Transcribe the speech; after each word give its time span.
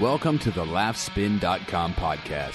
Welcome 0.00 0.38
to 0.40 0.50
the 0.50 0.62
laughspin.com 0.62 1.94
podcast. 1.94 2.52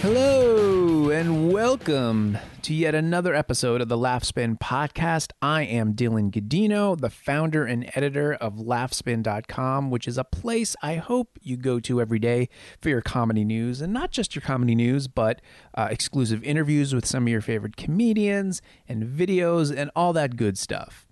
Hello 0.00 1.10
and 1.10 1.52
welcome 1.52 2.38
to 2.68 2.74
yet 2.74 2.94
another 2.94 3.34
episode 3.34 3.80
of 3.80 3.88
the 3.88 3.96
Laughspin 3.96 4.58
podcast. 4.58 5.32
I 5.40 5.62
am 5.62 5.94
Dylan 5.94 6.30
Gadino, 6.30 7.00
the 7.00 7.08
founder 7.08 7.64
and 7.64 7.90
editor 7.94 8.34
of 8.34 8.56
laughspin.com, 8.56 9.88
which 9.88 10.06
is 10.06 10.18
a 10.18 10.24
place 10.24 10.76
I 10.82 10.96
hope 10.96 11.38
you 11.40 11.56
go 11.56 11.80
to 11.80 11.98
every 11.98 12.18
day 12.18 12.50
for 12.82 12.90
your 12.90 13.00
comedy 13.00 13.42
news 13.42 13.80
and 13.80 13.90
not 13.90 14.10
just 14.10 14.34
your 14.34 14.42
comedy 14.42 14.74
news, 14.74 15.08
but 15.08 15.40
uh, 15.76 15.88
exclusive 15.90 16.44
interviews 16.44 16.94
with 16.94 17.06
some 17.06 17.22
of 17.22 17.30
your 17.30 17.40
favorite 17.40 17.78
comedians 17.78 18.60
and 18.86 19.02
videos 19.02 19.74
and 19.74 19.90
all 19.96 20.12
that 20.12 20.36
good 20.36 20.58
stuff. 20.58 21.06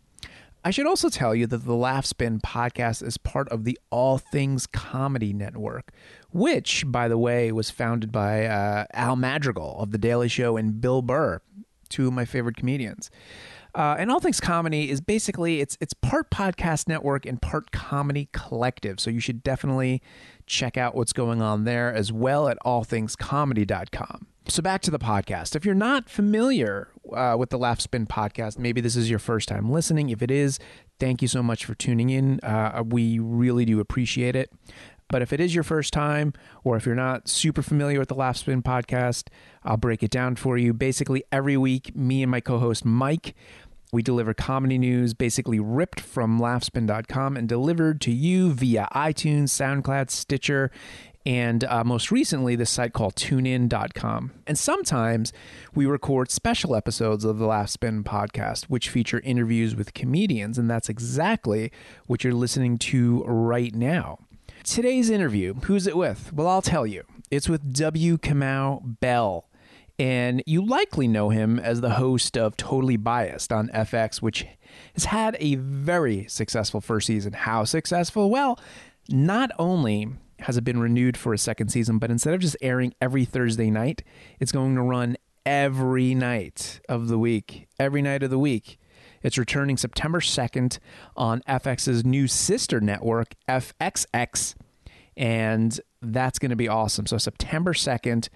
I 0.66 0.70
should 0.70 0.86
also 0.86 1.08
tell 1.08 1.32
you 1.32 1.46
that 1.46 1.64
the 1.64 1.72
Laughspin 1.72 2.40
podcast 2.40 3.00
is 3.00 3.18
part 3.18 3.48
of 3.50 3.62
the 3.62 3.78
All 3.88 4.18
Things 4.18 4.66
Comedy 4.66 5.32
Network, 5.32 5.92
which, 6.36 6.84
by 6.86 7.08
the 7.08 7.16
way, 7.16 7.50
was 7.50 7.70
founded 7.70 8.12
by 8.12 8.44
uh, 8.44 8.84
Al 8.92 9.16
Madrigal 9.16 9.80
of 9.80 9.90
The 9.90 9.98
Daily 9.98 10.28
Show 10.28 10.58
and 10.58 10.80
Bill 10.80 11.00
Burr, 11.00 11.40
two 11.88 12.08
of 12.08 12.12
my 12.12 12.26
favorite 12.26 12.56
comedians. 12.56 13.10
Uh, 13.74 13.96
and 13.98 14.10
All 14.10 14.20
Things 14.20 14.38
Comedy 14.40 14.90
is 14.90 15.00
basically 15.00 15.60
it's 15.60 15.76
it's 15.80 15.92
part 15.94 16.30
podcast 16.30 16.88
network 16.88 17.26
and 17.26 17.40
part 17.40 17.72
comedy 17.72 18.28
collective. 18.32 19.00
So 19.00 19.10
you 19.10 19.20
should 19.20 19.42
definitely 19.42 20.02
check 20.46 20.76
out 20.76 20.94
what's 20.94 21.12
going 21.12 21.42
on 21.42 21.64
there 21.64 21.92
as 21.92 22.12
well 22.12 22.48
at 22.48 22.58
allthingscomedy.com. 22.64 24.26
So 24.48 24.62
back 24.62 24.80
to 24.82 24.90
the 24.90 24.98
podcast. 24.98 25.56
If 25.56 25.64
you're 25.64 25.74
not 25.74 26.08
familiar 26.08 26.88
uh, 27.14 27.36
with 27.38 27.50
the 27.50 27.58
Laughspin 27.58 28.06
podcast, 28.06 28.58
maybe 28.58 28.80
this 28.80 28.94
is 28.94 29.10
your 29.10 29.18
first 29.18 29.48
time 29.48 29.70
listening. 29.70 30.10
If 30.10 30.22
it 30.22 30.30
is, 30.30 30.58
thank 31.00 31.20
you 31.20 31.28
so 31.28 31.42
much 31.42 31.64
for 31.64 31.74
tuning 31.74 32.10
in. 32.10 32.40
Uh, 32.40 32.84
we 32.86 33.18
really 33.18 33.64
do 33.64 33.80
appreciate 33.80 34.36
it. 34.36 34.52
But 35.08 35.22
if 35.22 35.32
it 35.32 35.40
is 35.40 35.54
your 35.54 35.64
first 35.64 35.92
time, 35.92 36.32
or 36.64 36.76
if 36.76 36.84
you're 36.84 36.94
not 36.94 37.28
super 37.28 37.62
familiar 37.62 37.98
with 37.98 38.08
the 38.08 38.16
Laughspin 38.16 38.62
podcast, 38.62 39.28
I'll 39.62 39.76
break 39.76 40.02
it 40.02 40.10
down 40.10 40.36
for 40.36 40.58
you. 40.58 40.72
Basically, 40.72 41.22
every 41.30 41.56
week, 41.56 41.94
me 41.94 42.22
and 42.22 42.30
my 42.30 42.40
co 42.40 42.58
host 42.58 42.84
Mike, 42.84 43.34
we 43.92 44.02
deliver 44.02 44.34
comedy 44.34 44.78
news 44.78 45.14
basically 45.14 45.60
ripped 45.60 46.00
from 46.00 46.40
laughspin.com 46.40 47.36
and 47.36 47.48
delivered 47.48 48.00
to 48.02 48.10
you 48.10 48.52
via 48.52 48.88
iTunes, 48.92 49.50
SoundCloud, 49.50 50.10
Stitcher, 50.10 50.72
and 51.26 51.64
uh, 51.64 51.82
most 51.82 52.12
recently, 52.12 52.54
this 52.54 52.70
site 52.70 52.92
called 52.92 53.16
tunein.com. 53.16 54.30
And 54.46 54.56
sometimes 54.56 55.32
we 55.74 55.84
record 55.84 56.30
special 56.30 56.76
episodes 56.76 57.24
of 57.24 57.38
the 57.38 57.46
Laughspin 57.46 58.04
podcast, 58.04 58.66
which 58.66 58.88
feature 58.88 59.20
interviews 59.24 59.74
with 59.74 59.92
comedians. 59.92 60.56
And 60.56 60.70
that's 60.70 60.88
exactly 60.88 61.72
what 62.06 62.22
you're 62.22 62.32
listening 62.32 62.78
to 62.78 63.24
right 63.24 63.74
now. 63.74 64.20
Today's 64.66 65.10
interview, 65.10 65.54
who's 65.54 65.86
it 65.86 65.96
with? 65.96 66.32
Well, 66.32 66.48
I'll 66.48 66.60
tell 66.60 66.88
you. 66.88 67.04
It's 67.30 67.48
with 67.48 67.72
W. 67.72 68.18
Kamau 68.18 68.98
Bell. 68.98 69.48
And 69.96 70.42
you 70.44 70.66
likely 70.66 71.06
know 71.06 71.30
him 71.30 71.60
as 71.60 71.80
the 71.80 71.90
host 71.90 72.36
of 72.36 72.56
Totally 72.56 72.96
Biased 72.96 73.52
on 73.52 73.68
FX, 73.68 74.20
which 74.20 74.44
has 74.94 75.04
had 75.04 75.36
a 75.38 75.54
very 75.54 76.26
successful 76.26 76.80
first 76.80 77.06
season. 77.06 77.32
How 77.32 77.62
successful? 77.62 78.28
Well, 78.28 78.58
not 79.08 79.52
only 79.56 80.08
has 80.40 80.56
it 80.56 80.64
been 80.64 80.80
renewed 80.80 81.16
for 81.16 81.32
a 81.32 81.38
second 81.38 81.68
season, 81.68 81.98
but 81.98 82.10
instead 82.10 82.34
of 82.34 82.40
just 82.40 82.56
airing 82.60 82.92
every 83.00 83.24
Thursday 83.24 83.70
night, 83.70 84.02
it's 84.40 84.52
going 84.52 84.74
to 84.74 84.82
run 84.82 85.16
every 85.46 86.12
night 86.12 86.80
of 86.88 87.06
the 87.06 87.20
week. 87.20 87.68
Every 87.78 88.02
night 88.02 88.24
of 88.24 88.30
the 88.30 88.38
week. 88.38 88.80
It's 89.26 89.36
returning 89.36 89.76
September 89.76 90.20
2nd 90.20 90.78
on 91.16 91.42
FX's 91.48 92.04
new 92.04 92.28
sister 92.28 92.80
network, 92.80 93.34
FXX, 93.48 94.54
and 95.16 95.80
that's 96.00 96.38
going 96.38 96.50
to 96.50 96.56
be 96.56 96.68
awesome. 96.68 97.06
So, 97.06 97.18
September 97.18 97.72
2nd, 97.72 98.28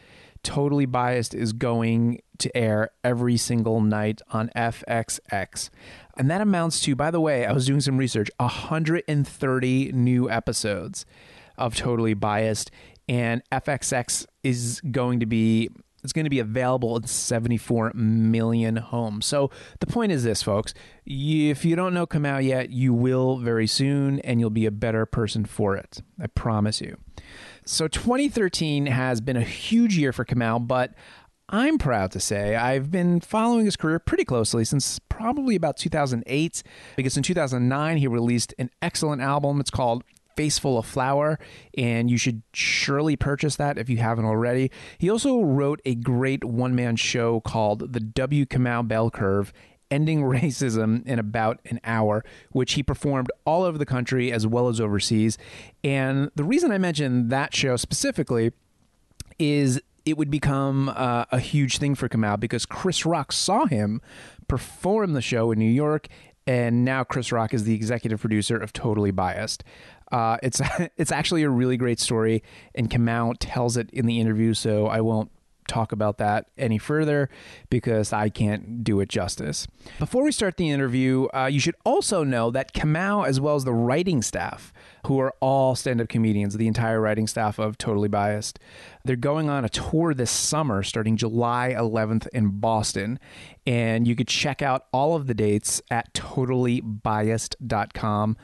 Totally 0.42 0.86
Biased 0.86 1.32
is 1.32 1.52
going 1.52 2.22
to 2.38 2.56
air 2.56 2.90
every 3.04 3.36
single 3.36 3.80
night 3.80 4.20
on 4.32 4.50
FXX. 4.56 5.70
And 6.16 6.28
that 6.28 6.40
amounts 6.40 6.80
to, 6.80 6.96
by 6.96 7.12
the 7.12 7.20
way, 7.20 7.46
I 7.46 7.52
was 7.52 7.66
doing 7.66 7.80
some 7.80 7.96
research, 7.96 8.28
130 8.38 9.92
new 9.92 10.28
episodes 10.28 11.06
of 11.56 11.76
Totally 11.76 12.14
Biased, 12.14 12.72
and 13.08 13.42
FXX 13.52 14.26
is 14.42 14.80
going 14.90 15.20
to 15.20 15.26
be 15.26 15.70
it's 16.02 16.12
going 16.12 16.24
to 16.24 16.30
be 16.30 16.38
available 16.38 16.96
in 16.96 17.06
74 17.06 17.92
million 17.94 18.76
homes. 18.76 19.26
So 19.26 19.50
the 19.80 19.86
point 19.86 20.12
is 20.12 20.24
this, 20.24 20.42
folks: 20.42 20.74
if 21.06 21.64
you 21.64 21.76
don't 21.76 21.94
know 21.94 22.06
Kamau 22.06 22.44
yet, 22.44 22.70
you 22.70 22.92
will 22.92 23.38
very 23.38 23.66
soon, 23.66 24.20
and 24.20 24.40
you'll 24.40 24.50
be 24.50 24.66
a 24.66 24.70
better 24.70 25.06
person 25.06 25.44
for 25.44 25.76
it. 25.76 26.02
I 26.20 26.26
promise 26.28 26.80
you. 26.80 26.96
So 27.64 27.88
2013 27.88 28.86
has 28.86 29.20
been 29.20 29.36
a 29.36 29.42
huge 29.42 29.96
year 29.96 30.12
for 30.12 30.24
Kamau, 30.24 30.66
but 30.66 30.94
I'm 31.48 31.78
proud 31.78 32.12
to 32.12 32.20
say 32.20 32.54
I've 32.54 32.90
been 32.90 33.20
following 33.20 33.64
his 33.64 33.76
career 33.76 33.98
pretty 33.98 34.24
closely 34.24 34.64
since 34.64 35.00
probably 35.08 35.56
about 35.56 35.76
2008, 35.76 36.62
because 36.96 37.16
in 37.16 37.22
2009 37.22 37.96
he 37.96 38.06
released 38.06 38.54
an 38.58 38.70
excellent 38.80 39.20
album. 39.20 39.60
It's 39.60 39.70
called 39.70 40.04
Face 40.40 40.58
Full 40.58 40.78
of 40.78 40.86
Flour, 40.86 41.38
and 41.76 42.10
you 42.10 42.16
should 42.16 42.40
surely 42.54 43.14
purchase 43.14 43.56
that 43.56 43.76
if 43.76 43.90
you 43.90 43.98
haven't 43.98 44.24
already. 44.24 44.70
He 44.96 45.10
also 45.10 45.42
wrote 45.42 45.82
a 45.84 45.94
great 45.94 46.44
one 46.44 46.74
man 46.74 46.96
show 46.96 47.40
called 47.40 47.92
The 47.92 48.00
W. 48.00 48.46
Kamau 48.46 48.88
Bell 48.88 49.10
Curve. 49.10 49.52
Ending 49.90 50.22
Racism 50.22 51.04
in 51.04 51.18
About 51.18 51.60
an 51.66 51.78
Hour, 51.84 52.24
which 52.52 52.72
he 52.72 52.82
performed 52.82 53.30
all 53.44 53.64
over 53.64 53.76
the 53.76 53.84
country 53.84 54.32
as 54.32 54.46
well 54.46 54.68
as 54.68 54.80
overseas. 54.80 55.36
And 55.84 56.30
the 56.36 56.44
reason 56.44 56.70
I 56.70 56.78
mention 56.78 57.28
that 57.28 57.54
show 57.54 57.76
specifically 57.76 58.52
is 59.38 59.78
it 60.06 60.16
would 60.16 60.30
become 60.30 60.88
uh, 60.88 61.26
a 61.32 61.38
huge 61.38 61.76
thing 61.76 61.94
for 61.94 62.08
Kamau 62.08 62.40
because 62.40 62.64
Chris 62.64 63.04
Rock 63.04 63.32
saw 63.32 63.66
him 63.66 64.00
perform 64.48 65.12
the 65.12 65.20
show 65.20 65.50
in 65.50 65.58
New 65.58 65.66
York, 65.66 66.06
and 66.46 66.84
now 66.84 67.04
Chris 67.04 67.30
Rock 67.30 67.52
is 67.54 67.64
the 67.64 67.74
executive 67.74 68.20
producer 68.20 68.56
of 68.56 68.72
Totally 68.72 69.10
Biased. 69.10 69.62
Uh, 70.10 70.38
it's 70.42 70.60
it's 70.96 71.12
actually 71.12 71.42
a 71.42 71.50
really 71.50 71.76
great 71.76 72.00
story, 72.00 72.42
and 72.74 72.90
Kamau 72.90 73.36
tells 73.38 73.76
it 73.76 73.90
in 73.90 74.06
the 74.06 74.20
interview, 74.20 74.54
so 74.54 74.86
I 74.86 75.00
won't 75.00 75.30
talk 75.70 75.92
about 75.92 76.18
that 76.18 76.50
any 76.58 76.76
further 76.78 77.30
because 77.70 78.12
I 78.12 78.28
can't 78.28 78.82
do 78.82 78.98
it 79.00 79.08
justice. 79.08 79.68
Before 79.98 80.24
we 80.24 80.32
start 80.32 80.56
the 80.56 80.68
interview, 80.68 81.28
uh, 81.32 81.46
you 81.46 81.60
should 81.60 81.76
also 81.84 82.24
know 82.24 82.50
that 82.50 82.74
Kamau, 82.74 83.24
as 83.26 83.40
well 83.40 83.54
as 83.54 83.64
the 83.64 83.72
writing 83.72 84.20
staff, 84.20 84.72
who 85.06 85.20
are 85.20 85.32
all 85.40 85.76
stand 85.76 86.00
up 86.00 86.08
comedians, 86.08 86.56
the 86.56 86.66
entire 86.66 87.00
writing 87.00 87.28
staff 87.28 87.60
of 87.60 87.78
Totally 87.78 88.08
Biased, 88.08 88.58
they're 89.04 89.16
going 89.16 89.48
on 89.48 89.64
a 89.64 89.68
tour 89.68 90.12
this 90.12 90.30
summer 90.30 90.82
starting 90.82 91.16
July 91.16 91.72
11th 91.76 92.26
in 92.28 92.58
Boston. 92.58 93.20
And 93.66 94.08
you 94.08 94.16
could 94.16 94.28
check 94.28 94.62
out 94.62 94.86
all 94.92 95.14
of 95.14 95.26
the 95.26 95.34
dates 95.34 95.82
at 95.90 96.14
totallybiased.com 96.14 98.36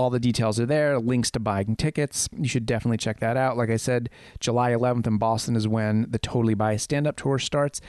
all 0.00 0.10
the 0.10 0.18
details 0.18 0.58
are 0.58 0.66
there 0.66 0.98
links 0.98 1.30
to 1.30 1.38
buying 1.38 1.76
tickets. 1.76 2.28
You 2.34 2.48
should 2.48 2.64
definitely 2.64 2.96
check 2.96 3.20
that 3.20 3.36
out. 3.36 3.56
Like 3.56 3.70
i 3.70 3.76
said 3.76 4.08
july 4.38 4.72
11th 4.72 5.06
in 5.06 5.18
boston 5.18 5.56
is 5.56 5.68
when 5.68 6.06
the 6.08 6.18
totally 6.18 6.54
biased 6.54 6.84
stand-up 6.84 7.16
tour 7.16 7.38
starts. 7.38 7.80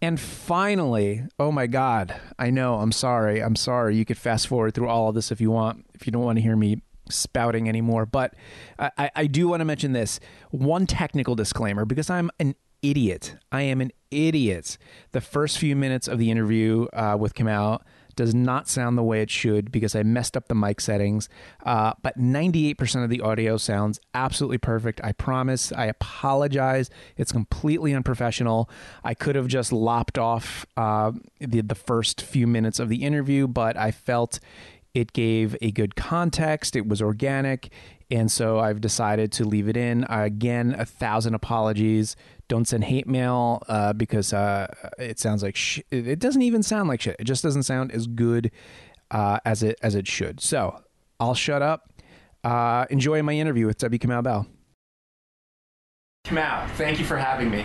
And 0.00 0.18
finally 0.18 1.24
oh 1.38 1.52
my 1.52 1.66
god 1.66 2.18
i 2.38 2.50
know 2.50 2.76
i'm 2.76 2.92
sorry 2.92 3.42
i'm 3.42 3.56
sorry. 3.56 3.96
You 3.96 4.04
could 4.04 4.18
fast 4.18 4.48
forward 4.48 4.74
through 4.74 4.88
all 4.88 5.10
of 5.10 5.14
this 5.14 5.30
if 5.30 5.40
you 5.40 5.50
want 5.50 5.84
if 5.94 6.06
you 6.06 6.12
don't 6.12 6.24
want 6.24 6.36
to 6.36 6.42
hear 6.42 6.56
me 6.56 6.80
spouting 7.10 7.68
anymore. 7.68 8.06
But 8.06 8.34
i, 8.78 9.10
I 9.14 9.26
do 9.26 9.48
want 9.48 9.60
to 9.60 9.64
mention 9.64 9.92
this. 9.92 10.20
One 10.50 10.86
technical 10.86 11.34
disclaimer 11.34 11.84
because 11.84 12.08
i'm 12.08 12.30
an 12.38 12.54
idiot. 12.82 13.36
I 13.50 13.62
am 13.62 13.80
an 13.80 13.92
idiot. 14.10 14.78
The 15.12 15.20
first 15.20 15.58
few 15.58 15.76
minutes 15.76 16.08
of 16.08 16.18
the 16.18 16.30
interview 16.30 16.86
uh, 16.92 17.16
with 17.18 17.34
Kamau 17.34 17.80
does 18.18 18.34
not 18.34 18.68
sound 18.68 18.98
the 18.98 19.02
way 19.04 19.22
it 19.22 19.30
should 19.30 19.70
because 19.70 19.94
I 19.94 20.02
messed 20.02 20.36
up 20.36 20.48
the 20.48 20.54
mic 20.56 20.80
settings. 20.80 21.28
Uh, 21.64 21.92
but 22.02 22.18
98% 22.18 23.04
of 23.04 23.10
the 23.10 23.20
audio 23.20 23.56
sounds 23.56 24.00
absolutely 24.12 24.58
perfect. 24.58 25.00
I 25.04 25.12
promise. 25.12 25.70
I 25.70 25.86
apologize. 25.86 26.90
It's 27.16 27.30
completely 27.30 27.94
unprofessional. 27.94 28.68
I 29.04 29.14
could 29.14 29.36
have 29.36 29.46
just 29.46 29.72
lopped 29.72 30.18
off 30.18 30.66
uh, 30.76 31.12
the, 31.38 31.60
the 31.60 31.76
first 31.76 32.20
few 32.20 32.48
minutes 32.48 32.80
of 32.80 32.88
the 32.88 33.04
interview, 33.04 33.46
but 33.46 33.76
I 33.76 33.92
felt 33.92 34.40
it 34.98 35.12
gave 35.12 35.56
a 35.62 35.70
good 35.70 35.94
context. 35.94 36.74
It 36.74 36.88
was 36.88 37.00
organic. 37.00 37.72
And 38.10 38.32
so 38.32 38.58
I've 38.58 38.80
decided 38.80 39.30
to 39.32 39.44
leave 39.44 39.68
it 39.68 39.76
in. 39.76 40.04
again, 40.08 40.74
a 40.76 40.84
thousand 40.84 41.34
apologies. 41.34 42.16
Don't 42.48 42.66
send 42.66 42.84
hate 42.84 43.06
mail 43.06 43.62
uh, 43.68 43.92
because 43.92 44.32
uh, 44.32 44.66
it 44.98 45.20
sounds 45.20 45.42
like 45.42 45.54
sh- 45.54 45.82
it 45.90 46.18
doesn't 46.18 46.42
even 46.42 46.64
sound 46.64 46.88
like 46.88 47.00
shit. 47.00 47.14
It 47.20 47.24
just 47.24 47.44
doesn't 47.44 47.62
sound 47.62 47.92
as 47.92 48.08
good 48.08 48.50
uh, 49.12 49.38
as 49.44 49.62
it 49.62 49.78
as 49.82 49.94
it 49.94 50.08
should. 50.08 50.40
So 50.40 50.82
I'll 51.20 51.34
shut 51.34 51.62
up. 51.62 51.92
Uh, 52.42 52.86
enjoy 52.90 53.22
my 53.22 53.34
interview 53.34 53.66
with 53.66 53.78
W. 53.78 53.98
Kamau 53.98 54.22
Bell. 54.22 54.46
Mao, 56.32 56.66
thank 56.76 56.98
you 56.98 57.04
for 57.04 57.16
having 57.18 57.50
me. 57.50 57.64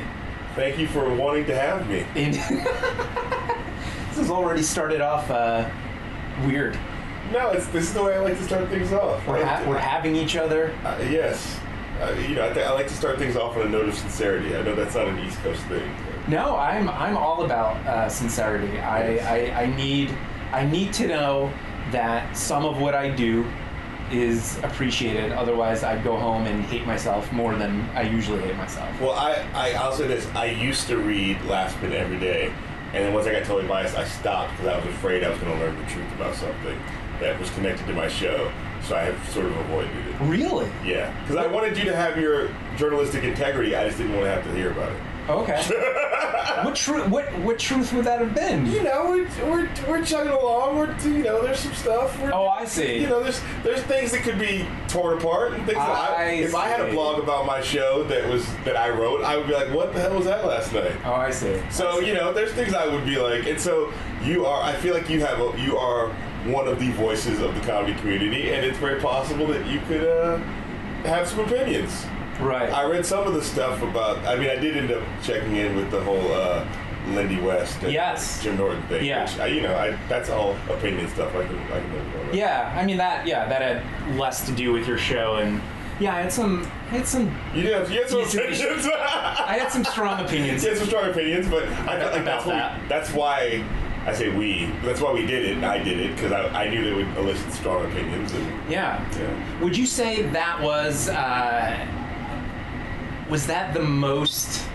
Thank 0.56 0.77
you 0.77 0.88
for 0.88 1.12
wanting 1.15 1.45
to 1.45 1.57
have 1.57 1.89
me. 1.89 2.06
This 4.13 4.27
has 4.27 4.30
already 4.30 4.62
started 4.62 5.01
off 5.01 5.31
uh, 5.31 5.68
weird. 6.45 6.77
No, 7.31 7.50
it's 7.52 7.68
this 7.68 7.86
is 7.86 7.94
the 7.94 8.04
way 8.04 8.16
I 8.16 8.20
like 8.20 8.38
to 8.38 8.44
start 8.44 8.68
things 8.70 8.92
off. 8.94 9.25
We're, 9.28 9.44
ha- 9.46 9.64
we're 9.68 9.78
having 9.78 10.16
each 10.16 10.36
other. 10.36 10.74
uh, 10.84 10.98
yes. 11.10 11.60
Uh, 12.02 12.12
you 12.28 12.36
know, 12.36 12.50
I, 12.50 12.54
th- 12.54 12.66
I 12.66 12.74
like 12.74 12.88
to 12.88 12.94
start 12.94 13.18
things 13.20 13.36
off 13.36 13.56
on 13.56 13.68
a 13.68 13.70
note 13.70 13.88
of 13.88 13.94
sincerity. 13.96 14.56
I 14.56 14.62
know 14.64 14.75
that's 14.75 14.96
not 14.96 15.08
an 15.08 15.20
East 15.20 15.38
Coast 15.44 15.62
thing. 15.66 15.90
No, 16.28 16.56
I'm 16.58 16.90
I'm 16.90 17.16
all 17.18 17.44
about 17.46 17.78
uh, 17.88 18.10
sincerity. 18.10 18.80
I, 18.80 19.18
I 19.18 19.62
I 19.64 19.66
need 19.75 20.14
I 20.52 20.66
need 20.66 20.92
to 20.94 21.08
know 21.08 21.52
that 21.92 22.36
some 22.36 22.66
of 22.66 22.80
what 22.81 22.94
I 22.96 23.10
do 23.10 23.46
is 24.12 24.58
appreciated. 24.64 25.31
Otherwise, 25.31 25.84
I'd 25.84 26.04
go 26.04 26.18
home 26.18 26.46
and 26.46 26.64
hate 26.66 26.86
myself 26.86 27.31
more 27.31 27.56
than 27.56 27.81
I 27.96 28.02
usually 28.04 28.42
hate 28.42 28.56
myself. 28.58 28.90
Well, 29.00 29.12
I, 29.14 29.46
I 29.54 29.74
I'll 29.74 29.94
say 29.94 30.08
this. 30.08 30.26
I 30.36 30.46
used 30.48 30.88
to 30.88 30.98
read 30.98 31.38
Laughspin 31.40 31.92
every 31.94 32.19
day, 32.19 32.52
and 32.94 33.04
then 33.06 33.14
once 33.14 33.28
I 33.28 33.31
got 33.34 33.44
totally 33.46 33.68
biased, 33.68 33.96
I 33.96 34.06
stopped 34.06 34.52
because 34.58 34.68
I 34.68 34.78
was 34.86 34.86
afraid 34.96 35.24
I 35.24 35.30
was 35.30 35.40
going 35.40 35.54
to 35.58 35.60
learn 35.66 35.78
the 35.80 35.86
truth 35.92 36.12
about 36.16 36.36
something 36.36 36.78
that 37.24 37.40
was 37.40 37.50
connected 37.52 37.88
to 37.88 37.94
my 37.94 38.08
show. 38.08 38.52
So 38.84 38.96
I 38.96 39.04
have 39.04 39.30
sort 39.30 39.46
of 39.46 39.56
avoided 39.58 39.96
it. 39.96 40.16
Really? 40.22 40.70
Yeah, 40.84 41.18
because 41.22 41.38
I 41.38 41.48
wanted 41.48 41.78
you 41.78 41.86
to 41.86 41.96
have 41.96 42.18
your 42.18 42.50
journalistic 42.78 43.24
integrity. 43.24 43.75
I 43.75 43.86
just 43.88 43.98
didn't 43.98 44.14
want 44.14 44.25
to 44.25 44.31
have 44.31 44.44
to 44.44 44.54
hear 44.54 44.72
about 44.72 44.92
it. 44.92 45.02
Okay. 45.30 45.62
what 46.64 46.75
truth? 46.75 47.08
What 47.08 47.25
what 47.40 47.58
truth 47.60 47.94
would 47.94 48.06
that 48.06 48.20
have 48.20 48.36
been? 48.36 48.66
You 48.66 48.84
know, 48.84 49.06
we're, 49.10 49.28
we're, 49.50 49.70
we're 49.88 50.06
chugging 50.06 50.34
along. 50.34 50.78
We're 50.78 50.98
you 51.00 51.24
know, 51.24 51.42
there's 51.42 51.60
some 51.60 51.74
stuff. 51.74 52.20
We're, 52.22 52.34
Oh, 52.34 52.48
I 52.48 52.66
see. 52.66 53.00
You 53.00 53.08
know, 53.08 53.24
there's 53.24 53.42
there's 53.64 53.81
things 53.84 54.12
that 54.12 54.22
could 54.24 54.38
be 54.38 54.66
torn 54.88 55.18
apart 55.18 55.54
and 55.54 55.66
things 55.66 55.78
that 55.78 55.90
I, 55.90 56.16
I 56.16 56.30
if 56.31 56.54
I 56.56 56.68
had 56.68 56.81
a 56.81 56.92
blog 56.92 57.24
about 57.24 57.46
my 57.46 57.62
show 57.62 58.04
that 58.06 58.28
was 58.30 58.46
that 58.66 58.75
I 58.75 58.90
wrote, 58.90 59.24
I 59.24 59.38
would 59.38 59.48
be 59.48 59.54
like, 59.54 59.74
what 59.74 59.94
the 59.94 60.02
hell 60.02 60.16
was 60.16 60.25
that 60.25 60.46
last 60.46 60.74
night? 60.74 60.92
Oh, 61.06 61.14
I 61.14 61.31
see. 61.31 61.62
So 61.69 62.00
you 62.00 62.14
know, 62.14 62.34
there's 62.34 62.52
things 62.52 62.74
I 62.74 62.88
would 62.88 63.06
be 63.06 63.18
like, 63.18 63.46
and 63.48 63.60
so 63.60 63.92
you 64.24 64.46
are. 64.46 64.62
I 64.62 64.74
feel 64.74 64.94
like 64.94 65.10
you 65.10 65.22
have 65.22 65.40
a, 65.40 65.60
you 65.60 65.78
are 65.78 66.10
one 66.46 66.68
of 66.68 66.80
the 66.80 66.92
voices 66.92 67.40
of 67.40 67.56
the 67.56 67.62
comedy 67.62 67.94
community, 67.96 68.52
and 68.52 68.66
it's 68.66 68.78
very 68.78 69.00
possible 69.00 69.48
that 69.48 69.66
you 69.68 69.80
could 69.88 70.04
uh, 70.04 70.38
have 71.06 71.28
some 71.30 71.40
opinions. 71.40 72.06
Right. 72.39 72.71
I 72.71 72.83
read 72.89 73.06
some 73.06 73.25
of 73.27 73.33
the 73.33 73.41
stuff 73.44 73.81
about. 73.81 74.18
I 74.25 74.35
mean, 74.35 74.50
I 74.50 74.56
did 74.56 74.75
end 74.77 74.91
up 74.91 75.03
checking 75.24 75.56
in 75.56 75.75
with 75.75 75.91
the 75.91 76.01
whole 76.03 76.31
uh, 76.33 76.65
Lindy 77.09 77.39
West 77.39 77.81
and 77.83 77.91
Yes. 77.94 78.41
Jim 78.44 78.57
Norton 78.57 78.81
thing. 78.88 79.06
Yeah. 79.06 79.24
Which, 79.24 79.39
I, 79.39 79.47
you 79.47 79.62
know, 79.62 79.75
I, 79.75 79.97
that's 80.09 80.30
all 80.30 80.56
opinion 80.69 81.07
stuff. 81.09 81.35
I 81.35 81.45
can, 81.45 81.57
I 81.59 81.80
can 81.80 81.94
live 81.94 82.25
with. 82.27 82.35
yeah, 82.35 82.74
I 82.80 82.85
mean 82.85 82.97
that. 82.97 83.27
Yeah, 83.27 83.45
that 83.47 83.62
had 83.62 84.18
less 84.18 84.45
to 84.47 84.51
do 84.51 84.71
with 84.74 84.88
your 84.88 84.97
show, 84.97 85.35
and 85.35 85.62
yeah, 86.00 86.15
I 86.15 86.21
had 86.21 86.33
some. 86.33 86.63
I 86.91 86.97
had 86.97 87.07
some. 87.07 87.25
You 87.53 87.63
did 87.63 87.74
have, 87.74 87.91
you 87.91 88.00
had 88.01 88.09
some 88.09 88.21
opinions. 88.21 88.62
I 88.95 89.57
had 89.59 89.71
some 89.71 89.83
strong 89.83 90.19
opinions. 90.25 90.63
you 90.63 90.69
had 90.69 90.77
some 90.80 90.88
strong 90.88 91.09
opinions, 91.09 91.47
but 91.47 91.63
I 91.63 92.00
felt 92.00 92.13
like 92.13 92.25
that's 92.25 92.45
that. 92.45 92.81
that's 92.89 93.12
why. 93.12 93.63
I 94.06 94.13
say 94.13 94.35
we. 94.35 94.65
That's 94.83 95.00
why 95.00 95.13
we 95.13 95.25
did 95.25 95.45
it. 95.45 95.51
and 95.56 95.65
I 95.65 95.81
did 95.81 95.97
it 96.00 96.15
because 96.15 96.33
I, 96.33 96.65
I 96.65 96.69
knew 96.69 96.83
they 96.83 96.94
would 96.94 97.15
elicit 97.18 97.53
strong 97.53 97.85
opinions. 97.85 98.33
And, 98.33 98.69
Yeah. 98.69 99.00
yeah. 99.18 99.59
Would 99.62 99.77
you 99.77 99.85
say 99.85 100.24
that 100.24 100.62
was 100.62 101.07
uh, 101.07 101.88
was 103.30 103.46
that 103.48 103.74
the 103.74 103.81
most? 103.81 104.66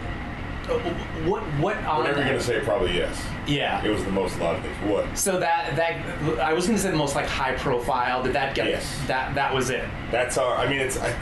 uh, 0.69 0.79
What 1.25 1.43
what 1.61 1.77
on? 1.79 1.99
Whatever 2.01 2.19
you're 2.21 2.29
gonna 2.29 2.41
say, 2.41 2.61
probably 2.61 2.97
yes. 2.97 3.21
Yeah. 3.47 3.83
It 3.85 3.89
was 3.91 4.05
the 4.05 4.11
most 4.11 4.35
things. 4.37 4.65
What? 4.85 5.17
So 5.17 5.39
that 5.41 5.75
that 5.77 6.39
I 6.41 6.53
was 6.53 6.67
gonna 6.67 6.79
say 6.79 6.91
the 6.91 6.97
most 6.97 7.15
like 7.15 7.27
high 7.27 7.55
profile. 7.55 8.23
Did 8.23 8.33
that 8.35 8.55
get 8.55 8.67
Yes. 8.69 8.99
that 9.07 9.35
that 9.35 9.55
was 9.55 9.71
it? 9.71 9.85
That's 10.11 10.37
our. 10.39 10.57
I 10.57 10.69
mean, 10.69 10.81
it's. 10.81 10.99
I, 10.99 11.15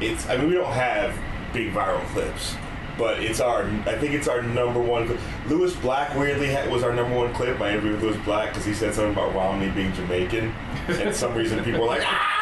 it's. 0.00 0.28
I 0.28 0.36
mean, 0.36 0.48
we 0.48 0.54
don't 0.54 0.72
have 0.72 1.16
big 1.52 1.72
viral 1.72 2.04
clips, 2.08 2.54
but 2.98 3.20
it's 3.20 3.40
our. 3.40 3.62
I 3.86 3.96
think 3.96 4.14
it's 4.14 4.26
our 4.28 4.42
number 4.42 4.80
one. 4.80 5.06
clip. 5.06 5.20
Lewis 5.46 5.74
Black 5.76 6.14
weirdly 6.16 6.48
was 6.70 6.82
our 6.82 6.92
number 6.92 7.16
one 7.16 7.32
clip. 7.34 7.58
My 7.58 7.70
interview 7.70 7.92
with 7.92 8.02
Lewis 8.02 8.16
Black 8.24 8.48
because 8.50 8.64
he 8.64 8.74
said 8.74 8.92
something 8.94 9.12
about 9.12 9.34
Romney 9.34 9.70
being 9.70 9.92
Jamaican, 9.94 10.52
and 10.88 11.14
some 11.14 11.34
reason 11.34 11.62
people 11.64 11.80
were 11.82 11.86
like, 11.86 12.02
ah, 12.04 12.37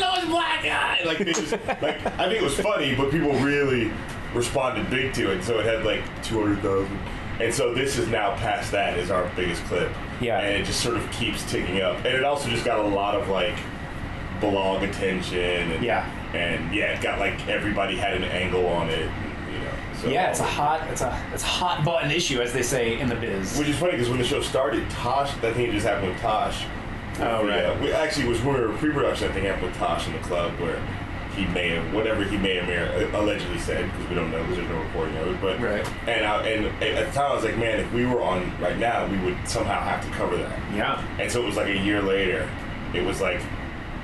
that 0.00 0.14
Lewis 0.16 0.30
Black 0.30 0.62
guy. 0.62 1.00
Like 1.04 1.18
they 1.18 1.32
just 1.32 1.52
like. 1.52 2.04
I 2.18 2.28
think 2.28 2.40
it 2.40 2.42
was 2.42 2.58
funny, 2.58 2.94
but 2.94 3.10
people 3.10 3.32
really 3.40 3.90
responded 4.34 4.88
big 4.90 5.12
to 5.14 5.30
it. 5.32 5.42
So 5.44 5.58
it 5.58 5.66
had 5.66 5.84
like 5.84 6.02
two 6.22 6.40
hundred 6.40 6.60
thousand. 6.60 6.98
And 7.40 7.52
so 7.52 7.74
this 7.74 7.98
is 7.98 8.08
now 8.08 8.34
past 8.36 8.72
that 8.72 8.98
is 8.98 9.10
our 9.10 9.30
biggest 9.36 9.62
clip. 9.64 9.90
Yeah. 10.20 10.40
And 10.40 10.62
it 10.62 10.64
just 10.64 10.80
sort 10.80 10.96
of 10.96 11.10
keeps 11.12 11.48
ticking 11.50 11.82
up. 11.82 11.96
And 11.98 12.06
it 12.06 12.24
also 12.24 12.48
just 12.48 12.64
got 12.64 12.78
a 12.78 12.88
lot 12.88 13.14
of 13.14 13.28
like 13.28 13.54
blog 14.40 14.82
attention 14.82 15.38
and 15.72 15.84
Yeah. 15.84 16.10
and 16.34 16.74
yeah, 16.74 16.92
it 16.98 17.02
got 17.02 17.18
like 17.18 17.46
everybody 17.48 17.96
had 17.96 18.14
an 18.14 18.24
angle 18.24 18.66
on 18.66 18.88
it, 18.88 19.00
you 19.52 19.58
know. 19.58 19.70
So 20.00 20.08
Yeah, 20.08 20.30
it's 20.30 20.40
a 20.40 20.44
hot 20.44 20.86
it's 20.90 21.02
a 21.02 21.22
it's 21.34 21.42
a 21.42 21.46
hot 21.46 21.84
button 21.84 22.10
issue 22.10 22.40
as 22.40 22.52
they 22.54 22.62
say 22.62 22.98
in 22.98 23.08
the 23.08 23.16
biz. 23.16 23.58
Which 23.58 23.68
is 23.68 23.78
funny 23.78 23.92
because 23.92 24.08
when 24.08 24.18
the 24.18 24.24
show 24.24 24.40
started, 24.40 24.88
Tosh, 24.90 25.34
that 25.42 25.54
thing 25.54 25.70
just 25.72 25.86
happened 25.86 26.08
with 26.12 26.20
Tosh. 26.20 26.64
Oh, 27.20 27.24
uh, 27.40 27.42
right. 27.44 27.62
Yeah, 27.62 27.80
we 27.80 27.92
actually 27.92 28.28
was 28.28 28.40
we 28.42 28.52
were 28.52 28.72
pre-production. 28.74 29.30
I 29.30 29.32
think 29.32 29.62
with 29.62 29.74
Tosh 29.76 30.06
in 30.06 30.12
the 30.12 30.18
club 30.20 30.52
where 30.60 30.80
he 31.34 31.44
may 31.46 31.68
have 31.70 31.92
whatever 31.92 32.24
he 32.24 32.36
may 32.38 32.56
have 32.56 32.66
may- 32.66 33.18
allegedly 33.18 33.58
said 33.58 33.90
because 33.92 34.08
we 34.08 34.14
don't 34.14 34.30
know 34.30 34.42
there's 34.52 34.68
no 34.68 34.78
recording 34.82 35.16
of 35.18 35.28
it. 35.28 35.40
But 35.40 35.60
Right. 35.60 35.86
and 36.08 36.24
I, 36.26 36.42
and 36.48 36.66
at 36.82 37.06
the 37.06 37.12
time 37.12 37.32
I 37.32 37.34
was 37.34 37.44
like, 37.44 37.58
man, 37.58 37.78
if 37.80 37.92
we 37.92 38.06
were 38.06 38.22
on 38.22 38.52
right 38.60 38.78
now, 38.78 39.06
we 39.06 39.18
would 39.18 39.36
somehow 39.46 39.80
have 39.80 40.02
to 40.04 40.10
cover 40.12 40.36
that. 40.38 40.58
Yeah. 40.74 41.02
And 41.18 41.30
so 41.30 41.42
it 41.42 41.46
was 41.46 41.56
like 41.56 41.68
a 41.68 41.76
year 41.78 42.00
later. 42.00 42.48
It 42.94 43.04
was 43.04 43.20
like, 43.20 43.40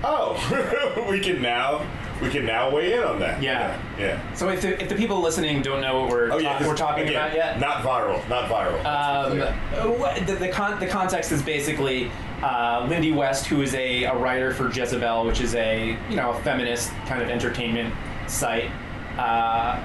oh, 0.05 1.07
we 1.11 1.21
can 1.21 1.41
now 1.41 1.87
we 2.23 2.31
can 2.31 2.47
now 2.47 2.71
weigh 2.75 2.95
in 2.95 3.03
on 3.03 3.19
that. 3.19 3.43
Yeah. 3.43 3.81
Yeah. 3.99 4.35
So 4.35 4.49
if 4.49 4.63
the, 4.63 4.81
if 4.81 4.89
the 4.89 4.95
people 4.95 5.21
listening 5.21 5.61
don't 5.61 5.81
know 5.81 6.01
what 6.01 6.11
we're 6.11 6.31
Oh 6.33 6.39
yeah, 6.39 6.59
ta- 6.59 6.67
we're 6.67 6.77
talking 6.77 7.05
again, 7.09 7.17
about 7.17 7.35
yet, 7.35 7.59
Not 7.61 7.83
viral. 7.83 8.27
Not 8.29 8.49
viral. 8.49 8.85
Um, 8.85 10.25
the, 10.27 10.35
the, 10.35 10.49
con- 10.49 10.79
the 10.79 10.87
context 10.87 11.33
is 11.33 11.43
basically 11.43 12.11
uh, 12.43 12.87
Lindy 12.89 13.13
West, 13.13 13.47
who 13.47 13.61
is 13.63 13.75
a, 13.75 14.05
a 14.05 14.17
writer 14.17 14.55
for 14.55 14.71
Jezebel, 14.71 15.27
which 15.27 15.41
is 15.41 15.55
a 15.57 15.99
you 16.09 16.17
know 16.17 16.31
a 16.31 16.41
feminist 16.43 16.91
kind 17.07 17.23
of 17.23 17.29
entertainment 17.29 17.93
site, 18.29 18.71
uh, 19.19 19.81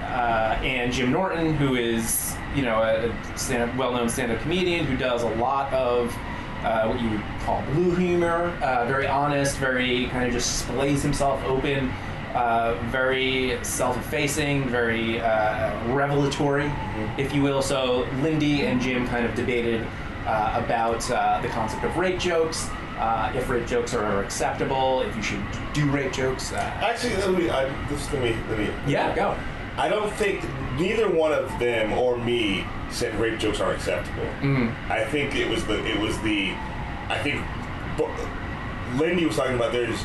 uh, 0.00 0.58
and 0.62 0.92
Jim 0.92 1.12
Norton, 1.12 1.54
who 1.54 1.74
is 1.76 2.34
you 2.54 2.62
know 2.62 2.82
a 2.82 3.38
stand 3.38 3.78
well-known 3.78 4.08
stand-up 4.08 4.40
comedian 4.40 4.84
who 4.86 4.96
does 4.96 5.22
a 5.22 5.30
lot 5.36 5.72
of 5.72 6.14
uh, 6.64 6.86
what 6.86 7.00
you 7.00 7.10
would 7.10 7.22
call 7.40 7.62
blue 7.72 7.94
humor, 7.94 8.56
uh, 8.62 8.86
very 8.86 9.06
honest, 9.06 9.56
very 9.58 10.06
kind 10.08 10.26
of 10.26 10.32
just 10.32 10.66
displays 10.66 11.02
himself 11.02 11.42
open, 11.44 11.90
uh, 12.34 12.74
very 12.90 13.58
self-effacing, 13.62 14.68
very 14.68 15.20
uh, 15.20 15.92
revelatory, 15.92 16.72
if 17.18 17.34
you 17.34 17.42
will. 17.42 17.62
So 17.62 18.08
Lindy 18.22 18.66
and 18.66 18.80
Jim 18.80 19.06
kind 19.08 19.26
of 19.26 19.34
debated 19.34 19.86
uh, 20.26 20.62
about 20.64 21.08
uh, 21.10 21.40
the 21.42 21.48
concept 21.48 21.84
of 21.84 21.96
rape 21.96 22.18
jokes. 22.18 22.68
Uh, 22.98 23.32
if 23.34 23.48
rape 23.48 23.66
jokes 23.66 23.94
are 23.94 24.04
ever 24.04 24.22
acceptable, 24.22 25.00
if 25.02 25.16
you 25.16 25.22
should 25.22 25.44
do 25.72 25.90
rape 25.90 26.12
jokes. 26.12 26.52
Uh, 26.52 26.56
Actually, 26.56 27.16
let 27.16 27.32
me. 27.32 27.50
I, 27.50 27.88
just 27.88 28.12
let 28.12 28.22
me. 28.22 28.36
Let 28.48 28.58
me. 28.58 28.70
yeah, 28.86 29.14
go. 29.14 29.36
I 29.76 29.88
don't 29.88 30.12
think 30.12 30.44
neither 30.78 31.10
one 31.10 31.32
of 31.32 31.48
them 31.58 31.92
or 31.94 32.16
me 32.18 32.64
said 32.92 33.14
rape 33.18 33.38
jokes 33.38 33.60
are 33.60 33.72
acceptable. 33.72 34.26
Mm. 34.40 34.74
I 34.90 35.04
think 35.04 35.34
it 35.34 35.48
was 35.48 35.64
the. 35.66 35.84
It 35.86 35.98
was 35.98 36.20
the. 36.22 36.52
I 37.08 37.18
think. 37.22 37.44
But 37.98 38.10
Lindy 38.98 39.26
was 39.26 39.36
talking 39.36 39.56
about 39.56 39.72
there's. 39.72 40.04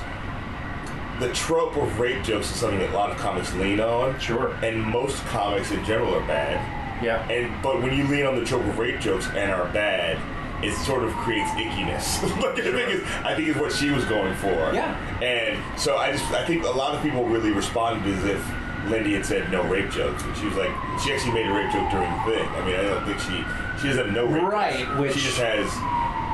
The 1.20 1.34
trope 1.34 1.76
of 1.78 2.00
rape 2.00 2.24
jokes 2.24 2.52
is 2.52 2.58
something 2.58 2.78
that 2.80 2.92
a 2.92 2.94
lot 2.94 3.10
of 3.10 3.18
comics 3.18 3.52
lean 3.56 3.80
on. 3.80 4.20
Sure. 4.20 4.54
And 4.64 4.84
most 4.84 5.18
comics 5.26 5.72
in 5.72 5.84
general 5.84 6.14
are 6.14 6.28
bad. 6.28 7.04
Yeah. 7.04 7.28
And 7.30 7.62
but 7.64 7.82
when 7.82 7.98
you 7.98 8.06
lean 8.06 8.26
on 8.26 8.36
the 8.36 8.46
trope 8.46 8.64
of 8.64 8.78
rape 8.78 9.00
jokes 9.00 9.28
and 9.28 9.52
are 9.52 9.72
bad, 9.74 10.20
it 10.64 10.74
sort 10.86 11.04
of 11.04 11.14
creates 11.14 11.50
ickiness. 11.52 12.22
like, 12.42 12.60
I 12.60 12.72
think 12.72 12.90
is 12.90 13.04
I 13.24 13.36
think 13.36 13.48
is 13.48 13.56
what 13.56 13.72
she 13.72 13.90
was 13.90 14.06
going 14.06 14.36
for. 14.36 14.50
Yeah. 14.74 14.96
And 15.22 15.80
so 15.80 15.98
I 15.98 16.12
just 16.12 16.26
I 16.32 16.46
think 16.46 16.64
a 16.64 16.70
lot 16.70 16.96
of 16.96 17.02
people 17.02 17.26
really 17.26 17.52
responded 17.52 18.12
as 18.14 18.24
if 18.26 18.54
Lindy 18.90 19.14
had 19.14 19.26
said 19.26 19.52
no 19.52 19.64
rape 19.64 19.90
jokes, 19.92 20.24
and 20.24 20.36
she 20.38 20.46
was 20.46 20.56
like 20.56 20.72
she 21.04 21.12
actually 21.14 21.34
made 21.34 21.48
a 21.48 21.54
rape 21.54 21.72
joke 21.72 21.90
during 21.92 22.10
the 22.12 22.24
thing. 22.24 22.48
I 22.50 22.66
mean 22.66 22.76
I 22.76 22.84
don't 22.84 23.06
think 23.06 23.20
she 23.20 23.44
she 23.82 23.88
doesn't 23.90 24.06
have 24.06 24.14
no 24.14 24.26
rape. 24.26 24.44
Right, 24.44 24.80
jokes. 24.86 25.00
which- 25.00 25.14
she 25.14 25.20
just 25.22 25.38
has. 25.40 25.68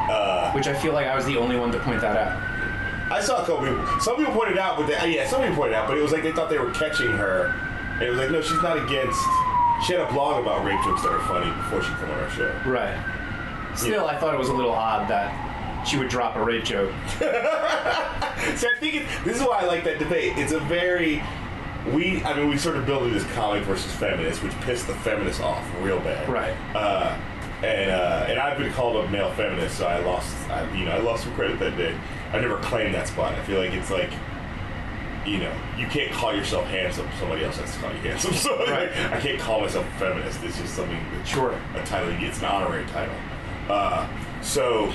Uh, 0.10 0.52
Which 0.52 0.68
I 0.68 0.74
feel 0.74 0.92
like 0.92 1.08
I 1.08 1.16
was 1.16 1.26
the 1.26 1.38
only 1.38 1.56
one 1.56 1.72
to 1.72 1.80
point 1.80 2.02
that 2.02 2.18
out. 2.18 3.12
I 3.12 3.22
saw 3.22 3.42
a 3.42 3.46
couple 3.46 3.66
people. 3.66 3.86
Some 4.02 4.18
people 4.18 4.34
pointed 4.34 4.58
out, 4.58 4.76
but 4.78 4.86
they, 4.88 4.96
uh, 4.96 5.06
yeah, 5.06 5.26
some 5.26 5.40
people 5.42 5.56
pointed 5.56 5.76
out, 5.76 5.88
but 5.88 5.98
it 5.98 6.02
was 6.02 6.12
like 6.12 6.24
they 6.24 6.34
thought 6.34 6.50
they 6.50 6.58
were 6.60 6.72
catching 6.72 7.10
her. 7.12 7.56
And 7.94 8.02
it 8.02 8.10
was 8.10 8.20
like, 8.20 8.30
no, 8.30 8.42
she's 8.42 8.62
not 8.62 8.76
against. 8.78 9.18
She 9.88 9.94
had 9.94 10.02
a 10.02 10.12
blog 10.12 10.44
about 10.44 10.66
rape 10.66 10.82
jokes 10.84 11.04
that 11.04 11.12
are 11.14 11.22
funny 11.22 11.50
before 11.56 11.82
she 11.82 11.88
came 11.96 12.12
on 12.12 12.20
our 12.20 12.30
show. 12.32 12.52
Right. 12.66 12.98
Still, 13.76 14.08
I 14.08 14.18
thought 14.18 14.34
it 14.34 14.38
was 14.38 14.50
a 14.50 14.54
little 14.54 14.72
odd 14.74 15.08
that 15.10 15.86
she 15.88 15.98
would 15.98 16.10
drop 16.10 16.36
a 16.36 16.44
rape 16.44 16.66
joke. 16.66 16.92
See, 17.18 17.26
I 18.68 18.76
think 18.80 18.96
it, 18.96 19.06
this 19.24 19.38
is 19.38 19.42
why 19.44 19.60
I 19.62 19.66
like 19.66 19.84
that 19.86 20.00
debate. 20.00 20.38
It's 20.38 20.52
a 20.52 20.60
very 20.60 21.24
we. 21.92 22.24
I 22.24 22.36
mean, 22.36 22.50
we 22.50 22.58
sort 22.58 22.75
of 22.78 22.86
built 22.86 23.10
this 23.12 23.24
comic 23.34 23.63
versus 23.63 23.92
feminist, 23.94 24.44
which 24.44 24.54
pissed 24.62 24.88
the 24.88 24.96
feminists 24.96 25.42
off 25.42 25.68
real 25.82 26.00
bad. 26.00 26.28
Right. 26.30 26.56
Uh, 26.75 27.18
and 27.63 27.92
uh, 27.92 28.25
and 28.28 28.40
I've 28.40 28.58
been 28.58 28.72
called 28.74 28.98
a 29.06 29.10
male 29.10 29.32
feminist, 29.34 29.78
so 29.78 29.88
I 29.88 30.00
lost. 30.00 30.36
I, 30.50 30.70
you 30.75 30.86
know, 30.86 30.92
I 30.92 31.00
lost 31.00 31.24
some 31.24 31.34
credit 31.34 31.60
that 31.60 31.78
day. 31.78 31.96
I 32.32 32.40
never 32.40 32.58
claimed 32.58 32.94
that 32.96 33.08
spot. 33.08 33.34
I 33.34 33.44
feel 33.44 33.60
like 33.60 33.74
it's 33.74 33.90
like 33.92 34.12
you 35.25 35.38
know, 35.38 35.54
you 35.78 35.88
can't 35.88 36.12
call 36.12 36.36
yourself 36.36 36.66
handsome. 36.68 37.08
Somebody 37.20 37.46
else 37.46 37.58
has 37.58 37.74
to 37.74 37.80
call 37.80 37.92
you 37.94 38.00
handsome. 38.00 38.34
So 38.34 38.56
like, 38.58 38.96
I 39.12 39.20
can't 39.20 39.40
call 39.40 39.62
myself 39.62 39.86
a 39.96 40.00
feminist. 40.00 40.44
It's 40.44 40.60
just 40.60 40.74
something 40.75 41.00
that 41.13 41.25
Sure. 41.28 41.54
a 41.75 41.86
title. 41.86 42.10
It's 42.20 42.40
an 42.40 42.46
honorary 42.46 42.86
title. 42.88 43.16
Uh, 43.70 44.08
so, 44.42 44.92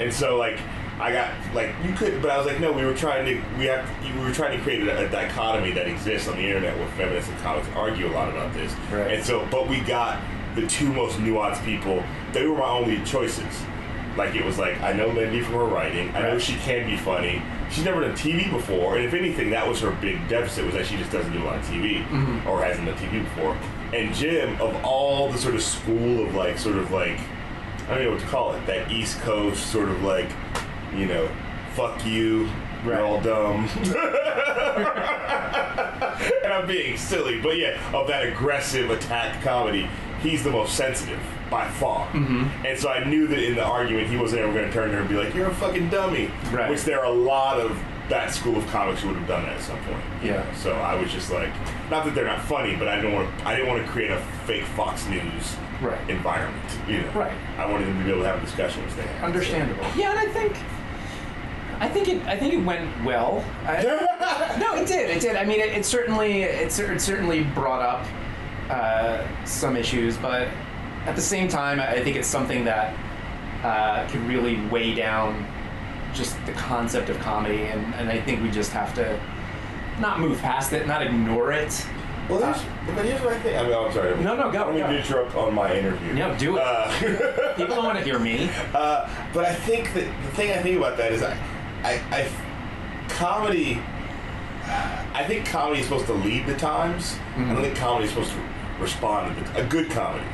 and 0.00 0.12
so 0.12 0.36
like 0.36 0.58
I 1.00 1.12
got 1.12 1.32
like 1.54 1.74
you 1.84 1.92
could, 1.92 2.22
but 2.22 2.30
I 2.30 2.38
was 2.38 2.46
like, 2.46 2.60
no, 2.60 2.72
we 2.72 2.84
were 2.84 2.94
trying 2.94 3.26
to 3.26 3.34
we 3.58 3.64
have 3.64 3.88
we 4.16 4.24
were 4.24 4.32
trying 4.32 4.56
to 4.56 4.62
create 4.62 4.86
a, 4.86 5.06
a 5.06 5.08
dichotomy 5.08 5.72
that 5.72 5.88
exists 5.88 6.28
on 6.28 6.36
the 6.36 6.46
internet 6.46 6.76
where 6.78 6.88
feminists 6.90 7.30
and 7.30 7.38
comics 7.40 7.68
argue 7.74 8.06
a 8.06 8.12
lot 8.12 8.28
about 8.28 8.52
this. 8.54 8.72
Right. 8.92 9.14
And 9.14 9.24
so, 9.24 9.46
but 9.50 9.68
we 9.68 9.80
got 9.80 10.22
the 10.54 10.66
two 10.66 10.92
most 10.92 11.18
nuanced 11.18 11.64
people. 11.64 12.02
They 12.32 12.46
were 12.46 12.56
my 12.56 12.68
only 12.68 13.02
choices. 13.04 13.62
Like 14.16 14.36
it 14.36 14.44
was 14.44 14.56
like 14.56 14.80
I 14.82 14.92
know 14.92 15.08
Lindy 15.08 15.42
from 15.42 15.54
her 15.54 15.64
writing. 15.64 16.14
I 16.14 16.22
know 16.22 16.38
she 16.38 16.54
can 16.54 16.88
be 16.88 16.96
funny. 16.96 17.42
She's 17.70 17.84
never 17.84 18.02
done 18.02 18.12
TV 18.12 18.48
before, 18.48 18.96
and 18.96 19.04
if 19.04 19.14
anything, 19.14 19.50
that 19.50 19.66
was 19.66 19.80
her 19.80 19.90
big 19.90 20.28
deficit 20.28 20.64
was 20.64 20.74
that 20.74 20.86
she 20.86 20.96
just 20.96 21.10
doesn't 21.10 21.32
do 21.32 21.42
a 21.42 21.46
lot 21.46 21.56
of 21.56 21.64
TV 21.64 22.06
mm-hmm. 22.06 22.48
or 22.48 22.62
hasn't 22.62 22.86
done 22.86 22.96
TV 22.98 23.24
before. 23.24 23.56
And 23.92 24.14
Jim, 24.14 24.60
of 24.60 24.76
all 24.84 25.32
the 25.32 25.38
sort 25.38 25.56
of 25.56 25.62
school 25.62 26.24
of 26.24 26.36
like 26.36 26.56
sort 26.56 26.76
of 26.76 26.92
like 26.92 27.18
I 27.88 27.96
don't 27.96 28.04
know 28.04 28.10
what 28.12 28.20
to 28.20 28.26
call 28.26 28.54
it, 28.54 28.66
that 28.66 28.90
East 28.90 29.20
Coast 29.20 29.66
sort 29.70 29.90
of 29.90 30.02
like, 30.02 30.30
you 30.96 31.06
know, 31.06 31.28
fuck 31.74 32.04
you, 32.06 32.48
Right. 32.84 32.98
you're 32.98 33.04
all 33.06 33.20
dumb. 33.20 33.68
and 36.44 36.52
I'm 36.52 36.66
being 36.66 36.96
silly, 36.96 37.40
but 37.40 37.56
yeah, 37.56 37.78
of 37.96 38.06
that 38.08 38.26
aggressive 38.26 38.90
attack 38.90 39.42
comedy, 39.42 39.88
he's 40.22 40.44
the 40.44 40.50
most 40.50 40.74
sensitive 40.74 41.18
by 41.50 41.68
far. 41.68 42.06
Mm-hmm. 42.08 42.66
And 42.66 42.78
so 42.78 42.88
I 42.90 43.04
knew 43.04 43.26
that 43.28 43.38
in 43.38 43.54
the 43.54 43.64
argument, 43.64 44.08
he 44.08 44.16
wasn't 44.16 44.42
ever 44.42 44.52
going 44.52 44.66
to 44.66 44.72
turn 44.72 44.88
to 44.90 44.94
her 44.96 45.00
and 45.00 45.08
be 45.08 45.14
like, 45.16 45.34
"You're 45.34 45.48
a 45.48 45.54
fucking 45.54 45.88
dummy," 45.90 46.30
Right. 46.52 46.70
which 46.70 46.82
there 46.82 47.00
are 47.00 47.06
a 47.06 47.10
lot 47.12 47.58
of 47.60 47.78
that 48.10 48.32
school 48.34 48.56
of 48.58 48.66
comics 48.66 49.00
who 49.00 49.08
would 49.08 49.16
have 49.16 49.26
done 49.28 49.44
that 49.44 49.54
at 49.56 49.62
some 49.62 49.78
point. 49.84 50.02
Yeah. 50.22 50.32
know? 50.32 50.44
So 50.56 50.72
I 50.72 50.94
was 50.94 51.10
just 51.10 51.30
like, 51.32 51.48
not 51.90 52.04
that 52.04 52.14
they're 52.14 52.26
not 52.26 52.42
funny, 52.42 52.76
but 52.76 52.86
I 52.86 52.96
didn't 52.96 53.12
want 53.14 53.38
to. 53.38 53.48
I 53.48 53.54
didn't 53.56 53.68
want 53.70 53.84
to 53.84 53.90
create 53.90 54.10
a 54.10 54.20
fake 54.46 54.64
Fox 54.76 55.06
News 55.08 55.56
Right. 55.80 55.98
environment. 56.10 56.64
You 56.86 57.00
know, 57.02 57.10
Right. 57.14 57.32
I 57.58 57.64
wanted 57.66 57.86
them 57.88 57.98
to 57.98 58.04
be 58.04 58.10
able 58.10 58.22
to 58.22 58.28
have 58.28 58.38
a 58.42 58.44
discussion 58.44 58.84
with 58.84 58.94
them. 58.96 59.08
Understandable. 59.24 59.84
Yeah, 59.96 60.10
and 60.10 60.18
I 60.18 60.26
think, 60.26 60.54
I 61.80 61.88
think 61.88 62.08
it, 62.08 62.22
I 62.26 62.36
think 62.36 62.54
it 62.54 62.64
went 62.64 63.04
well. 63.04 63.44
I, 63.64 63.82
no, 64.60 64.74
it 64.76 64.86
did. 64.86 65.10
It 65.10 65.20
did. 65.20 65.36
I 65.36 65.44
mean, 65.44 65.60
it, 65.60 65.70
it 65.70 65.84
certainly, 65.84 66.42
it, 66.42 66.78
it 66.78 67.00
certainly 67.00 67.44
brought 67.44 67.82
up 67.82 68.06
uh, 68.70 69.26
some 69.44 69.76
issues, 69.76 70.16
but 70.16 70.48
at 71.06 71.16
the 71.16 71.22
same 71.22 71.48
time, 71.48 71.80
I 71.80 72.00
think 72.02 72.16
it's 72.16 72.28
something 72.28 72.64
that 72.64 72.96
uh, 73.62 74.06
could 74.08 74.20
really 74.22 74.60
weigh 74.68 74.94
down 74.94 75.46
just 76.14 76.36
the 76.46 76.52
concept 76.52 77.08
of 77.08 77.18
comedy, 77.18 77.64
and, 77.64 77.94
and 77.96 78.08
I 78.08 78.20
think 78.20 78.42
we 78.42 78.50
just 78.50 78.72
have 78.72 78.94
to 78.94 79.20
not 80.00 80.20
move 80.20 80.38
past 80.40 80.72
it, 80.72 80.86
not 80.86 81.02
ignore 81.02 81.52
it. 81.52 81.86
Well, 82.28 82.38
there's, 82.38 82.62
but 82.86 83.04
here's 83.04 83.20
what 83.20 83.34
I 83.34 83.38
think. 83.40 83.58
I 83.58 83.62
mean, 83.64 83.74
I'm 83.74 83.92
sorry. 83.92 84.16
No, 84.22 84.34
no, 84.34 84.50
go, 84.50 84.66
Let 84.66 84.74
me 84.74 84.80
go. 84.80 84.90
interrupt 84.90 85.34
on 85.34 85.54
my 85.54 85.76
interview. 85.76 86.14
No, 86.14 86.34
do 86.38 86.56
it. 86.56 86.62
Uh, 86.62 87.54
People 87.56 87.76
don't 87.76 87.84
want 87.84 87.98
to 87.98 88.04
hear 88.04 88.18
me. 88.18 88.48
Uh, 88.72 89.08
but 89.34 89.44
I 89.44 89.54
think 89.54 89.92
that 89.92 90.06
the 90.06 90.30
thing 90.30 90.50
I 90.52 90.62
think 90.62 90.78
about 90.78 90.96
that 90.96 91.12
is 91.12 91.22
I, 91.22 91.36
I, 91.84 92.00
I 92.10 92.28
comedy. 93.08 93.80
I 94.66 95.24
think 95.28 95.46
comedy 95.46 95.80
is 95.80 95.86
supposed 95.86 96.06
to 96.06 96.14
lead 96.14 96.46
the 96.46 96.54
times. 96.56 97.14
I 97.14 97.38
Mm-hmm. 97.38 97.52
don't 97.54 97.62
think 97.62 97.76
comedy 97.76 98.04
is 98.06 98.10
supposed 98.10 98.30
to 98.32 98.40
respond 98.80 99.36
to 99.36 99.44
the, 99.52 99.64
a 99.64 99.66
good 99.68 99.90
comedy. 99.90 100.24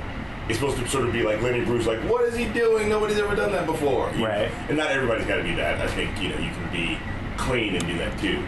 It's 0.49 0.59
supposed 0.59 0.79
to 0.79 0.89
sort 0.89 1.07
of 1.07 1.13
be 1.13 1.23
like 1.23 1.43
Lenny 1.43 1.65
Bruce, 1.65 1.87
like, 1.87 2.01
what 2.11 2.25
is 2.25 2.37
he 2.37 2.45
doing? 2.47 2.89
Nobody's 2.89 3.19
ever 3.19 3.35
done 3.37 3.53
that 3.53 3.67
before. 3.67 4.11
You 4.13 4.19
know? 4.19 4.27
Right. 4.27 4.51
And 4.69 4.77
not 4.79 4.91
everybody's 4.91 5.27
got 5.27 5.37
to 5.37 5.43
be 5.43 5.55
that. 5.57 5.81
I 5.81 5.87
think 5.89 6.21
you 6.23 6.29
know 6.31 6.39
you 6.39 6.51
can 6.51 6.71
be 6.73 6.99
clean 7.37 7.75
and 7.77 7.87
do 7.87 7.97
that 7.99 8.19
too. 8.21 8.43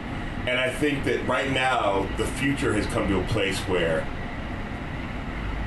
And 0.46 0.58
I 0.58 0.70
think 0.70 1.04
that 1.04 1.26
right 1.28 1.50
now 1.50 2.08
the 2.16 2.26
future 2.26 2.72
has 2.72 2.86
come 2.86 3.08
to 3.08 3.20
a 3.20 3.24
place 3.28 3.58
where 3.60 4.06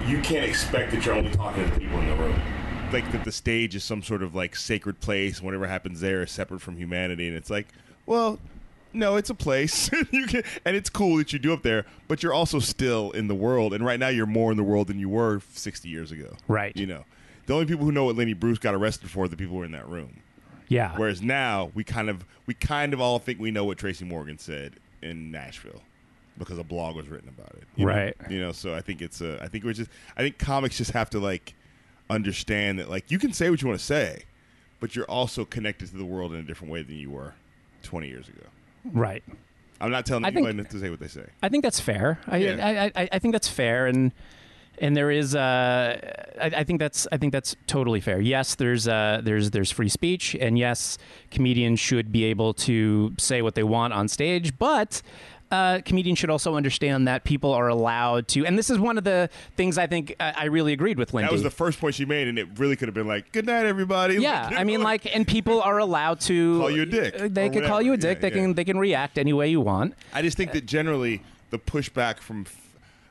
you 0.06 0.22
can't 0.22 0.46
expect 0.46 0.92
that 0.92 1.06
you're 1.06 1.16
only 1.16 1.32
talking 1.32 1.64
to 1.64 1.70
the 1.72 1.80
people 1.80 1.98
in 2.00 2.08
the 2.08 2.16
room. 2.16 2.40
Like 2.92 3.12
that 3.12 3.26
the 3.26 3.32
stage 3.32 3.76
is 3.76 3.84
some 3.84 4.02
sort 4.02 4.24
of 4.24 4.36
like 4.36 4.56
sacred 4.56 5.02
place. 5.02 5.42
Whatever 5.42 5.68
happens 5.68 6.02
there 6.02 6.24
is 6.24 6.32
separate 6.32 6.62
from 6.62 6.78
humanity, 6.78 7.28
and 7.28 7.36
it's 7.36 7.50
like, 7.50 7.68
well, 8.06 8.40
no, 8.94 9.18
it's 9.18 9.30
a 9.30 9.36
place. 9.36 9.92
you 10.12 10.28
can, 10.28 10.44
and 10.64 10.76
it's 10.76 10.90
cool 10.90 11.18
that 11.18 11.34
you 11.34 11.40
do 11.40 11.54
up 11.54 11.62
there, 11.64 11.86
but 12.08 12.24
you're 12.24 12.34
also 12.34 12.60
still 12.60 13.12
in 13.12 13.28
the 13.28 13.36
world. 13.36 13.74
And 13.74 13.86
right 13.86 14.00
now, 14.00 14.08
you're 14.08 14.26
more 14.26 14.52
in 14.52 14.58
the 14.58 14.64
world 14.64 14.88
than 14.88 15.00
you 15.00 15.10
were 15.10 15.42
60 15.54 15.90
years 15.90 16.12
ago. 16.12 16.38
Right. 16.48 16.76
You 16.76 16.86
know, 16.86 17.04
the 17.46 17.54
only 17.54 17.66
people 17.66 17.86
who 17.86 17.92
know 17.92 18.06
what 18.06 18.16
Lenny 18.16 18.34
Bruce 18.34 18.58
got 18.58 18.74
arrested 18.74 19.10
for 19.10 19.26
are 19.26 19.28
the 19.28 19.38
people 19.38 19.54
who 19.54 19.60
were 19.60 19.66
in 19.66 19.74
that 19.74 19.88
room. 19.90 20.22
Yeah. 20.68 20.94
Whereas 20.96 21.22
now 21.22 21.72
we 21.76 21.84
kind 21.84 22.10
of 22.10 22.26
we 22.46 22.54
kind 22.54 22.94
of 22.94 23.02
all 23.02 23.20
think 23.20 23.40
we 23.40 23.52
know 23.52 23.66
what 23.66 23.78
Tracy 23.78 24.06
Morgan 24.06 24.38
said 24.38 24.76
in 25.02 25.32
Nashville 25.32 25.82
because 26.38 26.58
a 26.58 26.64
blog 26.64 26.96
was 26.96 27.08
written 27.08 27.30
about 27.30 27.54
it. 27.56 27.64
you 27.76 27.86
know? 27.86 27.92
Right. 27.92 28.16
You 28.30 28.40
know, 28.40 28.52
so 28.52 28.74
I 28.74 28.82
think 28.82 29.02
it's 29.02 29.22
uh, 29.22 29.40
I 29.42 29.48
think 29.48 29.64
we're 29.64 29.74
just 29.74 29.92
I 30.18 30.22
think 30.22 30.38
comics 30.38 30.78
just 30.78 30.92
have 30.92 31.10
to 31.12 31.20
like 31.20 31.54
understand 32.10 32.80
that 32.80 32.90
like 32.90 33.10
you 33.12 33.20
can 33.20 33.34
say 33.34 33.50
what 33.50 33.62
you 33.62 33.68
want 33.68 33.80
to 33.80 33.86
say, 33.86 34.24
but 34.80 34.96
you're 34.96 35.06
also 35.06 35.46
connected 35.46 35.90
to 35.90 35.98
the 35.98 36.06
world 36.06 36.34
in 36.34 36.40
a 36.40 36.44
different 36.44 36.72
way 36.72 36.84
than 36.84 36.96
you 36.96 37.10
were 37.10 37.34
20 37.84 38.08
years 38.08 38.28
ago. 38.28 38.46
Right. 38.92 39.24
I'm 39.82 39.92
not 39.92 40.06
telling 40.06 40.24
I 40.26 40.32
think- 40.32 40.48
anybody 40.48 40.70
to 40.70 40.80
say 40.80 40.90
what 40.90 41.00
they 41.00 41.08
say. 41.08 41.26
I 41.44 41.50
think 41.50 41.64
that's 41.64 41.80
fair. 41.80 42.20
I, 42.28 42.38
Yeah. 42.38 42.90
I, 42.96 43.02
I, 43.04 43.10
I 43.14 43.20
think 43.20 43.34
that's 43.34 43.48
fair, 43.50 43.88
and 43.88 44.12
and 44.78 44.96
there 44.96 45.10
is, 45.10 45.34
uh, 45.36 45.98
I, 46.38 46.48
I 46.48 46.64
think 46.66 46.82
that's, 46.82 47.08
I 47.10 47.16
think 47.16 47.32
that's 47.32 47.56
totally 47.66 48.02
fair. 48.02 48.20
Yes, 48.20 48.56
there's, 48.56 48.90
uh, 48.90 49.22
there's, 49.24 49.52
there's 49.52 49.72
free 49.72 49.88
speech, 49.88 50.36
and 50.36 50.60
yes, 50.60 50.98
comedians 51.32 51.80
should 51.80 52.12
be 52.12 52.26
able 52.26 52.54
to 52.56 53.14
say 53.18 53.42
what 53.42 53.56
they 53.56 53.64
want 53.64 53.94
on 53.94 54.08
stage, 54.10 54.58
but. 54.60 55.02
Uh, 55.56 55.82
comedians 55.82 56.20
should 56.20 56.30
also 56.30 56.56
understand 56.56 57.08
that 57.08 57.24
people 57.24 57.54
are 57.54 57.70
allowed 57.70 58.28
to, 58.28 58.46
and 58.46 58.58
this 58.58 58.70
is 58.70 58.78
one 58.78 58.98
of 58.98 59.06
the 59.06 59.30
things 59.56 59.78
I 59.78 59.88
think 59.88 60.14
I, 60.20 60.34
I 60.38 60.44
really 60.46 60.74
agreed 60.74 60.98
with 60.98 61.14
Lindy. 61.14 61.28
That 61.28 61.32
was 61.32 61.44
the 61.44 61.50
first 61.50 61.80
point 61.80 61.96
she 61.96 62.04
made, 62.04 62.28
and 62.28 62.38
it 62.38 62.48
really 62.58 62.76
could 62.76 62.90
have 62.90 62.94
been 62.94 63.08
like, 63.08 63.32
"Good 63.32 63.46
night, 63.46 63.66
everybody." 63.66 64.16
yeah, 64.16 64.50
I 64.52 64.66
mean, 64.66 64.82
like, 64.92 65.16
and 65.16 65.26
people 65.26 65.62
are 65.62 65.80
allowed 65.80 66.20
to 66.22 66.60
Call 66.60 66.72
you 66.72 66.82
a 66.82 66.86
dick, 66.86 67.16
uh, 67.22 67.28
They 67.32 67.50
can 67.50 67.64
call 67.66 67.82
you 67.82 67.94
a 67.94 67.98
dick. 67.98 68.18
Yeah, 68.18 68.30
they 68.30 68.36
yeah. 68.36 68.44
can 68.44 68.54
they 68.56 68.66
can 68.66 68.78
react 68.78 69.18
any 69.18 69.32
way 69.32 69.48
you 69.48 69.62
want. 69.62 69.94
I 70.14 70.22
just 70.22 70.36
think 70.36 70.52
that 70.52 70.66
generally 70.66 71.22
the 71.52 71.60
pushback 71.60 72.20
from, 72.20 72.46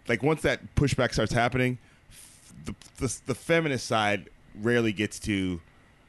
like, 0.07 0.23
once 0.23 0.43
that 0.43 0.75
pushback 0.75 1.15
starts 1.15 1.33
happening, 1.33 1.79
f- 2.11 2.53
the, 2.67 2.75
the, 2.99 3.21
the 3.27 3.35
feminist 3.35 3.87
side 3.87 4.29
rarely 4.61 4.93
gets 4.93 5.19
to, 5.21 5.61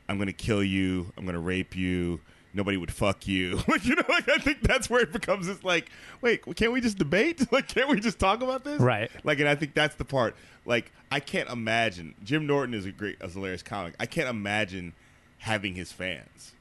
I'm 0.10 0.18
going 0.18 0.28
to 0.28 0.34
kill 0.34 0.64
you, 0.64 1.14
I'm 1.18 1.24
going 1.24 1.36
to 1.36 1.40
rape 1.40 1.78
you, 1.78 2.20
nobody 2.56 2.78
would 2.78 2.92
fuck 2.92 3.28
you. 3.28 3.60
like, 3.68 3.86
you 3.86 3.96
know, 3.96 4.04
like, 4.10 4.28
I 4.30 4.38
think 4.38 4.62
that's 4.62 4.90
where 4.90 5.02
it 5.02 5.12
becomes 5.12 5.48
this, 5.48 5.64
like, 5.64 5.90
wait, 6.22 6.44
can't 6.56 6.72
we 6.72 6.82
just 6.82 6.98
debate? 6.98 7.46
Like, 7.52 7.68
can't 7.68 7.90
we 7.90 8.00
just 8.00 8.18
talk 8.20 8.42
about 8.42 8.64
this? 8.64 8.82
Right. 8.82 9.10
Like, 9.24 9.40
and 9.40 9.48
I 9.48 9.56
think 9.56 9.74
that's 9.76 9.96
the 9.96 10.04
part. 10.06 10.36
Like, 10.66 10.92
I 11.12 11.20
can't 11.20 11.50
imagine, 11.50 12.16
Jim 12.24 12.48
Norton 12.48 12.74
is 12.74 12.86
a 12.86 12.92
great, 12.92 13.18
a 13.22 13.30
hilarious 13.30 13.62
comic. 13.64 13.94
I 14.00 14.06
can't 14.08 14.28
imagine 14.28 14.94
having 15.38 15.76
his 15.76 15.92
fans. 15.92 16.54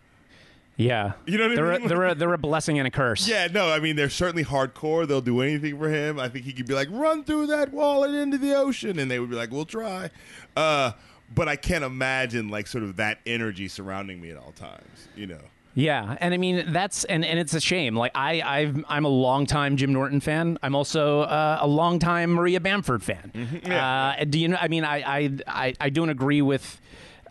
Yeah, 0.77 1.13
You 1.27 1.39
know 1.39 1.45
what 1.45 1.53
I 1.53 1.55
they're, 1.55 1.73
mean? 1.73 1.85
A, 1.85 1.89
they're, 1.89 2.05
a, 2.05 2.15
they're 2.17 2.35
a 2.35 2.39
blessing 2.39 2.79
and 2.79 2.87
a 2.87 2.91
curse. 2.91 3.29
Yeah, 3.29 3.47
no, 3.47 3.71
I 3.71 3.79
mean 3.79 3.95
they're 3.97 4.11
certainly 4.11 4.45
hardcore. 4.45 5.07
They'll 5.07 5.21
do 5.21 5.41
anything 5.41 5.79
for 5.79 5.89
him. 5.89 6.19
I 6.19 6.29
think 6.29 6.45
he 6.45 6.53
could 6.53 6.67
be 6.67 6.75
like, 6.75 6.89
"Run 6.91 7.23
through 7.23 7.47
that 7.49 7.73
wall 7.73 8.03
and 8.03 8.15
into 8.15 8.39
the 8.39 8.57
ocean," 8.57 8.99
and 8.99 9.09
they 9.09 9.21
would 9.21 9.31
be 9.31 9.37
like, 9.37 9.53
"We'll 9.53 9.67
try." 9.67 10.11
Uh, 10.57 10.93
but 11.33 11.49
I 11.49 11.55
can't 11.57 11.85
imagine 11.85 12.49
like 12.49 12.67
sort 12.67 12.83
of 12.83 12.97
that 12.97 13.19
energy 13.25 13.69
surrounding 13.69 14.21
me 14.21 14.31
at 14.31 14.37
all 14.37 14.53
times. 14.53 15.09
You 15.17 15.29
know? 15.29 15.41
Yeah, 15.75 16.17
and 16.21 16.33
I 16.33 16.37
mean 16.37 16.73
that's 16.73 17.05
and, 17.05 17.25
and 17.25 17.39
it's 17.39 17.53
a 17.55 17.61
shame. 17.61 17.97
Like 17.97 18.13
I 18.15 18.41
I've, 18.43 18.85
I'm 18.89 19.05
a 19.05 19.09
longtime 19.09 19.77
Jim 19.77 19.93
Norton 19.93 20.21
fan. 20.21 20.59
I'm 20.63 20.75
also 20.77 21.23
uh, 21.23 21.59
a 21.61 21.67
longtime 21.67 22.31
Maria 22.31 22.61
Bamford 22.61 23.03
fan. 23.03 23.61
Yeah. 23.67 24.15
Uh, 24.21 24.25
do 24.25 24.39
you 24.39 24.49
know? 24.49 24.59
I 24.61 24.69
mean, 24.69 24.85
I 24.85 25.03
I 25.03 25.31
I, 25.47 25.75
I 25.81 25.91
don't 25.91 26.11
agree 26.11 26.43
with. 26.43 26.81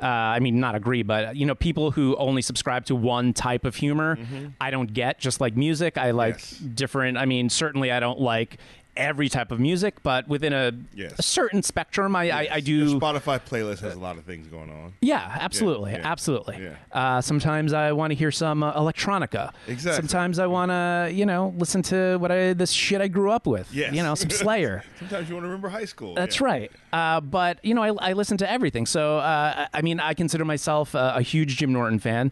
Uh, 0.02 0.06
I 0.08 0.40
mean, 0.40 0.60
not 0.60 0.76
agree, 0.76 1.04
but 1.04 1.38
you 1.38 1.46
know, 1.46 1.56
people 1.56 1.92
who 1.92 2.18
only 2.18 2.42
subscribe 2.42 2.84
to 2.86 2.96
one 2.96 3.32
type 3.32 3.64
of 3.64 3.76
humor, 3.78 4.18
I 4.60 4.70
don't 4.72 4.92
get. 4.92 5.20
Just 5.20 5.40
like 5.40 5.56
music, 5.56 5.98
I 5.98 6.12
like 6.12 6.36
Yes. 6.40 6.58
different. 6.58 7.18
I 7.18 7.26
mean, 7.26 7.48
certainly, 7.50 7.90
I 7.92 8.02
don't 8.02 8.20
like 8.20 8.58
every 8.96 9.28
type 9.30 9.52
of 9.52 9.60
music, 9.60 10.04
but 10.04 10.28
within 10.28 10.54
a, 10.54 10.72
Yes. 10.94 11.14
a 11.18 11.24
certain 11.24 11.64
spectrum, 11.64 12.16
I, 12.16 12.30
I, 12.30 12.48
I 12.52 12.56
Your 12.58 12.62
do. 12.62 13.00
Spotify 13.00 13.40
playlist 13.40 13.80
has 13.80 13.96
a 13.96 14.00
lot 14.00 14.18
of 14.18 14.24
things 14.26 14.48
going 14.48 14.70
on. 14.70 14.94
Yeah, 15.02 15.38
absolutely, 15.40 15.94
yeah, 15.94 16.02
absolutely. 16.04 16.60
yeah. 16.62 16.76
Uh, 16.92 17.22
sometimes 17.22 17.74
I 17.74 17.92
want 17.94 18.12
to 18.12 18.16
hear 18.16 18.32
some 18.32 18.62
uh, 18.64 18.74
electronica. 18.74 19.52
Exactly. 19.68 19.96
Sometimes 19.96 20.40
I 20.40 20.48
want 20.48 20.70
to, 20.72 21.10
you 21.14 21.26
know, 21.26 21.54
listen 21.58 21.82
to 21.84 22.18
what 22.18 22.32
I 22.32 22.54
this 22.54 22.72
shit 22.72 23.02
I 23.02 23.08
grew 23.08 23.32
up 23.32 23.48
with. 23.48 23.74
Yes. 23.74 23.94
You 23.94 24.04
know, 24.04 24.16
some 24.16 24.30
Slayer. 24.30 24.84
Sometimes 25.00 25.28
you 25.30 25.36
want 25.36 25.44
to 25.44 25.48
remember 25.48 25.70
high 25.70 25.86
school. 25.86 26.14
That's 26.14 26.40
yeah. 26.40 26.46
right. 26.46 26.72
Uh, 26.92 27.22
but 27.22 27.64
you 27.64 27.74
know, 27.74 27.82
I, 27.84 28.10
I 28.10 28.14
listen 28.14 28.38
to 28.38 28.50
everything. 28.50 28.86
So 28.86 29.18
uh, 29.18 29.68
I 29.74 29.80
I 29.80 29.82
mean, 29.82 30.00
I 30.00 30.14
consider 30.14 30.46
myself 30.46 30.94
a, 30.94 31.14
a 31.18 31.22
huge 31.22 31.58
Jim 31.58 31.74
Norton 31.74 32.00
fan. 32.00 32.32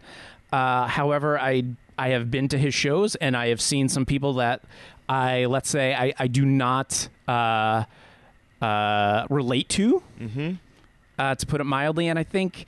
Uh, 0.51 0.86
however, 0.88 1.39
I 1.39 1.63
I 1.98 2.10
have 2.10 2.32
been 2.32 2.48
to 2.50 2.58
his 2.58 2.74
shows 2.74 3.15
and 3.15 3.38
I 3.38 3.48
have 3.50 3.62
seen 3.62 3.88
some 3.88 4.06
people 4.06 4.34
that 4.36 4.63
I 5.12 5.46
let's 5.46 5.70
say 5.70 5.94
I, 5.94 6.13
I 6.18 6.27
do 6.27 6.46
not 6.46 7.10
uh, 7.27 7.84
uh, 8.62 9.25
relate 9.30 9.68
to, 9.70 10.01
Mm-hmm. 10.20 10.51
uh, 11.20 11.36
to 11.36 11.46
put 11.46 11.62
it 11.62 11.65
mildly. 11.65 12.08
And 12.08 12.18
I 12.20 12.24
think 12.24 12.65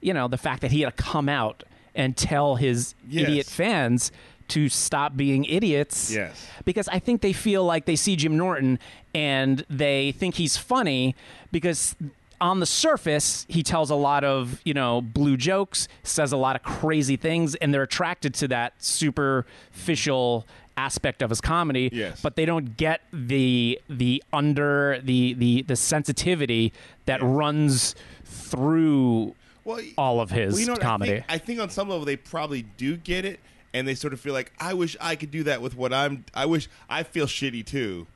you 0.00 0.12
know 0.14 0.28
the 0.28 0.38
fact 0.38 0.62
that 0.62 0.70
he 0.72 0.80
had 0.82 0.96
to 0.96 1.02
come 1.02 1.28
out 1.28 1.62
and 1.94 2.16
tell 2.16 2.56
his 2.56 2.94
Yes. 3.08 3.28
idiot 3.28 3.46
fans 3.46 4.10
to 4.48 4.68
stop 4.68 5.16
being 5.16 5.44
idiots. 5.44 6.12
Yes. 6.12 6.46
Because 6.64 6.88
I 6.88 6.98
think 6.98 7.20
they 7.22 7.32
feel 7.32 7.64
like 7.64 7.84
they 7.86 7.96
see 7.96 8.14
Jim 8.16 8.36
Norton 8.36 8.78
and 9.14 9.64
they 9.70 10.12
think 10.12 10.34
he's 10.34 10.56
funny 10.56 11.14
because 11.52 11.94
on 12.40 12.60
the 12.60 12.66
surface 12.66 13.46
he 13.48 13.62
tells 13.62 13.88
a 13.90 13.94
lot 13.94 14.22
of 14.24 14.60
you 14.64 14.74
know 14.74 15.00
blue 15.00 15.36
jokes 15.36 15.88
says 16.02 16.32
a 16.32 16.36
lot 16.36 16.56
of 16.56 16.62
crazy 16.62 17.16
things 17.16 17.54
and 17.54 17.72
they're 17.72 17.84
attracted 17.84 18.34
to 18.34 18.48
that 18.48 18.74
superficial 18.82 20.46
aspect 20.76 21.22
of 21.22 21.30
his 21.30 21.40
comedy 21.40 21.88
Yes. 21.92 22.20
but 22.20 22.34
they 22.36 22.44
don't 22.44 22.76
get 22.76 23.02
the 23.12 23.80
the 23.88 24.22
under 24.32 25.00
the 25.02 25.34
the 25.34 25.62
the 25.62 25.76
sensitivity 25.76 26.72
that 27.06 27.22
runs 27.22 27.94
through 28.24 29.34
Well, 29.64 29.80
all 29.96 30.20
of 30.20 30.30
his 30.30 30.54
well, 30.54 30.60
you 30.60 30.66
know 30.66 30.76
comedy 30.76 31.12
I 31.12 31.14
think, 31.14 31.24
I 31.30 31.38
think 31.38 31.60
on 31.60 31.70
some 31.70 31.88
level 31.88 32.04
they 32.04 32.16
probably 32.16 32.62
do 32.62 32.96
get 32.96 33.24
it, 33.24 33.40
and 33.72 33.86
they 33.88 33.94
sort 33.94 34.12
of 34.12 34.20
feel 34.20 34.32
like, 34.32 34.52
I 34.60 34.74
wish 34.74 34.96
I 35.00 35.16
could 35.16 35.30
do 35.30 35.42
that 35.44 35.60
with 35.62 35.76
what 35.76 35.92
I'm. 35.92 36.24
I 36.34 36.46
wish 36.46 36.68
I 36.88 37.02
feel 37.02 37.26
shitty 37.26 37.64
too. 37.66 38.06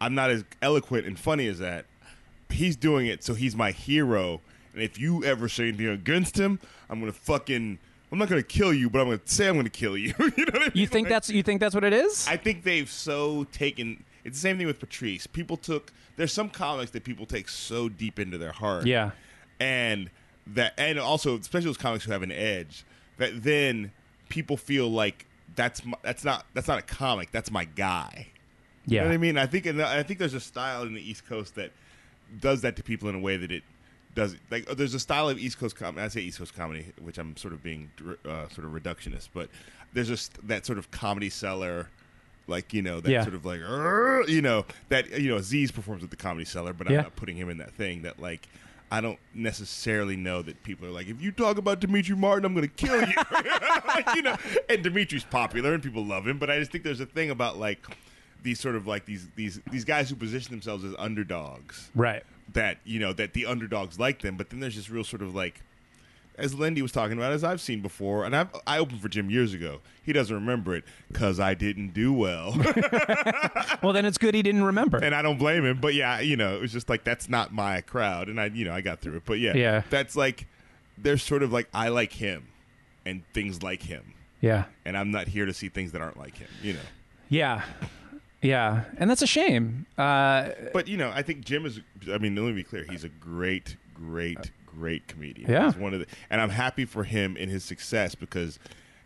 I'm 0.00 0.14
not 0.14 0.30
as 0.30 0.44
eloquent 0.62 1.06
and 1.06 1.18
funny 1.18 1.46
as 1.46 1.58
that. 1.58 1.84
He's 2.50 2.76
doing 2.76 3.06
it, 3.06 3.22
so 3.24 3.34
he's 3.34 3.54
my 3.56 3.70
hero. 3.70 4.40
And 4.72 4.82
if 4.82 4.98
you 4.98 5.22
ever 5.24 5.48
say 5.48 5.68
anything 5.68 5.88
against 5.88 6.38
him, 6.38 6.58
I'm 6.88 7.00
gonna 7.00 7.12
fucking. 7.12 7.78
I'm 8.14 8.18
not 8.20 8.28
gonna 8.28 8.44
kill 8.44 8.72
you, 8.72 8.88
but 8.88 9.00
I'm 9.00 9.06
gonna 9.06 9.20
say 9.24 9.48
I'm 9.48 9.56
gonna 9.56 9.68
kill 9.68 9.96
you. 9.96 10.14
you 10.20 10.44
know 10.44 10.52
what 10.52 10.56
I 10.56 10.58
mean? 10.66 10.70
you 10.74 10.86
think 10.86 11.06
Like- 11.06 11.14
that's 11.14 11.30
you 11.30 11.42
think 11.42 11.58
that's 11.58 11.74
what 11.74 11.82
it 11.82 11.92
is 11.92 12.28
I 12.28 12.36
think 12.36 12.62
they've 12.62 12.88
so 12.88 13.42
taken. 13.50 14.04
It's 14.24 14.36
the 14.38 14.40
same 14.40 14.56
thing 14.56 14.68
with 14.68 14.78
Patrice. 14.78 15.26
People 15.26 15.56
took. 15.56 15.92
There's 16.16 16.32
some 16.32 16.48
comics 16.48 16.92
that 16.92 17.02
people 17.02 17.26
take 17.26 17.48
so 17.48 17.88
deep 17.88 18.20
into 18.20 18.38
their 18.38 18.52
heart. 18.52 18.86
Yeah. 18.86 19.10
And 19.58 20.10
that, 20.46 20.74
and 20.78 20.96
also, 21.00 21.36
especially 21.36 21.66
those 21.66 21.76
comics 21.76 22.04
who 22.04 22.12
have 22.12 22.22
an 22.22 22.30
edge, 22.30 22.84
that 23.16 23.42
then 23.42 23.90
people 24.28 24.56
feel 24.56 24.88
like 24.88 25.26
that's 25.56 25.84
my, 25.84 25.98
that's 26.02 26.24
not 26.24 26.46
that's 26.54 26.68
not 26.68 26.78
a 26.78 26.82
comic. 26.82 27.32
That's 27.32 27.50
my 27.50 27.64
guy. 27.64 28.28
You 28.86 28.96
yeah 28.96 29.02
know 29.02 29.08
what 29.08 29.14
I 29.14 29.18
mean? 29.18 29.38
I 29.38 29.46
think, 29.46 29.66
and 29.66 29.82
I 29.82 30.04
think 30.04 30.20
there's 30.20 30.34
a 30.34 30.40
style 30.40 30.82
in 30.84 30.94
the 30.94 31.00
East 31.10 31.26
Coast 31.26 31.56
that 31.56 31.72
does 32.40 32.60
that 32.60 32.76
to 32.76 32.84
people 32.84 33.08
in 33.08 33.16
a 33.16 33.20
way 33.20 33.36
that 33.36 33.50
it 33.50 33.64
does. 34.14 34.36
Like, 34.50 34.66
there's 34.76 34.94
a 34.94 35.00
style 35.00 35.28
of 35.28 35.38
East 35.38 35.58
Coast 35.58 35.76
comedy. 35.76 36.04
I 36.04 36.08
say 36.08 36.20
East 36.20 36.38
Coast 36.38 36.54
comedy, 36.54 36.86
which 37.00 37.18
I'm 37.18 37.36
sort 37.36 37.52
of 37.54 37.62
being 37.62 37.90
uh, 38.24 38.48
sort 38.48 38.66
of 38.66 38.72
reductionist, 38.72 39.28
but 39.34 39.48
there's 39.92 40.08
just 40.08 40.46
that 40.48 40.64
sort 40.66 40.78
of 40.78 40.90
Comedy 40.90 41.30
Cellar. 41.30 41.88
Like 42.46 42.74
you 42.74 42.82
know 42.82 43.00
that 43.00 43.10
Yeah. 43.10 43.22
sort 43.22 43.34
of 43.34 43.46
like 43.46 43.60
you 44.28 44.42
know 44.42 44.66
that 44.90 45.10
you 45.18 45.30
know 45.30 45.36
Aziz 45.36 45.70
performs 45.70 46.02
with 46.02 46.10
the 46.10 46.16
Comedy 46.16 46.44
Cellar, 46.44 46.72
but 46.74 46.86
I'm 46.86 46.92
Yeah. 46.92 47.00
not 47.02 47.16
putting 47.16 47.36
him 47.36 47.48
in 47.48 47.56
that 47.58 47.72
thing 47.72 48.02
that 48.02 48.20
like 48.20 48.46
I 48.90 49.00
don't 49.00 49.18
necessarily 49.32 50.14
know 50.16 50.42
that 50.42 50.62
people 50.62 50.86
are 50.86 50.90
like 50.90 51.06
if 51.08 51.22
you 51.22 51.32
talk 51.32 51.56
about 51.56 51.80
Demetri 51.80 52.14
Martin, 52.14 52.44
I'm 52.44 52.52
going 52.54 52.68
to 52.68 52.74
kill 52.74 53.00
you. 53.00 53.14
like, 53.86 54.06
you 54.14 54.20
know, 54.22 54.36
and 54.68 54.82
Demetri's 54.84 55.24
popular 55.24 55.72
and 55.72 55.82
people 55.82 56.04
love 56.04 56.28
him, 56.28 56.38
but 56.38 56.50
I 56.50 56.58
just 56.58 56.70
think 56.70 56.84
there's 56.84 57.00
a 57.00 57.06
thing 57.06 57.30
about 57.30 57.56
like 57.58 57.80
these 58.44 58.60
sort 58.60 58.76
of 58.76 58.86
like 58.86 59.04
these 59.06 59.26
these 59.34 59.60
these 59.72 59.84
guys 59.84 60.08
who 60.08 60.14
position 60.16 60.52
themselves 60.52 60.84
as 60.84 60.94
underdogs 60.98 61.90
right 61.96 62.22
that 62.52 62.78
you 62.84 63.00
know 63.00 63.12
that 63.12 63.32
the 63.32 63.46
underdogs 63.46 63.98
like 63.98 64.20
them, 64.22 64.36
but 64.36 64.50
then 64.50 64.60
there's 64.60 64.76
this 64.76 64.88
real 64.90 65.02
sort 65.02 65.22
of 65.22 65.34
like, 65.34 65.62
as 66.36 66.54
Lindy 66.54 66.82
was 66.82 66.92
talking 66.92 67.16
about, 67.16 67.32
as 67.32 67.42
I've 67.42 67.60
seen 67.60 67.80
before, 67.80 68.24
and 68.26 68.36
I've, 68.36 68.48
I 68.66 68.78
opened 68.78 69.00
for 69.00 69.08
Jim 69.08 69.30
years 69.30 69.54
ago. 69.54 69.80
He 70.02 70.12
doesn't 70.12 70.34
remember 70.34 70.74
it 70.76 70.84
because 71.10 71.40
I 71.40 71.54
didn't 71.54 71.94
do 71.94 72.12
well, 72.12 72.54
well 73.82 73.94
then 73.94 74.04
it's 74.04 74.18
good 74.18 74.34
he 74.34 74.42
didn't 74.42 74.62
remember 74.64 74.98
and 74.98 75.14
I 75.14 75.22
don't 75.22 75.38
blame 75.38 75.64
him. 75.64 75.80
But 75.80 75.94
yeah, 75.94 76.20
you 76.20 76.36
know, 76.36 76.54
it 76.54 76.60
was 76.60 76.70
just 76.72 76.90
like 76.90 77.02
that's 77.02 77.28
not 77.30 77.52
my 77.52 77.80
crowd, 77.80 78.28
and 78.28 78.38
I, 78.38 78.46
you 78.46 78.66
know, 78.66 78.74
I 78.74 78.82
got 78.82 79.00
through 79.00 79.16
it. 79.16 79.22
But 79.24 79.38
yeah, 79.38 79.54
Yeah. 79.56 79.82
that's 79.88 80.14
like 80.16 80.46
there's 80.98 81.22
sort 81.22 81.42
of 81.42 81.50
like 81.52 81.68
I 81.72 81.88
like 81.88 82.12
him, 82.12 82.48
and 83.06 83.22
things 83.32 83.62
like 83.62 83.82
him, 83.82 84.12
yeah 84.42 84.64
and 84.84 84.98
I'm 84.98 85.10
not 85.10 85.28
here 85.28 85.46
to 85.46 85.54
see 85.54 85.70
things 85.70 85.92
that 85.92 86.02
aren't 86.02 86.18
like 86.18 86.36
him, 86.36 86.48
you 86.62 86.74
know. 86.74 86.80
Yeah. 87.30 87.62
Yeah. 88.44 88.84
And 88.98 89.08
that's 89.10 89.22
a 89.22 89.26
shame. 89.26 89.86
Uh, 89.96 90.50
But 90.72 90.86
you 90.88 90.96
know, 90.96 91.10
I 91.14 91.22
think 91.22 91.44
Jim 91.44 91.64
is. 91.66 91.80
I 92.12 92.18
mean, 92.18 92.36
let 92.36 92.42
me 92.44 92.52
be 92.52 92.62
clear. 92.62 92.84
He's 92.88 93.04
a 93.04 93.08
great, 93.08 93.76
great, 93.94 94.50
great 94.66 95.08
comedian. 95.08 95.50
Yeah. 95.50 95.66
he's 95.72 95.76
one 95.80 95.94
of 95.94 96.00
the, 96.00 96.06
and 96.30 96.40
I'm 96.40 96.50
happy 96.50 96.84
for 96.84 97.04
him 97.04 97.36
in 97.36 97.48
his 97.48 97.64
success 97.64 98.14
because 98.14 98.58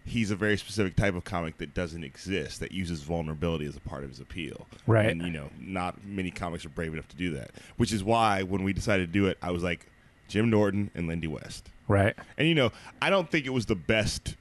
he's 0.05 0.31
a 0.31 0.37
very 0.37 0.57
specific 0.57 0.97
type 0.97 1.15
of 1.15 1.23
comic 1.25 1.59
that 1.59 1.75
doesn't 1.75 2.03
exist 2.03 2.61
that 2.61 2.73
uses 2.73 3.03
vulnerability 3.03 3.67
as 3.67 3.77
a 3.77 3.81
part 3.81 4.03
of 4.05 4.11
his 4.11 4.21
appeal. 4.21 4.67
Right. 4.87 5.09
And 5.11 5.23
you 5.23 5.31
know, 5.31 5.51
not 5.61 6.05
many 6.05 6.31
comics 6.31 6.65
are 6.67 6.71
brave 6.71 6.93
enough 6.93 7.09
to 7.09 7.17
do 7.17 7.31
that. 7.33 7.51
Which 7.77 7.93
is 7.93 8.03
why 8.03 8.43
when 8.43 8.65
we 8.65 8.73
decided 8.73 9.07
to 9.07 9.13
do 9.13 9.27
it, 9.27 9.39
I 9.43 9.51
was 9.53 9.63
like, 9.63 9.87
Jim 10.29 10.51
Norton 10.51 10.91
and 10.95 11.07
Lindy 11.09 11.27
West. 11.29 11.71
right. 11.87 12.15
And 12.37 12.49
you 12.49 12.55
know, 12.55 12.71
I 13.01 13.09
don't 13.09 13.31
think 13.31 13.47
it 13.47 13.51
was 13.53 13.67
the 13.67 13.75
best 13.77 14.35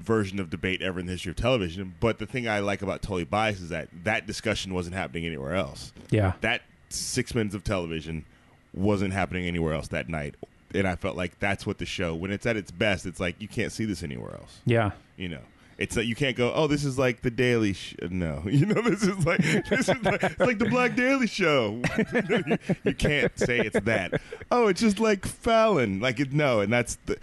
version 0.00 0.40
of 0.40 0.50
debate 0.50 0.82
ever 0.82 1.00
in 1.00 1.06
the 1.06 1.12
history 1.12 1.30
of 1.30 1.36
television. 1.36 1.94
But 2.00 2.18
the 2.18 2.26
thing 2.26 2.48
I 2.48 2.60
like 2.60 2.82
about 2.82 3.02
Totally 3.02 3.24
Biased 3.24 3.62
is 3.62 3.68
that 3.70 3.88
that 4.04 4.26
discussion 4.26 4.74
wasn't 4.74 4.96
happening 4.96 5.26
anywhere 5.26 5.54
else. 5.54 5.92
Yeah. 6.10 6.32
That 6.40 6.62
six 6.88 7.34
minutes 7.34 7.54
of 7.54 7.64
television 7.64 8.24
wasn't 8.72 9.12
happening 9.12 9.46
anywhere 9.46 9.74
else 9.74 9.88
that 9.88 10.08
night. 10.08 10.34
And 10.74 10.88
I 10.88 10.96
felt 10.96 11.16
like 11.16 11.38
that's 11.38 11.66
what 11.66 11.78
the 11.78 11.86
show, 11.86 12.14
when 12.14 12.32
it's 12.32 12.46
at 12.46 12.56
its 12.56 12.72
best, 12.72 13.06
it's 13.06 13.20
like 13.20 13.40
you 13.40 13.48
can't 13.48 13.70
see 13.70 13.84
this 13.84 14.02
anywhere 14.02 14.34
else. 14.34 14.58
Yeah. 14.66 14.90
You 15.16 15.28
know, 15.28 15.40
it's 15.78 15.96
like 15.96 16.06
you 16.06 16.14
can't 16.14 16.36
go, 16.36 16.52
oh, 16.54 16.66
this 16.66 16.84
is 16.84 16.98
like 16.98 17.22
the 17.22 17.30
Daily. 17.30 17.72
Sh-. 17.72 17.94
No, 18.10 18.42
you 18.46 18.66
know, 18.66 18.80
this 18.82 19.02
is 19.02 19.24
like 19.26 19.40
this 19.68 19.88
is 19.88 20.02
like, 20.02 20.22
it's 20.22 20.38
like 20.40 20.58
the 20.58 20.68
Black 20.68 20.94
Daily 20.96 21.26
Show. 21.26 21.82
you, 22.28 22.58
you 22.84 22.94
can't 22.94 23.36
say 23.38 23.58
it's 23.60 23.78
that. 23.80 24.20
Oh, 24.50 24.68
it's 24.68 24.80
just 24.80 24.98
like 25.00 25.26
Fallon. 25.26 26.00
Like 26.00 26.20
it, 26.20 26.32
no, 26.32 26.60
and 26.60 26.72
that's 26.72 26.96
the 27.06 27.18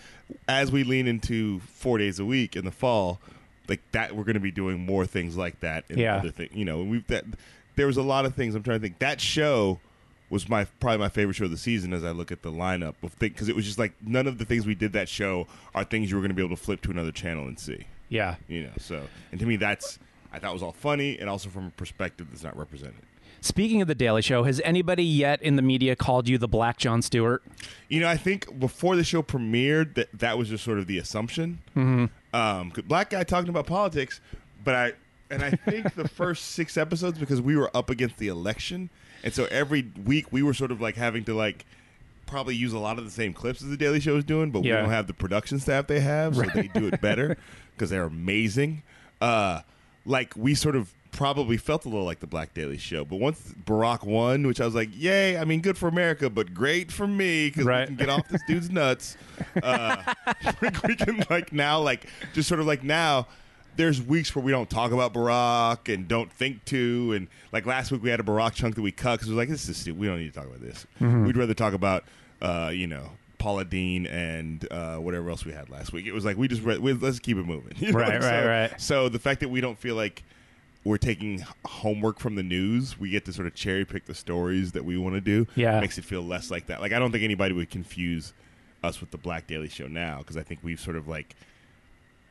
as 0.47 0.71
we 0.71 0.83
lean 0.83 1.07
into 1.07 1.59
four 1.61 1.97
days 1.97 2.19
a 2.19 2.25
week 2.25 2.55
in 2.55 2.65
the 2.65 2.71
fall, 2.71 3.19
like 3.67 3.81
that, 3.91 4.15
we're 4.15 4.23
going 4.23 4.33
to 4.35 4.39
be 4.39 4.51
doing 4.51 4.79
more 4.85 5.05
things 5.05 5.37
like 5.37 5.59
that. 5.61 5.85
And 5.89 5.97
Yeah. 5.99 6.17
other 6.17 6.31
things, 6.31 6.51
you 6.53 6.65
know, 6.65 6.81
we've 6.83 7.05
that. 7.07 7.25
There 7.77 7.87
was 7.87 7.95
a 7.97 8.03
lot 8.03 8.25
of 8.25 8.35
things. 8.35 8.53
I'm 8.53 8.63
trying 8.63 8.79
to 8.79 8.83
think. 8.83 8.99
That 8.99 9.21
show 9.21 9.79
was 10.29 10.47
my 10.47 10.65
probably 10.79 10.97
my 10.97 11.09
favorite 11.09 11.33
show 11.35 11.45
of 11.45 11.51
the 11.51 11.57
season 11.57 11.93
as 11.93 12.03
I 12.03 12.11
look 12.11 12.31
at 12.31 12.41
the 12.41 12.51
lineup 12.51 12.95
because 13.19 13.49
it 13.49 13.55
was 13.55 13.65
just 13.65 13.77
like 13.79 13.93
none 14.05 14.27
of 14.27 14.37
the 14.37 14.45
things 14.45 14.65
we 14.65 14.75
did 14.75 14.93
that 14.93 15.09
show 15.09 15.45
are 15.75 15.83
things 15.83 16.09
you 16.09 16.15
were 16.17 16.21
going 16.21 16.29
to 16.31 16.35
be 16.35 16.41
able 16.43 16.55
to 16.55 16.61
flip 16.61 16.81
to 16.83 16.91
another 16.91 17.11
channel 17.11 17.47
and 17.47 17.59
see 17.59 17.85
Yeah. 18.11 18.35
you 18.47 18.63
know 18.63 18.73
so 18.77 19.01
and 19.31 19.39
to 19.39 19.45
me 19.45 19.55
that's 19.55 19.97
i 20.31 20.37
thought 20.37 20.53
was 20.53 20.61
all 20.61 20.73
funny 20.73 21.17
and 21.17 21.29
also 21.29 21.49
from 21.49 21.67
a 21.67 21.71
perspective 21.71 22.27
that's 22.29 22.43
not 22.43 22.55
represented 22.57 23.01
Speaking 23.43 23.81
of 23.81 23.87
the 23.87 23.95
Daily 23.95 24.21
Show, 24.21 24.43
has 24.43 24.61
anybody 24.63 25.03
yet 25.03 25.41
in 25.41 25.55
the 25.55 25.63
media 25.63 25.95
called 25.95 26.29
you 26.29 26.37
the 26.37 26.47
Black 26.47 26.77
Jon 26.77 27.01
Stewart? 27.01 27.41
you 27.91 27.99
know 27.99 28.07
i 28.07 28.17
think 28.17 28.59
before 28.59 28.95
the 28.95 29.03
show 29.03 29.21
premiered 29.21 29.93
that 29.95 30.07
that 30.13 30.37
was 30.37 30.49
just 30.49 30.63
sort 30.63 30.79
of 30.79 30.87
the 30.87 30.97
assumption 30.97 31.59
mm-hmm. 31.75 32.05
um 32.35 32.71
black 32.87 33.11
guy 33.11 33.23
talking 33.23 33.49
about 33.49 33.67
politics 33.67 34.21
but 34.63 34.73
i 34.73 34.93
and 35.29 35.43
i 35.43 35.51
think 35.51 35.93
the 35.95 36.07
first 36.07 36.51
six 36.51 36.77
episodes 36.77 37.19
because 37.19 37.41
we 37.41 37.55
were 37.55 37.69
up 37.75 37.89
against 37.89 38.17
the 38.17 38.29
election 38.29 38.89
and 39.23 39.33
so 39.33 39.45
every 39.51 39.91
week 40.05 40.31
we 40.31 40.41
were 40.41 40.53
sort 40.53 40.71
of 40.71 40.81
like 40.81 40.95
having 40.95 41.23
to 41.23 41.33
like 41.33 41.65
probably 42.31 42.55
use 42.55 42.73
a 42.73 42.79
lot 42.79 42.97
of 42.97 43.05
the 43.05 43.11
same 43.11 43.33
clips 43.33 43.61
as 43.61 43.69
the 43.69 43.77
daily 43.77 43.99
show 43.99 44.15
is 44.17 44.23
doing 44.23 44.49
but 44.51 44.63
Yeah. 44.63 44.77
we 44.77 44.81
don't 44.81 44.89
have 44.91 45.05
the 45.07 45.13
production 45.13 45.59
staff 45.59 45.85
they 45.87 45.99
have 45.99 46.35
so 46.35 46.41
they 46.43 46.69
do 46.73 46.87
it 46.87 46.99
better 47.01 47.37
because 47.75 47.89
they're 47.91 48.03
amazing 48.05 48.81
uh 49.21 49.61
like 50.05 50.33
we 50.35 50.55
sort 50.55 50.75
of 50.75 50.91
probably 51.11 51.57
felt 51.57 51.83
a 51.85 51.89
little 51.89 52.05
like 52.05 52.21
the 52.21 52.25
Black 52.25 52.53
Daily 52.53 52.77
Show, 52.77 53.03
but 53.03 53.17
once 53.17 53.53
Barack 53.65 54.03
won, 54.05 54.47
which 54.47 54.61
I 54.61 54.65
was 54.65 54.73
like, 54.73 54.87
"Yay!" 54.93 55.37
I 55.37 55.43
mean, 55.43 55.59
good 55.59 55.77
for 55.77 55.89
America, 55.89 56.29
but 56.29 56.53
great 56.53 56.89
for 56.89 57.05
me 57.05 57.49
because 57.49 57.65
Right. 57.65 57.81
we 57.81 57.87
can 57.87 57.95
get 57.97 58.09
off 58.09 58.27
this 58.29 58.41
dude's 58.47 58.69
nuts. 58.71 59.17
Uh, 59.61 59.97
we 60.87 60.95
can 60.95 61.23
like 61.29 61.51
now, 61.51 61.81
like 61.81 62.07
just 62.33 62.47
sort 62.47 62.61
of 62.61 62.65
like 62.65 62.81
now. 62.83 63.27
There's 63.75 64.01
weeks 64.01 64.33
where 64.35 64.43
we 64.43 64.51
don't 64.51 64.69
talk 64.69 64.91
about 64.93 65.13
Barack 65.13 65.93
and 65.93 66.07
don't 66.07 66.31
think 66.31 66.63
to, 66.65 67.11
and 67.13 67.27
like 67.51 67.65
last 67.65 67.91
week 67.91 68.01
we 68.01 68.09
had 68.09 68.21
a 68.21 68.23
Barack 68.23 68.53
chunk 68.53 68.75
that 68.75 68.81
we 68.81 68.93
cut 68.93 69.15
because 69.15 69.27
we 69.27 69.35
was 69.35 69.37
like, 69.37 69.49
"This 69.49 69.67
is 69.67 69.75
stupid. 69.77 69.99
We 69.99 70.07
don't 70.07 70.19
need 70.19 70.33
to 70.33 70.39
talk 70.39 70.47
about 70.47 70.61
this. 70.61 70.87
We'd 71.01 71.35
rather 71.37 71.53
talk 71.53 71.73
about, 71.73 72.05
uh, 72.41 72.71
you 72.73 72.87
know." 72.87 73.11
Paula 73.37 73.65
Deen 73.65 74.05
and 74.05 74.71
uh, 74.71 74.97
whatever 74.97 75.31
else 75.31 75.43
we 75.45 75.51
had 75.51 75.67
last 75.71 75.91
week. 75.91 76.05
It 76.05 76.11
was 76.11 76.23
like 76.23 76.37
we 76.37 76.47
just 76.47 76.61
we, 76.61 76.93
let's 76.93 77.17
keep 77.17 77.37
it 77.37 77.43
moving. 77.43 77.73
You 77.79 77.91
know? 77.91 77.97
Right, 77.97 78.21
right, 78.21 78.45
right. 78.45 78.79
So 78.79 79.09
the 79.09 79.17
fact 79.17 79.39
that 79.39 79.49
we 79.49 79.61
don't 79.61 79.79
feel 79.79 79.95
like 79.95 80.23
we're 80.83 80.97
taking 80.97 81.43
homework 81.65 82.19
from 82.19 82.35
the 82.35 82.43
news, 82.43 82.99
we 82.99 83.09
get 83.09 83.25
to 83.25 83.33
sort 83.33 83.47
of 83.47 83.55
cherry 83.55 83.83
pick 83.85 84.05
the 84.05 84.13
stories 84.15 84.71
that 84.73 84.85
we 84.85 84.95
want 84.97 85.15
to 85.15 85.21
do. 85.21 85.47
Yeah. 85.55 85.79
makes 85.79 85.97
it 85.97 86.05
feel 86.05 86.21
less 86.21 86.51
like 86.51 86.67
that. 86.67 86.81
Like 86.81 86.93
I 86.93 86.99
don't 86.99 87.11
think 87.11 87.23
anybody 87.23 87.53
would 87.53 87.69
confuse 87.69 88.33
us 88.83 88.99
with 88.99 89.11
the 89.11 89.17
Black 89.17 89.47
Daily 89.47 89.69
Show 89.69 89.87
now 89.87 90.19
because 90.19 90.37
I 90.37 90.43
think 90.43 90.59
we've 90.63 90.79
sort 90.79 90.95
of 90.95 91.07
like 91.07 91.35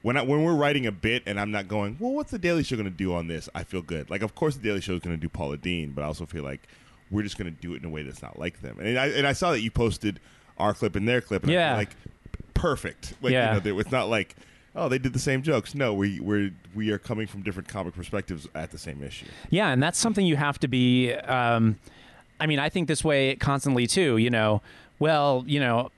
when 0.03 0.16
I, 0.16 0.23
when 0.23 0.42
we're 0.42 0.55
writing 0.55 0.87
a 0.87 0.92
bit 0.92 1.23
and 1.27 1.38
I'm 1.38 1.51
not 1.51 1.68
going, 1.68 1.96
well, 2.01 2.12
what's 2.12 2.31
the 2.31 2.38
Daily 2.38 2.62
Show 2.62 2.77
going 2.77 2.90
to 2.90 2.96
do 2.96 3.14
on 3.14 3.29
this? 3.29 3.49
I 3.55 3.64
feel 3.64 3.83
good. 3.83 4.11
Like 4.11 4.23
of 4.23 4.35
course 4.35 4.57
the 4.57 4.62
Daily 4.62 4.81
Show 4.81 4.94
is 4.94 5.01
going 5.01 5.16
to 5.16 5.20
do 5.20 5.29
Paula 5.29 5.57
Deen, 5.57 5.92
but 5.92 6.03
I 6.03 6.07
also 6.07 6.27
feel 6.27 6.44
like 6.44 6.68
we're 7.11 7.23
just 7.23 7.37
going 7.38 7.53
to 7.55 7.61
do 7.61 7.75
it 7.75 7.79
in 7.83 7.85
a 7.85 7.90
way 7.90 8.03
that's 8.03 8.23
not 8.23 8.38
like 8.38 8.61
them. 8.62 8.79
And 8.81 8.99
I 8.99 9.07
and 9.09 9.27
I 9.27 9.33
saw 9.33 9.51
that 9.53 9.61
you 9.61 9.70
posted 9.70 10.20
our 10.59 10.75
clip 10.75 10.94
and 10.96 11.09
their 11.09 11.20
clip, 11.20 11.42
and 11.42 11.53
Yeah. 11.53 11.77
like 11.77 11.90
perfect. 12.55 13.14
Like 13.23 13.33
Yeah. 13.33 13.57
you 13.62 13.73
know, 13.73 13.79
it's 13.79 13.90
not 13.92 14.09
like. 14.09 14.37
Oh, 14.77 14.88
they 14.88 14.99
did 14.99 15.12
the 15.12 15.18
same 15.18 15.42
jokes. 15.42 15.75
No, 15.75 15.92
we 15.92 16.20
we're 16.20 16.53
we 16.77 16.90
are 16.92 16.99
coming 16.99 17.27
from 17.27 17.42
different 17.42 17.68
comic 17.68 17.92
perspectives 17.92 18.46
at 18.55 18.70
the 18.70 18.79
same 18.79 19.03
issue. 19.03 19.27
Yeah, 19.49 19.70
and 19.70 19.83
that's 19.83 19.99
something 19.99 20.25
you 20.25 20.37
have 20.37 20.61
to 20.61 20.68
be. 20.68 21.12
Um, 21.12 21.81
I 22.38 22.46
mean, 22.46 22.61
I 22.61 22.68
think 22.68 22.87
this 22.87 23.03
way 23.05 23.35
constantly 23.35 23.88
too. 23.88 24.16
You 24.16 24.31
know, 24.31 24.62
well, 25.01 25.42
you 25.49 25.59
know, 25.59 25.90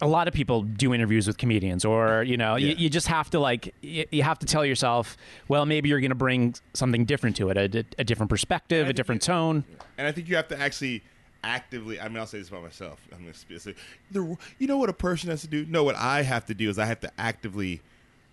a 0.00 0.06
lot 0.06 0.28
of 0.28 0.34
people 0.34 0.62
do 0.62 0.94
interviews 0.94 1.26
with 1.26 1.38
comedians 1.38 1.84
or 1.84 2.22
you 2.22 2.36
know 2.36 2.54
you, 2.56 2.68
Yeah. 2.68 2.74
you 2.76 2.88
just 2.90 3.08
have 3.08 3.30
to 3.30 3.40
like 3.40 3.74
you, 3.80 4.04
you 4.10 4.22
have 4.22 4.38
to 4.38 4.46
tell 4.46 4.64
yourself 4.64 5.16
well 5.48 5.66
maybe 5.66 5.88
you're 5.88 6.00
going 6.00 6.10
to 6.10 6.14
bring 6.14 6.54
something 6.74 7.04
different 7.04 7.36
to 7.36 7.48
it 7.50 7.56
a, 7.56 7.84
a 7.98 8.04
different 8.04 8.30
perspective 8.30 8.88
a 8.88 8.92
different 8.92 9.22
it- 9.22 9.26
tone 9.26 9.64
And 9.96 10.06
I 10.06 10.12
think 10.12 10.28
you 10.28 10.36
have 10.36 10.48
to 10.48 10.60
actually 10.60 11.02
actively. 11.44 12.00
I 12.00 12.08
mean, 12.08 12.18
I'll 12.18 12.26
say 12.26 12.38
this 12.38 12.48
about 12.48 12.62
myself. 12.64 12.98
I'm 13.12 13.22
going 13.22 13.32
to 13.32 13.58
say, 13.60 13.74
the, 14.10 14.36
you 14.58 14.66
know 14.66 14.76
what 14.76 14.88
a 14.88 14.92
person 14.92 15.30
has 15.30 15.40
to 15.42 15.46
do? 15.46 15.64
No, 15.68 15.84
what 15.84 15.94
I 15.94 16.22
have 16.22 16.46
to 16.46 16.54
do 16.54 16.68
is 16.68 16.78
I 16.80 16.84
have 16.86 16.98
to 17.00 17.12
actively 17.16 17.80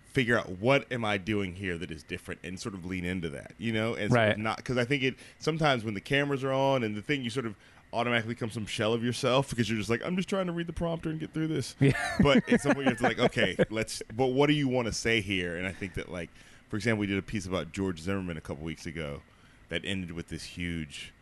figure 0.06 0.36
out 0.38 0.58
what 0.58 0.90
am 0.90 1.04
I 1.04 1.16
doing 1.18 1.54
here 1.54 1.78
that 1.78 1.90
is 1.92 2.02
different 2.02 2.40
and 2.42 2.58
sort 2.58 2.74
of 2.74 2.84
lean 2.84 3.04
into 3.04 3.28
that. 3.30 3.52
You 3.58 3.72
know, 3.72 3.94
and 3.94 4.10
sort 4.12 4.28
of 4.30 4.38
not 4.38 4.56
because 4.56 4.76
I 4.76 4.84
think 4.84 5.02
it 5.04 5.14
sometimes 5.38 5.84
when 5.84 5.94
the 5.94 6.00
cameras 6.00 6.42
are 6.42 6.52
on 6.52 6.82
and 6.82 6.96
the 6.96 7.02
thing 7.02 7.22
you 7.22 7.30
sort 7.30 7.46
of 7.46 7.54
automatically 7.92 8.34
become 8.34 8.50
some 8.50 8.66
shell 8.66 8.92
of 8.92 9.02
yourself 9.04 9.50
because 9.50 9.68
you're 9.68 9.78
just 9.78 9.90
like 9.90 10.02
I'm 10.04 10.16
just 10.16 10.28
trying 10.28 10.46
to 10.46 10.52
read 10.52 10.66
the 10.66 10.72
prompter 10.72 11.08
and 11.10 11.18
get 11.20 11.32
through 11.32 11.48
this. 11.48 11.74
Yeah. 11.80 11.92
but 12.20 12.48
at 12.50 12.60
some 12.60 12.74
point 12.74 12.86
you 12.86 12.90
have 12.90 12.98
to 12.98 13.04
like 13.04 13.18
okay 13.36 13.56
let's 13.70 14.02
but 14.14 14.26
what 14.28 14.48
do 14.48 14.52
you 14.52 14.68
want 14.68 14.86
to 14.86 14.92
say 14.92 15.20
here? 15.20 15.56
And 15.56 15.66
I 15.66 15.72
think 15.72 15.94
that 15.94 16.10
like 16.10 16.30
for 16.68 16.76
example 16.76 17.00
we 17.00 17.06
did 17.06 17.18
a 17.18 17.22
piece 17.22 17.46
about 17.46 17.72
George 17.72 18.00
Zimmerman 18.00 18.36
a 18.36 18.40
couple 18.40 18.64
weeks 18.64 18.86
ago 18.86 19.22
that 19.68 19.82
ended 19.84 20.12
with 20.12 20.28
this 20.28 20.44
huge 20.44 21.12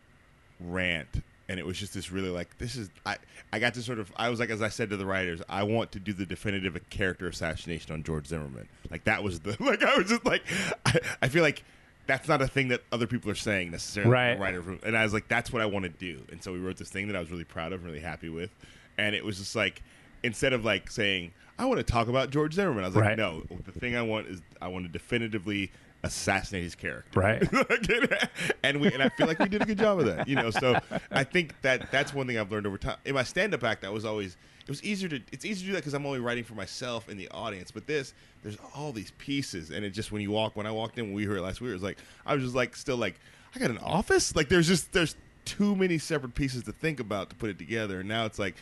rant 0.59 1.21
and 1.47 1.59
it 1.59 1.65
was 1.65 1.77
just 1.77 1.93
this 1.93 2.11
really 2.11 2.29
like 2.29 2.57
this 2.57 2.75
is 2.75 2.89
I 3.05 3.17
I 3.53 3.59
got 3.59 3.73
to 3.75 3.81
sort 3.81 3.99
of 3.99 4.11
I 4.15 4.29
was 4.29 4.39
like 4.39 4.49
as 4.49 4.61
I 4.61 4.69
said 4.69 4.89
to 4.89 4.97
the 4.97 5.05
writers 5.05 5.41
I 5.47 5.63
want 5.63 5.91
to 5.93 5.99
do 5.99 6.13
the 6.13 6.25
definitive 6.25 6.77
character 6.89 7.27
assassination 7.27 7.93
on 7.93 8.03
George 8.03 8.27
Zimmerman 8.27 8.67
like 8.89 9.03
that 9.05 9.23
was 9.23 9.39
the 9.41 9.55
like 9.59 9.83
I 9.83 9.97
was 9.97 10.09
just 10.09 10.25
like 10.25 10.43
I, 10.85 10.99
I 11.23 11.27
feel 11.27 11.43
like 11.43 11.63
that's 12.07 12.27
not 12.27 12.41
a 12.41 12.47
thing 12.47 12.67
that 12.69 12.81
other 12.91 13.07
people 13.07 13.31
are 13.31 13.35
saying 13.35 13.71
necessarily 13.71 14.11
Right. 14.11 14.39
writer 14.39 14.61
room 14.61 14.79
and 14.83 14.95
I 14.97 15.03
was 15.03 15.13
like 15.13 15.27
that's 15.27 15.51
what 15.51 15.61
I 15.61 15.65
want 15.65 15.83
to 15.83 15.89
do 15.89 16.21
and 16.31 16.41
so 16.43 16.51
we 16.53 16.59
wrote 16.59 16.77
this 16.77 16.89
thing 16.89 17.07
that 17.07 17.15
I 17.15 17.19
was 17.19 17.31
really 17.31 17.43
proud 17.43 17.73
of 17.73 17.83
really 17.83 17.99
happy 17.99 18.29
with 18.29 18.51
and 18.97 19.15
it 19.15 19.23
was 19.25 19.37
just 19.37 19.55
like 19.55 19.81
instead 20.23 20.53
of 20.53 20.63
like 20.65 20.89
saying 20.91 21.31
I 21.57 21.65
want 21.65 21.77
to 21.79 21.83
talk 21.83 22.07
about 22.07 22.29
George 22.31 22.53
Zimmerman 22.53 22.83
I 22.83 22.87
was 22.87 22.95
like 22.95 23.05
Right. 23.05 23.17
no 23.17 23.43
the 23.65 23.71
thing 23.71 23.95
I 23.95 24.01
want 24.01 24.27
is 24.27 24.41
I 24.61 24.67
want 24.67 24.85
to 24.85 24.91
definitively 24.91 25.71
assassinate 26.03 26.63
his 26.63 26.75
character 26.75 27.19
Right. 27.19 27.41
and 28.63 28.79
we 28.81 28.91
and 28.93 29.01
I 29.01 29.09
feel 29.09 29.27
like 29.27 29.39
we 29.39 29.49
did 29.49 29.61
a 29.61 29.65
good 29.65 29.79
job 29.79 29.99
of 29.99 30.05
that. 30.05 30.27
You 30.27 30.35
know, 30.35 30.51
so 30.51 30.79
I 31.11 31.23
think 31.23 31.59
that 31.61 31.91
that's 31.91 32.13
one 32.13 32.27
thing 32.27 32.37
I've 32.37 32.51
learned 32.51 32.67
over 32.67 32.77
time. 32.77 32.97
In 33.05 33.15
my 33.15 33.23
stand-up 33.23 33.63
act, 33.63 33.83
I 33.83 33.89
was 33.89 34.05
always 34.05 34.37
it 34.65 34.69
was 34.69 34.83
easier 34.83 35.07
to 35.09 35.19
it's 35.31 35.45
easier 35.45 35.61
to 35.61 35.65
do 35.67 35.71
that 35.73 35.79
because 35.79 35.93
I'm 35.93 36.05
only 36.05 36.19
writing 36.19 36.43
for 36.43 36.55
myself 36.55 37.07
and 37.07 37.19
the 37.19 37.29
audience. 37.29 37.71
But 37.71 37.85
this, 37.87 38.13
there's 38.43 38.57
all 38.75 38.91
these 38.91 39.11
pieces, 39.17 39.69
and 39.71 39.85
it 39.85 39.91
just 39.91 40.11
when 40.11 40.21
you 40.21 40.31
walk 40.31 40.55
when 40.55 40.65
I 40.65 40.71
walked 40.71 40.97
in 40.97 41.05
when 41.05 41.13
we 41.13 41.25
heard 41.25 41.37
it 41.37 41.41
last 41.41 41.61
week, 41.61 41.69
it 41.69 41.73
was 41.73 41.83
like 41.83 41.97
I 42.25 42.33
was 42.33 42.43
just 42.43 42.55
like 42.55 42.75
still 42.75 42.97
like 42.97 43.19
I 43.55 43.59
got 43.59 43.69
an 43.69 43.77
office. 43.79 44.35
Like 44.35 44.49
there's 44.49 44.67
just 44.67 44.91
there's 44.91 45.15
too 45.45 45.75
many 45.75 45.97
separate 45.99 46.33
pieces 46.35 46.63
to 46.63 46.71
think 46.71 46.99
about 46.99 47.29
to 47.29 47.35
put 47.35 47.49
it 47.49 47.57
together, 47.59 47.99
and 47.99 48.09
now 48.09 48.25
it's 48.25 48.39
like. 48.39 48.55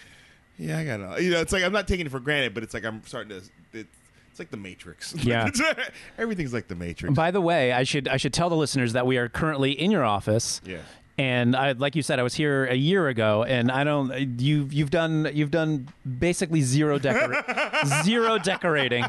Yeah, 0.59 0.77
I 0.77 0.85
got 0.85 0.97
to 1.15 1.23
You 1.23 1.31
know, 1.31 1.41
it's 1.41 1.51
like 1.51 1.63
I'm 1.63 1.73
not 1.73 1.87
taking 1.87 2.05
it 2.05 2.09
for 2.11 2.19
granted, 2.19 2.53
but 2.53 2.61
it's 2.61 2.75
like 2.75 2.85
I'm 2.85 3.03
starting 3.07 3.29
to. 3.29 3.37
It's, 3.37 3.49
it's 4.29 4.37
like 4.39 4.51
the 4.51 4.57
Matrix. 4.57 5.15
Yeah. 5.23 5.49
everything's 6.17 6.53
like 6.53 6.67
the 6.67 6.75
Matrix. 6.75 7.15
by 7.15 7.31
the 7.31 7.41
way 7.41 7.71
i 7.71 7.83
should 7.83 8.07
i 8.07 8.17
should 8.17 8.33
tell 8.33 8.49
the 8.49 8.55
listeners 8.55 8.93
that 8.93 9.05
we 9.07 9.17
are 9.17 9.29
currently 9.29 9.71
in 9.71 9.89
your 9.91 10.03
office 10.03 10.59
Yeah. 10.65 10.77
And 11.17 11.55
I, 11.55 11.73
like 11.73 11.95
you 11.95 12.01
said, 12.01 12.19
I 12.19 12.23
was 12.23 12.33
here 12.33 12.65
a 12.65 12.73
year 12.75 13.07
ago, 13.07 13.43
and 13.43 13.71
I 13.71 13.83
don't. 13.83 14.39
You've 14.39 14.73
you've 14.73 14.89
done 14.89 15.29
you've 15.33 15.51
done 15.51 15.87
basically 16.19 16.61
zero 16.61 16.97
decor 16.99 17.43
zero 18.03 18.37
decorating. 18.39 19.05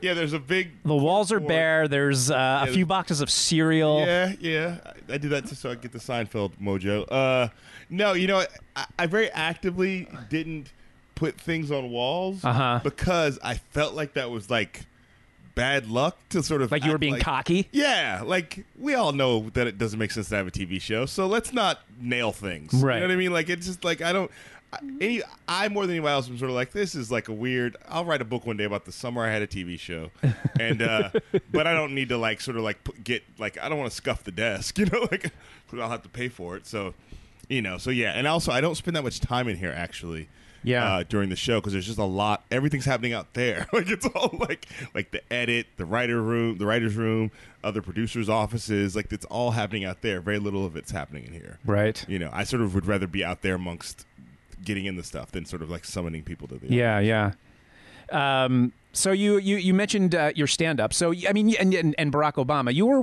Yeah, 0.00 0.14
there's 0.14 0.32
a 0.34 0.38
big 0.38 0.72
The 0.84 0.94
walls 0.94 1.32
are 1.32 1.38
board. 1.40 1.48
bare. 1.48 1.88
There's 1.88 2.30
uh, 2.30 2.64
a 2.68 2.72
few 2.72 2.84
boxes 2.86 3.20
of 3.20 3.30
cereal. 3.30 4.00
Yeah, 4.00 4.32
yeah. 4.40 4.76
I, 5.08 5.14
I 5.14 5.18
do 5.18 5.28
that 5.30 5.46
just 5.46 5.62
so 5.62 5.70
I 5.70 5.74
get 5.76 5.92
the 5.92 5.98
Seinfeld 5.98 6.52
mojo. 6.60 7.06
Uh, 7.10 7.48
no, 7.90 8.12
you 8.12 8.26
know, 8.26 8.44
I, 8.76 8.86
I 8.98 9.06
very 9.06 9.30
actively 9.30 10.08
didn't 10.28 10.72
put 11.14 11.40
things 11.40 11.70
on 11.70 11.90
walls 11.90 12.44
Uh-huh. 12.44 12.80
because 12.82 13.38
I 13.42 13.54
felt 13.54 13.94
like 13.94 14.14
that 14.14 14.30
was 14.30 14.50
like 14.50 14.80
bad 15.54 15.86
luck 15.88 16.16
to 16.30 16.42
sort 16.42 16.62
of 16.62 16.70
Like 16.72 16.84
you 16.84 16.92
were 16.92 16.98
being 16.98 17.14
like- 17.14 17.22
cocky. 17.22 17.68
Yeah, 17.72 18.22
like 18.24 18.64
we 18.78 18.94
all 18.94 19.12
know 19.12 19.48
that 19.50 19.66
it 19.66 19.78
doesn't 19.78 19.98
make 19.98 20.10
sense 20.10 20.28
to 20.30 20.36
have 20.36 20.46
a 20.46 20.50
TV 20.50 20.80
show, 20.80 21.06
so 21.06 21.26
let's 21.26 21.52
not 21.52 21.80
nail 22.00 22.32
things. 22.32 22.72
Right. 22.74 22.94
You 22.96 23.00
know 23.00 23.06
what 23.08 23.12
I 23.12 23.16
mean? 23.16 23.32
Like 23.32 23.48
it's 23.48 23.66
just 23.66 23.84
like 23.84 24.02
I 24.02 24.12
don't. 24.12 24.30
I- 24.72 24.78
Any, 25.00 25.22
I 25.46 25.68
more 25.68 25.86
than 25.86 25.94
anybody 25.96 26.12
else 26.14 26.28
am 26.28 26.36
sort 26.36 26.50
of 26.50 26.56
like 26.56 26.72
this 26.72 26.94
is 26.96 27.10
like 27.10 27.28
a 27.28 27.32
weird. 27.32 27.76
I'll 27.88 28.04
write 28.04 28.20
a 28.20 28.24
book 28.24 28.44
one 28.46 28.56
day 28.56 28.64
about 28.64 28.84
the 28.84 28.90
summer 28.92 29.24
I 29.24 29.30
had 29.30 29.40
a 29.42 29.46
TV 29.46 29.78
show, 29.78 30.10
and 30.58 30.82
uh, 30.82 31.10
but 31.52 31.66
I 31.68 31.74
don't 31.74 31.94
need 31.94 32.08
to 32.08 32.18
like 32.18 32.40
sort 32.40 32.56
of 32.56 32.64
like 32.64 32.82
put, 32.82 33.04
get 33.04 33.22
like 33.38 33.56
I 33.62 33.68
don't 33.68 33.78
want 33.78 33.90
to 33.90 33.96
scuff 33.96 34.24
the 34.24 34.32
desk, 34.32 34.76
you 34.80 34.86
know, 34.86 35.06
like 35.12 35.30
I'll 35.72 35.88
have 35.90 36.02
to 36.02 36.08
pay 36.08 36.28
for 36.28 36.56
it. 36.56 36.66
So, 36.66 36.94
you 37.48 37.62
know, 37.62 37.78
so 37.78 37.90
yeah, 37.90 38.12
and 38.12 38.26
also 38.26 38.50
I 38.50 38.60
don't 38.60 38.74
spend 38.74 38.96
that 38.96 39.04
much 39.04 39.20
time 39.20 39.46
in 39.46 39.56
here 39.56 39.72
actually 39.76 40.28
Yeah. 40.64 40.96
uh, 40.96 41.04
during 41.08 41.28
the 41.28 41.36
show 41.36 41.60
because 41.60 41.72
there's 41.72 41.86
just 41.86 41.98
a 41.98 42.04
lot. 42.04 42.44
Everything's 42.50 42.84
happening 42.86 43.12
out 43.12 43.34
there. 43.34 43.66
like 43.72 43.88
it's 43.88 44.06
all 44.06 44.34
like 44.38 44.66
like 44.94 45.10
the 45.12 45.20
edit, 45.32 45.66
the 45.76 45.84
writer 45.84 46.20
room, 46.20 46.58
the 46.58 46.66
writers' 46.66 46.96
room, 46.96 47.30
other 47.62 47.82
producers' 47.82 48.28
offices. 48.28 48.96
Like 48.96 49.12
it's 49.12 49.26
all 49.26 49.52
happening 49.52 49.84
out 49.84 50.02
there. 50.02 50.20
Very 50.20 50.38
little 50.38 50.64
of 50.66 50.76
it's 50.76 50.90
happening 50.90 51.24
in 51.26 51.32
here. 51.32 51.58
Right. 51.64 52.04
You 52.08 52.18
know, 52.18 52.30
I 52.32 52.44
sort 52.44 52.62
of 52.62 52.74
would 52.74 52.86
rather 52.86 53.06
be 53.06 53.24
out 53.24 53.42
there 53.42 53.54
amongst 53.54 54.06
getting 54.64 54.86
in 54.86 54.96
the 54.96 55.04
stuff 55.04 55.30
than 55.32 55.44
sort 55.44 55.62
of 55.62 55.70
like 55.70 55.84
summoning 55.84 56.22
people 56.22 56.48
to 56.48 56.56
the. 56.56 56.72
Yeah, 56.72 56.98
yeah. 56.98 57.32
Um, 58.10 58.72
so 58.92 59.12
you 59.12 59.38
you 59.38 59.56
you 59.56 59.74
mentioned 59.74 60.14
uh, 60.14 60.32
your 60.34 60.46
stand 60.46 60.80
up. 60.80 60.92
So 60.94 61.12
I 61.28 61.32
mean, 61.32 61.54
and, 61.56 61.74
and 61.74 61.94
and 61.98 62.12
Barack 62.12 62.34
Obama, 62.34 62.72
you 62.72 62.86
were 62.86 63.02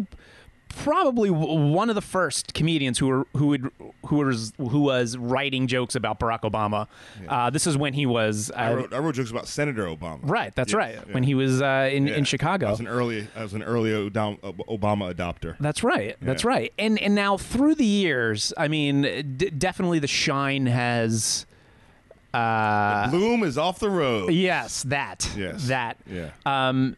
probably 0.71 1.29
one 1.29 1.89
of 1.89 1.95
the 1.95 2.01
first 2.01 2.53
comedians 2.53 2.97
who 2.99 3.07
were 3.07 3.27
who 3.35 3.47
would 3.47 3.71
who 4.05 4.17
was 4.17 4.53
who 4.57 4.79
was 4.81 5.17
writing 5.17 5.67
jokes 5.67 5.95
about 5.95 6.19
Barack 6.19 6.41
Obama. 6.41 6.87
Uh, 7.27 7.49
this 7.49 7.67
is 7.67 7.77
when 7.77 7.93
he 7.93 8.05
was 8.05 8.49
uh, 8.51 8.53
I 8.55 8.73
wrote, 8.73 8.93
I 8.93 8.97
wrote 8.99 9.15
jokes 9.15 9.31
about 9.31 9.47
Senator 9.47 9.85
Obama. 9.85 10.19
right. 10.23 10.53
That's 10.55 10.71
Yeah, 10.73 10.77
right. 10.79 10.95
yeah. 10.95 11.13
When 11.13 11.23
he 11.23 11.35
was 11.35 11.61
uh, 11.61 11.89
in 11.91 12.07
Yeah. 12.07 12.15
in 12.15 12.23
Chicago. 12.23 12.67
I 12.67 12.71
was 12.71 12.79
an 12.79 12.87
early. 12.87 13.27
I 13.35 13.43
was 13.43 13.53
an 13.53 13.63
early 13.63 13.91
Obama 14.09 15.13
adopter. 15.13 15.55
That's 15.59 15.83
right. 15.83 16.15
That's 16.21 16.43
right. 16.45 16.73
And 16.79 16.99
and 16.99 17.15
now 17.15 17.37
through 17.37 17.75
the 17.75 17.85
years, 17.85 18.53
I 18.57 18.67
mean, 18.67 19.01
d- 19.37 19.49
definitely 19.49 19.99
the 19.99 20.07
shine 20.07 20.65
has. 20.65 21.45
Uh, 22.33 23.09
Bloom 23.09 23.43
is 23.43 23.57
off 23.57 23.79
the 23.79 23.89
road. 23.89 24.31
yes, 24.31 24.83
that. 24.83 25.29
Yes. 25.35 25.67
That. 25.67 25.97
Yeah. 26.09 26.29
Um, 26.45 26.95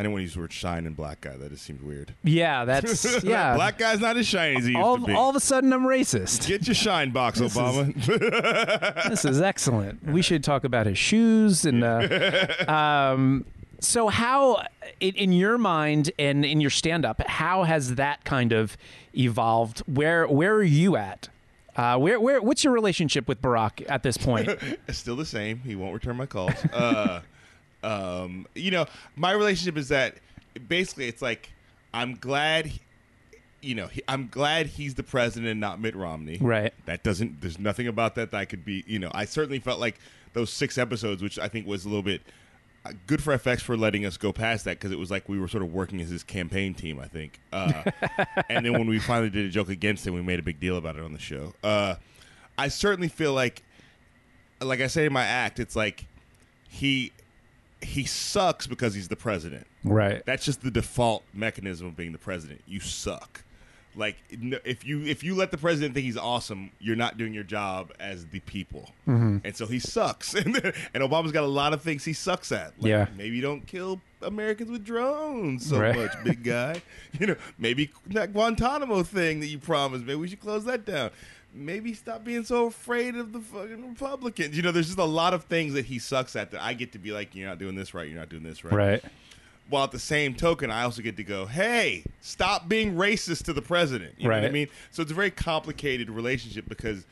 I 0.00 0.02
didn't 0.02 0.12
want 0.12 0.20
to 0.20 0.24
use 0.24 0.32
the 0.34 0.40
word 0.40 0.52
shine 0.54 0.86
and 0.86 0.96
black 0.96 1.20
guy. 1.20 1.36
That 1.36 1.50
just 1.50 1.62
seemed 1.62 1.82
weird. 1.82 2.14
yeah, 2.24 2.64
that's 2.64 3.22
yeah. 3.22 3.54
black 3.54 3.76
guy's 3.76 4.00
not 4.00 4.16
as 4.16 4.26
shiny 4.26 4.56
as 4.56 4.64
he 4.64 4.70
used 4.70 4.82
all, 4.82 4.96
to 4.98 5.04
be. 5.04 5.12
all 5.12 5.28
of 5.28 5.36
a 5.36 5.40
sudden, 5.40 5.70
I'm 5.74 5.82
racist. 5.82 6.48
Get 6.48 6.66
your 6.66 6.74
shine 6.74 7.10
box, 7.10 7.38
This 7.38 7.52
is- 7.52 7.58
Obama. 7.58 9.04
this 9.10 9.26
is 9.26 9.42
excellent. 9.42 10.02
We 10.06 10.22
should 10.22 10.42
talk 10.42 10.64
about 10.64 10.86
his 10.86 10.96
shoes 10.96 11.66
and. 11.66 11.84
Uh, 11.84 12.48
um, 12.68 13.44
so, 13.78 14.08
how, 14.08 14.64
in, 15.00 15.32
your 15.32 15.58
mind 15.58 16.12
and 16.18 16.46
in 16.46 16.62
your 16.62 16.70
stand-up, 16.70 17.20
how 17.26 17.64
has 17.64 17.96
that 17.96 18.24
kind 18.24 18.52
of 18.52 18.78
evolved? 19.14 19.80
Where 19.80 20.26
Where 20.26 20.54
are 20.54 20.62
you 20.62 20.96
at? 20.96 21.28
Uh, 21.76 21.98
where 21.98 22.18
Where 22.18 22.40
What's 22.40 22.64
your 22.64 22.72
relationship 22.72 23.28
with 23.28 23.42
Barack 23.42 23.84
at 23.88 24.02
this 24.02 24.16
point? 24.16 24.48
it's 24.88 24.96
still 24.98 25.16
the 25.16 25.26
same. 25.26 25.60
He 25.60 25.76
won't 25.76 25.92
return 25.92 26.16
my 26.16 26.24
calls. 26.26 26.54
Uh, 26.72 27.20
um, 27.82 28.46
you 28.54 28.70
know, 28.70 28.86
my 29.16 29.32
relationship 29.32 29.76
is 29.76 29.88
that 29.88 30.16
basically 30.68 31.08
it's 31.08 31.22
like 31.22 31.50
I'm 31.92 32.14
glad. 32.16 32.70
you 33.62 33.74
know, 33.74 33.86
he, 33.88 34.02
I'm 34.08 34.28
glad 34.28 34.66
he's 34.66 34.94
the 34.94 35.02
president 35.02 35.50
and 35.50 35.60
not 35.60 35.80
Mitt 35.80 35.94
Romney. 35.96 36.38
Right. 36.40 36.72
That 36.86 37.02
doesn't. 37.02 37.40
There's 37.40 37.58
nothing 37.58 37.86
about 37.88 38.14
that 38.14 38.30
that 38.30 38.36
I 38.36 38.44
could 38.44 38.64
be. 38.64 38.84
You 38.86 38.98
know, 38.98 39.10
I 39.12 39.24
certainly 39.24 39.58
felt 39.58 39.80
like 39.80 39.98
those 40.32 40.50
six 40.52 40.78
episodes, 40.78 41.22
which 41.22 41.38
I 41.38 41.48
think 41.48 41.66
was 41.66 41.84
a 41.84 41.88
little 41.88 42.02
bit 42.02 42.22
uh, 42.84 42.92
good 43.06 43.22
for 43.22 43.36
FX 43.36 43.60
for 43.60 43.76
letting 43.76 44.06
us 44.06 44.16
go 44.16 44.32
past 44.32 44.64
that 44.64 44.78
because 44.78 44.92
it 44.92 44.98
was 44.98 45.10
like 45.10 45.28
we 45.28 45.38
were 45.38 45.48
sort 45.48 45.62
of 45.62 45.74
working 45.74 46.00
as 46.00 46.08
his 46.08 46.22
campaign 46.22 46.72
team. 46.72 46.98
I 47.00 47.08
think. 47.08 47.40
Uh, 47.52 47.82
and 48.48 48.64
then 48.64 48.72
when 48.72 48.86
we 48.86 48.98
finally 48.98 49.28
did 49.30 49.44
a 49.44 49.50
joke 49.50 49.68
against 49.68 50.06
him, 50.06 50.14
we 50.14 50.22
made 50.22 50.38
a 50.38 50.42
big 50.42 50.60
deal 50.60 50.76
about 50.76 50.96
it 50.96 51.02
on 51.02 51.12
the 51.12 51.18
show. 51.18 51.52
Uh, 51.62 51.96
I 52.56 52.68
certainly 52.68 53.08
feel 53.08 53.32
like, 53.32 53.62
like 54.60 54.80
I 54.80 54.86
say 54.86 55.06
in 55.06 55.12
my 55.12 55.24
act, 55.24 55.58
it's 55.58 55.74
like 55.76 56.06
he 56.68 57.12
he 57.82 58.04
sucks 58.04 58.66
because 58.66 58.94
he's 58.94 59.08
the 59.08 59.16
president. 59.16 59.66
right. 59.84 60.22
That's 60.26 60.44
just 60.44 60.62
the 60.62 60.70
default 60.70 61.24
mechanism 61.32 61.86
of 61.86 61.96
being 61.96 62.12
the 62.12 62.18
president. 62.18 62.60
You 62.66 62.80
suck. 62.80 63.42
Like 63.96 64.16
if 64.30 64.86
you 64.86 65.02
if 65.04 65.24
you 65.24 65.34
let 65.34 65.50
the 65.50 65.58
president 65.58 65.94
think 65.94 66.04
he's 66.04 66.16
awesome, 66.16 66.70
you're 66.78 66.94
not 66.94 67.18
doing 67.18 67.34
your 67.34 67.42
job 67.42 67.90
as 67.98 68.24
the 68.26 68.38
people, 68.40 68.92
mm-hmm. 69.08 69.38
and 69.42 69.56
so 69.56 69.66
he 69.66 69.80
sucks. 69.80 70.32
and 70.36 70.54
Obama's 70.94 71.32
got 71.32 71.42
a 71.42 71.48
lot 71.48 71.72
of 71.72 71.82
things 71.82 72.04
he 72.04 72.12
sucks 72.12 72.52
at. 72.52 72.72
Like, 72.78 72.88
Yeah. 72.88 73.06
maybe 73.16 73.40
don't 73.40 73.66
kill 73.66 74.00
Americans 74.22 74.70
with 74.70 74.84
drones 74.84 75.66
so 75.66 75.80
Right. 75.80 75.96
much, 75.96 76.12
big 76.22 76.44
guy. 76.44 76.82
You 77.18 77.26
know, 77.26 77.36
maybe 77.58 77.90
that 78.06 78.32
Guantanamo 78.32 79.02
thing 79.02 79.40
that 79.40 79.48
you 79.48 79.58
promised. 79.58 80.04
Maybe 80.04 80.14
we 80.20 80.28
should 80.28 80.40
close 80.40 80.64
that 80.66 80.84
down. 80.84 81.10
Maybe 81.52 81.94
stop 81.94 82.24
being 82.24 82.44
so 82.44 82.66
afraid 82.66 83.16
of 83.16 83.32
the 83.32 83.40
fucking 83.40 83.88
Republicans. 83.90 84.56
You 84.56 84.62
know, 84.62 84.70
there's 84.70 84.86
just 84.86 84.98
a 84.98 85.04
lot 85.04 85.34
of 85.34 85.44
things 85.44 85.74
that 85.74 85.84
he 85.84 85.98
sucks 85.98 86.36
at 86.36 86.52
that 86.52 86.62
I 86.62 86.74
get 86.74 86.92
to 86.92 86.98
be 86.98 87.10
like, 87.10 87.34
you're 87.34 87.48
not 87.48 87.58
doing 87.58 87.74
this 87.74 87.92
right. 87.92 88.08
You're 88.08 88.18
not 88.18 88.28
doing 88.28 88.42
this 88.44 88.62
right 88.64 88.72
Right. 88.72 89.04
while 89.68 89.84
at 89.84 89.90
the 89.90 89.98
same 89.98 90.34
token, 90.34 90.70
I 90.70 90.82
also 90.84 91.02
get 91.02 91.16
to 91.16 91.24
go, 91.24 91.46
hey, 91.46 92.04
stop 92.20 92.68
being 92.68 92.94
racist 92.94 93.44
to 93.44 93.52
the 93.52 93.62
president. 93.62 94.14
You 94.18 94.28
know 94.28 94.34
what 94.36 94.44
I 94.44 94.50
mean? 94.50 94.68
So 94.92 95.02
it's 95.02 95.10
a 95.10 95.14
very 95.14 95.30
complicated 95.32 96.08
relationship 96.10 96.68
because 96.68 97.04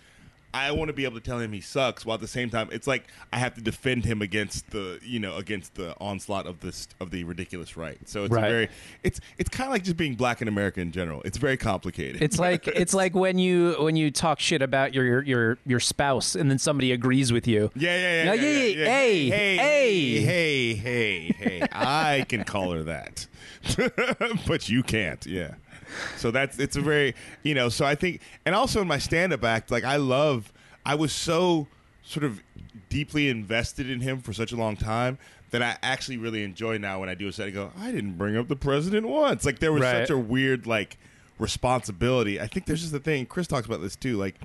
I 0.55 0.73
want 0.73 0.89
to 0.89 0.93
be 0.95 1.05
able 1.05 1.17
to 1.21 1.25
tell 1.25 1.39
him 1.39 1.53
he 1.53 1.61
sucks, 1.61 2.07
while 2.07 2.15
at 2.15 2.21
the 2.21 2.27
same 2.29 2.49
time, 2.49 2.69
it's 2.73 2.87
like 2.87 3.05
I 3.33 3.39
have 3.39 3.55
to 3.55 3.61
defend 3.61 4.05
him 4.05 4.23
against 4.23 4.71
the 4.71 4.99
you 5.03 5.19
know 5.21 5.37
against 5.37 5.75
the 5.75 5.95
onslaught 6.01 6.47
of 6.47 6.61
this 6.61 6.89
of 7.01 7.11
the 7.11 7.25
ridiculous 7.25 7.77
right. 7.77 7.99
So 8.09 8.25
it's 8.25 8.33
a 8.33 8.37
Right. 8.37 8.49
very 8.51 8.69
it's 9.03 9.21
it's 9.37 9.49
kind 9.51 9.69
of 9.69 9.73
like 9.73 9.85
just 9.85 9.97
being 9.97 10.15
black 10.15 10.41
in 10.41 10.49
America 10.49 10.81
in 10.81 10.91
general. 10.93 11.21
It's 11.25 11.37
very 11.39 11.57
complicated. 11.57 12.23
It's 12.23 12.39
like 12.39 12.67
it's 12.69 12.95
like 12.95 13.15
when 13.15 13.39
you 13.39 13.77
when 13.79 13.95
you 13.97 14.11
talk 14.11 14.41
shit 14.41 14.63
about 14.63 14.95
your 14.95 15.23
your 15.23 15.59
your 15.67 15.81
spouse 15.81 16.35
and 16.35 16.51
then 16.51 16.59
somebody 16.59 16.93
agrees 16.93 17.33
with 17.33 17.47
you. 17.47 17.71
Yeah, 17.77 17.97
yeah, 17.97 18.15
yeah. 18.15 18.25
No, 18.25 18.33
yeah, 18.33 18.43
yeah, 18.43 18.49
yeah, 18.51 18.65
yeah. 18.65 18.79
yeah. 18.79 18.85
Hey, 18.87 19.29
hey, 19.29 19.57
hey. 19.57 20.21
hey, 20.21 20.75
hey, 20.75 21.33
hey. 21.61 21.69
I 21.73 22.25
can 22.29 22.45
call 22.45 22.73
her 22.73 22.83
that, 22.85 23.27
but 24.47 24.69
you 24.69 24.83
can't. 24.83 25.25
Yeah. 25.27 25.55
So 26.17 26.31
that's 26.31 26.59
it's 26.59 26.77
a 26.77 26.81
very 26.81 27.15
you 27.43 27.55
know. 27.55 27.69
So 27.69 27.85
I 27.85 27.95
think, 27.95 28.21
and 28.47 28.55
also 28.55 28.81
in 28.83 28.89
my 28.89 28.99
stand-up 28.99 29.45
act, 29.45 29.71
like 29.71 29.85
I 29.85 29.97
love. 29.97 30.53
I 30.87 30.95
was 30.95 31.13
so 31.13 31.67
sort 32.03 32.25
of 32.25 32.43
deeply 32.89 33.29
invested 33.29 33.91
in 33.91 34.01
him 34.01 34.21
for 34.21 34.33
such 34.33 34.53
a 34.53 34.57
long 34.57 34.77
time 34.77 35.19
that 35.51 35.63
I 35.63 35.77
actually 35.83 36.17
really 36.17 36.43
enjoy 36.43 36.79
now 36.79 37.01
when 37.01 37.09
I 37.11 37.15
do 37.15 37.29
a 37.29 37.33
set. 37.33 37.49
I 37.49 37.51
go, 37.51 37.71
I 37.79 37.91
didn't 37.93 38.17
bring 38.17 38.37
up 38.37 38.49
the 38.49 38.57
president 38.57 39.07
once. 39.07 39.45
Like 39.45 39.59
there 39.59 39.73
was 39.73 39.83
Right. 39.83 40.01
such 40.07 40.11
a 40.11 40.17
weird 40.19 40.67
like 40.67 40.97
responsibility. 41.39 42.41
I 42.41 42.47
think 42.47 42.67
there's 42.67 42.81
just 42.81 42.93
the 42.93 43.01
thing. 43.01 43.27
Chris 43.27 43.47
talks 43.47 43.67
about 43.67 43.81
this 43.81 43.97
too. 43.97 44.17
Like 44.17 44.37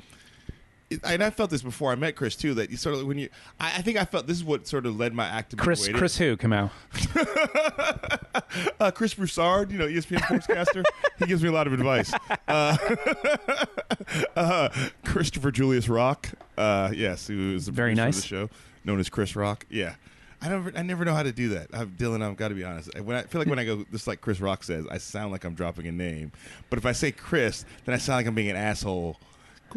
and 1.03 1.23
I 1.23 1.29
felt 1.29 1.49
this 1.49 1.61
before 1.61 1.91
I 1.91 1.95
met 1.95 2.15
Chris 2.15 2.35
too. 2.35 2.53
That 2.53 2.69
you 2.69 2.77
sort 2.77 2.95
of 2.95 3.05
when 3.05 3.17
you, 3.17 3.29
I, 3.59 3.77
I 3.77 3.81
think 3.81 3.97
I 3.97 4.05
felt 4.05 4.27
this 4.27 4.37
is 4.37 4.43
what 4.43 4.67
sort 4.67 4.85
of 4.85 4.97
led 4.97 5.13
my 5.13 5.25
act 5.25 5.51
to 5.51 5.55
Chris 5.55 5.87
it 5.87 5.95
Chris 5.95 6.17
who 6.17 6.37
come 6.37 6.53
out. 6.53 6.71
uh, 8.79 8.91
Chris 8.91 9.13
Broussard, 9.13 9.71
you 9.71 9.77
know, 9.77 9.87
ESPN 9.87 10.19
sportscaster. 10.19 10.83
he 11.19 11.25
gives 11.25 11.43
me 11.43 11.49
a 11.49 11.51
lot 11.51 11.67
of 11.67 11.73
advice. 11.73 12.13
Uh, 12.47 12.77
uh, 14.35 14.69
Christopher 15.05 15.51
Julius 15.51 15.89
Rock, 15.89 16.29
uh, 16.57 16.91
yes, 16.93 17.27
who 17.27 17.55
is 17.55 17.65
the 17.65 17.71
Very 17.71 17.91
producer 17.91 18.01
of 18.01 18.07
nice. 18.07 18.21
the 18.21 18.27
show, 18.27 18.49
known 18.83 18.99
as 18.99 19.09
Chris 19.09 19.35
Rock. 19.35 19.65
Yeah. 19.69 19.95
I 20.43 20.49
never, 20.49 20.73
I 20.75 20.81
never 20.81 21.05
know 21.05 21.13
how 21.13 21.23
to 21.23 21.31
do 21.31 21.49
that. 21.49 21.69
I've, 21.73 21.91
Dylan, 21.91 22.21
I've 22.21 22.35
got 22.35 22.49
to 22.49 22.55
be 22.55 22.65
honest. 22.65 22.89
When 22.99 23.15
I 23.15 23.21
feel 23.21 23.39
like 23.39 23.47
when 23.47 23.59
I 23.59 23.63
go, 23.63 23.85
just 23.93 24.07
like 24.07 24.19
Chris 24.19 24.41
Rock 24.41 24.65
says, 24.65 24.85
I 24.91 24.97
sound 24.97 25.31
like 25.31 25.45
I'm 25.45 25.53
dropping 25.53 25.87
a 25.87 25.91
name. 25.91 26.33
But 26.69 26.79
if 26.79 26.85
I 26.85 26.91
say 26.91 27.13
Chris, 27.13 27.63
then 27.85 27.95
I 27.95 27.97
sound 27.97 28.17
like 28.17 28.27
I'm 28.27 28.35
being 28.35 28.49
an 28.49 28.57
asshole. 28.57 29.17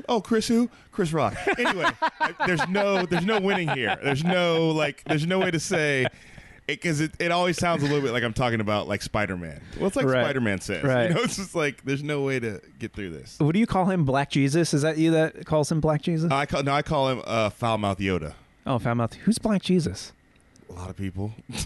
Oh, 0.08 0.20
Chris 0.20 0.48
who? 0.48 0.70
Chris 0.92 1.12
Rock. 1.12 1.36
Anyway, 1.58 1.90
there's 2.46 2.66
no 2.68 3.06
there's 3.06 3.24
no 3.24 3.40
winning 3.40 3.68
here. 3.68 3.96
There's 4.02 4.24
no 4.24 4.70
like 4.70 5.02
there's 5.04 5.26
no 5.26 5.38
way 5.38 5.50
to 5.50 5.60
say 5.60 6.06
because 6.66 7.00
it, 7.00 7.12
it, 7.18 7.30
always 7.30 7.56
sounds 7.56 7.82
a 7.82 7.86
little 7.86 8.00
bit 8.00 8.12
like 8.12 8.22
I'm 8.22 8.32
talking 8.32 8.60
about 8.60 8.88
like 8.88 9.02
Spider 9.02 9.36
Man. 9.36 9.60
Well, 9.78 9.86
it's 9.86 9.96
like 9.96 10.06
Right. 10.06 10.24
Spider 10.24 10.40
Man 10.40 10.60
says. 10.60 10.82
Right. 10.82 11.08
You 11.08 11.14
know, 11.14 11.22
it's 11.22 11.36
just 11.36 11.54
like 11.54 11.84
there's 11.84 12.02
no 12.02 12.22
way 12.22 12.40
to 12.40 12.60
get 12.78 12.92
through 12.92 13.10
this. 13.10 13.36
What 13.38 13.52
do 13.52 13.58
you 13.58 13.66
call 13.66 13.86
him? 13.86 14.04
Black 14.04 14.30
Jesus? 14.30 14.74
Is 14.74 14.82
that 14.82 14.98
you 14.98 15.12
that 15.12 15.46
calls 15.46 15.70
him 15.70 15.80
Black 15.80 16.02
Jesus? 16.02 16.30
I 16.30 16.46
call 16.46 16.62
no, 16.62 16.72
I 16.72 16.82
call 16.82 17.08
him 17.08 17.22
uh, 17.24 17.50
foul 17.50 17.78
mouth 17.78 17.98
Yoda. 17.98 18.34
oh, 18.66 18.78
found 18.78 19.00
out. 19.00 19.14
Who's 19.14 19.38
Black 19.38 19.62
Jesus? 19.62 20.12
A 20.68 20.72
lot 20.72 20.90
of 20.90 20.96
people, 20.96 21.32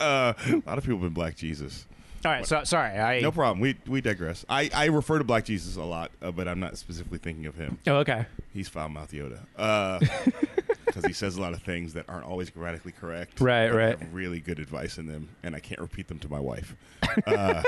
uh, 0.00 0.32
a 0.32 0.62
lot 0.66 0.78
of 0.78 0.84
people 0.84 0.96
have 0.96 1.00
been 1.00 1.12
Black 1.12 1.36
Jesus. 1.36 1.86
All 2.24 2.32
right, 2.32 2.46
so 2.46 2.64
sorry. 2.64 2.98
I 2.98 3.20
No 3.20 3.30
problem. 3.30 3.60
We 3.60 3.76
we 3.86 4.00
digress. 4.00 4.44
I, 4.48 4.70
I 4.74 4.86
refer 4.86 5.18
to 5.18 5.24
Black 5.24 5.44
Jesus 5.44 5.76
a 5.76 5.82
lot, 5.84 6.10
uh, 6.20 6.32
but 6.32 6.48
I'm 6.48 6.58
not 6.58 6.76
specifically 6.76 7.18
thinking 7.18 7.46
of 7.46 7.54
him. 7.54 7.78
Oh, 7.86 7.96
okay. 7.98 8.26
He's 8.52 8.68
foul 8.68 8.88
mouth 8.88 9.12
Yoda. 9.12 9.40
Because 10.88 11.04
he 11.04 11.12
says 11.12 11.36
a 11.36 11.40
lot 11.40 11.52
of 11.52 11.62
things 11.62 11.92
that 11.92 12.06
aren't 12.08 12.24
always 12.24 12.48
grammatically 12.48 12.92
correct. 12.92 13.40
Right, 13.42 13.68
but 13.68 13.76
right. 13.76 13.98
have 13.98 14.14
really 14.14 14.40
good 14.40 14.58
advice 14.58 14.96
in 14.96 15.06
them, 15.06 15.28
and 15.42 15.54
I 15.54 15.60
can't 15.60 15.82
repeat 15.82 16.08
them 16.08 16.18
to 16.20 16.30
my 16.30 16.40
wife. 16.40 16.74
Uh, 17.26 17.62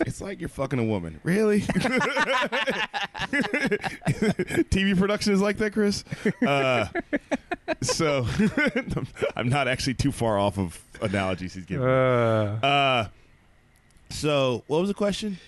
it's 0.00 0.20
like 0.20 0.38
you're 0.40 0.48
fucking 0.48 0.78
a 0.78 0.84
woman. 0.84 1.20
Really? 1.24 1.60
TV 4.70 4.96
production 4.96 5.32
is 5.32 5.40
like 5.40 5.58
that, 5.58 5.72
Chris? 5.72 6.04
Uh, 6.46 6.86
so 7.82 8.24
I'm 9.36 9.48
not 9.48 9.66
actually 9.66 9.94
too 9.94 10.12
far 10.12 10.38
off 10.38 10.58
of 10.58 10.80
analogies 11.00 11.54
he's 11.54 11.64
giving. 11.66 11.86
Uh, 11.86 12.58
Uh, 12.62 13.08
so 14.10 14.64
what 14.66 14.80
was 14.80 14.88
the 14.88 14.94
question? 14.94 15.38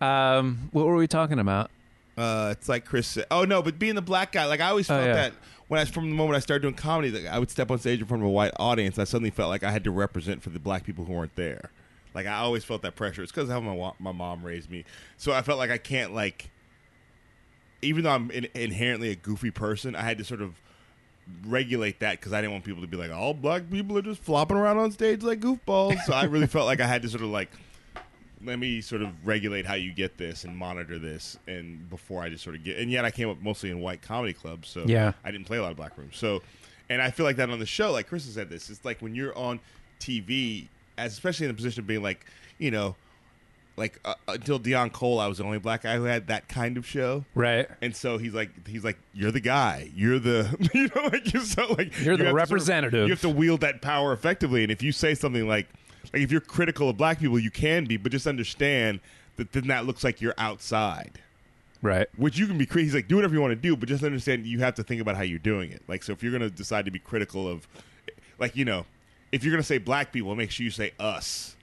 um, 0.00 0.68
what 0.72 0.86
were 0.86 0.96
we 0.96 1.06
talking 1.06 1.38
about? 1.38 1.70
Uh, 2.16 2.48
it's 2.52 2.68
like 2.68 2.84
Chris 2.84 3.06
said. 3.08 3.26
Oh 3.30 3.44
no, 3.44 3.62
but 3.62 3.78
being 3.78 3.94
the 3.94 4.02
black 4.02 4.32
guy, 4.32 4.44
like 4.46 4.60
I 4.60 4.68
always 4.68 4.88
Oh, 4.90 4.94
felt 4.94 5.06
yeah. 5.06 5.14
that 5.14 5.32
when 5.68 5.80
I 5.80 5.84
from 5.84 6.08
the 6.10 6.14
moment 6.14 6.36
I 6.36 6.40
started 6.40 6.62
doing 6.62 6.74
comedy, 6.74 7.10
that 7.10 7.32
I 7.32 7.38
would 7.38 7.50
step 7.50 7.70
on 7.70 7.78
stage 7.78 8.00
in 8.00 8.06
front 8.06 8.22
of 8.22 8.28
a 8.28 8.30
white 8.32 8.52
audience. 8.58 8.98
I 8.98 9.04
suddenly 9.04 9.30
felt 9.30 9.48
like 9.48 9.64
I 9.64 9.70
had 9.70 9.84
to 9.84 9.90
represent 9.90 10.42
for 10.42 10.50
the 10.50 10.58
black 10.60 10.84
people 10.84 11.04
who 11.04 11.12
weren't 11.12 11.34
there. 11.36 11.70
Like 12.14 12.26
I 12.26 12.34
always 12.34 12.62
felt 12.64 12.82
that 12.82 12.94
pressure. 12.94 13.22
It's 13.22 13.32
because 13.32 13.48
of 13.48 13.54
how 13.54 13.60
my 13.60 13.92
my 13.98 14.12
mom 14.12 14.44
raised 14.44 14.70
me. 14.70 14.84
So 15.16 15.32
I 15.32 15.42
felt 15.42 15.58
like 15.58 15.70
I 15.70 15.78
can't 15.78 16.14
like, 16.14 16.50
even 17.82 18.04
though 18.04 18.10
I'm 18.10 18.30
in, 18.30 18.46
inherently 18.54 19.10
a 19.10 19.16
goofy 19.16 19.50
person, 19.50 19.96
I 19.96 20.02
had 20.02 20.18
to 20.18 20.24
sort 20.24 20.40
of 20.42 20.54
regulate 21.46 22.00
that 22.00 22.20
because 22.20 22.32
I 22.32 22.40
didn't 22.40 22.52
want 22.52 22.64
people 22.64 22.82
to 22.82 22.86
be 22.88 22.96
like, 22.96 23.10
all 23.10 23.34
black 23.34 23.68
people 23.70 23.96
are 23.98 24.02
just 24.02 24.22
flopping 24.22 24.56
around 24.56 24.78
on 24.78 24.92
stage 24.92 25.22
like 25.22 25.40
goofballs. 25.40 25.98
So 26.02 26.12
I 26.12 26.24
really 26.24 26.46
felt 26.46 26.66
like 26.66 26.80
I 26.80 26.86
had 26.86 27.02
to 27.02 27.08
sort 27.08 27.22
of 27.24 27.30
like 27.30 27.50
let 28.44 28.58
me 28.58 28.80
sort 28.80 29.02
of 29.02 29.08
regulate 29.26 29.66
how 29.66 29.74
you 29.74 29.92
get 29.92 30.16
this 30.18 30.44
and 30.44 30.56
monitor 30.56 30.98
this 30.98 31.38
and 31.46 31.88
before 31.90 32.22
I 32.22 32.28
just 32.28 32.44
sort 32.44 32.56
of 32.56 32.64
get 32.64 32.76
and 32.78 32.90
yet 32.90 33.04
I 33.04 33.10
came 33.10 33.28
up 33.28 33.40
mostly 33.42 33.70
in 33.70 33.80
white 33.80 34.02
comedy 34.02 34.32
clubs 34.32 34.68
so 34.68 34.84
Yeah. 34.86 35.12
I 35.24 35.30
didn't 35.30 35.46
play 35.46 35.58
a 35.58 35.62
lot 35.62 35.70
of 35.70 35.76
black 35.76 35.96
rooms 35.98 36.16
so 36.16 36.42
and 36.90 37.00
I 37.00 37.10
feel 37.10 37.24
like 37.24 37.36
that 37.36 37.48
on 37.50 37.58
the 37.58 37.66
show 37.66 37.92
like 37.92 38.08
Chris 38.08 38.24
has 38.26 38.34
said 38.34 38.50
this 38.50 38.68
it's 38.70 38.84
like 38.84 39.00
when 39.00 39.14
you're 39.14 39.36
on 39.36 39.60
TV 40.00 40.66
as 40.98 41.12
especially 41.12 41.46
in 41.46 41.48
the 41.52 41.56
position 41.56 41.80
of 41.80 41.86
being 41.86 42.02
like 42.02 42.26
you 42.58 42.70
know 42.70 42.96
like 43.76 43.98
uh, 44.04 44.14
until 44.28 44.60
Deon 44.60 44.92
Cole 44.92 45.18
I 45.18 45.26
was 45.26 45.38
the 45.38 45.44
only 45.44 45.58
black 45.58 45.82
guy 45.82 45.96
who 45.96 46.04
had 46.04 46.28
that 46.28 46.46
kind 46.48 46.76
of 46.76 46.86
show 46.86 47.24
Right. 47.34 47.66
and 47.82 47.94
so 47.96 48.18
he's 48.18 48.32
like, 48.32 48.68
he's 48.68 48.84
like, 48.84 48.98
you're 49.12 49.32
the 49.32 49.40
guy. 49.40 49.90
You're 49.96 50.20
the, 50.20 50.48
you 50.74 50.88
know, 50.94 51.08
like 51.08 51.32
you're 51.32 51.42
so 51.42 51.66
like 51.76 51.92
You're 52.00 52.16
the 52.16 52.22
you 52.22 52.26
have 52.26 52.26
to 52.26 52.26
sort 52.26 52.28
of- 52.28 52.34
representative. 52.34 53.08
you 53.08 53.12
have 53.12 53.20
to 53.22 53.28
wield 53.28 53.62
that 53.62 53.82
power 53.82 54.12
effectively. 54.12 54.62
And 54.62 54.70
if 54.70 54.80
you 54.80 54.92
say 54.92 55.14
something 55.16 55.48
like, 55.48 55.66
like 56.14 56.22
if 56.22 56.30
you're 56.32 56.40
critical 56.40 56.88
of 56.88 56.96
black 56.96 57.18
people, 57.18 57.38
you 57.38 57.50
can 57.50 57.84
be, 57.84 57.96
but 57.96 58.12
just 58.12 58.26
understand 58.26 59.00
that 59.36 59.52
then 59.52 59.66
that 59.66 59.84
looks 59.84 60.04
like 60.04 60.20
you're 60.20 60.34
outside. 60.38 61.18
Right. 61.82 62.06
Which 62.16 62.38
you 62.38 62.46
can 62.46 62.56
be. 62.56 62.64
crazy. 62.66 62.86
He's 62.86 62.94
like, 62.94 63.08
do 63.08 63.16
whatever 63.16 63.34
you 63.34 63.40
want 63.40 63.50
to 63.50 63.56
do, 63.56 63.76
but 63.76 63.88
just 63.88 64.04
understand 64.04 64.46
you 64.46 64.60
have 64.60 64.74
to 64.76 64.82
think 64.84 65.02
about 65.02 65.16
how 65.16 65.22
you're 65.22 65.38
doing 65.40 65.70
it. 65.72 65.82
Like, 65.88 66.02
so 66.02 66.12
if 66.12 66.22
you're 66.22 66.30
going 66.32 66.48
to 66.48 66.50
decide 66.50 66.84
to 66.86 66.90
be 66.90 66.98
critical 67.00 67.46
of, 67.48 67.66
like, 68.38 68.56
you 68.56 68.64
know, 68.64 68.86
if 69.32 69.42
you're 69.44 69.50
going 69.50 69.60
to 69.62 69.66
say 69.66 69.78
black 69.78 70.12
people, 70.12 70.34
make 70.36 70.50
sure 70.50 70.64
you 70.64 70.70
say 70.70 70.92
us 70.98 71.56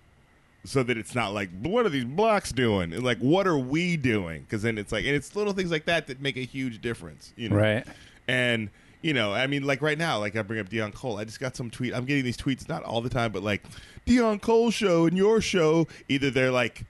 so 0.63 0.83
that 0.83 0.95
it's 0.97 1.15
not 1.15 1.33
like 1.33 1.49
what 1.63 1.87
are 1.87 1.89
these 1.89 2.05
blacks 2.05 2.51
doing 2.51 2.93
and 2.93 3.03
like 3.03 3.17
what 3.17 3.47
are 3.47 3.57
we 3.57 3.97
doing 3.97 4.41
because 4.43 4.61
then 4.61 4.77
it's 4.77 4.91
like 4.91 5.05
and 5.05 5.15
it's 5.15 5.35
little 5.35 5.53
things 5.53 5.71
like 5.71 5.85
that 5.85 6.05
that 6.05 6.21
make 6.21 6.37
a 6.37 6.43
huge 6.45 6.79
difference 6.81 7.33
you 7.35 7.49
know 7.49 7.55
Right. 7.55 7.83
and 8.27 8.69
you 9.01 9.13
know 9.13 9.33
i 9.33 9.47
mean 9.47 9.63
like 9.63 9.81
right 9.81 9.97
now 9.97 10.19
like 10.19 10.35
i 10.35 10.41
bring 10.41 10.59
up 10.59 10.69
deon 10.69 10.93
cole 10.93 11.17
i 11.17 11.23
just 11.23 11.39
got 11.39 11.55
some 11.55 11.69
tweet 11.69 11.93
i'm 11.93 12.05
getting 12.05 12.23
these 12.23 12.37
tweets 12.37 12.67
not 12.69 12.83
all 12.83 13.01
the 13.01 13.09
time 13.09 13.31
but 13.31 13.41
like 13.43 13.63
deon 14.05 14.39
cole 14.41 14.69
show 14.71 15.05
and 15.05 15.17
your 15.17 15.41
show 15.41 15.87
either 16.09 16.29
they're 16.29 16.51
like 16.51 16.83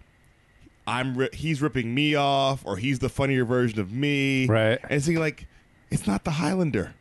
i'm 0.88 1.15
ri- 1.17 1.30
he's 1.34 1.62
ripping 1.62 1.93
me 1.93 2.15
off 2.15 2.65
or 2.65 2.78
he's 2.78 3.00
the 3.00 3.10
funnier 3.10 3.45
version 3.45 3.80
of 3.80 3.91
me 3.91 4.45
Right. 4.47 4.80
and 4.84 4.91
it's 4.91 5.08
like 5.08 5.47
it's 5.89 6.06
not 6.08 6.24
the 6.24 6.32
highlander 6.32 6.93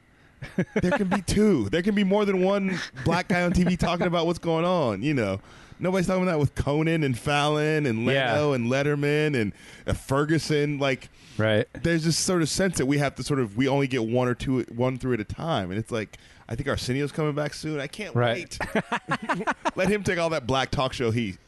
there 0.80 0.92
can 0.92 1.08
be 1.08 1.20
two. 1.20 1.68
There 1.68 1.82
can 1.82 1.94
be 1.94 2.02
more 2.02 2.24
than 2.24 2.40
one 2.42 2.78
black 3.04 3.28
guy 3.28 3.42
on 3.42 3.52
TV 3.52 3.78
talking 3.78 4.06
about 4.06 4.24
what's 4.24 4.38
going 4.38 4.64
on. 4.64 5.02
You 5.02 5.12
know, 5.12 5.38
nobody's 5.80 6.06
talking 6.06 6.22
about 6.22 6.32
that 6.32 6.38
with 6.38 6.54
Conan 6.54 7.02
and 7.02 7.18
Fallon 7.18 7.86
and 7.86 8.06
Leno 8.06 8.50
Yeah. 8.50 8.54
and 8.54 8.70
Letterman 8.70 9.40
and 9.40 9.52
uh, 9.86 9.92
Ferguson. 9.94 10.78
Like, 10.78 11.08
Right. 11.38 11.66
there's 11.82 12.04
this 12.04 12.16
sort 12.18 12.42
of 12.42 12.48
sense 12.48 12.76
that 12.78 12.86
we 12.86 12.98
have 12.98 13.14
to 13.16 13.22
sort 13.22 13.40
of 13.40 13.56
we 13.56 13.66
only 13.68 13.86
get 13.86 14.04
one 14.04 14.28
or 14.28 14.34
two 14.34 14.60
one 14.74 14.98
through 14.98 15.14
at 15.14 15.20
a 15.20 15.24
time, 15.24 15.70
and 15.70 15.78
it's 15.78 15.90
like 15.90 16.18
I 16.48 16.54
think 16.56 16.68
Arsenio's 16.68 17.12
coming 17.12 17.34
back 17.34 17.54
soon. 17.54 17.80
I 17.80 17.86
can't 17.86 18.14
Right. 18.14 18.58
wait. 18.60 19.46
Let 19.76 19.88
him 19.88 20.02
take 20.02 20.18
all 20.18 20.30
that 20.30 20.46
black 20.46 20.70
talk 20.70 20.92
show 20.92 21.10
heat. 21.10 21.38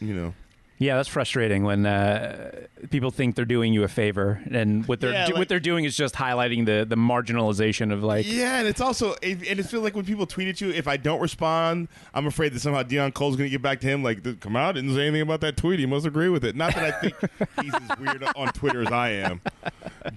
You 0.00 0.14
know, 0.14 0.34
Yeah, 0.78 0.96
that's 0.96 1.08
frustrating 1.08 1.64
when 1.64 1.86
uh, 1.86 2.66
people 2.90 3.10
think 3.10 3.34
they're 3.34 3.46
doing 3.46 3.72
you 3.72 3.82
a 3.82 3.88
favor, 3.88 4.42
and 4.50 4.86
what 4.86 5.00
they're 5.00 5.10
Yeah, 5.12 5.24
do- 5.26 5.32
like- 5.32 5.38
what 5.38 5.48
they're 5.48 5.58
doing 5.58 5.86
is 5.86 5.96
just 5.96 6.14
highlighting 6.16 6.66
the 6.66 6.84
the 6.86 6.96
marginalization 6.96 7.92
of 7.94 8.02
like. 8.02 8.30
yeah, 8.30 8.58
and 8.58 8.68
it's 8.68 8.80
also 8.82 9.14
and 9.22 9.42
it 9.42 9.62
feels 9.64 9.82
like 9.82 9.94
when 9.96 10.04
people 10.04 10.26
tweet 10.26 10.48
at 10.48 10.60
you, 10.60 10.68
if 10.70 10.86
I 10.86 10.98
don't 10.98 11.20
respond, 11.20 11.88
I'm 12.12 12.26
afraid 12.26 12.52
that 12.52 12.60
somehow 12.60 12.82
Deon 12.82 13.14
Cole's 13.14 13.36
going 13.36 13.46
to 13.48 13.50
get 13.50 13.62
back 13.62 13.80
to 13.80 13.86
him. 13.86 14.02
Like, 14.02 14.38
come 14.40 14.54
out, 14.54 14.74
didn't 14.74 14.94
say 14.94 15.02
anything 15.06 15.22
about 15.22 15.40
that 15.40 15.56
tweet. 15.56 15.78
He 15.78 15.86
must 15.86 16.04
agree 16.04 16.28
with 16.28 16.44
it. 16.44 16.54
Not 16.54 16.74
that 16.74 16.84
I 16.84 16.90
think 17.00 17.14
he's 17.62 17.72
as 17.74 17.98
weird 17.98 18.22
on 18.36 18.48
Twitter 18.52 18.82
as 18.82 18.92
I 18.92 19.10
am, 19.12 19.40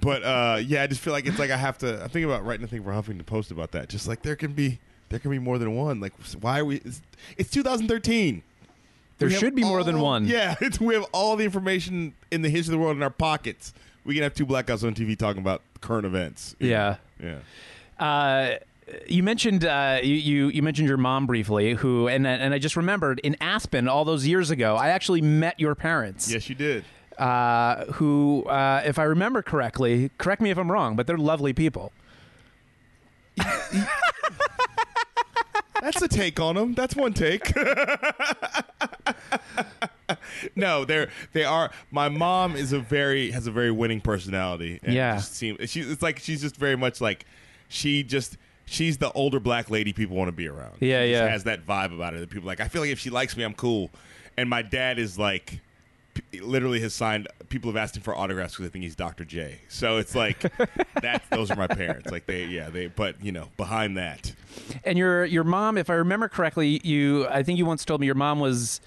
but 0.01 0.23
uh, 0.23 0.59
yeah, 0.61 0.83
I 0.83 0.87
just 0.87 0.99
feel 0.99 1.13
like 1.13 1.25
it's 1.25 1.39
like 1.39 1.51
I 1.51 1.57
have 1.57 1.77
to. 1.77 1.93
I'm 2.03 2.09
thinking 2.09 2.25
about 2.25 2.45
writing 2.45 2.65
a 2.65 2.67
thing 2.67 2.83
for 2.83 2.91
Huffington 2.91 3.25
Post 3.25 3.51
about 3.51 3.71
that. 3.71 3.87
Just 3.87 4.09
like 4.09 4.23
there 4.23 4.35
can 4.35 4.51
be 4.51 4.79
there 5.07 5.19
can 5.19 5.31
be 5.31 5.39
more 5.39 5.57
than 5.57 5.73
one. 5.77 6.01
Like, 6.01 6.11
why 6.41 6.59
are 6.59 6.65
we? 6.65 6.81
It's, 6.83 7.01
it's 7.37 7.49
2013. 7.51 8.43
There 9.19 9.29
should 9.29 9.53
be 9.55 9.63
more 9.63 9.83
than 9.83 9.99
one. 9.99 10.25
Yeah, 10.27 10.55
it's, 10.61 10.79
we 10.79 10.93
have 10.95 11.05
all 11.13 11.35
the 11.35 11.43
information 11.45 12.13
in 12.31 12.41
the 12.41 12.49
history 12.49 12.73
of 12.73 12.79
the 12.79 12.83
world 12.83 12.97
in 12.97 13.03
our 13.03 13.09
pockets. 13.09 13.73
We 14.05 14.13
can 14.15 14.23
have 14.23 14.33
two 14.33 14.45
black 14.45 14.65
guys 14.67 14.83
on 14.83 14.93
TV 14.95 15.17
talking 15.17 15.41
about 15.41 15.61
current 15.81 16.05
events. 16.05 16.55
Yeah. 16.59 16.95
Yeah. 17.21 17.39
Uh, 17.99 18.55
you 19.07 19.21
mentioned 19.21 19.65
uh, 19.65 19.99
you, 20.01 20.15
you 20.15 20.47
you 20.47 20.63
mentioned 20.63 20.87
your 20.87 20.97
mom 20.97 21.27
briefly, 21.27 21.73
who 21.75 22.07
and 22.07 22.25
and 22.25 22.53
I 22.53 22.57
just 22.59 22.75
remembered 22.75 23.19
in 23.19 23.35
Aspen 23.39 23.87
all 23.87 24.03
those 24.03 24.25
years 24.25 24.49
ago, 24.49 24.75
I 24.77 24.87
actually 24.89 25.21
met 25.21 25.59
your 25.59 25.75
parents. 25.75 26.31
Yes, 26.31 26.49
you 26.49 26.55
did. 26.55 26.85
uh, 27.19 27.85
who, 27.93 28.45
uh, 28.45 28.81
if 28.85 28.97
I 28.97 29.03
remember 29.03 29.41
correctly, 29.43 30.09
correct 30.17 30.41
me 30.41 30.49
if 30.49 30.57
I'm 30.57 30.71
wrong, 30.71 30.95
but 30.95 31.05
they're 31.05 31.17
lovely 31.19 31.53
people. 31.53 31.91
That's 35.81 36.01
a 36.01 36.07
take 36.07 36.39
on 36.39 36.55
them. 36.55 36.73
That's 36.73 36.95
one 36.95 37.13
take. 37.13 37.53
no, 40.55 40.85
they're 40.85 41.09
they 41.33 41.43
are. 41.43 41.71
My 41.91 42.09
mom 42.09 42.55
is 42.55 42.73
a 42.73 42.79
very 42.79 43.31
has 43.31 43.47
a 43.47 43.51
very 43.51 43.71
winning 43.71 44.01
personality. 44.01 44.79
and 44.83 44.93
Yeah. 44.93 45.15
just 45.15 45.35
seem, 45.35 45.57
she, 45.65 45.81
it's 45.81 46.01
like 46.01 46.19
she's 46.19 46.41
just 46.41 46.57
very 46.57 46.75
much 46.75 47.01
like 47.01 47.25
she 47.67 48.03
just 48.03 48.37
she's 48.65 48.97
the 48.97 49.11
older 49.13 49.39
black 49.39 49.69
lady 49.69 49.93
people 49.93 50.15
want 50.15 50.27
to 50.27 50.31
be 50.33 50.47
around. 50.47 50.77
Yeah, 50.79 51.03
she 51.03 51.11
just 51.11 51.21
yeah. 51.23 51.27
Has 51.29 51.43
that 51.45 51.65
vibe 51.65 51.93
about 51.93 52.13
her 52.13 52.19
that 52.19 52.29
people 52.29 52.47
like. 52.47 52.59
I 52.59 52.67
feel 52.67 52.81
like 52.81 52.91
if 52.91 52.99
she 52.99 53.09
likes 53.09 53.35
me, 53.37 53.43
I'm 53.43 53.53
cool. 53.53 53.89
And 54.37 54.49
my 54.49 54.61
dad 54.61 54.99
is 54.99 55.17
like. 55.17 55.61
Literally 56.41 56.79
has 56.81 56.93
signed. 56.93 57.27
People 57.49 57.69
have 57.71 57.77
asked 57.77 57.95
him 57.97 58.03
for 58.03 58.15
autographs 58.15 58.53
because 58.53 58.67
they 58.67 58.71
think 58.71 58.83
he's 58.83 58.95
Dr. 58.95 59.25
J. 59.25 59.59
So 59.69 59.97
it's 59.97 60.15
like, 60.15 60.39
that. 61.01 61.23
those 61.31 61.49
are 61.51 61.55
my 61.55 61.67
parents. 61.67 62.11
Like 62.11 62.25
they, 62.25 62.45
yeah, 62.45 62.69
they. 62.69 62.87
But 62.87 63.23
you 63.23 63.31
know, 63.31 63.49
behind 63.57 63.97
that, 63.97 64.33
And 64.83 64.97
your 64.97 65.25
your 65.25 65.43
mom, 65.43 65.77
if 65.77 65.89
I 65.89 65.93
remember 65.95 66.27
correctly, 66.29 66.79
you 66.83 67.27
I 67.27 67.43
think 67.43 67.57
you 67.57 67.65
once 67.65 67.85
told 67.85 68.01
me 68.01 68.05
your 68.05 68.15
mom 68.15 68.39
was 68.39 68.81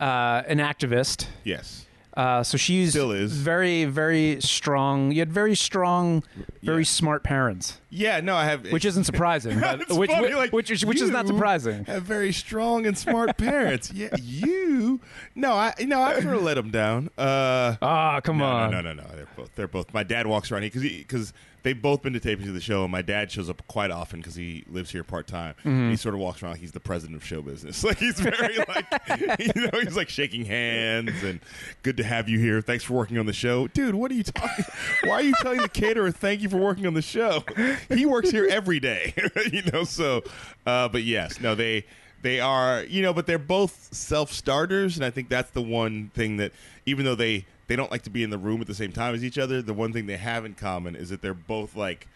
uh, 0.00 0.42
an 0.46 0.58
activist. 0.58 1.26
yes, 1.44 1.86
Uh, 2.16 2.42
so 2.42 2.56
she's 2.56 2.90
Still 2.90 3.10
is. 3.12 3.32
very 3.32 3.84
very 3.86 4.40
strong. 4.40 5.12
You 5.12 5.20
had 5.20 5.32
very 5.32 5.54
strong, 5.54 6.22
very 6.62 6.78
Yeah. 6.82 6.84
smart 6.84 7.22
parents, 7.24 7.80
yeah. 7.94 8.20
No, 8.20 8.34
I 8.36 8.44
have. 8.46 8.70
which 8.72 8.84
isn't 8.84 9.04
surprising. 9.04 9.60
but 9.60 9.88
which, 9.90 10.10
funny, 10.10 10.22
which, 10.28 10.34
like, 10.34 10.52
which 10.52 10.70
is 10.70 10.84
which 10.84 11.00
is 11.00 11.10
not 11.10 11.26
surprising. 11.26 11.84
Have 11.84 12.02
very 12.02 12.32
strong 12.32 12.86
and 12.86 12.96
smart 12.98 13.36
parents. 13.36 13.92
yeah, 13.92 14.08
you. 14.22 15.00
No, 15.34 15.52
I. 15.52 15.72
No, 15.80 16.00
I 16.02 16.20
sort 16.20 16.34
of 16.36 16.42
let 16.42 16.54
them 16.54 16.70
down. 16.70 17.10
Uh, 17.16 17.76
Ah, 17.80 18.20
come 18.20 18.38
no, 18.38 18.44
on. 18.44 18.70
no, 18.70 18.80
no, 18.80 18.92
no, 18.92 19.02
no. 19.02 19.08
They're 19.14 19.28
both. 19.36 19.54
They're 19.54 19.68
both. 19.68 19.94
My 19.94 20.02
dad 20.02 20.26
walks 20.26 20.50
around 20.50 20.62
here 20.62 20.70
because 20.72 20.82
because 20.82 21.32
they've 21.62 21.80
both 21.80 22.02
been 22.02 22.12
to 22.12 22.20
tapings 22.20 22.46
of 22.48 22.54
the 22.54 22.60
show, 22.60 22.82
and 22.82 22.92
my 22.92 23.00
dad 23.02 23.30
shows 23.30 23.48
up 23.48 23.66
quite 23.68 23.90
often 23.90 24.20
because 24.20 24.34
he 24.34 24.64
lives 24.68 24.90
here 24.90 25.02
part 25.02 25.26
time. 25.26 25.54
Mm-hmm. 25.60 25.90
He 25.90 25.96
sort 25.96 26.14
of 26.14 26.20
walks 26.20 26.42
around 26.42 26.52
like 26.52 26.60
he's 26.60 26.72
the 26.72 26.80
president 26.80 27.16
of 27.16 27.24
show 27.24 27.40
business. 27.42 27.82
Like 27.94 27.98
he's 27.98 28.18
very 28.18 28.56
like 28.58 28.86
you 29.38 29.52
know 29.62 29.80
he's 29.80 29.96
like 29.96 30.08
shaking 30.08 30.44
hands 30.46 31.22
and 31.22 31.38
good 31.82 31.96
to 31.98 32.04
have 32.04 32.28
you 32.28 32.38
here. 32.38 32.60
Thanks 32.62 32.82
for 32.84 32.94
working 32.94 33.18
on 33.18 33.26
the 33.26 33.32
show, 33.32 33.66
dude. 33.68 33.94
What 33.94 34.10
are 34.10 34.14
you 34.14 34.22
talking? 34.24 34.64
Why 35.04 35.14
are 35.16 35.22
you 35.22 35.34
telling 35.40 35.60
the 35.60 35.68
caterer 35.68 36.10
thank 36.10 36.40
you 36.40 36.48
for 36.48 36.56
working 36.56 36.86
on 36.86 36.94
the 36.94 37.02
show? 37.02 37.44
He 37.88 38.06
works 38.06 38.30
here 38.30 38.46
every 38.50 38.80
day, 38.80 39.14
you 39.52 39.62
know. 39.72 39.84
So, 39.84 40.22
uh, 40.66 40.88
but 40.88 41.02
yes, 41.02 41.40
no, 41.40 41.54
they 41.54 41.84
they 42.22 42.40
are 42.40 42.84
you 42.84 43.02
know, 43.02 43.12
but 43.12 43.26
they're 43.26 43.38
both 43.38 43.92
self 43.92 44.32
starters, 44.32 44.96
and 44.96 45.04
I 45.04 45.10
think 45.10 45.28
that's 45.28 45.50
the 45.50 45.62
one 45.62 46.10
thing 46.14 46.38
that 46.38 46.52
even 46.86 47.04
though 47.04 47.14
they 47.14 47.46
they 47.66 47.76
don't 47.76 47.90
like 47.90 48.02
to 48.02 48.10
be 48.10 48.22
in 48.22 48.30
the 48.30 48.38
room 48.38 48.60
at 48.60 48.66
the 48.66 48.74
same 48.74 48.92
time 48.92 49.14
as 49.14 49.24
each 49.24 49.38
other, 49.38 49.62
the 49.62 49.74
one 49.74 49.92
thing 49.92 50.06
they 50.06 50.16
have 50.16 50.44
in 50.44 50.54
common 50.54 50.96
is 50.96 51.10
that 51.10 51.22
they're 51.22 51.34
both 51.34 51.76
like 51.76 52.08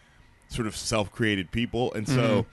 sort 0.49 0.67
of 0.67 0.77
self-created 0.77 1.51
people, 1.51 1.93
and 1.95 2.09
so 2.09 2.47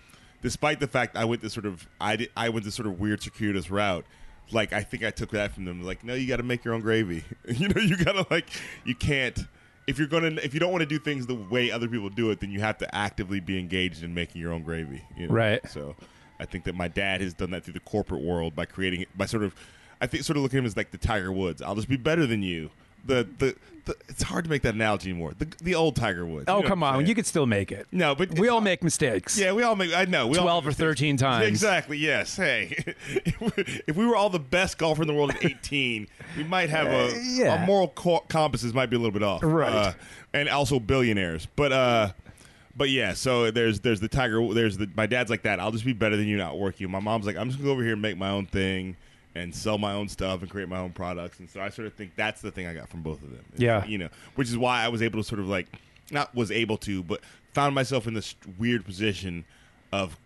despite 0.45 0.79
the 0.79 0.87
fact 0.87 1.17
I 1.17 1.25
went 1.25 1.41
this 1.41 1.53
sort 1.53 1.65
of 1.65 1.87
I 1.99 2.17
did, 2.17 2.29
I 2.37 2.49
went 2.49 2.65
this 2.65 2.75
sort 2.75 2.87
of 2.87 2.99
weird 2.99 3.21
circuitous 3.23 3.71
route. 3.71 4.05
Like 4.51 4.73
I 4.73 4.83
think 4.83 5.03
I 5.03 5.09
took 5.09 5.31
that 5.31 5.53
from 5.53 5.65
them. 5.65 5.81
Like, 5.81 6.03
no, 6.03 6.13
you 6.13 6.27
got 6.27 6.37
to 6.37 6.43
make 6.43 6.63
your 6.63 6.75
own 6.75 6.81
gravy. 6.81 7.23
you 7.47 7.67
know, 7.67 7.81
you 7.81 7.97
got 7.97 8.11
to 8.11 8.27
like, 8.29 8.47
you 8.83 8.93
can't. 8.93 9.39
If 9.87 9.99
you're 9.99 10.07
gonna, 10.07 10.39
if 10.43 10.53
you 10.53 10.59
don't 10.59 10.71
want 10.71 10.81
to 10.81 10.87
do 10.87 10.97
things 10.97 11.27
the 11.27 11.35
way 11.35 11.71
other 11.71 11.87
people 11.87 12.09
do 12.09 12.31
it, 12.31 12.39
then 12.39 12.51
you 12.51 12.59
have 12.61 12.77
to 12.79 12.95
actively 12.95 13.39
be 13.39 13.59
engaged 13.59 14.03
in 14.03 14.13
making 14.13 14.41
your 14.41 14.51
own 14.51 14.63
gravy. 14.63 15.03
You 15.15 15.27
know? 15.27 15.33
Right. 15.33 15.67
So, 15.69 15.95
I 16.39 16.45
think 16.45 16.63
that 16.65 16.75
my 16.75 16.87
dad 16.87 17.21
has 17.21 17.33
done 17.33 17.51
that 17.51 17.63
through 17.63 17.73
the 17.73 17.79
corporate 17.81 18.21
world 18.21 18.55
by 18.55 18.65
creating 18.65 19.05
by 19.15 19.25
sort 19.25 19.43
of, 19.43 19.55
I 20.01 20.07
think 20.07 20.23
sort 20.23 20.37
of 20.37 20.43
looking 20.43 20.57
at 20.57 20.61
him 20.61 20.65
as 20.65 20.75
like 20.75 20.91
the 20.91 20.97
Tiger 20.97 21.31
Woods. 21.31 21.61
I'll 21.61 21.75
just 21.75 21.89
be 21.89 21.97
better 21.97 22.25
than 22.25 22.41
you. 22.41 22.71
The 23.05 23.27
the, 23.37 23.55
the 23.85 23.95
it's 24.09 24.23
hard 24.23 24.43
to 24.45 24.49
make 24.49 24.61
that 24.63 24.75
analogy 24.75 25.09
anymore. 25.09 25.33
The 25.37 25.47
the 25.61 25.75
old 25.75 25.95
Tiger 25.95 26.25
Woods. 26.25 26.45
Oh 26.47 26.57
You 26.57 26.63
know 26.63 26.69
come 26.69 26.83
on, 26.83 27.05
you 27.05 27.15
could 27.15 27.25
still 27.25 27.45
make 27.45 27.71
it. 27.71 27.87
no, 27.91 28.13
but 28.15 28.37
We 28.37 28.47
all 28.49 28.61
make 28.61 28.83
mistakes. 28.83 29.37
yeah, 29.37 29.51
we 29.53 29.63
all 29.63 29.75
make. 29.75 29.93
I 29.93 30.05
know. 30.05 30.27
We 30.27 30.37
all 30.37 30.43
12 30.45 30.65
make 30.65 30.71
or 30.71 30.75
13 30.75 31.17
times. 31.17 31.47
Exactly. 31.47 31.97
Yes. 31.97 32.35
Hey, 32.35 32.75
if 33.07 33.95
we- 33.95 34.05
were 34.05 34.15
all 34.15 34.29
the 34.29 34.39
best 34.39 34.77
golfer 34.77 35.01
in 35.01 35.07
the 35.07 35.13
world 35.13 35.31
at 35.31 35.43
18, 35.43 36.07
we 36.37 36.43
might 36.43 36.69
have 36.69 36.87
a, 36.87 37.07
Uh, 37.15 37.19
yeah. 37.23 37.55
our 37.59 37.65
moral 37.65 37.87
co- 37.89 38.23
compasses 38.29 38.73
might 38.73 38.87
be 38.89 38.95
a 38.95 38.99
little 38.99 39.11
bit 39.11 39.23
off. 39.23 39.41
Right. 39.43 39.71
Uh, 39.71 39.93
and 40.33 40.47
also 40.49 40.79
billionaires, 40.79 41.47
but 41.55 41.71
uh, 41.71 42.11
but 42.75 42.89
yeah. 42.89 43.13
So 43.13 43.51
there's 43.51 43.79
there's 43.79 43.99
the 44.01 44.07
tiger. 44.09 44.53
There's 44.53 44.77
the 44.77 44.89
my 44.95 45.05
dad's 45.05 45.29
like 45.29 45.43
that. 45.43 45.59
I'll 45.59 45.71
just 45.71 45.85
be 45.85 45.93
better 45.93 46.17
than 46.17 46.27
you, 46.27 46.37
not 46.37 46.59
work 46.59 46.79
you. 46.79 46.87
My 46.89 46.99
mom's 46.99 47.25
like 47.25 47.37
I'm 47.37 47.47
just 47.47 47.57
gonna 47.59 47.67
go 47.69 47.73
over 47.73 47.83
here 47.83 47.93
and 47.93 48.01
make 48.01 48.17
my 48.17 48.29
own 48.29 48.45
thing. 48.45 48.97
And 49.35 49.53
sell 49.53 49.77
my 49.77 49.91
own 49.91 50.07
stuff 50.07 50.41
and 50.41 50.49
create 50.49 50.69
my 50.69 50.77
own 50.77 50.91
products, 50.93 51.39
and 51.39 51.49
so 51.49 51.59
I 51.59 51.67
sort 51.67 51.87
of 51.87 51.93
think 51.93 52.15
that's 52.15 52.39
the 52.41 52.51
thing 52.51 52.67
I 52.67 52.73
got 52.73 52.87
from 52.87 53.01
both 53.01 53.21
of 53.21 53.31
them. 53.31 53.43
It's, 53.51 53.61
Yeah. 53.61 53.85
you 53.85 53.97
know, 53.97 54.07
which 54.35 54.47
is 54.47 54.57
why 54.57 54.81
I 54.81 54.87
was 54.87 55.01
able 55.01 55.21
to 55.21 55.27
sort 55.27 55.39
of 55.41 55.47
like, 55.49 55.67
not 56.09 56.33
was 56.33 56.51
able 56.51 56.77
to, 56.77 57.03
but 57.03 57.19
found 57.51 57.75
myself 57.75 58.07
in 58.07 58.13
this 58.13 58.35
weird 58.57 58.85
position 58.85 59.43
of 59.91 60.17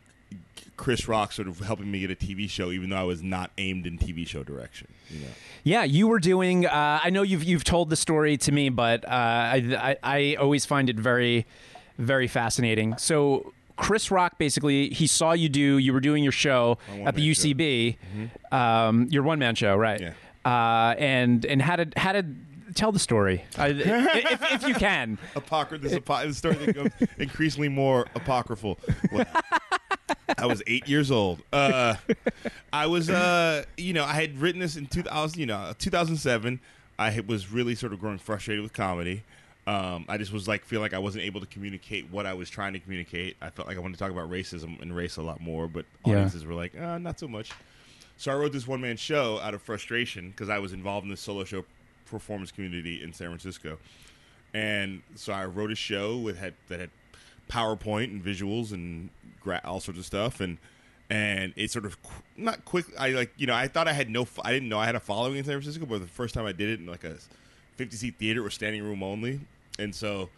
Chris 0.78 1.08
Rock 1.08 1.32
sort 1.32 1.48
of 1.48 1.58
helping 1.60 1.90
me 1.90 2.02
get 2.02 2.12
a 2.12 2.16
TV 2.16 2.48
show, 2.48 2.70
even 2.70 2.92
though 2.92 2.98
I 2.98 3.04
was 3.04 3.24
not 3.24 3.50
aimed 3.58 3.88
in 3.88 3.98
TV 3.98 4.28
show 4.28 4.44
direction. 4.44 4.88
You 5.10 5.22
know, 5.22 5.28
Yeah, 5.64 5.84
you 5.86 6.08
were 6.08 6.20
doing. 6.20 6.68
Uh, 6.68 7.00
I 7.04 7.10
know 7.10 7.24
you've 7.24 7.44
you've 7.44 7.64
told 7.64 7.90
the 7.90 7.96
story 7.96 8.38
to 8.38 8.52
me, 8.52 8.70
but 8.70 9.04
uh, 9.06 9.10
I, 9.12 9.98
I 10.04 10.18
I 10.18 10.36
always 10.36 10.66
find 10.68 10.88
it 10.88 10.98
very 11.00 11.48
very 11.98 12.28
fascinating. 12.28 12.96
So 12.98 13.54
Chris 13.80 14.12
Rock 14.12 14.38
basically 14.38 14.90
he 14.90 15.08
saw 15.08 15.32
you 15.32 15.50
do. 15.50 15.78
You 15.78 15.94
were 15.94 16.02
doing 16.02 16.24
your 16.24 16.32
show 16.32 16.78
at 17.06 17.16
the. 17.16 17.30
UCB, 17.30 17.98
um, 18.52 19.08
your 19.10 19.24
one 19.24 19.40
man 19.40 19.56
show, 19.56 19.76
right? 19.76 20.02
Yeah. 20.02 20.14
Uh, 20.46 20.96
and 20.98 21.46
and 21.46 21.62
how 21.62 21.76
did 21.76 21.94
how 21.96 22.12
did 22.14 22.46
tell 22.76 22.92
the 22.92 23.00
story 23.00 23.44
uh, 23.58 23.66
if, 23.70 24.54
if 24.54 24.68
you 24.68 24.74
can. 24.74 25.18
apocryphal. 25.36 25.90
This 25.90 25.98
apo- 25.98 26.32
story 26.32 26.74
goes 26.74 26.90
increasingly 27.18 27.70
more 27.70 28.06
apocryphal. 28.16 28.80
Well, 29.12 29.26
I 30.38 30.46
was 30.46 30.62
eight 30.68 30.88
years 30.88 31.12
old. 31.12 31.42
Uh, 31.52 31.96
I 32.72 32.88
was, 32.88 33.10
uh, 33.10 33.66
you 33.78 33.94
know, 33.94 34.04
I 34.06 34.14
had 34.14 34.38
written 34.40 34.62
this 34.62 34.76
in 34.76 34.88
2000, 34.88 35.40
you 35.40 35.46
know, 35.46 35.74
2007. 35.78 36.60
I 36.98 37.22
was 37.26 37.52
really 37.52 37.76
sort 37.76 37.94
of 37.94 38.00
growing 38.00 38.18
frustrated 38.18 38.62
with 38.62 38.74
comedy. 38.74 39.24
Um, 39.70 40.06
I 40.10 40.18
just 40.18 40.32
was 40.34 40.48
like, 40.48 40.64
feel 40.66 40.82
like 40.82 40.94
I 40.94 40.98
wasn't 41.00 41.26
able 41.26 41.42
to 41.42 41.46
communicate 41.46 42.10
what 42.10 42.26
I 42.26 42.34
was 42.34 42.50
trying 42.50 42.74
to 42.74 42.80
communicate. 42.80 43.38
I 43.42 43.50
felt 43.52 43.68
like 43.68 43.78
I 43.78 43.80
wanted 43.80 43.94
to 43.98 44.00
talk 44.00 44.12
about 44.12 44.30
racism 44.30 44.82
and 44.82 44.96
race 44.96 45.18
a 45.18 45.22
lot 45.22 45.42
more, 45.42 45.68
but 45.68 45.86
Yeah. 46.06 46.14
audiences 46.14 46.44
were 46.46 46.56
like, 46.56 46.76
uh, 46.80 46.98
not 46.98 47.20
so 47.20 47.28
much. 47.28 47.52
So 48.18 48.32
I 48.32 48.36
wrote 48.36 48.52
this 48.52 48.68
one 48.68 48.82
man 48.82 48.98
show 48.98 49.40
out 49.40 49.54
of 49.54 49.62
frustration 49.62 50.32
because 50.32 50.50
I 50.50 50.58
was 50.60 50.74
involved 50.74 51.04
in 51.06 51.12
the 51.12 51.18
solo 51.18 51.44
show 51.44 51.66
performance 52.06 52.52
community 52.52 53.04
in 53.04 53.14
San 53.14 53.28
Francisco, 53.28 53.78
and 54.54 55.02
so 55.16 55.32
I 55.34 55.46
wrote 55.46 55.72
a 55.72 55.76
show 55.76 56.18
with 56.18 56.40
had 56.40 56.56
that 56.70 56.80
had 56.80 56.90
PowerPoint 57.50 58.06
and 58.06 58.24
visuals 58.24 58.72
and 58.72 59.10
gra- 59.40 59.62
all 59.64 59.80
sorts 59.80 60.00
of 60.00 60.06
stuff, 60.06 60.42
and 60.42 60.58
and 61.12 61.54
it 61.56 61.72
sort 61.72 61.86
of 61.86 62.02
qu- 62.04 62.24
not 62.38 62.66
quick. 62.66 62.86
I 62.98 63.10
like 63.12 63.32
you 63.38 63.46
know 63.48 63.54
I 63.54 63.68
thought 63.68 63.88
I 63.88 63.94
had 63.94 64.10
no 64.10 64.24
f- 64.24 64.40
I 64.44 64.52
didn't 64.52 64.70
know 64.70 64.80
I 64.80 64.86
had 64.88 64.96
a 64.96 65.00
following 65.00 65.38
in 65.38 65.44
San 65.44 65.54
Francisco, 65.54 65.86
but 65.86 66.00
the 66.02 66.08
first 66.08 66.34
time 66.34 66.46
I 66.46 66.52
did 66.52 66.70
it 66.70 66.80
in 66.80 66.88
like 66.88 67.04
a 67.04 67.16
fifty 67.76 67.96
seat 67.96 68.16
theater 68.18 68.44
or 68.46 68.50
standing 68.50 68.84
room 68.84 69.02
only, 69.04 69.40
and 69.80 69.94
so 69.96 70.30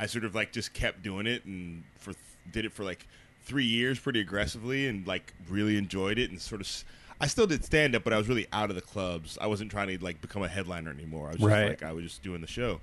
I 0.00 0.06
sort 0.06 0.24
of 0.24 0.34
like 0.34 0.52
just 0.52 0.72
kept 0.72 1.02
doing 1.02 1.26
it 1.26 1.44
and 1.44 1.82
for 1.98 2.12
did 2.52 2.64
it 2.64 2.72
for 2.72 2.84
like 2.84 3.06
three 3.44 3.64
years 3.64 3.98
pretty 3.98 4.20
aggressively 4.20 4.86
and 4.88 5.06
like 5.06 5.32
really 5.48 5.76
enjoyed 5.76 6.18
it 6.18 6.30
and 6.30 6.40
sort 6.40 6.60
of. 6.60 6.84
I 7.18 7.26
still 7.28 7.46
did 7.46 7.64
stand 7.64 7.96
up, 7.96 8.04
but 8.04 8.12
I 8.12 8.18
was 8.18 8.28
really 8.28 8.46
out 8.52 8.68
of 8.68 8.76
the 8.76 8.82
clubs. 8.82 9.38
I 9.40 9.46
wasn't 9.46 9.70
trying 9.70 9.88
to 9.96 10.04
like 10.04 10.20
become 10.20 10.42
a 10.42 10.48
headliner 10.48 10.90
anymore. 10.90 11.28
I 11.28 11.30
was 11.32 11.40
just 11.40 11.48
Right. 11.50 11.68
like 11.70 11.82
I 11.82 11.92
was 11.92 12.04
just 12.04 12.22
doing 12.22 12.40
the 12.42 12.46
show, 12.46 12.80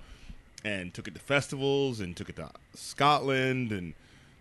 and 0.66 0.92
took 0.94 1.08
it 1.08 1.14
to 1.14 1.20
festivals 1.22 2.00
and 2.00 2.16
took 2.18 2.30
it 2.30 2.36
to 2.38 2.50
Scotland 2.74 3.72
and 3.72 3.94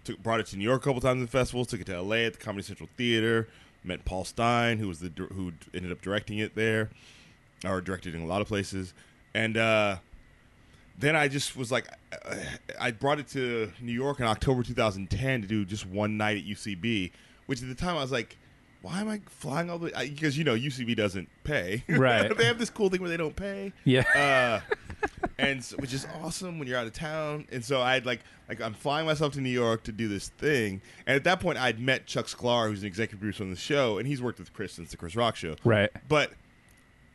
took 0.04 0.22
brought 0.22 0.40
it 0.40 0.46
to 0.46 0.56
New 0.56 0.64
York 0.64 0.80
a 0.82 0.84
couple 0.84 1.00
times 1.02 1.20
in 1.20 1.26
festivals. 1.26 1.66
Took 1.68 1.80
it 1.82 1.86
to 1.86 1.94
L.A. 1.94 2.24
at 2.26 2.32
the 2.34 2.38
Comedy 2.38 2.62
Central 2.64 2.88
Theater. 2.96 3.48
Met 3.84 4.04
Paul 4.04 4.24
Stein, 4.24 4.78
who 4.78 4.88
was 4.88 5.00
the 5.00 5.10
who 5.34 5.52
ended 5.74 5.92
up 5.92 6.00
directing 6.00 6.38
it 6.38 6.54
there, 6.54 6.88
or 7.66 7.80
directed 7.80 8.14
in 8.14 8.22
a 8.22 8.26
lot 8.26 8.40
of 8.40 8.48
places, 8.48 8.94
and. 9.34 9.56
uh 9.56 9.96
then 10.98 11.16
I 11.16 11.28
just 11.28 11.56
was 11.56 11.72
like, 11.72 11.86
I 12.80 12.90
brought 12.90 13.18
it 13.18 13.28
to 13.28 13.72
New 13.80 13.92
York 13.92 14.20
in 14.20 14.26
October 14.26 14.62
2010 14.62 15.42
to 15.42 15.48
do 15.48 15.64
just 15.64 15.86
one 15.86 16.16
night 16.16 16.36
at 16.36 16.44
UCB, 16.44 17.12
which 17.46 17.62
at 17.62 17.68
the 17.68 17.74
time 17.74 17.96
I 17.96 18.02
was 18.02 18.12
like, 18.12 18.36
why 18.82 19.00
am 19.00 19.08
I 19.08 19.20
flying 19.26 19.70
all 19.70 19.78
the 19.78 19.86
way? 19.86 20.10
Because, 20.10 20.36
you 20.36 20.44
know, 20.44 20.56
UCB 20.56 20.96
doesn't 20.96 21.28
pay. 21.44 21.84
Right. 21.88 22.36
they 22.36 22.46
have 22.46 22.58
this 22.58 22.70
cool 22.70 22.88
thing 22.90 23.00
where 23.00 23.10
they 23.10 23.16
don't 23.16 23.36
pay. 23.36 23.72
Yeah. 23.84 24.02
Uh, 24.14 24.74
and 25.38 25.62
so, 25.62 25.76
which 25.76 25.92
is 25.92 26.06
awesome 26.20 26.58
when 26.58 26.66
you're 26.66 26.78
out 26.78 26.86
of 26.86 26.92
town. 26.92 27.46
And 27.52 27.64
so 27.64 27.80
I'd 27.80 28.04
like, 28.06 28.20
like 28.48 28.60
I'm 28.60 28.74
flying 28.74 29.06
myself 29.06 29.34
to 29.34 29.40
New 29.40 29.50
York 29.50 29.84
to 29.84 29.92
do 29.92 30.08
this 30.08 30.28
thing. 30.28 30.82
And 31.06 31.14
at 31.14 31.24
that 31.24 31.38
point, 31.40 31.58
I'd 31.58 31.78
met 31.78 32.06
Chuck 32.06 32.26
Sklar, 32.26 32.68
who's 32.68 32.82
an 32.82 32.88
executive 32.88 33.20
producer 33.20 33.44
on 33.44 33.50
the 33.50 33.56
show, 33.56 33.98
and 33.98 34.06
he's 34.06 34.20
worked 34.20 34.40
with 34.40 34.52
Chris 34.52 34.72
since 34.72 34.90
the 34.90 34.96
Chris 34.96 35.14
Rock 35.14 35.36
show. 35.36 35.54
Right. 35.64 35.90
But 36.08 36.32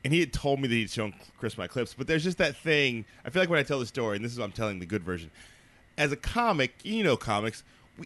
and 0.07 0.13
he 0.13 0.21
had 0.21 0.31
told 0.31 0.61
me 0.61 0.69
that 0.69 0.73
he'd 0.73 0.89
shown 0.89 1.13
Chris 1.37 1.57
my 1.57 1.67
clips, 1.67 1.93
but 1.93 2.07
there's 2.07 2.23
just 2.23 2.37
that 2.37 2.55
thing. 2.55 3.03
I 3.25 3.29
feel 3.29 3.41
like 3.41 3.49
when 3.49 3.59
I 3.59 3.63
tell 3.63 3.77
the 3.77 3.85
story, 3.85 4.15
and 4.15 4.23
this 4.23 4.31
is 4.31 4.39
what 4.39 4.45
I'm 4.45 4.53
telling 4.53 4.79
the 4.79 4.85
good 4.85 5.03
version, 5.03 5.29
as 5.97 6.13
a 6.13 6.15
comic, 6.15 6.73
you 6.83 7.03
know, 7.03 7.17
comics, 7.17 7.61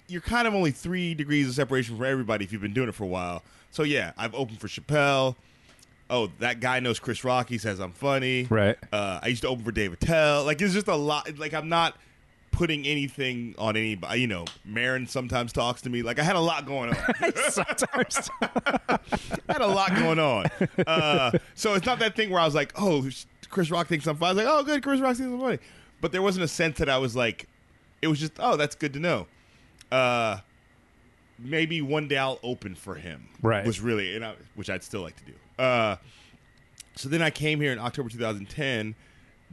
you're 0.08 0.20
kind 0.20 0.48
of 0.48 0.56
only 0.56 0.72
three 0.72 1.14
degrees 1.14 1.48
of 1.48 1.54
separation 1.54 1.96
from 1.96 2.04
everybody 2.08 2.44
if 2.44 2.52
you've 2.52 2.62
been 2.64 2.74
doing 2.74 2.90
it 2.90 2.96
for 2.96 3.04
a 3.04 3.08
while. 3.08 3.44
So 3.70 3.84
yeah, 3.84 4.14
I've 4.18 4.34
opened 4.34 4.60
for 4.60 4.68
Chappelle. 4.68 5.36
oh, 6.10 6.32
that 6.40 6.60
guy 6.60 6.80
knows 6.80 7.00
Chris 7.00 7.24
Rock. 7.24 7.50
He 7.50 7.60
says 7.60 7.80
I'm 7.80 7.92
funny. 7.92 8.48
Right. 8.50 8.78
Uh, 8.92 9.20
I 9.22 9.28
used 9.28 9.44
to 9.44 9.50
open 9.50 9.64
for 9.64 9.72
Dave 9.72 9.94
Attell. 9.94 10.44
Like 10.44 10.60
it's 10.60 10.74
just 10.74 10.88
a 10.88 10.96
lot. 10.96 11.38
Like 11.38 11.54
I'm 11.54 11.70
not 11.70 11.98
putting 12.52 12.86
anything 12.86 13.56
on 13.58 13.76
anybody. 13.76 14.22
You 14.22 14.28
know, 14.28 14.46
Marin 14.66 15.08
sometimes 15.08 15.52
talks 15.54 15.82
to 15.84 15.90
me. 15.90 16.02
Like 16.04 16.20
I 16.20 16.24
had 16.24 16.36
a 16.36 16.40
lot 16.42 16.66
going 16.66 16.90
on. 16.90 17.34
Sometimes. 17.50 18.30
I 18.42 19.00
had 19.48 19.62
a 19.62 19.68
lot 19.68 19.96
going 19.96 20.20
on. 20.20 20.46
Uh, 20.86 21.32
so 21.56 21.74
it's 21.74 21.86
not 21.86 22.00
that 22.00 22.16
thing 22.16 22.30
where 22.30 22.40
I 22.40 22.46
was 22.46 22.56
like, 22.56 22.74
oh, 22.78 23.10
Chris 23.50 23.72
Rock 23.72 23.88
thinks 23.88 24.08
I'm 24.08 24.16
funny. 24.16 24.30
I 24.30 24.34
was 24.34 24.46
like, 24.46 24.54
oh, 24.54 24.64
good, 24.64 24.84
Chris 24.84 25.00
Rock 25.00 25.16
thinks 25.16 25.32
I'm 25.32 25.40
funny. 25.40 25.60
But 26.02 26.12
there 26.12 26.22
wasn't 26.22 26.46
a 26.46 26.48
sense 26.48 26.78
that 26.80 26.90
I 26.90 26.98
was 26.98 27.16
like, 27.16 27.48
it 28.02 28.08
was 28.08 28.20
just, 28.20 28.34
oh, 28.40 28.58
that's 28.58 28.76
good 28.76 28.94
to 28.94 29.00
know. 29.00 29.28
Uh, 29.92 30.40
maybe 31.38 31.82
one 31.82 32.08
day 32.08 32.18
I'll 32.18 32.40
open 32.44 32.76
for 32.76 32.96
him. 32.96 33.28
Right. 33.42 33.66
Was 33.66 33.82
really, 33.82 34.16
and 34.16 34.26
I, 34.26 34.34
which 34.56 34.70
I'd 34.70 34.84
still 34.84 35.02
like 35.02 35.16
to 35.18 35.26
do. 35.26 35.34
Uh, 35.60 35.96
so 36.96 37.10
then 37.10 37.22
I 37.22 37.30
came 37.30 37.62
here 37.62 37.72
in 37.72 37.80
October 37.80 38.10
2010, 38.10 38.96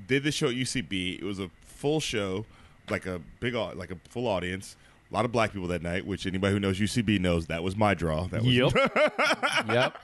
did 0.07 0.23
the 0.23 0.33
show 0.33 0.49
at 0.49 0.55
UCB. 0.55 1.21
It 1.21 1.25
was 1.25 1.39
a 1.39 1.51
full 1.61 2.01
show, 2.01 2.47
like 2.91 3.07
a 3.07 3.21
big, 3.41 3.55
like 3.55 3.91
a 3.91 3.97
full 4.09 4.27
audience. 4.27 4.77
A 5.11 5.15
lot 5.15 5.25
of 5.25 5.33
black 5.33 5.53
people 5.55 5.69
that 5.69 5.81
night, 5.83 6.05
which 6.07 6.27
anybody 6.27 6.53
who 6.53 6.61
knows 6.61 6.79
UCB 6.79 7.19
knows 7.19 7.47
that 7.47 7.63
was 7.63 7.75
my 7.77 7.95
draw. 7.95 8.27
That 8.27 8.43
was 8.43 8.53
yep. 8.55 8.73
yep. 9.69 9.97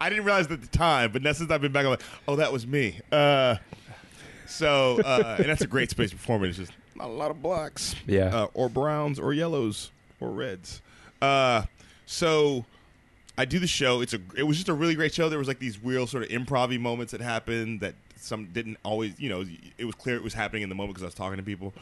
I 0.00 0.08
didn't 0.08 0.24
realize 0.24 0.50
at 0.50 0.60
the 0.60 0.66
time, 0.66 1.12
but 1.12 1.22
now 1.22 1.32
since 1.32 1.50
I've 1.50 1.60
been 1.60 1.72
back, 1.72 1.84
I'm 1.84 1.90
like, 1.90 2.02
oh, 2.26 2.36
that 2.36 2.52
was 2.52 2.66
me. 2.66 2.98
Uh, 3.12 3.56
so, 4.46 5.00
uh, 5.02 5.36
and 5.38 5.46
that's 5.48 5.60
a 5.62 5.66
great 5.66 5.90
space 5.90 6.10
performance. 6.12 6.58
It's 6.58 6.68
just 6.70 6.78
not 6.96 7.06
a 7.08 7.12
lot 7.12 7.30
of 7.30 7.40
blacks, 7.42 7.94
Yeah. 8.06 8.24
uh, 8.34 8.46
or 8.54 8.68
browns, 8.68 9.18
or 9.18 9.32
yellows, 9.32 9.90
or 10.18 10.30
reds. 10.30 10.82
Uh, 11.22 11.62
so, 12.06 12.64
I 13.38 13.44
do 13.44 13.58
the 13.58 13.66
show. 13.68 14.00
It's 14.00 14.12
a. 14.14 14.20
It 14.36 14.42
was 14.42 14.56
just 14.56 14.68
a 14.68 14.74
really 14.74 14.94
great 14.94 15.14
show. 15.14 15.28
There 15.28 15.38
was 15.38 15.48
like 15.48 15.60
these 15.60 15.82
real 15.82 16.06
sort 16.06 16.24
of 16.24 16.28
improv 16.30 16.76
moments 16.80 17.12
that 17.12 17.20
happened 17.20 17.80
that 17.80 17.94
some 18.20 18.46
didn't 18.46 18.78
always. 18.84 19.18
You 19.18 19.28
know, 19.28 19.44
it 19.78 19.84
was 19.84 19.94
clear 19.94 20.16
it 20.16 20.22
was 20.22 20.34
happening 20.34 20.62
in 20.62 20.68
the 20.68 20.74
moment 20.74 20.94
because 20.94 21.04
I 21.04 21.06
was 21.06 21.14
talking 21.14 21.36
to 21.38 21.42
people. 21.42 21.74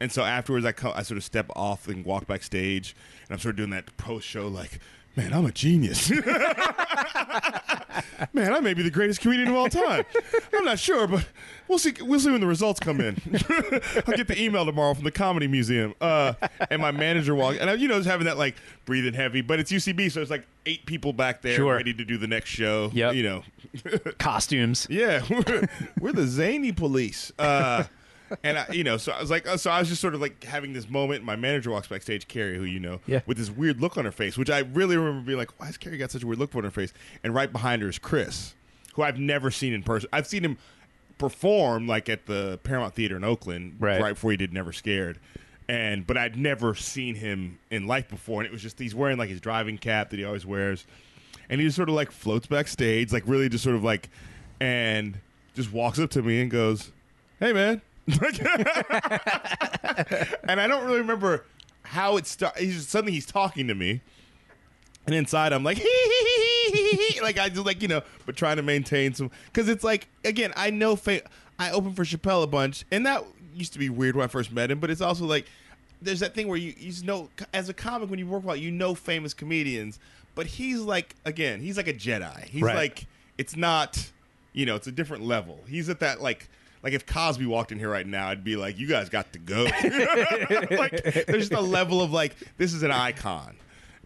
And 0.00 0.12
so 0.12 0.22
afterwards, 0.22 0.64
I 0.64 0.72
co- 0.72 0.92
I 0.94 1.02
sort 1.02 1.18
of 1.18 1.24
step 1.24 1.46
off 1.56 1.88
and 1.88 2.04
walk 2.04 2.26
backstage, 2.26 2.94
and 3.28 3.34
I'm 3.34 3.40
sort 3.40 3.54
of 3.54 3.56
doing 3.56 3.70
that 3.70 3.96
post 3.96 4.26
show 4.26 4.46
like, 4.46 4.78
man, 5.18 5.32
I'm 5.34 5.44
a 5.46 5.50
genius. 5.52 6.10
man, 8.32 8.52
I 8.54 8.60
may 8.60 8.72
be 8.72 8.82
the 8.82 8.90
greatest 8.90 9.20
comedian 9.20 9.48
of 9.48 9.56
all 9.56 9.68
time. 9.68 10.04
I'm 10.54 10.64
not 10.64 10.78
sure, 10.78 11.08
but 11.08 11.26
we'll 11.66 11.78
see. 11.80 11.92
We'll 12.00 12.20
see 12.20 12.30
when 12.30 12.40
the 12.40 12.46
results 12.46 12.78
come 12.78 13.00
in. 13.00 13.20
I'll 14.06 14.16
get 14.16 14.28
the 14.28 14.36
email 14.40 14.64
tomorrow 14.64 14.94
from 14.94 15.02
the 15.04 15.10
comedy 15.10 15.48
museum. 15.48 15.94
Uh, 16.00 16.34
and 16.70 16.80
my 16.80 16.92
manager 16.92 17.34
walked, 17.34 17.58
and 17.58 17.68
I, 17.68 17.74
you 17.74 17.88
know, 17.88 17.96
just 17.96 18.08
having 18.08 18.26
that 18.26 18.38
like 18.38 18.54
breathing 18.84 19.14
heavy, 19.14 19.40
but 19.40 19.58
it's 19.58 19.72
UCB, 19.72 20.12
so 20.12 20.20
it's 20.22 20.30
like 20.30 20.46
eight 20.66 20.86
people 20.86 21.12
back 21.12 21.42
there 21.42 21.56
Sure. 21.56 21.74
ready 21.74 21.92
to 21.94 22.04
do 22.04 22.16
the 22.16 22.28
next 22.28 22.50
show. 22.50 22.90
Yep. 22.94 23.14
you 23.14 23.22
know, 23.24 23.42
Costumes. 24.18 24.86
yeah, 24.88 25.22
we're, 25.28 25.68
we're 26.00 26.12
the 26.12 26.26
zany 26.28 26.70
police. 26.72 27.32
Uh, 27.38 27.84
and 28.42 28.58
I, 28.58 28.66
you 28.72 28.84
know, 28.84 28.96
so 28.96 29.12
I 29.12 29.20
was 29.20 29.30
like, 29.30 29.46
uh, 29.48 29.56
so 29.56 29.70
I 29.70 29.78
was 29.78 29.88
just 29.88 30.00
sort 30.00 30.14
of 30.14 30.20
like 30.20 30.44
having 30.44 30.72
this 30.72 30.88
moment. 30.88 31.24
My 31.24 31.36
manager 31.36 31.70
walks 31.70 31.88
backstage, 31.88 32.28
Carrie, 32.28 32.56
who 32.56 32.64
you 32.64 32.80
know, 32.80 33.00
Yeah. 33.06 33.20
with 33.26 33.36
this 33.38 33.50
weird 33.50 33.80
look 33.80 33.96
on 33.96 34.04
her 34.04 34.12
face, 34.12 34.36
which 34.38 34.50
I 34.50 34.60
really 34.60 34.96
remember 34.96 35.24
being 35.26 35.38
like, 35.38 35.58
why 35.60 35.66
has 35.66 35.76
Carrie 35.76 35.98
got 35.98 36.10
such 36.10 36.22
a 36.22 36.26
weird 36.26 36.38
look 36.38 36.54
on 36.54 36.64
her 36.64 36.70
face? 36.70 36.92
And 37.24 37.34
right 37.34 37.50
behind 37.52 37.82
her 37.82 37.88
is 37.88 37.98
Chris, 37.98 38.54
who 38.94 39.02
I've 39.02 39.18
never 39.18 39.50
seen 39.50 39.72
in 39.72 39.82
person. 39.82 40.08
I've 40.12 40.26
seen 40.26 40.44
him 40.44 40.58
perform 41.18 41.86
like 41.86 42.08
at 42.08 42.26
the 42.26 42.58
Paramount 42.62 42.94
Theater 42.94 43.16
in 43.16 43.24
Oakland, 43.24 43.76
Right. 43.78 43.98
before 44.14 44.30
he 44.30 44.36
did 44.36 44.52
Never 44.52 44.72
Scared. 44.72 45.18
And 45.68 46.06
but 46.06 46.16
I'd 46.16 46.36
never 46.36 46.74
seen 46.74 47.14
him 47.16 47.58
in 47.70 47.86
life 47.86 48.08
before, 48.08 48.40
and 48.40 48.46
it 48.46 48.52
was 48.52 48.62
just 48.62 48.78
he's 48.78 48.94
wearing 48.94 49.18
like 49.18 49.28
his 49.28 49.40
driving 49.40 49.76
cap 49.76 50.08
that 50.10 50.18
he 50.18 50.24
always 50.24 50.46
wears, 50.46 50.86
and 51.50 51.60
he 51.60 51.66
just 51.66 51.76
sort 51.76 51.90
of 51.90 51.94
like 51.94 52.10
floats 52.10 52.46
backstage, 52.46 53.12
like 53.12 53.22
really 53.26 53.50
just 53.50 53.64
sort 53.64 53.76
of 53.76 53.84
like, 53.84 54.08
and 54.60 55.18
just 55.54 55.70
walks 55.70 55.98
up 55.98 56.08
to 56.12 56.22
me 56.22 56.40
and 56.40 56.50
goes, 56.50 56.90
"Hey, 57.38 57.52
man," 57.52 57.82
and 60.44 60.60
I 60.60 60.66
don't 60.66 60.84
really 60.84 61.00
remember 61.00 61.44
how 61.82 62.16
it 62.16 62.26
started. 62.26 62.62
He's 62.64 62.76
just, 62.76 62.88
suddenly 62.90 63.12
he's 63.12 63.26
talking 63.26 63.68
to 63.68 63.74
me, 63.74 64.00
and 65.06 65.14
inside 65.14 65.52
I'm 65.52 65.62
like, 65.64 65.78
like 67.22 67.38
I 67.38 67.48
just 67.48 67.66
like 67.66 67.82
you 67.82 67.88
know, 67.88 68.02
but 68.26 68.36
trying 68.36 68.56
to 68.56 68.62
maintain 68.62 69.14
some 69.14 69.30
because 69.46 69.68
it's 69.68 69.84
like 69.84 70.08
again, 70.24 70.52
I 70.56 70.70
know 70.70 70.96
fa- 70.96 71.22
I 71.58 71.70
opened 71.70 71.96
for 71.96 72.04
Chappelle 72.04 72.42
a 72.42 72.46
bunch, 72.46 72.84
and 72.90 73.04
that 73.06 73.24
used 73.54 73.72
to 73.74 73.78
be 73.78 73.90
weird 73.90 74.16
when 74.16 74.24
I 74.24 74.28
first 74.28 74.52
met 74.52 74.70
him, 74.70 74.78
but 74.80 74.90
it's 74.90 75.00
also 75.00 75.24
like 75.24 75.46
there's 76.00 76.20
that 76.20 76.34
thing 76.34 76.48
where 76.48 76.58
you 76.58 76.74
you 76.78 76.92
know 77.04 77.28
as 77.52 77.68
a 77.68 77.74
comic 77.74 78.08
when 78.10 78.18
you 78.18 78.26
work 78.26 78.46
out, 78.46 78.60
you 78.60 78.70
know 78.70 78.94
famous 78.94 79.34
comedians, 79.34 79.98
but 80.34 80.46
he's 80.46 80.80
like 80.80 81.14
again, 81.24 81.60
he's 81.60 81.76
like 81.76 81.88
a 81.88 81.94
Jedi. 81.94 82.44
He's 82.44 82.62
Right. 82.62 82.76
like 82.76 83.06
it's 83.36 83.56
not 83.56 84.10
you 84.54 84.64
know, 84.66 84.74
it's 84.74 84.86
a 84.86 84.92
different 84.92 85.24
level. 85.24 85.60
He's 85.68 85.88
at 85.88 86.00
that 86.00 86.20
like. 86.22 86.48
Like 86.82 86.92
if 86.92 87.06
Cosby 87.06 87.46
walked 87.46 87.72
in 87.72 87.78
here 87.78 87.90
right 87.90 88.06
now, 88.06 88.28
I'd 88.28 88.44
be 88.44 88.56
like, 88.56 88.78
"You 88.78 88.86
guys 88.86 89.08
got 89.08 89.32
to 89.32 89.38
go." 89.38 89.64
like 90.70 91.02
there's 91.26 91.48
just 91.48 91.52
a 91.52 91.60
level 91.60 92.00
of 92.00 92.12
like, 92.12 92.36
this 92.56 92.72
is 92.74 92.82
an 92.82 92.90
icon, 92.90 93.56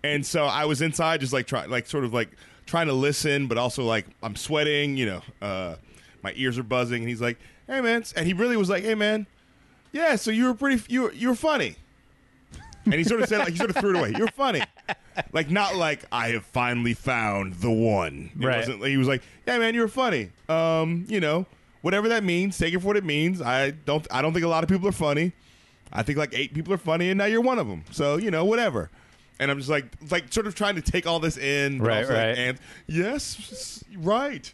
and 0.02 0.24
so 0.24 0.44
I 0.44 0.64
was 0.64 0.80
inside 0.82 1.20
just 1.20 1.32
like 1.32 1.46
try 1.46 1.66
like 1.66 1.86
sort 1.86 2.04
of 2.04 2.12
like 2.14 2.30
trying 2.66 2.86
to 2.86 2.92
listen, 2.94 3.46
but 3.46 3.58
also 3.58 3.84
like 3.84 4.06
I'm 4.22 4.36
sweating, 4.36 4.96
you 4.96 5.06
know, 5.06 5.22
uh, 5.42 5.74
my 6.22 6.32
ears 6.36 6.58
are 6.58 6.62
buzzing, 6.62 7.02
and 7.02 7.08
he's 7.08 7.20
like, 7.20 7.38
"Hey 7.66 7.80
man," 7.80 8.04
and 8.16 8.26
he 8.26 8.32
really 8.32 8.56
was 8.56 8.70
like, 8.70 8.84
"Hey 8.84 8.94
man, 8.94 9.26
yeah, 9.92 10.16
so 10.16 10.30
you 10.30 10.44
were 10.46 10.54
pretty, 10.54 10.82
you 10.88 11.02
were, 11.02 11.12
you 11.12 11.28
were 11.28 11.34
funny," 11.34 11.76
and 12.86 12.94
he 12.94 13.04
sort 13.04 13.20
of 13.20 13.28
said 13.28 13.38
like 13.40 13.50
he 13.50 13.56
sort 13.56 13.70
of 13.70 13.76
threw 13.76 13.90
it 13.90 13.96
away. 13.98 14.14
You're 14.16 14.28
funny, 14.28 14.62
like 15.32 15.50
not 15.50 15.76
like 15.76 16.04
I 16.10 16.28
have 16.30 16.44
finally 16.46 16.94
found 16.94 17.54
the 17.54 17.70
one. 17.70 18.30
It 18.40 18.44
Right. 18.46 18.56
wasn't- 18.58 18.86
he 18.86 18.96
was 18.96 19.08
like, 19.08 19.22
"Yeah 19.46 19.58
man, 19.58 19.74
you 19.74 19.82
were 19.82 19.88
funny. 19.88 20.30
Um, 20.48 21.04
you 21.08 21.20
know, 21.20 21.44
whatever 21.82 22.08
that 22.08 22.24
means, 22.24 22.56
take 22.58 22.72
it 22.74 22.80
for 22.80 22.86
what 22.88 22.96
it 22.96 23.04
means. 23.04 23.42
I 23.42 23.70
don't, 23.70 24.06
I 24.10 24.22
don't 24.22 24.32
think 24.32 24.44
a 24.44 24.48
lot 24.48 24.64
of 24.64 24.70
people 24.70 24.88
are 24.88 24.92
funny." 24.92 25.32
I 25.92 26.02
think 26.02 26.16
like 26.16 26.32
eight 26.32 26.54
people 26.54 26.72
are 26.72 26.78
funny, 26.78 27.10
and 27.10 27.18
now 27.18 27.26
you're 27.26 27.42
one 27.42 27.58
of 27.58 27.68
them. 27.68 27.84
So 27.90 28.16
you 28.16 28.30
know, 28.30 28.44
whatever. 28.46 28.88
And 29.38 29.50
I'm 29.50 29.58
just 29.58 29.68
like, 29.70 29.86
like 30.10 30.32
sort 30.32 30.46
of 30.46 30.54
trying 30.54 30.76
to 30.76 30.82
take 30.82 31.06
all 31.06 31.18
this 31.18 31.36
in, 31.36 31.78
but 31.78 31.86
Right, 31.88 31.98
also, 31.98 32.14
like, 32.14 32.26
right. 32.28 32.38
and 32.38 32.58
yes, 32.86 33.82
right. 33.98 34.52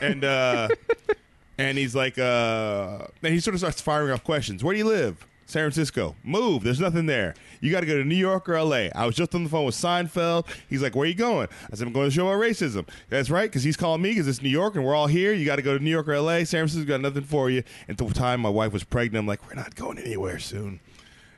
and 0.00 0.24
uh, 0.24 0.68
and 1.58 1.76
he's 1.78 1.94
like, 1.94 2.18
uh, 2.18 3.06
and 3.22 3.34
he 3.34 3.38
sort 3.40 3.54
of 3.54 3.60
starts 3.60 3.80
firing 3.80 4.12
off 4.12 4.24
questions. 4.24 4.64
Where 4.64 4.72
do 4.74 4.78
you 4.78 4.86
live? 4.86 5.26
San 5.50 5.62
Francisco. 5.62 6.16
Move. 6.22 6.62
There's 6.62 6.80
nothing 6.80 7.06
there. 7.06 7.34
You 7.60 7.70
got 7.70 7.80
to 7.80 7.86
go 7.86 7.98
to 7.98 8.04
New 8.04 8.16
York 8.16 8.48
or 8.48 8.54
L.A. 8.54 8.90
I 8.92 9.06
was 9.06 9.14
just 9.14 9.34
on 9.34 9.44
the 9.44 9.50
phone 9.50 9.66
with 9.66 9.74
Seinfeld. 9.74 10.46
He's 10.68 10.82
like, 10.82 10.94
"Where 10.94 11.06
you 11.06 11.14
going?" 11.14 11.48
I 11.70 11.76
said, 11.76 11.86
"I'm 11.86 11.92
going 11.92 12.08
to 12.08 12.14
show 12.14 12.28
about 12.28 12.40
racism." 12.40 12.88
That's 13.08 13.30
right, 13.30 13.50
because 13.50 13.62
he's 13.62 13.76
calling 13.76 14.02
me 14.02 14.10
because 14.10 14.28
it's 14.28 14.42
New 14.42 14.48
York 14.48 14.76
and 14.76 14.84
we're 14.84 14.94
all 14.94 15.08
here. 15.08 15.32
You 15.32 15.44
got 15.44 15.56
to 15.56 15.62
go 15.62 15.76
to 15.76 15.82
New 15.82 15.90
York 15.90 16.08
or 16.08 16.14
L.A. 16.14 16.44
San 16.44 16.60
Francisco 16.60 16.86
got 16.86 17.00
nothing 17.00 17.24
for 17.24 17.50
you. 17.50 17.62
And 17.88 17.96
the 17.96 18.06
time 18.14 18.40
my 18.40 18.48
wife 18.48 18.72
was 18.72 18.84
pregnant, 18.84 19.22
I'm 19.22 19.26
like, 19.26 19.46
"We're 19.48 19.54
not 19.54 19.74
going 19.74 19.98
anywhere 19.98 20.38
soon." 20.38 20.80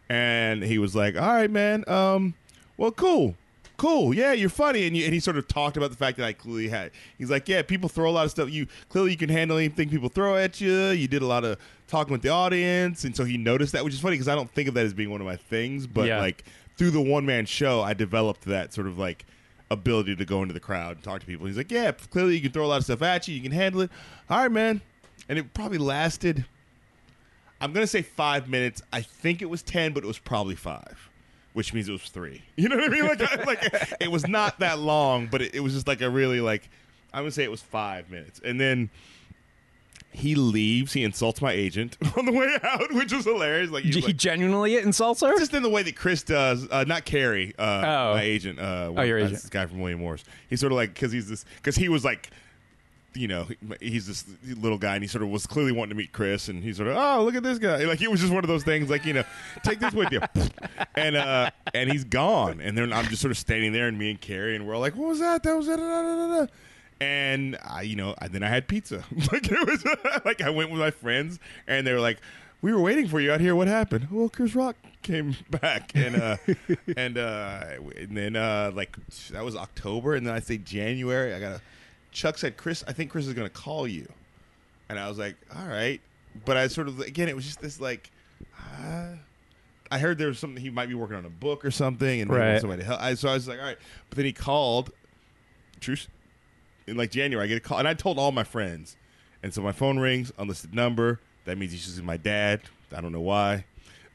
And 0.09 0.63
he 0.63 0.79
was 0.79 0.95
like, 0.95 1.17
"All 1.17 1.27
right, 1.27 1.51
man. 1.51 1.89
Um, 1.89 2.35
well, 2.77 2.93
cool." 2.93 3.37
Cool, 3.77 4.15
yeah, 4.15 4.33
you're 4.33 4.49
funny, 4.51 4.87
and, 4.87 4.97
you, 4.97 5.05
and 5.05 5.13
he 5.15 5.19
sort 5.19 5.37
of 5.37 5.49
talked 5.49 5.77
about 5.77 5.91
the 5.91 5.97
fact 5.97 6.17
that 6.19 6.27
I 6.27 6.33
clearly 6.33 6.69
had. 6.69 6.93
He's 7.19 7.31
like, 7.31 7.49
yeah, 7.49 7.63
people 7.63 7.89
throw 7.89 8.09
a 8.09 8.13
lot 8.13 8.25
of 8.27 8.31
stuff. 8.31 8.51
You 8.51 8.67
clearly 8.91 9.11
you 9.13 9.17
can 9.17 9.29
handle 9.29 9.57
anything 9.57 9.89
people 9.89 10.09
throw 10.09 10.37
at 10.37 10.61
you. 10.61 10.89
You 10.91 11.09
did 11.09 11.23
a 11.23 11.27
lot 11.27 11.45
of 11.45 11.59
talking 11.89 12.13
with 12.13 12.23
the 12.23 12.29
audience, 12.29 13.05
and 13.05 13.17
so 13.17 13.25
he 13.25 13.37
noticed 13.39 13.73
that, 13.73 13.83
which 13.85 13.95
is 13.95 14.01
funny 14.01 14.15
because 14.15 14.29
I 14.29 14.35
don't 14.35 14.51
think 14.51 14.69
of 14.69 14.75
that 14.75 14.87
as 14.87 14.95
being 14.95 15.11
one 15.11 15.21
of 15.21 15.27
my 15.27 15.37
things. 15.37 15.87
But 15.87 16.07
Yeah. 16.07 16.21
like 16.21 16.45
through 16.77 16.91
the 16.91 17.01
one 17.01 17.27
man 17.27 17.45
show, 17.47 17.81
I 17.83 17.93
developed 17.95 18.43
that 18.45 18.73
sort 18.73 18.87
of 18.87 18.99
like 18.99 19.25
ability 19.71 20.15
to 20.17 20.25
go 20.25 20.43
into 20.43 20.53
the 20.55 20.61
crowd 20.61 20.97
and 20.97 21.03
talk 21.03 21.21
to 21.21 21.27
people. 21.27 21.47
He's 21.47 21.57
like, 21.57 21.71
yeah, 21.71 21.91
clearly 21.93 22.35
you 22.37 22.41
can 22.43 22.53
throw 22.53 22.65
a 22.65 22.69
lot 22.69 22.77
of 22.79 22.85
stuff 22.85 23.03
at 23.03 23.27
you. 23.27 23.35
You 23.35 23.41
can 23.43 23.53
handle 23.53 23.81
it. 23.81 23.91
All 24.31 24.39
right, 24.39 24.53
man. 24.53 24.81
And 25.29 25.39
it 25.39 25.55
probably 25.55 25.79
lasted. 25.79 26.45
I'm 27.61 27.73
gonna 27.73 27.87
say 27.87 28.03
five 28.03 28.49
minutes. 28.49 28.83
I 28.93 29.03
think 29.03 29.41
it 29.41 29.49
was 29.49 29.63
ten, 29.63 29.93
but 29.93 30.03
it 30.05 30.07
was 30.07 30.19
probably 30.19 30.57
five, 30.57 31.09
which 31.53 31.73
means 31.75 31.89
it 31.89 31.93
was 31.93 32.03
three. 32.03 32.43
You 32.57 32.69
know 32.69 32.77
what 32.77 32.85
I 32.85 32.89
mean? 32.89 33.07
Like, 33.07 33.23
I- 33.23 33.45
like 33.45 33.93
it 34.01 34.11
was 34.11 34.27
not 34.29 34.59
that 34.61 34.79
long, 34.79 35.27
but 35.27 35.43
it, 35.43 35.55
it 35.55 35.61
was 35.61 35.73
just 35.75 35.87
like 35.87 36.01
a 36.01 36.11
really 36.11 36.41
like. 36.41 36.69
I'm 37.15 37.21
gonna 37.23 37.31
say 37.33 37.45
it 37.45 37.51
was 37.51 37.61
five 37.63 38.11
minutes, 38.11 38.41
and 38.45 38.59
then 38.61 38.89
he 40.15 40.35
leaves. 40.35 40.93
He 40.93 41.05
insults 41.05 41.41
my 41.41 41.53
agent 41.53 41.97
on 42.19 42.27
the 42.27 42.33
way 42.33 42.59
out, 42.63 42.93
which 42.93 43.13
was 43.13 43.25
hilarious. 43.25 43.71
Like, 43.71 43.85
He 43.85 44.01
like 44.01 44.17
genuinely 44.17 44.77
insults 44.77 45.21
her? 45.23 45.37
just 45.39 45.55
in 45.55 45.63
the 45.63 45.71
way 45.71 45.83
that 45.83 45.97
Chris 45.97 46.23
does, 46.23 46.69
uh, 46.71 46.85
not 46.85 47.05
Carrie, 47.07 47.55
uh, 47.59 47.63
Oh. 47.63 48.15
my 48.15 48.23
agent. 48.23 48.59
Uh, 48.59 48.93
Oh, 48.95 49.03
your 49.03 49.19
agent. 49.19 49.33
This 49.33 49.49
guy 49.49 49.65
from 49.67 49.81
William 49.81 50.01
Morris. 50.01 50.25
He's 50.51 50.61
sort 50.61 50.73
of 50.73 50.77
like 50.77 50.93
because 50.93 51.13
he's 51.13 51.29
this 51.29 51.45
because 51.57 51.77
he 51.77 51.89
was 51.89 52.05
like, 52.05 52.31
you 53.15 53.29
know, 53.29 53.47
he's 53.81 54.07
this 54.07 54.25
little 54.45 54.79
guy, 54.79 54.95
and 54.95 55.05
he 55.05 55.09
sort 55.09 55.23
of 55.23 55.29
was 55.29 55.47
clearly 55.47 55.73
wanting 55.73 55.91
to 55.91 55.95
meet 55.95 56.13
Chris, 56.13 56.49
and 56.49 56.63
he's 56.63 56.77
sort 56.77 56.89
of, 56.89 56.97
oh, 56.97 57.25
look 57.25 57.35
at 57.35 57.43
this 57.43 57.59
guy. 57.59 57.85
Like 57.85 58.01
it 58.01 58.11
was 58.11 58.21
just 58.21 58.33
one 58.33 58.45
of 58.45 58.49
those 58.49 58.65
things, 58.65 58.91
like 58.91 59.05
you 59.05 59.15
know, 59.15 59.25
take 59.63 59.81
this 59.81 59.93
with 59.93 60.13
you, 60.13 60.21
and 60.97 61.17
uh, 61.17 61.51
and 61.75 61.91
he's 61.91 62.05
gone, 62.05 62.61
and 62.61 62.77
then 62.77 62.93
I'm 62.93 63.07
just 63.07 63.23
sort 63.23 63.31
of 63.31 63.39
standing 63.39 63.73
there, 63.73 63.89
and 63.89 63.99
me 63.99 64.11
and 64.11 64.21
Carrie, 64.21 64.57
and 64.57 64.67
we're 64.67 64.75
all 64.75 64.81
like, 64.81 64.97
what 64.97 65.09
was 65.09 65.21
that? 65.21 65.43
That 65.43 65.57
was 65.57 65.67
da, 65.67 65.77
da, 65.77 66.45
da. 66.45 66.47
And 67.01 67.59
I, 67.65 67.83
you 67.83 67.97
know, 67.97 68.15
I, 68.19 68.29
then 68.29 68.43
I 68.43 68.49
had 68.49 68.69
pizza. 68.69 69.05
like 69.33 69.51
it 69.51 69.67
was 69.67 69.85
like 70.25 70.41
I 70.41 70.51
went 70.51 70.71
with 70.71 70.81
my 70.81 70.91
friends, 70.91 71.39
and 71.67 71.87
they 71.87 71.93
were 71.93 72.01
like, 72.01 72.19
"We 72.61 72.73
were 72.73 72.81
waiting 72.81 73.09
for 73.09 73.21
you 73.21 73.33
out 73.33 73.41
here. 73.41 73.57
What 73.57 73.69
happened?" 73.69 74.09
Well, 74.11 74.29
Chris 74.29 74.55
Rock 74.55 74.77
came 75.03 75.37
back 75.51 75.91
and 75.97 76.15
uh 76.15 76.37
and 76.97 77.19
uh 77.19 77.65
and 77.97 78.17
then 78.17 78.37
uh 78.37 78.71
like 78.73 78.97
that 79.31 79.45
was 79.45 79.57
October 79.57 80.15
and 80.15 80.25
then 80.25 80.33
I 80.33 80.39
say 80.39 80.59
January 80.59 81.35
I 81.35 81.41
got 81.41 81.53
a 81.53 81.61
Chuck 82.13 82.39
said 82.39 82.57
Chris 82.57 82.85
I 82.87 82.93
think 82.93 83.11
Chris 83.11 83.27
is 83.27 83.33
gonna 83.35 83.49
call 83.51 83.89
you. 83.89 84.07
And 84.89 84.99
I 84.99 85.09
was 85.09 85.19
like 85.19 85.37
all 85.57 85.67
right. 85.67 86.01
But 86.45 86.57
I 86.57 86.69
sort 86.69 86.89
of 86.89 87.01
again 87.01 87.29
it 87.29 87.35
was 87.37 87.45
just 87.45 87.61
this 87.61 87.81
like 87.81 88.11
uh, 88.85 89.09
I 89.91 89.99
heard 89.99 90.19
there 90.19 90.29
was 90.29 90.39
something 90.39 90.63
he 90.63 90.71
might 90.71 90.89
be 90.89 90.95
working 90.95 91.17
on 91.17 91.25
a 91.25 91.31
book 91.31 91.65
or 91.65 91.71
something 91.71 92.21
and 92.21 92.31
Right. 92.31 92.61
somebody 92.61 92.83
to 92.83 92.87
help. 92.87 93.01
I, 93.03 93.15
so 93.15 93.29
I 93.29 93.35
was 93.35 93.49
like 93.49 93.59
all 93.59 93.65
right. 93.67 93.79
But 94.09 94.17
then 94.17 94.25
he 94.25 94.33
called. 94.33 94.91
Truce 95.81 96.07
in 96.87 96.97
like 96.97 97.11
January 97.11 97.45
I 97.45 97.49
get 97.49 97.57
a 97.57 97.61
call 97.61 97.79
and 97.79 97.89
I 97.89 97.95
told 97.95 98.19
all 98.19 98.31
my 98.33 98.45
friends. 98.45 98.97
And 99.43 99.53
so 99.53 99.61
my 99.63 99.73
phone 99.73 99.99
rings 99.99 100.31
unlisted 100.39 100.73
number. 100.75 101.19
That 101.45 101.59
means 101.59 101.73
he's 101.73 101.87
using 101.89 102.05
my 102.07 102.17
dad. 102.17 102.61
I 102.95 103.01
don't 103.01 103.11
know 103.13 103.21
why 103.21 103.65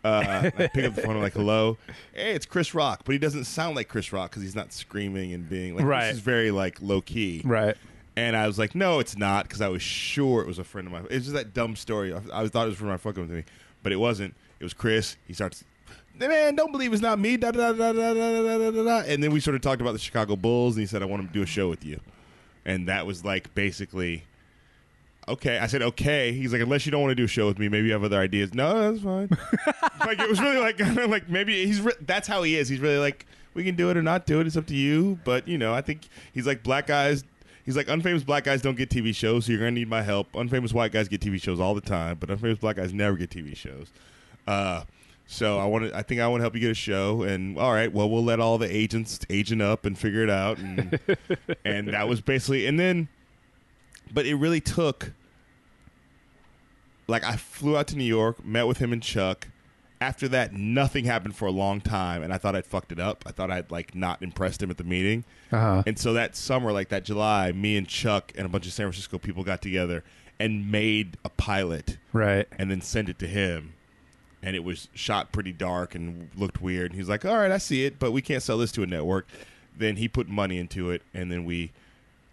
uh, 0.07 0.51
I 0.57 0.67
pick 0.67 0.85
up 0.85 0.95
the 0.95 1.01
phone. 1.01 1.15
I'm 1.15 1.21
like, 1.21 1.33
"Hello, 1.33 1.77
hey, 2.13 2.33
it's 2.33 2.45
Chris 2.45 2.73
Rock," 2.73 3.01
but 3.03 3.11
he 3.11 3.19
doesn't 3.19 3.43
sound 3.43 3.75
like 3.75 3.89
Chris 3.89 4.13
Rock 4.13 4.31
because 4.31 4.43
he's 4.43 4.55
not 4.55 4.71
screaming 4.71 5.33
and 5.33 5.49
being 5.49 5.75
like. 5.75 5.85
Right. 5.85 6.07
This 6.07 6.15
is 6.15 6.21
very 6.21 6.51
like 6.51 6.81
low 6.81 7.01
key. 7.01 7.41
Right. 7.43 7.75
And 8.15 8.35
I 8.35 8.47
was 8.47 8.57
like, 8.57 8.73
"No, 8.73 8.99
it's 8.99 9.17
not," 9.17 9.43
because 9.43 9.61
I 9.61 9.67
was 9.67 9.81
sure 9.81 10.41
it 10.41 10.47
was 10.47 10.59
a 10.59 10.63
friend 10.63 10.87
of 10.87 10.93
mine. 10.93 11.07
It's 11.09 11.25
just 11.25 11.35
that 11.35 11.53
dumb 11.53 11.75
story. 11.75 12.13
I, 12.13 12.21
I 12.33 12.47
thought 12.47 12.65
it 12.65 12.69
was 12.69 12.77
from 12.77 12.87
my 12.87 12.97
fucking 12.97 13.21
with 13.21 13.31
me, 13.31 13.43
but 13.83 13.91
it 13.91 13.97
wasn't. 13.97 14.33
It 14.59 14.63
was 14.63 14.73
Chris. 14.73 15.17
He 15.27 15.33
starts. 15.33 15.63
Man, 16.17 16.55
don't 16.55 16.71
believe 16.71 16.93
it's 16.93 17.01
not 17.01 17.19
me. 17.19 17.37
Da, 17.37 17.51
da, 17.51 17.73
da, 17.73 17.91
da, 17.91 18.13
da, 18.13 18.41
da, 18.41 18.71
da, 18.71 18.83
da. 18.83 18.97
And 19.05 19.21
then 19.21 19.31
we 19.31 19.39
sort 19.39 19.55
of 19.55 19.61
talked 19.61 19.81
about 19.81 19.91
the 19.91 19.99
Chicago 19.99 20.35
Bulls, 20.35 20.75
and 20.75 20.81
he 20.81 20.87
said, 20.87 21.01
"I 21.01 21.05
want 21.05 21.27
to 21.27 21.33
do 21.33 21.43
a 21.43 21.45
show 21.45 21.69
with 21.69 21.85
you," 21.85 21.99
and 22.65 22.87
that 22.87 23.05
was 23.05 23.23
like 23.23 23.53
basically 23.53 24.23
okay. 25.27 25.59
I 25.59 25.67
said, 25.67 25.81
okay. 25.81 26.31
He's 26.31 26.53
like, 26.53 26.61
unless 26.61 26.85
you 26.85 26.91
don't 26.91 27.01
want 27.01 27.11
to 27.11 27.15
do 27.15 27.25
a 27.25 27.27
show 27.27 27.47
with 27.47 27.59
me, 27.59 27.69
maybe 27.69 27.87
you 27.87 27.93
have 27.93 28.03
other 28.03 28.19
ideas. 28.19 28.53
No, 28.53 28.91
that's 28.91 29.03
fine. 29.03 29.29
like 30.05 30.19
it 30.19 30.29
was 30.29 30.39
really 30.39 30.57
like, 30.57 30.79
like 31.09 31.29
maybe 31.29 31.65
he's 31.65 31.81
re- 31.81 31.93
that's 32.01 32.27
how 32.27 32.43
he 32.43 32.55
is. 32.55 32.69
He's 32.69 32.79
really 32.79 32.97
like, 32.97 33.25
we 33.53 33.63
can 33.63 33.75
do 33.75 33.89
it 33.89 33.97
or 33.97 34.01
not 34.01 34.25
do 34.25 34.39
it. 34.39 34.47
It's 34.47 34.55
up 34.55 34.67
to 34.67 34.75
you. 34.75 35.19
But 35.25 35.47
you 35.47 35.57
know, 35.57 35.73
I 35.73 35.81
think 35.81 36.07
he's 36.33 36.47
like 36.47 36.63
black 36.63 36.87
guys. 36.87 37.23
He's 37.65 37.75
like 37.75 37.87
unfamous 37.87 38.25
black 38.25 38.45
guys 38.45 38.61
don't 38.61 38.77
get 38.77 38.89
TV 38.89 39.13
shows, 39.13 39.45
so 39.45 39.51
you're 39.51 39.59
gonna 39.59 39.71
need 39.71 39.89
my 39.89 40.01
help. 40.01 40.31
Unfamous 40.33 40.73
white 40.73 40.93
guys 40.93 41.09
get 41.09 41.19
TV 41.19 41.41
shows 41.41 41.59
all 41.59 41.75
the 41.75 41.81
time, 41.81 42.17
but 42.17 42.29
unfamous 42.29 42.61
black 42.61 42.77
guys 42.77 42.93
never 42.93 43.17
get 43.17 43.29
TV 43.29 43.57
shows. 43.57 43.91
Uh, 44.47 44.83
so 45.27 45.59
I 45.59 45.65
want 45.65 45.89
to. 45.89 45.95
I 45.95 46.01
think 46.01 46.21
I 46.21 46.27
want 46.29 46.39
to 46.39 46.43
help 46.43 46.55
you 46.55 46.61
get 46.61 46.71
a 46.71 46.75
show. 46.75 47.23
And 47.23 47.59
all 47.59 47.73
right, 47.73 47.91
well, 47.91 48.09
we'll 48.09 48.23
let 48.23 48.39
all 48.39 48.57
the 48.57 48.73
agents 48.73 49.19
agent 49.29 49.61
up 49.61 49.85
and 49.85 49.97
figure 49.97 50.23
it 50.23 50.29
out. 50.29 50.57
And 50.57 50.99
and 51.65 51.89
that 51.89 52.07
was 52.07 52.21
basically. 52.21 52.65
And 52.65 52.79
then, 52.79 53.09
but 54.13 54.25
it 54.25 54.35
really 54.35 54.61
took. 54.61 55.11
Like 57.07 57.23
I 57.23 57.37
flew 57.37 57.77
out 57.77 57.87
to 57.87 57.95
New 57.97 58.03
York, 58.03 58.43
met 58.45 58.67
with 58.67 58.79
him 58.79 58.91
and 58.91 59.01
Chuck. 59.01 59.47
After 59.99 60.27
that, 60.27 60.53
nothing 60.53 61.05
happened 61.05 61.35
for 61.35 61.47
a 61.47 61.51
long 61.51 61.81
time, 61.81 62.21
and 62.21 62.31
I 62.31 62.37
thought 62.37 62.55
I'd 62.55 62.67
fucked 62.67 62.91
it 62.91 62.99
up. 62.99 63.23
I 63.25 63.31
thought 63.31 63.49
I'd 63.49 63.71
like 63.71 63.95
not 63.95 64.21
impressed 64.21 64.61
him 64.61 64.69
at 64.69 64.77
the 64.77 64.83
meeting. 64.83 65.23
Uh-huh. 65.51 65.83
And 65.87 65.97
so 65.97 66.13
that 66.13 66.35
summer, 66.35 66.71
like 66.71 66.89
that 66.89 67.03
July, 67.03 67.51
me 67.51 67.77
and 67.77 67.87
Chuck 67.87 68.31
and 68.37 68.45
a 68.45 68.49
bunch 68.49 68.67
of 68.67 68.73
San 68.73 68.85
Francisco 68.85 69.17
people 69.17 69.43
got 69.43 69.61
together 69.61 70.03
and 70.39 70.69
made 70.71 71.17
a 71.25 71.29
pilot 71.29 71.97
Right. 72.13 72.47
and 72.59 72.69
then 72.69 72.79
sent 72.81 73.09
it 73.09 73.17
to 73.19 73.27
him. 73.27 73.73
And 74.43 74.55
it 74.55 74.63
was 74.63 74.87
shot 74.93 75.31
pretty 75.31 75.51
dark 75.51 75.95
and 75.95 76.29
looked 76.35 76.61
weird. 76.61 76.91
And 76.91 76.99
he's 76.99 77.09
like, 77.09 77.25
"All 77.25 77.37
right, 77.37 77.51
I 77.51 77.57
see 77.57 77.85
it, 77.85 77.97
but 77.97 78.11
we 78.11 78.21
can't 78.21 78.43
sell 78.43 78.59
this 78.59 78.71
to 78.73 78.83
a 78.83 78.85
network." 78.85 79.27
Then 79.75 79.95
he 79.95 80.07
put 80.07 80.27
money 80.27 80.57
into 80.59 80.91
it, 80.91 81.01
and 81.13 81.31
then 81.31 81.43
we. 81.45 81.71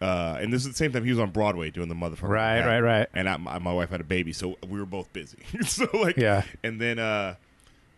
Uh, 0.05 0.37
and 0.39 0.53
this 0.53 0.63
is 0.63 0.69
the 0.69 0.77
same 0.77 0.93
time 0.93 1.03
he 1.03 1.11
was 1.11 1.19
on 1.19 1.31
Broadway 1.31 1.71
doing 1.71 1.89
the 1.89 1.95
motherfucker. 1.95 2.29
Right, 2.29 2.61
right, 2.61 2.81
right. 2.81 3.09
And 3.15 3.27
I, 3.27 3.39
my, 3.39 3.59
my 3.59 3.73
wife 3.73 3.89
had 3.89 4.03
a 4.03 4.05
baby, 4.05 4.35
so 4.35 4.57
we 4.69 4.79
were 4.79 4.85
both 4.85 5.11
busy. 5.15 5.39
so 5.67 5.89
like, 5.95 6.19
Yeah. 6.19 6.43
And 6.63 6.79
then 6.79 6.99
uh, 6.99 7.37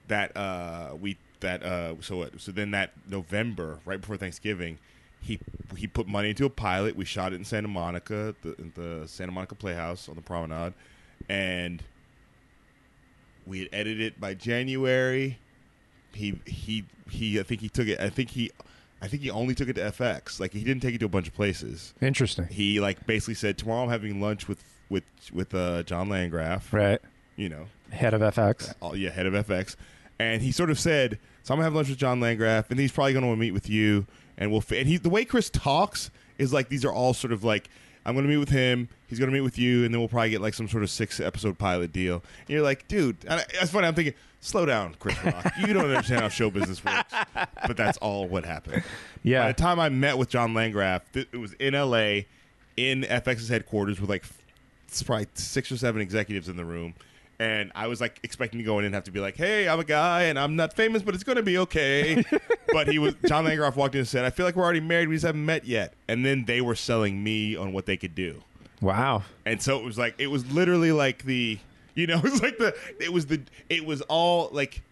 that 0.06 0.36
uh, 0.36 0.94
we 1.00 1.16
that 1.40 1.64
uh, 1.64 1.94
so 2.00 2.18
what, 2.18 2.40
so 2.40 2.52
then 2.52 2.70
that 2.70 2.92
November, 3.08 3.80
right 3.84 4.00
before 4.00 4.16
Thanksgiving, 4.16 4.78
he 5.20 5.40
he 5.76 5.88
put 5.88 6.06
money 6.06 6.30
into 6.30 6.44
a 6.44 6.50
pilot. 6.50 6.94
We 6.94 7.04
shot 7.04 7.32
it 7.32 7.36
in 7.36 7.44
Santa 7.44 7.68
Monica, 7.68 8.36
the, 8.42 8.54
the 8.74 9.08
Santa 9.08 9.32
Monica 9.32 9.56
Playhouse 9.56 10.08
on 10.08 10.14
the 10.14 10.22
Promenade, 10.22 10.74
and 11.28 11.82
we 13.46 13.58
had 13.60 13.68
edited 13.72 14.00
it 14.00 14.20
by 14.20 14.34
January. 14.34 15.38
He 16.12 16.40
he 16.46 16.84
he. 17.10 17.40
I 17.40 17.42
think 17.42 17.60
he 17.60 17.68
took 17.68 17.88
it. 17.88 17.98
I 17.98 18.10
think 18.10 18.30
he. 18.30 18.52
I 19.02 19.08
think 19.08 19.22
he 19.22 19.30
only 19.30 19.54
took 19.54 19.68
it 19.68 19.74
to 19.74 19.82
FX. 19.82 20.40
Like 20.40 20.52
he 20.52 20.64
didn't 20.64 20.82
take 20.82 20.94
it 20.94 20.98
to 20.98 21.06
a 21.06 21.08
bunch 21.08 21.28
of 21.28 21.34
places. 21.34 21.94
Interesting. 22.00 22.46
He 22.46 22.80
like 22.80 23.06
basically 23.06 23.34
said, 23.34 23.58
"Tomorrow 23.58 23.84
I'm 23.84 23.90
having 23.90 24.20
lunch 24.20 24.48
with 24.48 24.62
with 24.88 25.04
with 25.32 25.54
uh, 25.54 25.82
John 25.82 26.08
Landgraf." 26.08 26.72
Right. 26.72 27.00
You 27.36 27.50
know, 27.50 27.66
Head 27.90 28.14
of 28.14 28.20
FX. 28.20 28.74
Oh 28.80 28.94
yeah, 28.94 29.10
head 29.10 29.26
of 29.26 29.34
FX, 29.34 29.76
and 30.18 30.42
he 30.42 30.50
sort 30.50 30.70
of 30.70 30.78
said, 30.78 31.18
"So 31.42 31.52
I'm 31.52 31.58
gonna 31.58 31.64
have 31.64 31.74
lunch 31.74 31.88
with 31.88 31.98
John 31.98 32.20
Landgraf, 32.20 32.70
and 32.70 32.80
he's 32.80 32.92
probably 32.92 33.12
gonna 33.12 33.26
want 33.26 33.38
to 33.38 33.40
meet 33.40 33.52
with 33.52 33.68
you, 33.68 34.06
and 34.38 34.50
we'll." 34.50 34.60
Fi-. 34.60 34.78
And 34.78 34.88
he, 34.88 34.96
the 34.96 35.10
way 35.10 35.24
Chris 35.24 35.50
talks 35.50 36.10
is 36.38 36.52
like 36.52 36.68
these 36.68 36.84
are 36.84 36.92
all 36.92 37.14
sort 37.14 37.32
of 37.32 37.44
like, 37.44 37.68
"I'm 38.06 38.14
gonna 38.14 38.28
meet 38.28 38.36
with 38.38 38.48
him, 38.48 38.88
he's 39.08 39.18
gonna 39.18 39.32
meet 39.32 39.40
with 39.42 39.58
you, 39.58 39.84
and 39.84 39.92
then 39.92 40.00
we'll 40.00 40.08
probably 40.08 40.30
get 40.30 40.40
like 40.40 40.54
some 40.54 40.68
sort 40.68 40.82
of 40.82 40.90
six 40.90 41.20
episode 41.20 41.58
pilot 41.58 41.92
deal." 41.92 42.22
And 42.40 42.48
you're 42.50 42.62
like, 42.62 42.88
dude, 42.88 43.16
I, 43.28 43.44
that's 43.58 43.70
funny. 43.70 43.86
I'm 43.86 43.94
thinking, 43.94 44.14
slow 44.40 44.64
down, 44.64 44.94
Chris 44.98 45.22
Rock. 45.24 45.52
you 45.60 45.72
don't 45.74 45.84
understand 45.86 46.20
how 46.22 46.28
show 46.28 46.50
business 46.50 46.82
works, 46.84 47.12
but 47.66 47.76
that's 47.76 47.98
all 47.98 48.26
what 48.28 48.44
happened. 48.44 48.82
Yeah. 49.22 49.42
By 49.42 49.52
the 49.52 49.60
time 49.60 49.80
I 49.80 49.88
met 49.88 50.16
with 50.18 50.28
John 50.28 50.54
Landgraf, 50.54 51.02
th- 51.12 51.28
it 51.32 51.36
was 51.38 51.52
in 51.54 51.74
L.A. 51.74 52.26
in 52.76 53.02
FX's 53.02 53.48
headquarters 53.48 54.00
with 54.00 54.08
like 54.08 54.22
f- 54.22 55.04
probably 55.04 55.26
six 55.34 55.70
or 55.72 55.76
seven 55.76 56.00
executives 56.00 56.48
in 56.48 56.56
the 56.56 56.64
room. 56.64 56.94
And 57.38 57.70
I 57.74 57.86
was 57.86 58.00
like 58.00 58.18
expecting 58.22 58.58
to 58.58 58.64
go 58.64 58.78
in 58.78 58.86
and 58.86 58.94
have 58.94 59.04
to 59.04 59.10
be 59.10 59.20
like, 59.20 59.36
"Hey, 59.36 59.68
I'm 59.68 59.78
a 59.78 59.84
guy, 59.84 60.24
and 60.24 60.38
I'm 60.38 60.56
not 60.56 60.74
famous, 60.74 61.02
but 61.02 61.14
it's 61.14 61.24
going 61.24 61.36
to 61.36 61.42
be 61.42 61.58
okay." 61.58 62.24
but 62.72 62.88
he 62.88 62.98
was 62.98 63.14
John 63.26 63.44
Landgraf 63.44 63.76
walked 63.76 63.94
in 63.94 64.00
and 64.00 64.08
said, 64.08 64.24
"I 64.24 64.30
feel 64.30 64.46
like 64.46 64.56
we're 64.56 64.64
already 64.64 64.80
married. 64.80 65.08
We 65.08 65.16
just 65.16 65.26
haven't 65.26 65.44
met 65.44 65.66
yet." 65.66 65.92
And 66.08 66.24
then 66.24 66.46
they 66.46 66.60
were 66.60 66.74
selling 66.74 67.22
me 67.22 67.54
on 67.54 67.72
what 67.72 67.84
they 67.86 67.96
could 67.96 68.14
do. 68.14 68.42
Wow. 68.80 69.22
And 69.44 69.60
so 69.60 69.78
it 69.78 69.84
was 69.84 69.98
like 69.98 70.14
it 70.18 70.28
was 70.28 70.50
literally 70.50 70.92
like 70.92 71.24
the 71.24 71.58
you 71.94 72.06
know 72.06 72.16
it 72.18 72.22
was 72.22 72.42
like 72.42 72.58
the 72.58 72.74
it 72.98 73.12
was 73.12 73.26
the 73.26 73.42
it 73.68 73.84
was 73.84 74.00
all 74.02 74.48
like 74.52 74.82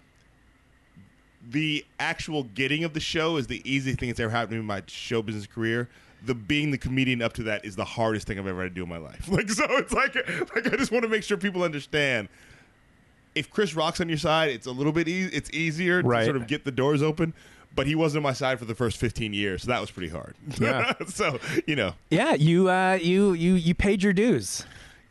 the 1.47 1.85
actual 2.01 2.45
getting 2.45 2.85
of 2.85 2.95
the 2.95 3.01
show 3.01 3.37
is 3.37 3.47
the 3.47 3.63
easiest 3.71 3.99
thing 3.99 4.09
that's 4.09 4.21
ever 4.21 4.31
happened 4.31 4.59
in 4.59 4.65
my 4.65 4.83
show 4.87 5.23
business 5.23 5.47
career. 5.47 5.89
The 6.27 6.35
being 6.35 6.71
the 6.71 6.79
comedian 6.79 7.21
up 7.23 7.33
to 7.35 7.43
that 7.45 7.65
is 7.65 7.77
the 7.77 7.85
hardest 7.85 8.27
thing 8.27 8.39
I've 8.39 8.47
ever 8.47 8.63
had 8.63 8.71
to 8.71 8.75
do 8.75 8.83
in 8.83 8.89
my 8.89 8.99
life. 8.99 9.29
Like 9.31 9.51
so 9.51 9.65
it's 9.71 9.93
like 9.93 10.15
like 10.55 10.67
I 10.73 10.77
just 10.77 10.91
want 10.93 11.03
to 11.05 11.09
make 11.09 11.23
sure 11.23 11.37
people 11.37 11.63
understand. 11.63 12.29
If 13.35 13.51
Chris 13.51 13.75
Rock's 13.75 14.01
on 14.01 14.09
your 14.09 14.19
side, 14.19 14.51
it's 14.51 14.67
a 14.67 14.71
little 14.73 14.93
bit 14.93 15.09
e- 15.09 15.25
it's 15.33 15.51
easier 15.51 16.03
Right. 16.03 16.21
to 16.21 16.25
sort 16.27 16.37
of 16.37 16.47
get 16.47 16.65
the 16.65 16.71
doors 16.71 17.03
open. 17.03 17.35
But 17.75 17.89
he 17.89 17.97
wasn't 17.97 18.19
on 18.19 18.23
my 18.23 18.33
side 18.35 18.61
for 18.61 18.67
the 18.67 18.75
first 18.77 18.99
15 18.99 19.33
years, 19.33 19.63
so 19.63 19.69
that 19.73 19.81
was 19.81 19.91
pretty 19.91 20.09
hard. 20.09 20.37
Yeah. 20.61 20.93
so, 21.09 21.41
you 21.67 21.75
know, 21.75 21.95
Yeah, 22.11 22.35
you 22.35 22.71
uh 22.71 22.99
you 23.03 23.33
you 23.33 23.55
you 23.55 23.75
paid 23.75 24.03
your 24.03 24.13
dues. 24.13 24.65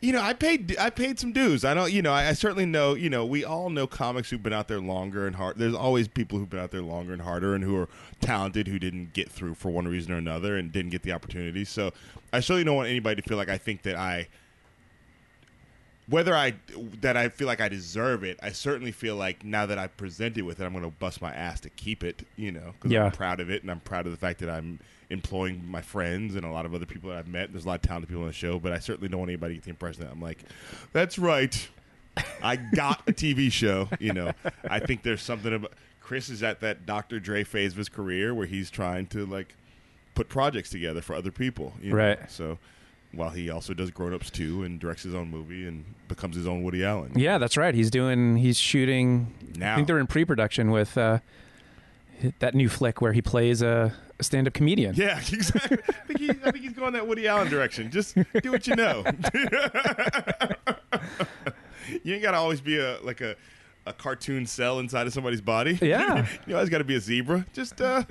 You 0.04 0.12
know, 0.12 0.20
I 0.20 0.34
paid 0.34 0.76
I 0.78 0.90
paid 0.90 1.18
some 1.18 1.32
dues. 1.32 1.64
I 1.64 1.72
don't, 1.74 1.90
you 1.92 2.02
know, 2.02 2.12
I, 2.12 2.28
I 2.28 2.32
certainly 2.34 2.66
know, 2.66 2.94
you 2.94 3.08
know, 3.08 3.24
we 3.24 3.44
all 3.44 3.70
know 3.70 3.86
comics 3.86 4.30
who've 4.30 4.42
been 4.42 4.52
out 4.52 4.68
there 4.68 4.80
longer 4.80 5.26
and 5.26 5.34
hard. 5.36 5.56
There's 5.58 5.74
always 5.74 6.08
people 6.08 6.38
who've 6.38 6.50
been 6.50 6.60
out 6.60 6.70
there 6.70 6.82
longer 6.82 7.12
and 7.12 7.22
harder 7.22 7.54
and 7.54 7.64
who 7.64 7.76
are 7.76 7.88
talented 8.20 8.68
who 8.68 8.78
didn't 8.78 9.12
get 9.14 9.30
through 9.30 9.54
for 9.54 9.70
one 9.70 9.88
reason 9.88 10.12
or 10.12 10.16
another 10.16 10.56
and 10.56 10.70
didn't 10.70 10.90
get 10.90 11.02
the 11.02 11.12
opportunity. 11.12 11.64
So 11.64 11.92
I 12.32 12.40
certainly 12.40 12.64
don't 12.64 12.76
want 12.76 12.88
anybody 12.88 13.22
to 13.22 13.28
feel 13.28 13.38
like 13.38 13.48
I 13.48 13.58
think 13.58 13.82
that 13.82 13.96
I 13.96 14.28
whether 16.06 16.34
I 16.34 16.54
that 17.00 17.16
I 17.16 17.30
feel 17.30 17.46
like 17.46 17.62
I 17.62 17.68
deserve 17.68 18.24
it, 18.24 18.38
I 18.42 18.50
certainly 18.50 18.92
feel 18.92 19.16
like 19.16 19.42
now 19.42 19.64
that 19.64 19.78
I've 19.78 19.96
presented 19.96 20.44
with 20.44 20.60
it, 20.60 20.64
I'm 20.64 20.72
going 20.72 20.84
to 20.84 20.90
bust 20.90 21.22
my 21.22 21.32
ass 21.32 21.60
to 21.60 21.70
keep 21.70 22.04
it. 22.04 22.26
You 22.36 22.52
know, 22.52 22.72
because 22.74 22.90
Yeah. 22.90 23.04
I'm 23.06 23.12
proud 23.12 23.40
of 23.40 23.50
it, 23.50 23.62
and 23.62 23.70
I'm 23.70 23.80
proud 23.80 24.04
of 24.04 24.12
the 24.12 24.18
fact 24.18 24.40
that 24.40 24.50
I'm 24.50 24.80
employing 25.14 25.64
my 25.66 25.80
friends 25.80 26.34
and 26.34 26.44
a 26.44 26.50
lot 26.50 26.66
of 26.66 26.74
other 26.74 26.84
people 26.84 27.08
that 27.08 27.18
I've 27.18 27.28
met. 27.28 27.50
There's 27.52 27.64
a 27.64 27.68
lot 27.68 27.76
of 27.76 27.82
talented 27.82 28.08
people 28.10 28.22
on 28.22 28.28
the 28.28 28.34
show, 28.34 28.58
but 28.58 28.72
I 28.72 28.78
certainly 28.78 29.08
don't 29.08 29.20
want 29.20 29.30
anybody 29.30 29.54
to 29.54 29.58
get 29.60 29.64
the 29.64 29.70
impression 29.70 30.02
that 30.02 30.12
I'm 30.12 30.20
like, 30.20 30.40
that's 30.92 31.18
right, 31.18 31.68
I 32.42 32.56
got 32.56 33.00
a 33.08 33.12
TV 33.12 33.50
show. 33.50 33.88
You 33.98 34.12
know, 34.12 34.32
I 34.68 34.80
think 34.80 35.02
there's 35.02 35.22
something 35.22 35.54
about 35.54 35.72
Chris 36.00 36.28
is 36.28 36.42
at 36.42 36.60
that 36.60 36.84
Dr. 36.84 37.18
Dre 37.18 37.44
phase 37.44 37.72
of 37.72 37.78
his 37.78 37.88
career 37.88 38.34
where 38.34 38.46
he's 38.46 38.68
trying 38.70 39.06
to 39.06 39.24
like 39.24 39.56
put 40.14 40.28
projects 40.28 40.68
together 40.68 41.00
for 41.00 41.14
other 41.14 41.30
people. 41.30 41.72
You 41.80 41.90
know? 41.90 41.96
Right. 41.96 42.30
So. 42.30 42.58
While 43.12 43.30
he 43.30 43.48
also 43.48 43.74
does 43.74 43.92
Grown 43.92 44.12
Ups 44.12 44.28
too 44.28 44.64
and 44.64 44.80
directs 44.80 45.04
his 45.04 45.14
own 45.14 45.30
movie 45.30 45.68
and 45.68 45.84
becomes 46.08 46.34
his 46.34 46.48
own 46.48 46.64
Woody 46.64 46.84
Allen. 46.84 47.12
Yeah, 47.14 47.38
that's 47.38 47.56
right. 47.56 47.72
He's 47.72 47.88
doing 47.88 48.34
he's 48.34 48.58
shooting 48.58 49.32
Now. 49.54 49.74
I 49.74 49.76
think 49.76 49.86
they're 49.86 50.00
in 50.00 50.08
pre-production 50.08 50.72
with 50.72 50.98
uh 50.98 51.20
that 52.40 52.54
new 52.56 52.68
flick 52.68 53.00
where 53.00 53.12
he 53.12 53.22
plays 53.22 53.62
a, 53.62 53.94
a 54.18 54.24
stand-up 54.24 54.54
comedian. 54.54 54.94
Yeah, 54.94 55.18
exactly. 55.32 55.78
I 55.88 55.92
think, 56.06 56.20
he, 56.20 56.30
I 56.30 56.50
think 56.50 56.64
he's 56.64 56.72
going 56.72 56.92
that 56.94 57.06
Woody 57.06 57.26
Allen 57.28 57.48
direction. 57.48 57.90
Just 57.90 58.14
do 58.14 58.52
what 58.52 58.66
you 58.66 58.76
know. 58.76 59.04
you 62.02 62.14
ain't 62.14 62.22
got 62.22 62.32
to 62.32 62.36
always 62.38 62.60
be 62.60 62.78
a 62.78 62.98
like 63.02 63.20
a, 63.20 63.36
a 63.86 63.92
cartoon 63.92 64.46
cell 64.46 64.78
inside 64.78 65.06
of 65.06 65.12
somebody's 65.12 65.40
body. 65.40 65.78
Yeah. 65.82 66.26
you 66.46 66.54
always 66.54 66.70
got 66.70 66.78
to 66.78 66.84
be 66.84 66.96
a 66.96 67.00
zebra. 67.00 67.46
Just 67.52 67.80
uh, 67.80 68.04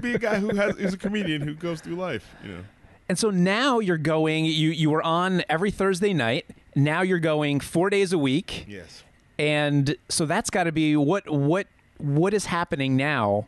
be 0.00 0.14
a 0.14 0.18
guy 0.18 0.38
who 0.38 0.54
has 0.56 0.76
who's 0.76 0.94
a 0.94 0.98
comedian 0.98 1.42
who 1.42 1.54
goes 1.54 1.80
through 1.80 1.96
life. 1.96 2.34
You 2.44 2.52
know. 2.52 2.64
And 3.08 3.18
so 3.18 3.30
now 3.30 3.78
you're 3.78 3.98
going 3.98 4.44
you 4.46 4.70
you 4.70 4.90
were 4.90 5.02
on 5.02 5.42
every 5.48 5.70
Thursday 5.70 6.14
night. 6.14 6.46
Now 6.74 7.02
you're 7.02 7.18
going 7.18 7.60
4 7.60 7.90
days 7.90 8.14
a 8.14 8.18
week. 8.18 8.64
Yes. 8.66 9.02
And 9.38 9.94
so 10.08 10.24
that's 10.24 10.48
got 10.48 10.64
to 10.64 10.72
be 10.72 10.96
what 10.96 11.28
what 11.28 11.66
what 11.98 12.32
is 12.32 12.46
happening 12.46 12.96
now? 12.96 13.46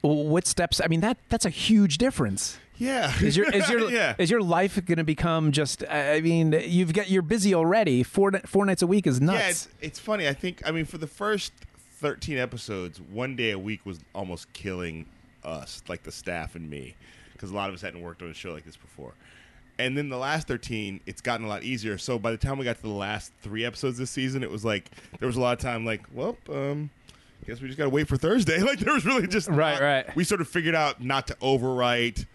What 0.00 0.46
steps? 0.46 0.80
I 0.82 0.86
mean 0.88 1.00
that 1.00 1.18
that's 1.28 1.44
a 1.44 1.50
huge 1.50 1.98
difference. 1.98 2.58
Yeah. 2.76 3.12
Is 3.20 3.36
your 3.36 3.50
is 3.50 3.68
your 3.68 3.90
yeah. 3.90 4.14
is 4.18 4.30
your 4.30 4.40
life 4.40 4.82
going 4.84 4.98
to 4.98 5.04
become 5.04 5.52
just? 5.52 5.84
I 5.88 6.20
mean, 6.20 6.52
you've 6.52 6.92
got 6.92 7.10
you're 7.10 7.22
busy 7.22 7.54
already. 7.54 8.02
Four 8.02 8.32
four 8.46 8.64
nights 8.64 8.82
a 8.82 8.86
week 8.86 9.06
is 9.06 9.20
nuts. 9.20 9.38
Yeah, 9.38 9.48
it's, 9.48 9.68
it's 9.80 9.98
funny. 9.98 10.28
I 10.28 10.32
think 10.34 10.62
I 10.64 10.70
mean 10.70 10.84
for 10.84 10.98
the 10.98 11.08
first 11.08 11.52
13 11.98 12.38
episodes, 12.38 13.00
one 13.00 13.34
day 13.34 13.50
a 13.50 13.58
week 13.58 13.84
was 13.84 13.98
almost 14.14 14.52
killing 14.52 15.06
us, 15.42 15.82
like 15.88 16.04
the 16.04 16.12
staff 16.12 16.54
and 16.54 16.70
me, 16.70 16.94
because 17.32 17.50
a 17.50 17.54
lot 17.54 17.68
of 17.68 17.74
us 17.74 17.82
hadn't 17.82 18.00
worked 18.02 18.22
on 18.22 18.30
a 18.30 18.34
show 18.34 18.52
like 18.52 18.64
this 18.64 18.76
before. 18.76 19.14
And 19.80 19.96
then 19.96 20.08
the 20.08 20.16
last 20.16 20.48
13, 20.48 21.00
it's 21.06 21.20
gotten 21.20 21.46
a 21.46 21.48
lot 21.48 21.62
easier. 21.62 21.98
So 21.98 22.18
by 22.18 22.30
the 22.30 22.36
time 22.36 22.58
we 22.58 22.64
got 22.64 22.76
to 22.76 22.82
the 22.82 22.88
last 22.88 23.32
three 23.42 23.64
episodes 23.64 23.98
this 23.98 24.10
season, 24.10 24.42
it 24.42 24.50
was 24.50 24.64
like 24.64 24.90
there 25.18 25.26
was 25.26 25.36
a 25.36 25.40
lot 25.40 25.52
of 25.52 25.60
time 25.60 25.84
like, 25.84 26.02
well, 26.12 26.36
um, 26.48 26.90
guess 27.46 27.60
we 27.60 27.66
just 27.68 27.78
got 27.78 27.84
to 27.84 27.90
wait 27.90 28.08
for 28.08 28.16
Thursday. 28.16 28.60
Like 28.62 28.78
there 28.80 28.92
was 28.94 29.04
really 29.06 29.26
just 29.26 29.48
Right, 29.48 29.72
not- 29.74 29.82
right. 29.82 30.16
We 30.16 30.24
sort 30.24 30.40
of 30.40 30.48
figured 30.48 30.74
out 30.74 31.02
not 31.02 31.26
to 31.28 31.34
overwrite, 31.36 32.26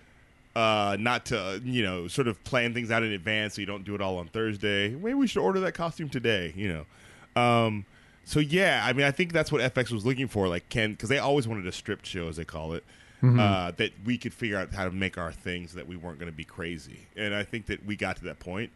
uh, 0.56 0.98
not 1.00 1.26
to 1.28 1.62
you 1.64 1.84
know 1.84 2.08
sort 2.08 2.28
of 2.28 2.44
plan 2.44 2.74
things 2.74 2.92
out 2.92 3.04
in 3.04 3.12
advance 3.12 3.56
so 3.56 3.62
you 3.62 3.68
don't 3.68 3.84
do 3.84 3.96
it 3.96 4.02
all 4.02 4.18
on 4.18 4.28
Thursday. 4.28 4.90
Maybe 4.90 5.14
we 5.16 5.28
should 5.28 5.42
order 5.42 5.60
that 5.62 5.74
costume 5.74 6.10
today. 6.10 6.54
You 6.56 6.86
know. 7.36 7.42
Um, 7.42 7.86
so 8.26 8.40
yeah, 8.40 8.84
I 8.86 8.94
mean, 8.94 9.06
I 9.06 9.12
think 9.12 9.34
that's 9.34 9.52
what 9.52 9.62
FX 9.74 9.92
was 9.92 10.06
looking 10.06 10.28
for. 10.28 10.48
Like, 10.48 10.70
can 10.70 10.92
because 10.92 11.10
they 11.10 11.20
always 11.20 11.48
wanted 11.48 11.68
a 11.68 11.72
stripped 11.72 12.06
show, 12.06 12.28
as 12.30 12.38
they 12.38 12.46
call 12.46 12.74
it, 12.74 12.84
uh, 13.24 13.72
that 13.78 13.92
we 14.06 14.18
could 14.18 14.34
figure 14.34 14.58
out 14.58 14.74
how 14.74 14.86
to 14.86 14.92
make 14.92 15.18
our 15.18 15.32
things 15.32 15.72
so 15.72 15.78
that 15.78 15.88
we 15.88 15.96
weren't 15.96 16.20
going 16.20 16.32
to 16.32 16.36
be 16.38 16.44
crazy. 16.44 17.08
And 17.18 17.34
I 17.34 17.44
think 17.44 17.66
that 17.68 17.86
we 17.86 17.96
got 17.96 18.18
to 18.18 18.24
that 18.26 18.40
point, 18.40 18.70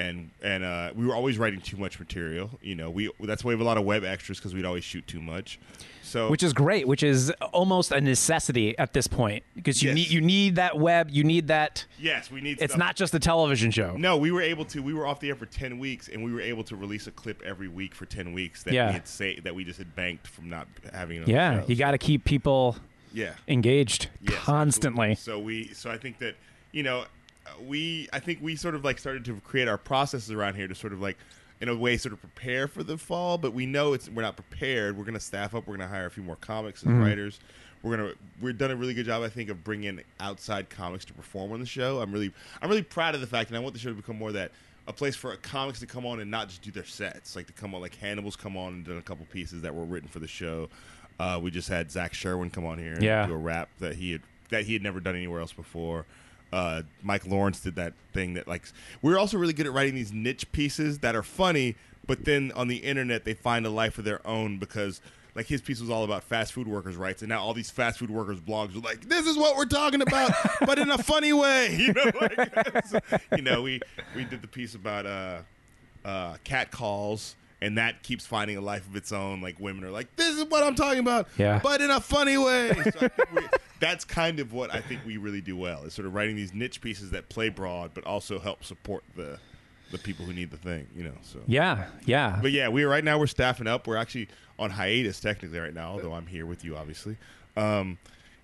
and 0.00 0.30
and 0.42 0.64
uh, 0.64 0.90
we 0.94 1.06
were 1.06 1.14
always 1.14 1.36
writing 1.38 1.60
too 1.60 1.76
much 1.76 1.98
material. 1.98 2.50
You 2.62 2.74
know, 2.74 2.90
we 2.90 3.10
that's 3.20 3.44
why 3.44 3.48
we 3.50 3.54
have 3.54 3.60
a 3.60 3.64
lot 3.64 3.76
of 3.78 3.84
web 3.84 4.04
extras 4.04 4.38
because 4.38 4.54
we'd 4.54 4.64
always 4.64 4.84
shoot 4.84 5.06
too 5.06 5.20
much. 5.20 5.58
So 6.02 6.28
which 6.28 6.42
is 6.42 6.52
great, 6.52 6.88
which 6.88 7.02
is 7.02 7.30
almost 7.52 7.92
a 7.92 8.00
necessity 8.00 8.76
at 8.78 8.92
this 8.94 9.06
point 9.06 9.44
because 9.54 9.82
you 9.82 9.90
Yes. 9.90 9.96
need 9.96 10.10
you 10.10 10.20
need 10.20 10.56
that 10.56 10.78
web, 10.78 11.08
you 11.10 11.22
need 11.24 11.48
that. 11.48 11.84
yes, 11.98 12.30
we 12.30 12.40
need. 12.40 12.58
It's 12.60 12.72
stuff. 12.72 12.78
not 12.78 12.96
just 12.96 13.14
a 13.14 13.18
television 13.20 13.70
show. 13.70 13.96
No, 13.96 14.16
we 14.16 14.30
were 14.32 14.42
able 14.42 14.64
to. 14.66 14.82
We 14.82 14.94
were 14.94 15.06
off 15.06 15.20
the 15.20 15.28
air 15.28 15.36
for 15.36 15.46
ten 15.46 15.78
weeks, 15.78 16.08
and 16.08 16.24
we 16.24 16.32
were 16.32 16.40
able 16.40 16.64
to 16.64 16.74
release 16.76 17.06
a 17.06 17.12
clip 17.12 17.42
every 17.44 17.68
week 17.68 17.94
for 17.94 18.06
ten 18.06 18.32
weeks 18.32 18.62
that 18.64 18.72
Yeah. 18.74 18.88
we 18.88 18.92
had 18.94 19.06
say 19.06 19.38
that 19.40 19.54
we 19.54 19.64
just 19.64 19.78
had 19.78 19.94
banked 19.94 20.26
from 20.26 20.48
not 20.48 20.66
having. 20.92 21.22
It 21.22 21.28
Yeah, 21.28 21.62
you 21.68 21.76
got 21.76 21.92
to 21.92 21.98
keep 21.98 22.24
people 22.24 22.76
yeah 23.12 23.32
engaged 23.48 24.08
Yes, 24.22 24.34
constantly. 24.38 25.10
absolutely. 25.12 25.14
So 25.16 25.68
we, 25.68 25.74
so 25.74 25.90
I 25.90 25.98
think 25.98 26.18
that 26.18 26.34
you 26.72 26.82
know, 26.84 27.04
we, 27.62 28.08
I 28.12 28.20
think 28.20 28.38
we 28.42 28.56
sort 28.56 28.74
of 28.74 28.84
like 28.84 28.98
started 28.98 29.24
to 29.26 29.34
create 29.40 29.68
our 29.68 29.78
processes 29.78 30.30
around 30.30 30.54
here 30.54 30.68
to 30.68 30.74
sort 30.74 30.92
of 30.92 31.00
like, 31.00 31.16
in 31.60 31.68
a 31.68 31.76
way, 31.76 31.96
sort 31.96 32.12
of 32.12 32.20
prepare 32.20 32.68
for 32.68 32.82
the 32.82 32.96
fall. 32.96 33.36
But 33.38 33.52
we 33.52 33.66
know 33.66 33.92
it's 33.92 34.08
we're 34.08 34.22
not 34.22 34.36
prepared. 34.36 34.96
We're 34.96 35.04
going 35.04 35.14
to 35.14 35.20
staff 35.20 35.54
up. 35.54 35.66
We're 35.66 35.76
going 35.76 35.88
to 35.88 35.94
hire 35.94 36.06
a 36.06 36.10
few 36.10 36.22
more 36.22 36.36
comics 36.36 36.82
and 36.82 37.02
writers. 37.02 37.38
We're 37.82 37.96
gonna 37.96 38.12
we've 38.42 38.58
done 38.58 38.70
a 38.70 38.76
really 38.76 38.92
good 38.92 39.06
job, 39.06 39.22
I 39.22 39.30
think, 39.30 39.48
of 39.48 39.64
bringing 39.64 40.02
outside 40.20 40.68
comics 40.68 41.06
to 41.06 41.14
perform 41.14 41.52
on 41.52 41.60
the 41.60 41.66
show. 41.66 42.00
I'm 42.02 42.12
really 42.12 42.30
I'm 42.60 42.68
really 42.68 42.82
proud 42.82 43.14
of 43.14 43.22
the 43.22 43.26
fact, 43.26 43.48
and 43.48 43.56
I 43.56 43.60
want 43.60 43.72
the 43.72 43.80
show 43.80 43.88
to 43.88 43.94
become 43.94 44.16
more 44.18 44.32
that 44.32 44.52
a 44.86 44.92
place 44.92 45.16
for 45.16 45.34
comics 45.36 45.80
to 45.80 45.86
come 45.86 46.04
on 46.04 46.20
and 46.20 46.30
not 46.30 46.48
just 46.48 46.60
do 46.60 46.70
their 46.70 46.84
sets, 46.84 47.36
like 47.36 47.46
to 47.46 47.52
come 47.54 47.74
on, 47.74 47.80
like 47.80 47.94
Hannibal's 47.96 48.36
come 48.36 48.54
on 48.56 48.74
and 48.74 48.84
done 48.84 48.98
a 48.98 49.02
couple 49.02 49.24
pieces 49.32 49.62
that 49.62 49.74
were 49.74 49.84
written 49.84 50.08
for 50.10 50.18
the 50.18 50.28
show. 50.28 50.68
Uh, 51.18 51.38
we 51.42 51.50
just 51.50 51.68
had 51.70 51.90
Zach 51.90 52.12
Sherwin 52.12 52.50
come 52.50 52.66
on 52.66 52.78
here 52.78 52.92
and 52.94 53.02
Yeah. 53.02 53.26
do 53.26 53.32
a 53.32 53.36
rap 53.36 53.68
that 53.78 53.94
he 53.94 54.12
had 54.12 54.22
that 54.50 54.64
he 54.64 54.72
had 54.74 54.82
never 54.82 55.00
done 55.00 55.14
anywhere 55.16 55.40
else 55.40 55.52
before. 55.52 56.04
Uh, 56.52 56.82
Mike 57.02 57.26
Lawrence 57.26 57.60
did 57.60 57.76
that 57.76 57.92
thing 58.12 58.34
that 58.34 58.48
like 58.48 58.64
we're 59.02 59.18
also 59.18 59.38
really 59.38 59.52
good 59.52 59.66
at 59.66 59.72
writing 59.72 59.94
these 59.94 60.12
niche 60.12 60.50
pieces 60.52 60.98
that 60.98 61.14
are 61.14 61.22
funny, 61.22 61.76
but 62.06 62.24
then 62.24 62.52
on 62.56 62.68
the 62.68 62.78
internet 62.78 63.24
they 63.24 63.34
find 63.34 63.64
a 63.66 63.70
life 63.70 63.98
of 63.98 64.04
their 64.04 64.26
own 64.26 64.58
because 64.58 65.00
like 65.34 65.46
his 65.46 65.60
piece 65.60 65.80
was 65.80 65.90
all 65.90 66.04
about 66.04 66.24
fast 66.24 66.52
food 66.52 66.66
workers' 66.66 66.96
rights, 66.96 67.22
and 67.22 67.28
now 67.28 67.40
all 67.40 67.54
these 67.54 67.70
fast 67.70 67.98
food 67.98 68.10
workers 68.10 68.40
blogs 68.40 68.74
are 68.76 68.80
like, 68.80 69.08
"This 69.08 69.26
is 69.26 69.36
what 69.36 69.56
we're 69.56 69.64
talking 69.64 70.02
about, 70.02 70.32
but 70.66 70.78
in 70.78 70.90
a 70.90 70.98
funny 70.98 71.32
way." 71.32 71.68
You 71.80 71.92
know, 71.92 72.10
like, 72.20 72.86
so, 72.86 72.98
you 73.36 73.42
know, 73.42 73.62
we 73.62 73.80
we 74.14 74.24
did 74.24 74.42
the 74.42 74.48
piece 74.48 74.74
about 74.74 75.06
uh, 75.06 75.38
uh, 76.04 76.36
cat 76.44 76.70
calls, 76.70 77.36
and 77.62 77.76
that 77.78 78.02
keeps 78.02 78.26
finding 78.26 78.56
a 78.56 78.60
life 78.60 78.86
of 78.86 78.96
its 78.96 79.12
own. 79.12 79.40
Like 79.40 79.58
women 79.60 79.84
are 79.84 79.90
like, 79.90 80.14
"This 80.16 80.36
is 80.36 80.44
what 80.44 80.62
I'm 80.62 80.74
talking 80.74 81.00
about," 81.00 81.28
Yeah. 81.36 81.60
but 81.62 81.80
in 81.80 81.90
a 81.90 82.00
funny 82.00 82.36
way. 82.38 82.72
So 82.98 83.08
that's 83.80 84.04
kind 84.04 84.40
of 84.40 84.52
what 84.52 84.74
I 84.74 84.80
think 84.80 85.00
we 85.06 85.16
really 85.16 85.40
do 85.40 85.56
well 85.56 85.84
is 85.84 85.94
sort 85.94 86.04
of 86.06 86.12
writing 86.14 86.36
these 86.36 86.52
niche 86.52 86.80
pieces 86.82 87.10
that 87.12 87.30
play 87.30 87.48
broad, 87.48 87.92
but 87.94 88.04
also 88.04 88.38
help 88.38 88.62
support 88.64 89.02
the 89.16 89.38
the 89.90 89.98
people 89.98 90.24
who 90.24 90.32
need 90.32 90.50
the 90.50 90.56
thing. 90.56 90.86
You 90.94 91.04
know, 91.04 91.14
so 91.22 91.40
Yeah, 91.46 91.86
yeah. 92.04 92.38
but 92.42 92.52
yeah, 92.52 92.68
we 92.68 92.84
right 92.84 93.02
now 93.04 93.18
we're 93.18 93.26
staffing 93.26 93.66
up. 93.66 93.86
We're 93.86 93.96
actually 93.96 94.28
on 94.58 94.70
hiatus 94.70 95.18
technically 95.20 95.58
right 95.58 95.72
now, 95.74 95.90
although 95.92 96.12
I'm 96.12 96.26
here 96.26 96.46
with 96.46 96.64
you, 96.64 96.76
obviously. 96.76 97.16
Um, 97.56 97.98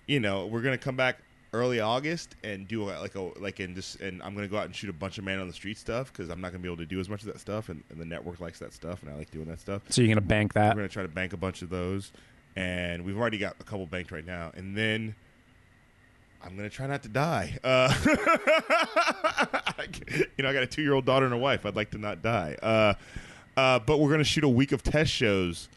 you 0.07 0.19
know, 0.19 0.45
we're 0.47 0.61
gonna 0.61 0.77
come 0.77 0.95
back 0.95 1.19
early 1.53 1.79
August 1.79 2.35
and 2.43 2.67
do 2.67 2.83
like 2.83 3.15
a 3.15 3.21
like 3.39 3.59
and 3.59 3.75
just 3.75 3.99
and 4.01 4.21
I'm 4.21 4.35
gonna 4.35 4.47
go 4.47 4.57
out 4.57 4.65
and 4.65 4.75
shoot 4.75 4.89
a 4.89 4.93
bunch 4.93 5.17
of 5.17 5.23
man 5.23 5.39
on 5.39 5.47
the 5.47 5.53
street 5.53 5.77
stuff 5.77 6.11
because 6.11 6.29
I'm 6.29 6.41
not 6.41 6.51
gonna 6.51 6.61
be 6.61 6.67
able 6.67 6.77
to 6.77 6.85
do 6.85 6.99
as 6.99 7.09
much 7.09 7.21
of 7.21 7.27
that 7.27 7.39
stuff, 7.39 7.69
and, 7.69 7.83
and 7.89 7.99
the 7.99 8.05
network 8.05 8.39
likes 8.39 8.59
that 8.59 8.73
stuff, 8.73 9.01
and 9.03 9.11
I 9.11 9.15
like 9.15 9.31
doing 9.31 9.45
that 9.45 9.59
stuff. 9.59 9.81
so 9.89 10.01
you're 10.01 10.09
gonna 10.09 10.21
bank 10.21 10.53
that. 10.53 10.75
We're 10.75 10.81
gonna 10.81 10.89
try 10.89 11.03
to 11.03 11.09
bank 11.09 11.33
a 11.33 11.37
bunch 11.37 11.61
of 11.61 11.69
those, 11.69 12.11
and 12.55 13.03
we've 13.05 13.17
already 13.17 13.37
got 13.37 13.55
a 13.59 13.63
couple 13.63 13.85
banked 13.85 14.11
right 14.11 14.25
now, 14.25 14.51
and 14.55 14.77
then. 14.77 15.15
I'm 16.39 16.55
gonna 16.55 16.69
try 16.69 16.85
not 16.85 17.01
to 17.01 17.09
die. 17.09 17.57
Uh, 17.63 17.91
you 20.37 20.43
know, 20.43 20.49
I 20.49 20.53
got 20.53 20.61
a 20.61 20.67
two-year-old 20.67 21.03
daughter 21.03 21.25
and 21.25 21.33
a 21.33 21.37
wife. 21.37 21.65
I'd 21.65 21.75
like 21.75 21.89
to 21.91 21.97
not 21.97 22.21
die. 22.21 22.55
Uh, 22.61 22.93
uh, 23.57 23.79
but 23.79 23.99
we're 23.99 24.11
gonna 24.11 24.23
shoot 24.23 24.43
a 24.43 24.49
week 24.49 24.71
of 24.71 24.83
test 24.83 25.11
shows, 25.11 25.67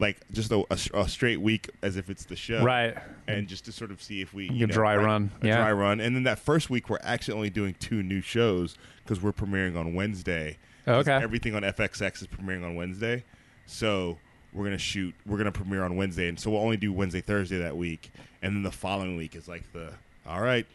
like 0.00 0.16
just 0.32 0.50
a, 0.50 0.64
a- 0.70 1.00
a 1.00 1.08
straight 1.08 1.40
week, 1.40 1.70
as 1.82 1.96
if 1.96 2.08
it's 2.10 2.24
the 2.24 2.34
show, 2.36 2.64
Right. 2.64 2.96
And 3.28 3.46
just 3.46 3.66
to 3.66 3.72
sort 3.72 3.90
of 3.90 4.02
see 4.02 4.20
if 4.22 4.32
we 4.34 4.48
You 4.50 4.66
know, 4.66 4.72
dry 4.72 4.96
run. 4.96 5.30
a 5.42 5.46
Yeah. 5.46 5.56
dry 5.58 5.72
run, 5.72 6.00
and 6.00 6.16
then 6.16 6.22
that 6.24 6.38
first 6.38 6.70
week 6.70 6.88
we're 6.90 6.98
actually 7.02 7.34
only 7.34 7.50
doing 7.50 7.74
two 7.78 8.02
new 8.02 8.20
shows 8.20 8.76
because 9.04 9.20
we're 9.22 9.32
premiering 9.32 9.76
on 9.78 9.94
Wednesday. 9.94 10.56
Oh, 10.86 10.94
okay. 10.94 11.12
Everything 11.12 11.54
on 11.54 11.62
FXX 11.62 12.22
is 12.22 12.26
premiering 12.26 12.64
on 12.64 12.74
Wednesday, 12.74 13.22
so 13.66 14.18
we're 14.52 14.64
gonna 14.64 14.78
shoot. 14.78 15.14
We're 15.26 15.38
gonna 15.38 15.52
premiere 15.52 15.84
on 15.84 15.94
Wednesday, 15.96 16.28
and 16.28 16.40
so 16.40 16.50
we'll 16.50 16.62
only 16.62 16.78
do 16.78 16.92
Wednesday, 16.92 17.20
Thursday 17.20 17.58
that 17.58 17.76
week, 17.76 18.10
and 18.42 18.56
then 18.56 18.62
the 18.62 18.72
following 18.72 19.16
week 19.16 19.36
is 19.36 19.46
like 19.46 19.70
the 19.72 19.92
all 20.26 20.40
right, 20.40 20.66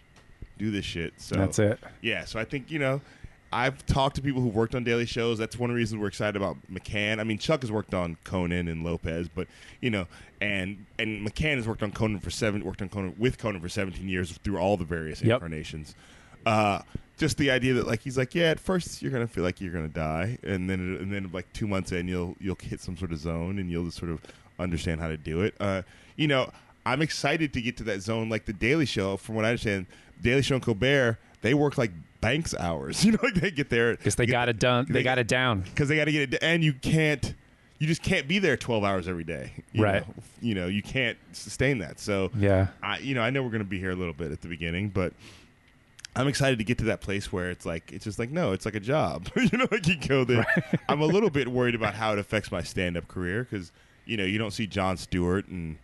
do 0.57 0.69
this 0.71 0.85
shit. 0.85 1.13
So 1.17 1.35
That's 1.35 1.59
it. 1.59 1.79
yeah, 2.01 2.25
so 2.25 2.39
I 2.39 2.45
think 2.45 2.69
you 2.71 2.79
know, 2.79 3.01
I've 3.55 3.85
talked 3.85 4.17
to 4.17 4.21
people 4.21 4.41
who've 4.41 4.53
worked 4.53 4.75
on 4.75 4.83
daily 4.83 5.05
shows. 5.05 5.37
That's 5.37 5.57
one 5.57 5.71
reasons 5.71 6.01
we're 6.01 6.09
excited 6.09 6.35
about 6.35 6.57
McCann. 6.69 7.19
I 7.19 7.23
mean, 7.23 7.37
Chuck 7.37 7.61
has 7.61 7.71
worked 7.71 7.93
on 7.93 8.17
Conan 8.25 8.67
and 8.67 8.83
Lopez, 8.83 9.29
but 9.33 9.47
you 9.79 9.89
know, 9.89 10.07
and 10.41 10.85
and 10.99 11.25
McCann 11.25 11.55
has 11.55 11.65
worked 11.67 11.81
on 11.81 11.93
Conan 11.93 12.19
for 12.19 12.29
seven, 12.29 12.65
worked 12.65 12.81
on 12.81 12.89
Conan 12.89 13.15
with 13.17 13.37
Conan 13.37 13.61
for 13.61 13.69
seventeen 13.69 14.09
years 14.09 14.33
through 14.43 14.57
all 14.57 14.75
the 14.75 14.83
various 14.83 15.21
Yep. 15.21 15.35
incarnations. 15.35 15.95
Uh, 16.45 16.81
just 17.17 17.37
the 17.37 17.49
idea 17.49 17.73
that 17.75 17.87
like 17.87 18.01
he's 18.01 18.17
like, 18.17 18.35
yeah, 18.35 18.47
at 18.49 18.59
first 18.59 19.01
you're 19.01 19.11
gonna 19.11 19.25
feel 19.25 19.45
like 19.45 19.61
you're 19.61 19.71
gonna 19.71 19.87
die, 19.87 20.37
and 20.43 20.69
then 20.69 20.97
and 20.99 21.13
then 21.13 21.29
like 21.31 21.51
two 21.53 21.65
months 21.65 21.93
in, 21.93 22.09
you'll 22.09 22.35
you'll 22.41 22.57
hit 22.61 22.81
some 22.81 22.97
sort 22.97 23.13
of 23.13 23.19
zone, 23.19 23.57
and 23.57 23.71
you'll 23.71 23.85
just 23.85 23.97
sort 23.97 24.11
of 24.11 24.21
understand 24.59 24.99
how 24.99 25.07
to 25.07 25.15
do 25.17 25.41
it. 25.41 25.55
Uh, 25.61 25.81
you 26.17 26.27
know, 26.27 26.51
I'm 26.85 27.01
excited 27.01 27.53
to 27.53 27.61
get 27.61 27.77
to 27.77 27.83
that 27.85 28.01
zone. 28.01 28.27
Like 28.27 28.43
the 28.45 28.53
Daily 28.53 28.85
Show, 28.85 29.15
from 29.15 29.35
what 29.35 29.45
I 29.45 29.49
understand, 29.49 29.85
Daily 30.21 30.41
Show 30.41 30.55
and 30.55 30.63
Colbert, 30.63 31.17
they 31.41 31.53
work 31.53 31.77
like 31.77 31.91
banks 32.25 32.53
hours. 32.55 33.03
You 33.05 33.11
know, 33.13 33.19
like 33.23 33.35
they 33.35 33.51
get 33.51 33.69
there 33.69 33.95
Because 33.95 34.15
they 34.15 34.25
got 34.25 34.49
it 34.49 34.59
done. 34.59 34.85
They 34.87 34.93
they- 34.95 35.03
got 35.03 35.19
it 35.19 35.27
down. 35.27 35.61
because 35.61 35.87
they 35.89 35.95
got 35.95 36.05
to 36.05 36.11
get 36.11 36.33
it, 36.33 36.39
and 36.41 36.63
you 36.63 36.73
can't. 36.73 37.33
You 37.77 37.87
just 37.87 38.01
can't 38.01 38.25
be 38.27 38.39
there 38.39 38.55
12 38.55 38.83
hours 38.85 39.07
every 39.07 39.25
day. 39.25 39.51
you 39.73 39.83
Right. 39.83 40.07
know? 40.07 40.13
You 40.41 40.55
know, 40.55 40.67
you 40.67 40.81
can't 40.81 41.17
sustain 41.33 41.79
that. 41.79 41.99
So, 41.99 42.31
Yeah. 42.37 42.67
I, 42.81 42.99
you 42.99 43.13
know, 43.13 43.21
I 43.21 43.29
know 43.31 43.43
we're 43.43 43.49
going 43.49 43.63
to 43.63 43.69
be 43.69 43.79
here 43.79 43.91
a 43.91 43.95
little 43.95 44.13
bit 44.13 44.31
at 44.31 44.39
the 44.41 44.47
beginning, 44.47 44.87
but 44.89 45.11
I'm 46.15 46.29
excited 46.29 46.57
to 46.59 46.63
get 46.63 46.77
to 46.77 46.85
that 46.85 47.01
place 47.01 47.33
where 47.33 47.49
it's 47.51 47.65
like 47.65 47.91
it's 47.91 48.05
just 48.05 48.17
like 48.17 48.31
no, 48.31 48.53
it's 48.53 48.63
like 48.65 48.75
a 48.75 48.79
job. 48.79 49.27
you 49.35 49.57
know, 49.57 49.67
like 49.71 49.85
you 49.87 49.97
go 49.97 50.23
there. 50.23 50.45
I'm 50.87 51.01
a 51.01 51.05
little 51.05 51.29
bit 51.39 51.49
worried 51.49 51.75
about 51.75 51.93
how 51.95 52.13
it 52.13 52.19
affects 52.19 52.51
my 52.51 52.63
stand-up 52.63 53.07
career 53.09 53.43
because 53.49 53.71
you 54.05 54.15
know 54.17 54.23
you 54.23 54.37
don't 54.37 54.51
see 54.51 54.65
Jon 54.67 54.95
Stewart 54.95 55.45
and 55.47 55.77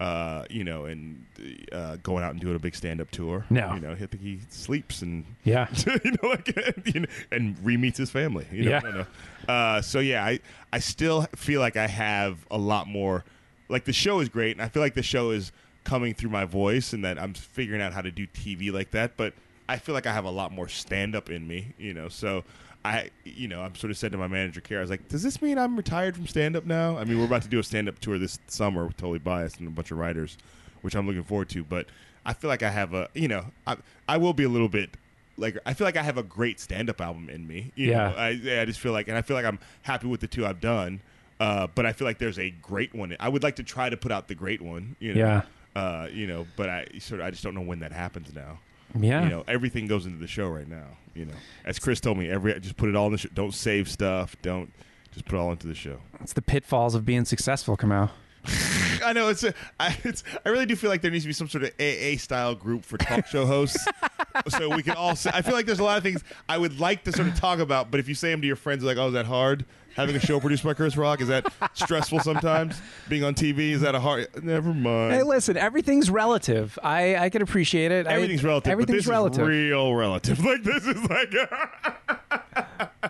uh, 0.00 0.44
you 0.50 0.62
know 0.64 0.84
and 0.84 1.24
uh, 1.72 1.96
going 2.02 2.22
out 2.22 2.32
and 2.32 2.40
doing 2.40 2.56
a 2.56 2.58
big 2.58 2.74
stand-up 2.74 3.10
tour. 3.10 3.44
No. 3.50 3.74
you 3.74 3.80
know, 3.80 3.94
think 3.96 4.20
he 4.20 4.40
sleeps 4.50 5.02
and 5.02 5.24
Yeah. 5.44 5.68
you 6.04 6.10
know, 6.22 6.28
like 6.28 6.54
you 6.94 7.00
know, 7.00 7.06
and 7.30 7.56
re-meets 7.64 7.98
his 7.98 8.10
family. 8.10 8.46
You 8.52 8.64
know, 8.64 8.70
Yeah. 8.70 8.76
I 8.78 8.80
don't 8.80 8.94
know. 8.96 9.06
Uh, 9.48 9.80
so 9.82 10.00
yeah, 10.00 10.24
I 10.24 10.40
I 10.72 10.78
still 10.80 11.22
feel 11.36 11.60
like 11.60 11.76
I 11.76 11.86
have 11.86 12.44
a 12.50 12.58
lot 12.58 12.86
more. 12.88 13.24
Like 13.68 13.84
the 13.84 13.92
show 13.92 14.20
is 14.20 14.28
great, 14.28 14.52
and 14.52 14.62
I 14.62 14.68
feel 14.68 14.82
like 14.82 14.94
the 14.94 15.02
show 15.02 15.30
is 15.30 15.50
coming 15.84 16.14
through 16.14 16.30
my 16.30 16.44
voice, 16.44 16.92
and 16.92 17.04
that 17.04 17.18
I'm 17.18 17.32
figuring 17.34 17.80
out 17.80 17.92
how 17.92 18.02
to 18.02 18.10
do 18.10 18.26
TV 18.26 18.72
like 18.72 18.90
that. 18.92 19.16
But 19.16 19.34
I 19.68 19.78
feel 19.78 19.94
like 19.94 20.06
I 20.06 20.12
have 20.12 20.24
a 20.24 20.30
lot 20.30 20.52
more 20.52 20.68
stand-up 20.68 21.30
in 21.30 21.46
me. 21.46 21.74
You 21.78 21.94
know, 21.94 22.08
so. 22.08 22.44
I, 22.84 23.10
you 23.24 23.48
know, 23.48 23.62
I'm 23.62 23.74
sort 23.74 23.90
of 23.90 23.98
said 23.98 24.12
to 24.12 24.18
my 24.18 24.28
manager, 24.28 24.60
Kara, 24.60 24.80
I 24.80 24.82
was 24.82 24.90
like, 24.90 25.08
"Does 25.08 25.20
this 25.24 25.42
mean 25.42 25.58
I'm 25.58 25.74
retired 25.76 26.14
from 26.14 26.28
stand-up 26.28 26.66
now?" 26.66 26.96
I 26.96 27.02
mean, 27.02 27.18
we're 27.18 27.24
about 27.24 27.42
to 27.42 27.48
do 27.48 27.58
a 27.58 27.62
stand-up 27.64 27.98
tour 27.98 28.16
this 28.16 28.38
summer, 28.46 28.86
with 28.86 28.96
totally 28.96 29.18
biased, 29.18 29.58
and 29.58 29.66
a 29.66 29.72
bunch 29.72 29.90
of 29.90 29.98
writers, 29.98 30.38
which 30.82 30.94
I'm 30.94 31.04
looking 31.04 31.24
forward 31.24 31.48
to. 31.48 31.64
But 31.64 31.86
I 32.24 32.32
feel 32.32 32.46
like 32.46 32.62
I 32.62 32.70
have 32.70 32.94
a, 32.94 33.08
you 33.12 33.26
know, 33.26 33.46
I, 33.66 33.78
I 34.08 34.18
will 34.18 34.34
be 34.34 34.44
a 34.44 34.48
little 34.48 34.68
bit 34.68 34.90
like 35.36 35.58
I 35.66 35.74
feel 35.74 35.84
like 35.84 35.96
I 35.96 36.02
have 36.04 36.16
a 36.16 36.22
great 36.22 36.60
stand 36.60 36.88
up 36.88 37.00
album 37.00 37.28
in 37.28 37.44
me. 37.48 37.72
You 37.74 37.88
Yeah. 37.90 38.10
know? 38.10 38.14
I, 38.54 38.60
I 38.60 38.64
just 38.66 38.78
feel 38.78 38.92
like, 38.92 39.08
and 39.08 39.16
I 39.18 39.22
feel 39.22 39.36
like 39.36 39.46
I'm 39.46 39.58
happy 39.82 40.06
with 40.06 40.20
the 40.20 40.28
two 40.28 40.46
I've 40.46 40.60
done. 40.60 41.00
Uh, 41.40 41.66
but 41.74 41.86
I 41.86 41.92
feel 41.92 42.06
like 42.06 42.18
there's 42.18 42.38
a 42.38 42.50
great 42.62 42.94
one. 42.94 43.16
I 43.18 43.28
would 43.28 43.42
like 43.42 43.56
to 43.56 43.64
try 43.64 43.90
to 43.90 43.96
put 43.96 44.12
out 44.12 44.28
the 44.28 44.36
great 44.36 44.62
one. 44.62 44.94
You 45.00 45.14
know? 45.14 45.20
Yeah. 45.20 45.42
Uh, 45.74 46.06
you 46.12 46.28
know, 46.28 46.46
but 46.54 46.68
I 46.68 46.86
sort 47.00 47.20
of 47.20 47.26
I 47.26 47.30
just 47.32 47.42
don't 47.42 47.54
know 47.56 47.62
when 47.62 47.80
that 47.80 47.90
happens 47.90 48.32
now. 48.32 48.60
Yeah. 48.98 49.24
You 49.24 49.30
know, 49.30 49.44
everything 49.48 49.86
goes 49.86 50.06
into 50.06 50.18
the 50.18 50.26
show 50.26 50.48
right 50.48 50.68
now. 50.68 50.86
You 51.14 51.26
know, 51.26 51.34
as 51.64 51.78
Chris 51.78 52.00
told 52.00 52.18
me, 52.18 52.28
every 52.30 52.58
just 52.60 52.76
put 52.76 52.88
it 52.88 52.96
all 52.96 53.06
in 53.06 53.12
the 53.12 53.18
show. 53.18 53.28
Don't 53.34 53.54
save 53.54 53.88
stuff. 53.88 54.36
Don't 54.42 54.72
just 55.12 55.24
put 55.24 55.36
it 55.36 55.38
all 55.38 55.50
into 55.50 55.66
the 55.66 55.74
show. 55.74 55.98
it's 56.20 56.34
the 56.34 56.42
pitfalls 56.42 56.94
of 56.94 57.04
being 57.06 57.24
successful, 57.24 57.76
Kamau. 57.76 58.10
I 59.04 59.12
know 59.12 59.28
it's 59.28 59.42
a, 59.44 59.54
I, 59.80 59.96
it's 60.04 60.22
I 60.44 60.50
really 60.50 60.66
do 60.66 60.76
feel 60.76 60.90
like 60.90 61.02
there 61.02 61.10
needs 61.10 61.24
to 61.24 61.28
be 61.28 61.32
some 61.32 61.48
sort 61.48 61.64
of 61.64 61.72
AA 61.80 62.16
style 62.18 62.54
group 62.54 62.84
for 62.84 62.98
talk 62.98 63.26
show 63.26 63.46
hosts, 63.46 63.86
so 64.48 64.74
we 64.74 64.82
can 64.82 64.94
all. 64.94 65.16
Say, 65.16 65.30
I 65.32 65.42
feel 65.42 65.54
like 65.54 65.66
there's 65.66 65.80
a 65.80 65.84
lot 65.84 65.96
of 65.96 66.02
things 66.02 66.22
I 66.48 66.58
would 66.58 66.78
like 66.78 67.04
to 67.04 67.12
sort 67.12 67.28
of 67.28 67.38
talk 67.38 67.58
about, 67.58 67.90
but 67.90 67.98
if 67.98 68.08
you 68.08 68.14
say 68.14 68.30
them 68.30 68.40
to 68.40 68.46
your 68.46 68.56
friends, 68.56 68.84
like, 68.84 68.98
"Oh, 68.98 69.08
is 69.08 69.14
that 69.14 69.26
hard?" 69.26 69.64
Having 69.96 70.16
a 70.16 70.20
show 70.20 70.38
produced 70.40 70.62
by 70.62 70.74
Chris 70.74 70.96
Rock 70.96 71.20
is 71.22 71.28
that 71.28 71.50
stressful 71.74 72.20
sometimes? 72.20 72.80
Being 73.08 73.24
on 73.24 73.34
TV 73.34 73.70
is 73.70 73.80
that 73.80 73.94
a 73.94 74.00
hard? 74.00 74.28
Never 74.44 74.74
mind. 74.74 75.14
Hey, 75.14 75.22
listen, 75.22 75.56
everything's 75.56 76.10
relative. 76.10 76.78
I, 76.82 77.16
I 77.16 77.30
can 77.30 77.40
appreciate 77.42 77.92
it. 77.92 78.06
I- 78.06 78.12
Everything's 78.14 78.44
relative. 78.44 78.70
Everything's 78.70 78.98
but 78.98 79.04
this 79.04 79.10
relative. 79.10 79.42
Is 79.42 79.48
real 79.48 79.94
relative. 79.94 80.44
Like 80.44 80.62
this 80.62 80.86
is 80.86 81.02
like 81.08 81.34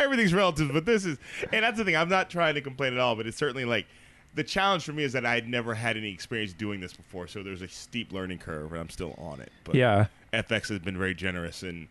everything's 0.00 0.34
relative, 0.34 0.70
but 0.72 0.84
this 0.84 1.04
is, 1.04 1.18
and 1.52 1.62
that's 1.62 1.78
the 1.78 1.84
thing. 1.84 1.96
I'm 1.96 2.08
not 2.08 2.30
trying 2.30 2.54
to 2.54 2.60
complain 2.60 2.92
at 2.94 2.98
all, 2.98 3.16
but 3.16 3.26
it's 3.26 3.36
certainly 3.36 3.64
like 3.64 3.86
the 4.34 4.44
challenge 4.44 4.84
for 4.84 4.92
me 4.92 5.02
is 5.04 5.12
that 5.12 5.24
I 5.26 5.34
had 5.34 5.48
never 5.48 5.74
had 5.74 5.96
any 5.96 6.12
experience 6.12 6.52
doing 6.52 6.80
this 6.80 6.92
before, 6.92 7.26
so 7.28 7.42
there's 7.42 7.62
a 7.62 7.68
steep 7.68 8.12
learning 8.12 8.38
curve, 8.38 8.72
and 8.72 8.80
I'm 8.80 8.90
still 8.90 9.14
on 9.18 9.40
it. 9.40 9.50
But 9.64 9.74
Yeah. 9.74 10.06
FX 10.32 10.68
has 10.68 10.78
been 10.80 10.98
very 10.98 11.14
generous 11.14 11.62
and 11.62 11.88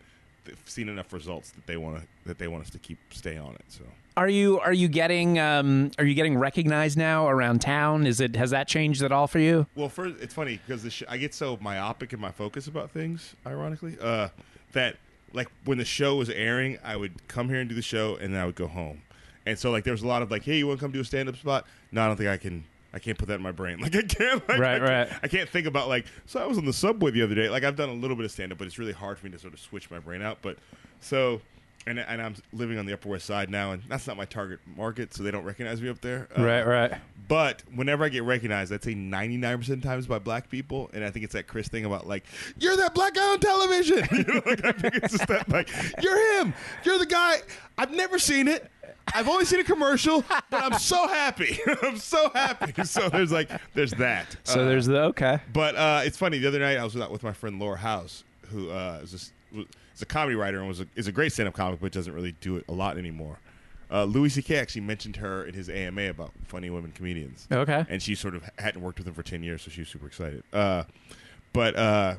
they've 0.48 0.62
seen 0.66 0.88
enough 0.88 1.12
results 1.12 1.50
that 1.50 1.66
they 1.66 1.76
want 1.76 2.00
to 2.00 2.06
that 2.26 2.38
they 2.38 2.48
want 2.48 2.64
us 2.64 2.70
to 2.70 2.78
keep 2.78 2.98
stay 3.10 3.36
on 3.36 3.54
it. 3.54 3.64
So. 3.68 3.84
Are 4.16 4.28
you 4.28 4.58
are 4.60 4.72
you 4.72 4.88
getting 4.88 5.38
um 5.38 5.92
are 5.98 6.04
you 6.04 6.14
getting 6.14 6.36
recognized 6.36 6.98
now 6.98 7.28
around 7.28 7.60
town? 7.60 8.06
Is 8.06 8.20
it 8.20 8.34
has 8.34 8.50
that 8.50 8.66
changed 8.66 9.02
at 9.02 9.12
all 9.12 9.28
for 9.28 9.38
you? 9.38 9.66
Well, 9.76 9.88
first, 9.88 10.16
it's 10.20 10.34
funny 10.34 10.58
because 10.66 10.92
sh- 10.92 11.04
I 11.08 11.18
get 11.18 11.34
so 11.34 11.56
myopic 11.60 12.12
in 12.12 12.20
my 12.20 12.32
focus 12.32 12.66
about 12.66 12.90
things, 12.90 13.36
ironically, 13.46 13.96
uh, 14.00 14.28
that 14.72 14.96
like 15.32 15.48
when 15.64 15.78
the 15.78 15.84
show 15.84 16.16
was 16.16 16.30
airing, 16.30 16.78
I 16.82 16.96
would 16.96 17.28
come 17.28 17.48
here 17.48 17.60
and 17.60 17.68
do 17.68 17.74
the 17.74 17.82
show, 17.82 18.16
and 18.16 18.34
then 18.34 18.40
I 18.40 18.46
would 18.46 18.56
go 18.56 18.66
home. 18.66 19.02
And 19.46 19.58
so, 19.58 19.70
like, 19.70 19.84
there 19.84 19.94
was 19.94 20.02
a 20.02 20.06
lot 20.06 20.20
of 20.22 20.30
like, 20.30 20.42
"Hey, 20.44 20.58
you 20.58 20.66
want 20.66 20.80
to 20.80 20.84
come 20.84 20.92
do 20.92 21.00
a 21.00 21.04
stand-up 21.04 21.36
spot?" 21.36 21.66
No, 21.92 22.02
I 22.02 22.06
don't 22.06 22.16
think 22.16 22.28
I 22.28 22.36
can. 22.36 22.64
I 22.92 22.98
can't 22.98 23.18
put 23.18 23.28
that 23.28 23.34
in 23.34 23.42
my 23.42 23.52
brain. 23.52 23.78
Like, 23.82 23.94
I 23.94 24.02
can't. 24.02 24.48
Like, 24.48 24.58
Right, 24.58 24.76
I 24.82 24.86
can't- 24.86 25.10
right. 25.10 25.20
I 25.22 25.28
can't 25.28 25.48
think 25.48 25.66
about 25.66 25.88
like. 25.88 26.06
So 26.26 26.40
I 26.42 26.46
was 26.46 26.58
on 26.58 26.64
the 26.64 26.72
subway 26.72 27.10
the 27.10 27.22
other 27.22 27.34
day. 27.34 27.48
Like, 27.48 27.64
I've 27.64 27.76
done 27.76 27.88
a 27.90 27.94
little 27.94 28.16
bit 28.16 28.24
of 28.24 28.30
stand-up, 28.30 28.58
but 28.58 28.66
it's 28.66 28.78
really 28.78 28.92
hard 28.92 29.18
for 29.18 29.26
me 29.26 29.32
to 29.32 29.38
sort 29.38 29.52
of 29.54 29.60
switch 29.60 29.90
my 29.90 29.98
brain 29.98 30.22
out. 30.22 30.38
But 30.42 30.56
so. 31.00 31.40
And, 31.86 31.98
and 32.00 32.20
I'm 32.20 32.34
living 32.52 32.76
on 32.78 32.84
the 32.84 32.92
Upper 32.92 33.08
West 33.08 33.24
Side 33.24 33.48
now, 33.48 33.72
and 33.72 33.82
that's 33.88 34.06
not 34.06 34.18
my 34.18 34.26
target 34.26 34.58
market, 34.76 35.14
so 35.14 35.22
they 35.22 35.30
don't 35.30 35.44
recognize 35.44 35.80
me 35.80 35.88
up 35.88 36.00
there. 36.02 36.28
Uh, 36.36 36.42
right, 36.44 36.66
right. 36.66 36.92
But 37.28 37.62
whenever 37.74 38.04
I 38.04 38.08
get 38.08 38.22
recognized, 38.24 38.72
I'd 38.72 38.82
say 38.82 38.94
99% 38.94 39.68
of 39.68 39.82
times 39.82 40.06
by 40.06 40.18
black 40.18 40.48
people. 40.48 40.90
And 40.94 41.04
I 41.04 41.10
think 41.10 41.24
it's 41.24 41.34
that 41.34 41.46
Chris 41.46 41.68
thing 41.68 41.84
about, 41.84 42.06
like, 42.08 42.24
you're 42.58 42.76
that 42.76 42.94
black 42.94 43.14
guy 43.14 43.32
on 43.32 43.38
television. 43.40 43.98
you 44.12 44.24
know, 44.24 44.42
like, 44.46 44.64
I 44.64 44.72
think 44.72 44.94
it's 44.96 45.12
just 45.12 45.28
that, 45.28 45.48
like, 45.48 45.68
you're 46.02 46.40
him. 46.40 46.54
You're 46.84 46.98
the 46.98 47.06
guy. 47.06 47.36
I've 47.76 47.90
never 47.92 48.18
seen 48.18 48.48
it. 48.48 48.70
I've 49.14 49.28
only 49.28 49.44
seen 49.44 49.60
a 49.60 49.64
commercial, 49.64 50.22
but 50.50 50.62
I'm 50.62 50.78
so 50.78 51.06
happy. 51.08 51.58
I'm 51.82 51.98
so 51.98 52.30
happy. 52.34 52.72
So 52.84 53.08
there's, 53.08 53.32
like, 53.32 53.50
there's 53.74 53.92
that. 53.92 54.36
So 54.44 54.62
Uh, 54.62 54.64
there's 54.64 54.86
the 54.86 55.02
okay. 55.04 55.38
but 55.52 55.76
uh, 55.76 56.00
it's 56.04 56.16
funny. 56.16 56.38
The 56.38 56.48
other 56.48 56.58
night, 56.58 56.78
I 56.78 56.84
was 56.84 56.96
out 56.96 57.10
with 57.10 57.22
my 57.22 57.32
friend 57.32 57.58
Laura 57.58 57.78
House, 57.78 58.24
who 58.50 58.70
uh, 58.70 59.00
is, 59.02 59.10
just, 59.10 59.32
is 59.52 60.02
a 60.02 60.06
comedy 60.06 60.34
writer 60.36 60.58
and 60.58 60.68
was 60.68 60.80
a, 60.80 60.86
is 60.96 61.06
a 61.06 61.12
great 61.12 61.32
stand-up 61.32 61.54
comic, 61.54 61.80
but 61.80 61.92
doesn't 61.92 62.12
really 62.14 62.32
do 62.40 62.56
it 62.56 62.64
a 62.68 62.72
lot 62.72 62.98
anymore. 62.98 63.38
Uh, 63.90 64.04
Louis 64.04 64.28
C.K. 64.30 64.56
actually 64.56 64.82
mentioned 64.82 65.16
her 65.16 65.44
in 65.44 65.54
his 65.54 65.68
AMA 65.68 66.10
about 66.10 66.32
funny 66.46 66.68
women 66.68 66.92
comedians. 66.92 67.46
Okay. 67.50 67.86
And 67.88 68.02
she 68.02 68.14
sort 68.14 68.34
of 68.34 68.48
hadn't 68.58 68.82
worked 68.82 68.98
with 68.98 69.08
him 69.08 69.14
for 69.14 69.22
10 69.22 69.42
years, 69.42 69.62
so 69.62 69.70
she 69.70 69.80
was 69.80 69.88
super 69.88 70.06
excited. 70.06 70.42
Uh, 70.52 70.84
but 71.52 71.74
uh, 71.76 72.16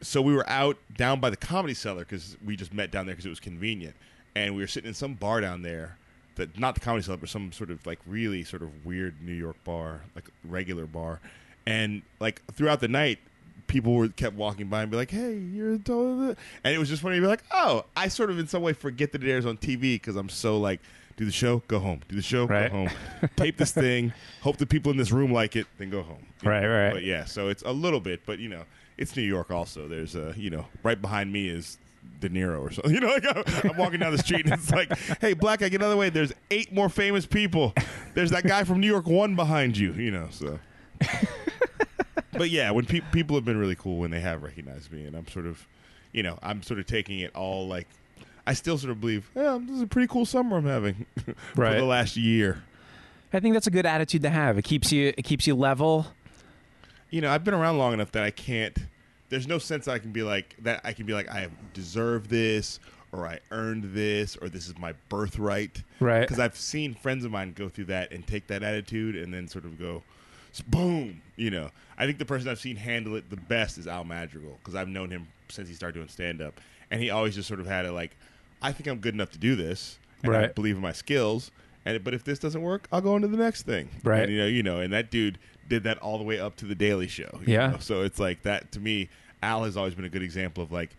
so 0.00 0.22
we 0.22 0.34
were 0.34 0.48
out 0.48 0.76
down 0.96 1.20
by 1.20 1.30
the 1.30 1.36
comedy 1.36 1.74
cellar 1.74 2.00
because 2.00 2.36
we 2.44 2.56
just 2.56 2.72
met 2.72 2.90
down 2.90 3.06
there 3.06 3.14
because 3.14 3.26
it 3.26 3.30
was 3.30 3.40
convenient. 3.40 3.96
And 4.34 4.54
we 4.54 4.62
were 4.62 4.68
sitting 4.68 4.88
in 4.88 4.94
some 4.94 5.14
bar 5.14 5.40
down 5.40 5.62
there, 5.62 5.96
that 6.36 6.58
not 6.58 6.74
the 6.74 6.80
comedy 6.80 7.02
cellar, 7.02 7.18
but 7.18 7.28
some 7.28 7.52
sort 7.52 7.70
of 7.70 7.84
like 7.86 7.98
really 8.06 8.44
sort 8.44 8.62
of 8.62 8.86
weird 8.86 9.20
New 9.22 9.34
York 9.34 9.56
bar, 9.64 10.02
like 10.14 10.24
regular 10.44 10.86
bar. 10.86 11.20
And 11.66 12.02
like 12.20 12.42
throughout 12.52 12.80
the 12.80 12.88
night, 12.88 13.18
people 13.72 13.94
were 13.94 14.06
kept 14.08 14.36
walking 14.36 14.68
by 14.68 14.82
and 14.82 14.90
be 14.90 14.96
like, 14.96 15.10
"Hey, 15.10 15.34
you're 15.36 15.78
totally," 15.78 16.36
and 16.62 16.74
it 16.74 16.78
was 16.78 16.88
just 16.88 17.02
funny 17.02 17.16
to 17.16 17.20
be 17.22 17.26
like, 17.26 17.42
"Oh, 17.50 17.84
I 17.96 18.06
sort 18.08 18.30
of 18.30 18.38
in 18.38 18.46
some 18.46 18.62
way 18.62 18.72
forget 18.74 19.10
that 19.12 19.24
it 19.24 19.28
airs 19.30 19.46
on 19.46 19.56
TV 19.56 19.94
because 19.94 20.14
I'm 20.14 20.28
so 20.28 20.58
like." 20.60 20.80
Do 21.18 21.26
the 21.26 21.30
show, 21.30 21.58
go 21.68 21.78
home. 21.78 22.00
Do 22.08 22.16
the 22.16 22.22
show, 22.22 22.46
Right. 22.46 22.70
go 22.72 22.78
home. 22.78 22.90
Tape 23.36 23.58
this 23.58 23.70
thing. 23.70 24.14
Hope 24.40 24.56
the 24.56 24.64
people 24.64 24.90
in 24.90 24.96
this 24.96 25.12
room 25.12 25.30
like 25.30 25.56
it, 25.56 25.66
then 25.76 25.90
go 25.90 26.02
home. 26.02 26.24
You 26.42 26.48
Right, 26.50 26.62
know? 26.62 26.84
right. 26.84 26.92
But 26.94 27.02
yeah, 27.04 27.26
so 27.26 27.48
it's 27.48 27.62
a 27.64 27.70
little 27.70 28.00
bit, 28.00 28.22
but 28.24 28.38
you 28.38 28.48
know, 28.48 28.62
it's 28.96 29.14
New 29.14 29.22
York. 29.22 29.50
Also, 29.50 29.86
there's 29.86 30.16
a 30.16 30.32
you 30.38 30.48
know, 30.48 30.64
right 30.82 31.00
behind 31.00 31.30
me 31.30 31.48
is 31.50 31.76
De 32.20 32.30
Niro 32.30 32.60
or 32.62 32.70
something. 32.70 32.94
You 32.94 33.00
know, 33.00 33.08
like 33.08 33.26
I'm, 33.26 33.70
I'm 33.72 33.76
walking 33.76 34.00
down 34.00 34.12
the 34.12 34.18
street 34.22 34.46
and 34.46 34.54
it's 34.54 34.70
like, 34.70 34.90
hey, 35.20 35.34
black 35.34 35.58
guy, 35.60 35.68
get 35.68 35.82
out 35.82 35.84
of 35.84 35.90
the 35.90 35.96
way. 35.98 36.08
There's 36.08 36.32
eight 36.50 36.72
more 36.72 36.88
famous 36.88 37.26
people. 37.26 37.74
There's 38.14 38.30
that 38.30 38.44
guy 38.44 38.64
from 38.64 38.80
New 38.80 38.86
York 38.90 39.06
One 39.06 39.36
behind 39.36 39.76
you. 39.76 39.92
You 39.92 40.12
know, 40.12 40.28
so. 40.30 40.58
but 42.42 42.50
yeah, 42.50 42.72
when 42.72 42.84
pe- 42.86 43.02
people 43.12 43.36
have 43.36 43.44
been 43.44 43.56
really 43.56 43.76
cool 43.76 43.98
when 43.98 44.10
they 44.10 44.18
have 44.18 44.42
recognized 44.42 44.90
me, 44.90 45.04
and 45.04 45.14
I'm 45.14 45.28
sort 45.28 45.46
of, 45.46 45.64
you 46.12 46.24
know, 46.24 46.40
I'm 46.42 46.60
sort 46.64 46.80
of 46.80 46.86
taking 46.86 47.20
it 47.20 47.30
all 47.36 47.68
like. 47.68 47.86
I 48.48 48.54
still 48.54 48.76
sort 48.76 48.90
of 48.90 49.00
believe, 49.00 49.30
yeah, 49.36 49.60
this 49.62 49.76
is 49.76 49.82
a 49.82 49.86
pretty 49.86 50.08
cool 50.08 50.26
summer 50.26 50.56
I'm 50.56 50.66
having 50.66 51.06
for 51.24 51.34
Right. 51.62 51.76
the 51.78 51.84
last 51.84 52.16
year. 52.16 52.64
I 53.32 53.38
think 53.38 53.54
that's 53.54 53.68
a 53.68 53.70
good 53.70 53.86
attitude 53.86 54.22
to 54.22 54.30
have. 54.30 54.58
It 54.58 54.62
keeps 54.64 54.90
you 54.90 55.14
it 55.16 55.22
keeps 55.22 55.46
you 55.46 55.54
level. 55.54 56.08
you 57.10 57.20
know, 57.20 57.30
I've 57.30 57.44
been 57.44 57.54
around 57.54 57.78
long 57.78 57.92
enough 57.92 58.10
that 58.12 58.24
I 58.24 58.32
can't. 58.32 58.76
There's 59.28 59.46
no 59.46 59.58
sense 59.58 59.86
I 59.86 60.00
can 60.00 60.10
be 60.10 60.24
like 60.24 60.56
that. 60.62 60.80
I 60.82 60.92
can 60.94 61.06
be 61.06 61.12
like 61.12 61.30
I 61.30 61.46
deserve 61.74 62.28
this, 62.28 62.80
or 63.12 63.24
I 63.28 63.38
earned 63.52 63.94
this, 63.94 64.34
or 64.36 64.48
this 64.48 64.66
is 64.66 64.76
my 64.76 64.94
birthright. 65.08 65.84
Right. 66.00 66.22
Because 66.22 66.40
I've 66.40 66.56
seen 66.56 66.94
friends 66.94 67.24
of 67.24 67.30
mine 67.30 67.52
go 67.52 67.68
through 67.68 67.84
that 67.86 68.10
and 68.10 68.26
take 68.26 68.48
that 68.48 68.64
attitude, 68.64 69.14
and 69.14 69.32
then 69.32 69.46
sort 69.46 69.64
of 69.64 69.78
go, 69.78 70.02
boom. 70.60 71.22
You 71.36 71.50
know, 71.50 71.70
I 71.96 72.06
think 72.06 72.18
the 72.18 72.24
person 72.24 72.48
I've 72.48 72.60
seen 72.60 72.76
handle 72.76 73.16
it 73.16 73.30
the 73.30 73.36
best 73.36 73.78
is 73.78 73.86
Al 73.86 74.04
Madrigal 74.04 74.58
because 74.58 74.74
I've 74.74 74.88
known 74.88 75.10
him 75.10 75.28
since 75.48 75.68
he 75.68 75.74
started 75.74 75.94
doing 75.94 76.08
stand 76.08 76.42
up, 76.42 76.60
and 76.90 77.00
he 77.00 77.10
always 77.10 77.34
just 77.34 77.48
sort 77.48 77.60
of 77.60 77.66
had 77.66 77.84
it 77.84 77.92
like, 77.92 78.16
I 78.60 78.72
think 78.72 78.88
I'm 78.88 78.98
good 78.98 79.14
enough 79.14 79.30
to 79.32 79.38
do 79.38 79.56
this, 79.56 79.98
and 80.22 80.36
I 80.36 80.46
believe 80.48 80.76
in 80.76 80.82
my 80.82 80.92
skills. 80.92 81.50
And 81.84 82.02
but 82.04 82.14
if 82.14 82.22
this 82.24 82.38
doesn't 82.38 82.62
work, 82.62 82.86
I'll 82.92 83.00
go 83.00 83.14
on 83.14 83.22
to 83.22 83.28
the 83.28 83.36
next 83.36 83.62
thing. 83.62 83.88
Right. 84.04 84.22
And, 84.22 84.32
you 84.32 84.38
know, 84.38 84.46
you 84.46 84.62
know, 84.62 84.80
and 84.80 84.92
that 84.92 85.10
dude 85.10 85.38
did 85.68 85.84
that 85.84 85.98
all 85.98 86.18
the 86.18 86.24
way 86.24 86.38
up 86.38 86.56
to 86.56 86.64
the 86.64 86.74
Daily 86.74 87.08
Show. 87.08 87.40
Yeah. 87.46 87.68
know? 87.68 87.78
So 87.78 88.02
it's 88.02 88.18
like 88.18 88.42
that 88.42 88.72
to 88.72 88.80
me. 88.80 89.08
Al 89.42 89.64
has 89.64 89.76
always 89.76 89.94
been 89.94 90.04
a 90.04 90.08
good 90.08 90.22
example 90.22 90.62
of 90.62 90.70
like, 90.70 90.90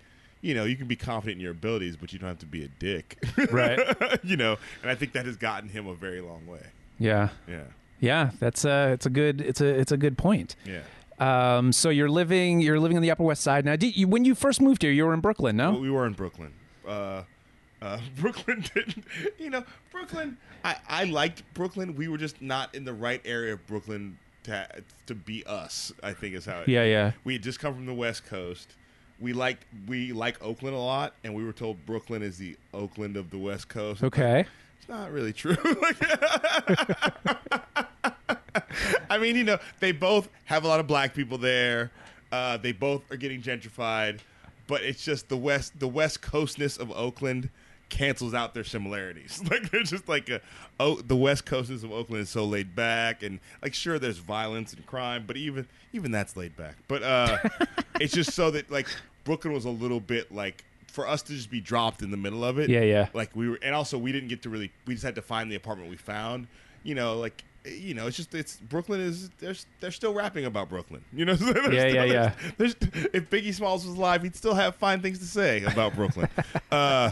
you 0.41 0.53
know, 0.53 0.65
you 0.65 0.75
can 0.75 0.87
be 0.87 0.97
confident 0.97 1.37
in 1.37 1.41
your 1.41 1.53
abilities, 1.53 1.95
but 1.95 2.11
you 2.11 2.19
don't 2.19 2.27
have 2.27 2.39
to 2.39 2.45
be 2.45 2.65
a 2.65 2.67
dick. 2.67 3.17
Right. 3.49 3.79
you 4.23 4.35
know, 4.35 4.57
and 4.81 4.91
I 4.91 4.95
think 4.95 5.13
that 5.13 5.25
has 5.25 5.37
gotten 5.37 5.69
him 5.69 5.87
a 5.87 5.95
very 5.95 6.19
long 6.19 6.45
way. 6.45 6.65
Yeah. 6.99 7.29
Yeah. 7.47 7.63
Yeah, 8.03 8.31
that's 8.39 8.65
uh 8.65 8.89
it's 8.91 9.05
a 9.05 9.09
good 9.09 9.39
it's 9.39 9.61
a 9.61 9.67
it's 9.67 9.93
a 9.93 9.97
good 9.97 10.17
point. 10.17 10.57
Yeah. 10.65 10.81
Um 11.19 11.71
so 11.71 11.89
you're 11.89 12.09
living 12.09 12.59
you're 12.59 12.79
living 12.79 12.97
on 12.97 13.01
the 13.01 13.09
Upper 13.09 13.23
West 13.23 13.41
Side 13.41 13.63
now. 13.63 13.77
Did 13.77 13.95
you 13.95 14.09
when 14.09 14.25
you 14.25 14.35
first 14.35 14.61
moved 14.61 14.81
here, 14.81 14.91
you 14.91 15.05
were 15.05 15.13
in 15.13 15.21
Brooklyn, 15.21 15.55
no? 15.55 15.71
Well, 15.71 15.81
we 15.81 15.89
were 15.89 16.05
in 16.05 16.13
Brooklyn. 16.13 16.53
Uh, 16.85 17.23
uh, 17.81 17.99
Brooklyn 18.17 18.65
didn't, 18.73 19.05
you 19.39 19.49
know, 19.49 19.63
Brooklyn. 19.89 20.37
I, 20.65 20.75
I 20.87 21.03
liked 21.05 21.43
Brooklyn. 21.53 21.95
We 21.95 22.09
were 22.09 22.17
just 22.17 22.41
not 22.41 22.75
in 22.75 22.83
the 22.83 22.93
right 22.93 23.21
area 23.23 23.53
of 23.53 23.65
Brooklyn 23.67 24.17
to 24.43 24.67
to 25.05 25.15
be 25.15 25.45
us. 25.45 25.93
I 26.03 26.11
think 26.11 26.35
is 26.35 26.45
how. 26.45 26.59
It, 26.59 26.67
Yeah, 26.67 26.83
yeah. 26.83 27.11
We 27.23 27.33
had 27.33 27.43
just 27.43 27.59
come 27.59 27.73
from 27.73 27.85
the 27.85 27.93
West 27.93 28.25
Coast. 28.25 28.75
We 29.17 29.31
liked 29.31 29.63
we 29.87 30.11
like 30.11 30.43
Oakland 30.43 30.75
a 30.75 30.79
lot, 30.79 31.13
and 31.23 31.33
we 31.33 31.45
were 31.45 31.53
told 31.53 31.85
Brooklyn 31.85 32.21
is 32.21 32.37
the 32.37 32.57
Oakland 32.73 33.15
of 33.15 33.29
the 33.29 33.37
West 33.37 33.69
Coast. 33.69 34.03
Okay. 34.03 34.45
It's 34.83 34.89
not 34.89 35.13
really 35.13 35.31
true. 35.31 35.55
I 39.09 39.17
mean, 39.17 39.35
you 39.35 39.43
know, 39.43 39.57
they 39.79 39.91
both 39.91 40.29
have 40.45 40.63
a 40.63 40.67
lot 40.67 40.79
of 40.79 40.87
black 40.87 41.13
people 41.13 41.37
there. 41.37 41.91
Uh, 42.31 42.57
they 42.57 42.71
both 42.71 43.09
are 43.11 43.17
getting 43.17 43.41
gentrified, 43.41 44.19
but 44.67 44.81
it's 44.81 45.03
just 45.03 45.29
the 45.29 45.37
west 45.37 45.79
the 45.79 45.87
west 45.87 46.21
coastness 46.21 46.77
of 46.77 46.91
Oakland 46.91 47.49
cancels 47.89 48.33
out 48.33 48.53
their 48.53 48.63
similarities. 48.63 49.41
Like 49.51 49.69
they're 49.69 49.83
just 49.83 50.09
like 50.09 50.29
a 50.29 50.41
oh 50.79 50.95
the 50.95 51.15
west 51.15 51.45
coastness 51.45 51.83
of 51.83 51.91
Oakland 51.91 52.23
is 52.23 52.29
so 52.29 52.43
laid 52.43 52.75
back 52.75 53.21
and 53.21 53.39
like 53.61 53.73
sure 53.75 53.99
there's 53.99 54.17
violence 54.17 54.73
and 54.73 54.83
crime, 54.85 55.25
but 55.27 55.37
even 55.37 55.67
even 55.91 56.11
that's 56.11 56.35
laid 56.35 56.55
back. 56.55 56.77
But 56.87 57.03
uh 57.03 57.37
it's 57.99 58.13
just 58.13 58.31
so 58.31 58.49
that 58.51 58.71
like 58.71 58.87
Brooklyn 59.23 59.53
was 59.53 59.65
a 59.65 59.69
little 59.69 59.99
bit 59.99 60.31
like 60.31 60.65
for 60.87 61.07
us 61.07 61.23
to 61.23 61.33
just 61.33 61.49
be 61.49 61.59
dropped 61.59 62.01
in 62.01 62.11
the 62.11 62.17
middle 62.17 62.43
of 62.43 62.59
it. 62.59 62.69
Yeah, 62.69 62.81
yeah. 62.81 63.09
Like 63.13 63.35
we 63.35 63.49
were, 63.49 63.59
and 63.63 63.73
also 63.73 63.97
we 63.97 64.11
didn't 64.11 64.29
get 64.29 64.43
to 64.43 64.49
really. 64.49 64.71
We 64.85 64.93
just 64.93 65.03
had 65.03 65.15
to 65.15 65.23
find 65.23 65.51
the 65.51 65.55
apartment 65.55 65.89
we 65.89 65.97
found. 65.97 66.47
You 66.83 66.93
know, 66.95 67.17
like 67.17 67.43
you 67.65 67.93
know, 67.93 68.07
it's 68.07 68.17
just 68.17 68.33
it's 68.35 68.57
Brooklyn 68.57 68.99
is 69.01 69.29
they're 69.39 69.55
they're 69.79 69.91
still 69.91 70.13
rapping 70.13 70.45
about 70.45 70.69
Brooklyn. 70.69 71.03
You 71.13 71.25
know, 71.25 71.33
Yeah, 71.39 71.69
yeah, 71.69 71.89
still- 71.89 72.05
yeah. 72.07 72.31
There's, 72.57 72.75
if 73.13 73.29
Biggie 73.29 73.53
Smalls 73.53 73.85
was 73.85 73.95
alive, 73.97 74.23
he'd 74.23 74.35
still 74.35 74.53
have 74.55 74.75
fine 74.75 75.01
things 75.01 75.19
to 75.19 75.25
say 75.25 75.63
about 75.63 75.95
Brooklyn. 75.95 76.27
uh, 76.71 77.11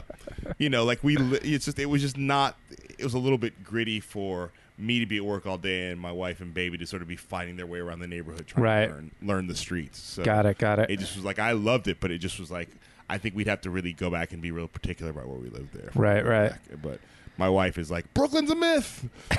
you 0.58 0.70
know, 0.70 0.84
like 0.84 1.04
we, 1.04 1.18
it's 1.18 1.66
just 1.66 1.80
it 1.80 1.86
was 1.88 2.02
just 2.02 2.18
not. 2.18 2.58
it 2.98 3.04
was 3.04 3.14
a 3.14 3.20
little 3.20 3.38
bit 3.38 3.64
gritty 3.64 4.00
for 4.00 4.52
me 4.78 5.00
to 5.00 5.06
be 5.06 5.18
at 5.18 5.24
work 5.26 5.46
all 5.46 5.58
day 5.60 5.92
and 5.92 6.00
my 6.02 6.12
wife 6.12 6.42
and 6.42 6.54
baby 6.56 6.76
to 6.78 6.88
sort 6.88 7.02
of 7.04 7.08
be 7.08 7.16
finding 7.16 7.56
their 7.56 7.68
way 7.68 7.78
around 7.80 8.00
the 8.00 8.08
neighborhood 8.08 8.48
trying 8.48 8.64
Right. 8.64 8.88
to 8.88 8.94
learn, 8.94 9.12
learn 9.22 9.48
the 9.48 9.56
streets. 9.56 10.00
So 10.00 10.24
Got 10.24 10.48
it, 10.48 10.58
got 10.58 10.80
it. 10.80 10.90
It 10.90 10.98
just 11.00 11.16
was 11.16 11.24
like 11.24 11.38
I 11.38 11.52
loved 11.52 11.88
it, 11.88 12.00
but 12.00 12.10
it 12.10 12.18
just 12.18 12.40
was 12.40 12.50
like 12.50 12.68
I 13.08 13.18
think 13.20 13.36
we'd 13.36 13.48
have 13.48 13.62
to 13.62 13.70
really 13.70 13.94
go 13.94 14.10
back 14.10 14.32
and 14.32 14.42
be 14.42 14.52
real 14.52 14.68
particular 14.68 15.12
about 15.12 15.28
where 15.28 15.38
we 15.38 15.50
lived 15.50 15.74
there. 15.74 15.92
Right, 15.94 16.26
right. 16.26 16.54
But 16.82 17.00
my 17.42 17.50
wife 17.50 17.80
is 17.80 17.90
like, 17.90 18.14
Brooklyn's 18.14 18.52
a 18.52 18.56
myth. 18.56 19.10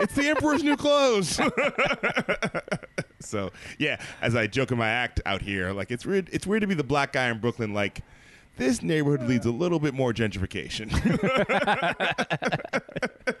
it's 0.00 0.14
the 0.14 0.28
emperor's 0.28 0.62
new 0.62 0.76
clothes. 0.76 1.40
so 3.20 3.50
yeah, 3.78 3.98
as 4.20 4.36
I 4.36 4.46
joke 4.46 4.70
in 4.70 4.76
my 4.76 4.90
act 4.90 5.18
out 5.24 5.40
here, 5.40 5.72
like 5.72 5.90
it's 5.90 6.04
weird. 6.04 6.28
It's 6.30 6.46
weird 6.46 6.60
to 6.60 6.66
be 6.66 6.74
the 6.74 6.84
black 6.84 7.14
guy 7.14 7.30
in 7.30 7.38
Brooklyn. 7.38 7.72
Like 7.72 8.02
this 8.58 8.82
neighborhood 8.82 9.26
leads 9.26 9.46
a 9.46 9.50
little 9.50 9.80
bit 9.80 9.94
more 9.94 10.12
gentrification. 10.12 10.90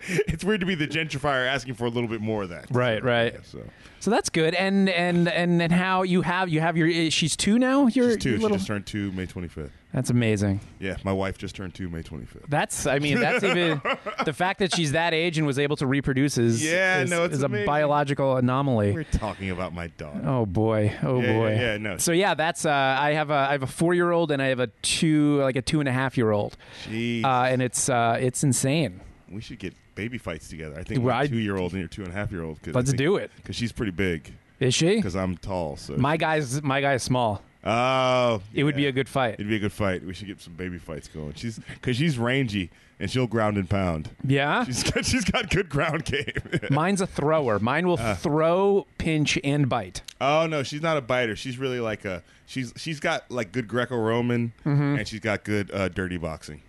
it's 0.26 0.42
weird 0.42 0.60
to 0.60 0.66
be 0.66 0.74
the 0.74 0.88
gentrifier 0.88 1.46
asking 1.46 1.74
for 1.74 1.84
a 1.84 1.90
little 1.90 2.08
bit 2.08 2.22
more 2.22 2.44
of 2.44 2.48
that. 2.48 2.64
Right, 2.70 3.04
right. 3.04 3.34
Yeah, 3.34 3.40
so 3.42 3.62
So 3.98 4.10
that's 4.10 4.30
good. 4.30 4.54
And 4.54 4.88
and 4.88 5.28
and 5.28 5.60
and 5.60 5.70
how 5.70 6.02
you 6.02 6.22
have 6.22 6.48
you 6.48 6.60
have 6.60 6.78
your 6.78 7.10
she's 7.10 7.36
two 7.36 7.58
now. 7.58 7.88
Your, 7.88 8.12
she's 8.12 8.22
two. 8.22 8.30
your 8.30 8.38
She 8.38 8.42
little, 8.42 8.56
just 8.56 8.68
turned 8.68 8.86
two 8.86 9.12
May 9.12 9.26
25th. 9.26 9.68
That's 9.92 10.10
amazing. 10.10 10.60
Yeah, 10.78 10.96
my 11.04 11.12
wife 11.12 11.36
just 11.38 11.54
turned 11.56 11.74
two 11.74 11.88
May 11.88 12.02
25th. 12.02 12.48
That's 12.48 12.86
I 12.86 12.98
mean 12.98 13.18
that's 13.20 13.42
even 13.44 13.80
the 14.24 14.32
fact 14.32 14.60
that 14.60 14.74
she's 14.74 14.92
that 14.92 15.12
age 15.14 15.36
and 15.38 15.46
was 15.46 15.58
able 15.58 15.76
to 15.76 15.86
reproduce 15.86 16.38
is 16.38 16.64
Yeah, 16.64 17.02
is, 17.02 17.10
no, 17.10 17.24
it's 17.24 17.34
is 17.34 17.42
a 17.42 17.48
biological 17.48 18.36
anomaly. 18.36 18.92
We're 18.92 19.04
talking 19.04 19.50
about 19.50 19.72
my 19.74 19.88
daughter. 19.88 20.22
Oh 20.24 20.46
boy! 20.46 20.94
Oh 21.02 21.20
Yeah, 21.20 21.32
boy! 21.32 21.50
yeah, 21.52 21.60
yeah, 21.60 21.76
no. 21.78 21.96
So 21.98 22.12
yeah, 22.12 22.34
that's 22.34 22.64
uh, 22.64 22.70
I 22.70 23.12
have 23.12 23.30
a 23.30 23.34
I 23.34 23.52
have 23.52 23.62
a 23.62 23.66
four 23.66 23.94
year 23.94 24.10
old 24.10 24.30
and 24.30 24.40
I 24.40 24.46
have 24.46 24.60
a 24.60 24.68
two 24.82 25.40
like 25.40 25.56
a 25.56 25.62
two 25.62 25.80
and 25.80 25.88
a 25.88 25.92
half 25.92 26.16
year 26.16 26.30
old, 26.30 26.56
Jeez. 26.88 27.24
uh, 27.24 27.44
and 27.50 27.60
it's 27.62 27.88
uh, 27.88 28.16
it's 28.20 28.42
insane. 28.44 29.00
we 29.30 29.40
should 29.40 29.58
get 29.58 29.74
baby 29.94 30.18
fights 30.18 30.48
together. 30.48 30.78
I 30.78 30.82
think 30.82 31.04
Well, 31.04 31.26
two 31.26 31.36
year 31.38 31.56
old 31.56 31.72
and 31.72 31.80
your 31.80 31.88
two 31.88 32.02
and 32.02 32.10
a 32.12 32.14
half 32.14 32.30
year 32.32 32.42
old. 32.42 32.58
Let's 32.66 32.92
do 32.92 33.16
it. 33.16 33.30
Because 33.36 33.56
she's 33.56 33.72
pretty 33.72 33.92
big. 33.92 34.32
Is 34.60 34.74
she? 34.74 34.96
Because 34.96 35.16
I'm 35.16 35.36
tall. 35.36 35.76
So 35.76 35.96
My 35.96 36.16
guy's 36.16 36.62
my 36.62 36.80
guy's 36.80 37.02
small. 37.02 37.42
Oh, 37.64 38.42
It 38.54 38.64
would 38.64 38.76
be 38.76 38.86
a 38.86 38.92
good 38.92 39.08
fight. 39.08 39.34
It'd 39.34 39.48
be 39.48 39.56
a 39.56 39.60
good 39.60 39.72
fight. 39.72 40.04
We 40.04 40.14
should 40.14 40.26
get 40.28 40.40
some 40.40 40.54
baby 40.54 40.78
fights 40.78 41.08
going. 41.08 41.34
She's 41.34 41.58
because 41.58 41.96
she's 41.96 42.18
rangy 42.18 42.70
and 42.98 43.10
she'll 43.10 43.26
ground 43.26 43.56
and 43.58 43.68
pound. 43.68 44.10
Yeah. 44.26 44.64
She's 44.64 44.82
got 44.82 45.04
she's 45.04 45.24
got 45.24 45.50
good 45.50 45.68
ground 45.68 46.04
game. 46.06 46.24
Mine's 46.70 47.00
a 47.02 47.06
thrower. 47.06 47.58
Mine 47.58 47.86
will 47.86 47.98
Uh. 48.00 48.14
throw, 48.14 48.86
pinch, 48.98 49.38
and 49.44 49.68
bite. 49.68 50.00
oh 50.20 50.46
no, 50.46 50.62
she's 50.62 50.80
not 50.82 50.96
a 50.96 51.00
biter. 51.02 51.36
She's 51.36 51.58
really 51.58 51.80
like 51.80 52.04
a 52.06 52.22
she's 52.46 52.72
she's 52.76 52.98
got 53.00 53.30
like 53.30 53.52
good 53.52 53.68
Greco-Roman 53.68 54.52
Mm-hmm. 54.64 54.98
and 54.98 55.06
she's 55.08 55.20
got 55.20 55.44
good 55.44 55.70
uh, 55.72 55.88
dirty 55.90 56.16
boxing. 56.16 56.62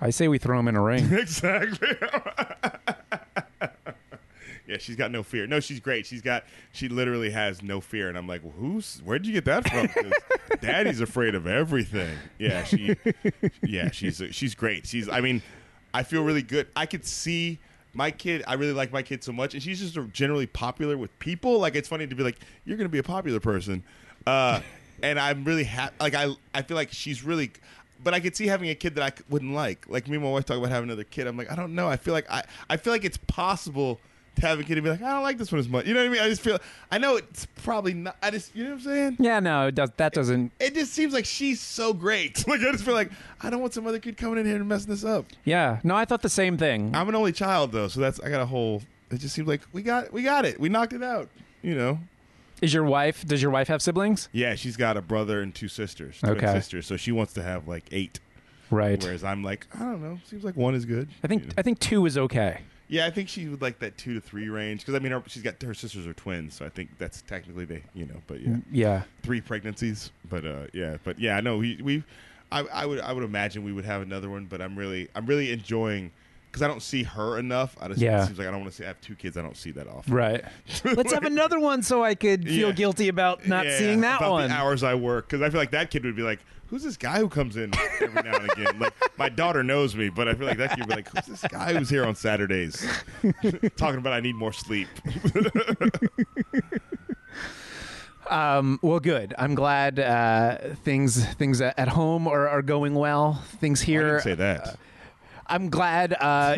I 0.00 0.10
say 0.10 0.28
we 0.28 0.38
throw 0.38 0.58
them 0.58 0.68
in 0.68 0.76
a 0.76 0.82
ring. 0.82 1.08
exactly. 1.12 1.88
yeah, 4.66 4.78
she's 4.78 4.96
got 4.96 5.10
no 5.10 5.22
fear. 5.22 5.46
No, 5.46 5.60
she's 5.60 5.80
great. 5.80 6.06
She's 6.06 6.22
got 6.22 6.44
she 6.72 6.88
literally 6.88 7.30
has 7.30 7.62
no 7.62 7.80
fear, 7.80 8.08
and 8.08 8.18
I'm 8.18 8.26
like, 8.26 8.42
well, 8.42 8.54
who's 8.58 9.00
where'd 9.04 9.26
you 9.26 9.32
get 9.32 9.44
that 9.44 9.68
from? 9.68 10.12
Daddy's 10.60 11.00
afraid 11.00 11.34
of 11.34 11.46
everything. 11.46 12.16
Yeah, 12.38 12.64
she. 12.64 12.96
Yeah, 13.62 13.90
she's 13.90 14.22
she's 14.30 14.54
great. 14.54 14.86
She's. 14.86 15.08
I 15.08 15.20
mean, 15.20 15.42
I 15.94 16.02
feel 16.02 16.22
really 16.24 16.42
good. 16.42 16.68
I 16.74 16.86
could 16.86 17.04
see. 17.04 17.58
My 17.92 18.10
kid, 18.10 18.44
I 18.46 18.54
really 18.54 18.74
like 18.74 18.92
my 18.92 19.00
kid 19.00 19.24
so 19.24 19.32
much, 19.32 19.54
and 19.54 19.62
she's 19.62 19.80
just 19.80 19.96
generally 20.12 20.46
popular 20.46 20.98
with 20.98 21.18
people. 21.18 21.58
Like 21.58 21.74
it's 21.76 21.88
funny 21.88 22.06
to 22.06 22.14
be 22.14 22.22
like, 22.22 22.38
you're 22.66 22.76
going 22.76 22.84
to 22.84 22.92
be 22.92 22.98
a 22.98 23.02
popular 23.02 23.40
person, 23.40 23.82
uh, 24.26 24.60
and 25.02 25.18
I'm 25.18 25.44
really 25.44 25.64
happy. 25.64 25.94
Like 25.98 26.14
I, 26.14 26.34
I 26.54 26.60
feel 26.60 26.76
like 26.76 26.92
she's 26.92 27.24
really 27.24 27.52
but 28.02 28.12
I 28.12 28.20
could 28.20 28.36
see 28.36 28.46
having 28.46 28.68
a 28.68 28.74
kid 28.74 28.94
that 28.96 29.02
i 29.02 29.22
wouldn't 29.30 29.54
like. 29.54 29.88
Like 29.88 30.08
me 30.08 30.16
and 30.16 30.24
my 30.24 30.30
wife 30.30 30.44
talk 30.44 30.58
about 30.58 30.70
having 30.70 30.90
another 30.90 31.04
kid. 31.04 31.26
I'm 31.26 31.36
like, 31.36 31.50
I 31.50 31.56
don't 31.56 31.74
know. 31.74 31.88
I 31.88 31.96
feel 31.96 32.12
like 32.12 32.30
I, 32.30 32.42
I 32.68 32.76
feel 32.76 32.92
like 32.92 33.04
it's 33.04 33.16
possible 33.16 33.98
to 34.36 34.46
have 34.46 34.60
a 34.60 34.62
kid 34.64 34.78
and 34.78 34.84
be 34.84 34.90
like, 34.90 35.02
I 35.02 35.12
don't 35.12 35.22
like 35.22 35.38
this 35.38 35.50
one 35.50 35.58
as 35.58 35.68
much. 35.68 35.86
You 35.86 35.94
know 35.94 36.00
what 36.00 36.06
I 36.06 36.12
mean? 36.12 36.22
I 36.22 36.28
just 36.28 36.40
feel. 36.42 36.58
I 36.90 36.98
know 36.98 37.16
it's 37.16 37.46
probably 37.64 37.94
not. 37.94 38.16
I 38.22 38.30
just, 38.30 38.54
you 38.54 38.64
know 38.64 38.70
what 38.70 38.76
I'm 38.76 38.84
saying? 38.84 39.16
Yeah, 39.18 39.40
no, 39.40 39.66
it 39.66 39.74
does. 39.74 39.90
That 39.96 40.12
doesn't. 40.12 40.52
It 40.60 40.74
just 40.74 40.92
seems 40.92 41.12
like 41.12 41.24
she's 41.24 41.60
so 41.60 41.92
great. 41.92 42.44
Like 42.48 42.60
I 42.60 42.72
just 42.72 42.84
feel 42.84 42.94
like 42.94 43.10
I 43.42 43.50
don't 43.50 43.60
want 43.60 43.74
some 43.74 43.86
other 43.86 43.98
kid 43.98 44.16
coming 44.16 44.38
in 44.38 44.46
here 44.46 44.56
and 44.56 44.68
messing 44.68 44.90
this 44.90 45.04
up. 45.04 45.26
Yeah, 45.44 45.80
no, 45.84 45.94
I 45.96 46.04
thought 46.04 46.22
the 46.22 46.28
same 46.28 46.56
thing. 46.56 46.94
I'm 46.94 47.08
an 47.08 47.14
only 47.14 47.32
child 47.32 47.72
though, 47.72 47.88
so 47.88 48.00
that's 48.00 48.20
I 48.20 48.30
got 48.30 48.40
a 48.40 48.46
whole. 48.46 48.82
It 49.10 49.18
just 49.18 49.34
seems 49.34 49.46
like 49.48 49.60
we 49.72 49.82
got 49.82 50.12
we 50.12 50.22
got 50.22 50.44
it. 50.44 50.58
We 50.60 50.68
knocked 50.68 50.92
it 50.92 51.02
out. 51.02 51.28
You 51.62 51.74
know. 51.74 51.98
Is 52.62 52.72
your 52.72 52.84
wife? 52.84 53.26
Does 53.26 53.42
your 53.42 53.50
wife 53.50 53.68
have 53.68 53.82
siblings? 53.82 54.28
Yeah, 54.32 54.54
she's 54.54 54.76
got 54.76 54.96
a 54.96 55.02
brother 55.02 55.42
and 55.42 55.54
two 55.54 55.68
sisters. 55.68 56.18
Twin 56.20 56.32
Okay. 56.38 56.52
sisters. 56.52 56.86
So 56.86 56.96
she 56.96 57.12
wants 57.12 57.34
to 57.34 57.42
have 57.42 57.68
like 57.68 57.84
eight. 57.92 58.18
Right. 58.70 59.02
Whereas 59.02 59.22
I'm 59.22 59.44
like, 59.44 59.66
I 59.74 59.80
don't 59.80 60.02
know. 60.02 60.18
Seems 60.24 60.42
like 60.42 60.56
one 60.56 60.74
is 60.74 60.84
good. 60.86 61.08
I 61.22 61.26
think 61.28 61.42
You 61.42 61.48
know? 61.48 61.54
I 61.58 61.62
think 61.62 61.78
two 61.80 62.06
is 62.06 62.16
okay. 62.16 62.62
Yeah, 62.88 63.06
I 63.06 63.10
think 63.10 63.28
she 63.28 63.48
would 63.48 63.60
like 63.62 63.80
that 63.80 63.98
two 63.98 64.14
to 64.14 64.20
three 64.20 64.48
range 64.48 64.80
because 64.80 64.94
I 64.94 65.00
mean 65.00 65.12
her, 65.12 65.22
she's 65.26 65.42
got 65.42 65.60
her 65.62 65.74
sisters 65.74 66.06
are 66.06 66.14
twins, 66.14 66.54
so 66.54 66.64
I 66.64 66.68
think 66.68 66.98
that's 66.98 67.22
technically 67.22 67.64
they 67.64 67.82
you 67.94 68.06
know, 68.06 68.22
but 68.26 68.40
yeah, 68.40 68.56
Yeah. 68.70 69.02
three 69.22 69.40
pregnancies, 69.40 70.10
but 70.28 70.44
uh, 70.46 70.66
yeah, 70.72 70.96
but 71.02 71.18
yeah, 71.18 71.40
no, 71.40 71.58
we 71.58 71.80
we, 71.82 72.04
I, 72.52 72.60
I 72.60 72.86
would 72.86 73.00
I 73.00 73.12
would 73.12 73.24
imagine 73.24 73.64
we 73.64 73.72
would 73.72 73.84
have 73.84 74.02
another 74.02 74.30
one, 74.30 74.44
but 74.44 74.60
I'm 74.62 74.76
really 74.76 75.08
I'm 75.14 75.26
really 75.26 75.50
enjoying 75.50 76.12
because 76.56 76.64
I 76.64 76.68
don't 76.68 76.82
see 76.82 77.02
her 77.02 77.38
enough. 77.38 77.76
I 77.78 77.88
just 77.88 78.00
Yeah. 78.00 78.22
it 78.22 78.26
seems 78.28 78.38
like 78.38 78.48
I 78.48 78.50
don't 78.50 78.60
want 78.60 78.72
to 78.72 78.76
see 78.78 78.84
I 78.84 78.86
have 78.88 79.00
two 79.02 79.14
kids. 79.14 79.36
I 79.36 79.42
don't 79.42 79.56
see 79.58 79.72
that 79.72 79.86
often. 79.86 80.14
Right. 80.14 80.42
Let's 80.84 81.12
have 81.12 81.24
another 81.24 81.60
one 81.60 81.82
so 81.82 82.02
I 82.02 82.14
could 82.14 82.44
feel 82.44 82.68
Yeah. 82.68 82.72
guilty 82.74 83.08
about 83.08 83.46
not 83.46 83.66
Yeah, 83.66 83.78
seeing 83.78 84.00
that 84.00 84.20
about 84.20 84.30
one. 84.30 84.48
The 84.48 84.54
hours 84.56 84.82
I 84.82 84.94
work 84.94 85.28
because 85.28 85.42
I 85.42 85.50
feel 85.50 85.60
like 85.60 85.72
that 85.72 85.90
kid 85.90 86.04
would 86.06 86.16
be 86.16 86.22
like, 86.22 86.38
"Who's 86.68 86.82
this 86.82 86.96
guy 86.96 87.18
who 87.18 87.28
comes 87.28 87.58
in 87.58 87.72
every 88.00 88.22
now 88.22 88.36
and 88.38 88.50
again?" 88.52 88.78
Like 88.78 88.94
my 89.18 89.28
daughter 89.28 89.62
knows 89.62 89.94
me, 89.94 90.08
but 90.08 90.28
I 90.28 90.34
feel 90.34 90.46
like 90.46 90.56
that 90.56 90.70
kid 90.70 90.78
would 90.80 90.88
be 90.88 90.94
like, 90.94 91.08
"Who's 91.10 91.26
this 91.40 91.50
guy 91.52 91.74
who's 91.74 91.90
here 91.90 92.06
on 92.06 92.14
Saturdays 92.14 92.86
talking 93.76 93.98
about 93.98 94.14
I 94.14 94.20
need 94.20 94.34
more 94.36 94.52
sleep?" 94.54 94.88
Um, 98.28 98.80
well, 98.82 98.98
good. 98.98 99.34
I'm 99.38 99.54
glad 99.54 100.00
uh, 100.00 100.58
things 100.82 101.24
things 101.34 101.60
at 101.60 101.88
home 101.88 102.26
are, 102.26 102.48
are 102.48 102.60
going 102.62 102.96
well. 102.96 103.34
Things 103.60 103.82
I 103.82 103.84
here. 103.86 104.06
didn't 104.08 104.22
say 104.22 104.34
that. 104.34 104.76
I'm 105.48 105.70
glad. 105.70 106.14
Uh, 106.18 106.56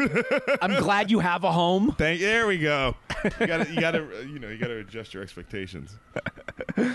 I'm 0.63 0.81
glad 0.83 1.11
you 1.11 1.19
have 1.21 1.45
a 1.45 1.53
home. 1.53 1.93
Thank. 1.99 2.21
There 2.21 2.47
we 2.47 2.59
go. 2.59 2.95
You 3.41 3.47
gotta, 3.47 3.71
you 3.73 3.81
gotta, 3.81 4.07
you 4.27 4.39
know, 4.39 4.49
you 4.49 4.59
gotta 4.59 4.79
adjust 4.79 5.13
your 5.15 5.23
expectations. 5.23 5.97
Uh, 6.77 6.89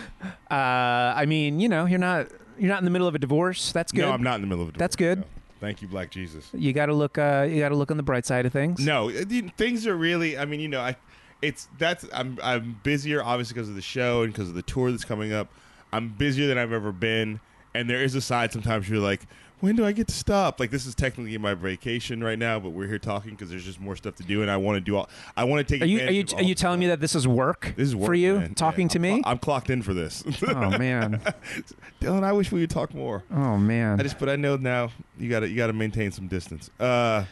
I 0.52 1.26
mean, 1.26 1.60
you 1.60 1.70
know, 1.70 1.86
you're 1.86 2.00
not 2.00 2.28
you're 2.58 2.70
not 2.70 2.80
in 2.80 2.86
the 2.86 2.92
middle 2.92 3.08
of 3.08 3.16
a 3.16 3.20
divorce. 3.20 3.72
That's 3.72 3.92
good. 3.92 4.02
No, 4.02 4.12
I'm 4.12 4.24
not 4.24 4.36
in 4.36 4.42
the 4.42 4.48
middle 4.48 4.64
of 4.64 4.70
a 4.70 4.72
divorce. 4.74 4.80
That's 4.80 4.96
good. 4.96 5.20
no. 5.20 5.26
Thank 5.60 5.82
you, 5.82 5.88
Black 5.88 6.12
Jesus. 6.12 6.50
You 6.54 6.74
got 6.74 6.88
to 6.88 6.94
look. 6.94 7.18
Uh, 7.18 7.48
you 7.50 7.60
got 7.60 7.70
to 7.70 7.76
look 7.76 7.90
on 7.90 7.96
the 7.96 8.04
bright 8.04 8.26
side 8.26 8.46
of 8.46 8.52
things. 8.52 8.86
No, 8.86 9.10
uh, 9.10 9.24
things 9.58 9.88
are 9.88 9.96
really. 9.96 10.38
I 10.38 10.46
mean, 10.46 10.60
you 10.60 10.68
know, 10.68 10.82
I. 10.82 10.96
It's 11.42 11.68
that's 11.78 12.06
I'm 12.14 12.38
I'm 12.42 12.80
busier 12.84 13.22
obviously 13.22 13.56
because 13.56 13.68
of 13.70 13.76
the 13.76 13.82
show 13.82 14.24
and 14.24 14.32
because 14.32 14.48
of 14.50 14.56
the 14.56 14.62
tour 14.62 14.92
that's 14.92 15.04
coming 15.06 15.34
up. 15.34 15.50
I'm 15.92 16.10
busier 16.10 16.48
than 16.48 16.58
I've 16.58 16.72
ever 16.72 16.92
been, 16.94 17.40
and 17.74 17.90
there 17.90 18.02
is 18.02 18.16
a 18.16 18.22
side 18.22 18.52
sometimes 18.54 18.90
you're 18.90 19.00
like, 19.00 19.22
when 19.64 19.78
do 19.78 19.86
I 19.86 19.94
get 19.94 20.10
to 20.10 20.14
stop? 20.14 20.60
Like 20.60 20.72
this 20.72 20.86
is 20.86 20.94
technically 20.94 21.38
my 21.38 21.54
vacation 21.54 22.22
right 22.22 22.38
now, 22.38 22.60
but 22.60 22.72
we're 22.72 22.90
here 22.90 23.00
talking 23.00 23.32
because 23.32 23.50
there's 23.50 23.64
just 23.64 23.80
more 23.80 23.96
stuff 23.96 24.16
to 24.16 24.24
do, 24.24 24.42
and 24.42 24.52
I 24.52 24.58
want 24.58 24.76
to 24.76 24.82
do 24.82 24.98
all. 24.98 25.10
I 25.38 25.46
want 25.46 25.66
to 25.66 25.74
take. 25.74 25.82
Are 25.82 25.86
you 25.86 26.02
are 26.02 26.12
you 26.12 26.26
are 26.36 26.44
you 26.44 26.54
telling 26.54 26.82
me 26.82 26.88
that 26.88 27.00
this 27.00 27.16
is 27.16 27.26
work? 27.26 27.74
This 27.78 27.88
is 27.88 27.96
work 27.96 28.08
for 28.08 28.14
you 28.14 28.40
man. 28.40 28.56
talking 28.56 28.88
Yeah, 28.88 28.94
to 28.94 28.98
I'm 28.98 29.02
me? 29.02 29.22
I'm 29.24 29.38
clocked 29.38 29.70
in 29.70 29.82
for 29.82 29.94
this. 29.94 30.22
oh 30.50 30.78
man. 30.78 31.22
Dylan, 32.02 32.26
I 32.26 32.34
wish 32.34 32.52
we 32.52 32.60
would 32.60 32.72
talk 32.72 32.94
more. 32.94 33.24
Oh 33.32 33.58
man. 33.58 34.02
I 34.02 34.04
just, 34.04 34.20
but 34.20 34.28
I 34.28 34.36
know 34.36 34.58
now 34.58 34.92
you 35.18 35.30
got 35.30 35.40
to 35.40 35.48
you 35.48 35.56
got 35.56 35.68
to 35.68 35.74
maintain 35.74 36.12
some 36.12 36.28
distance. 36.28 36.70
Uh, 36.78 37.24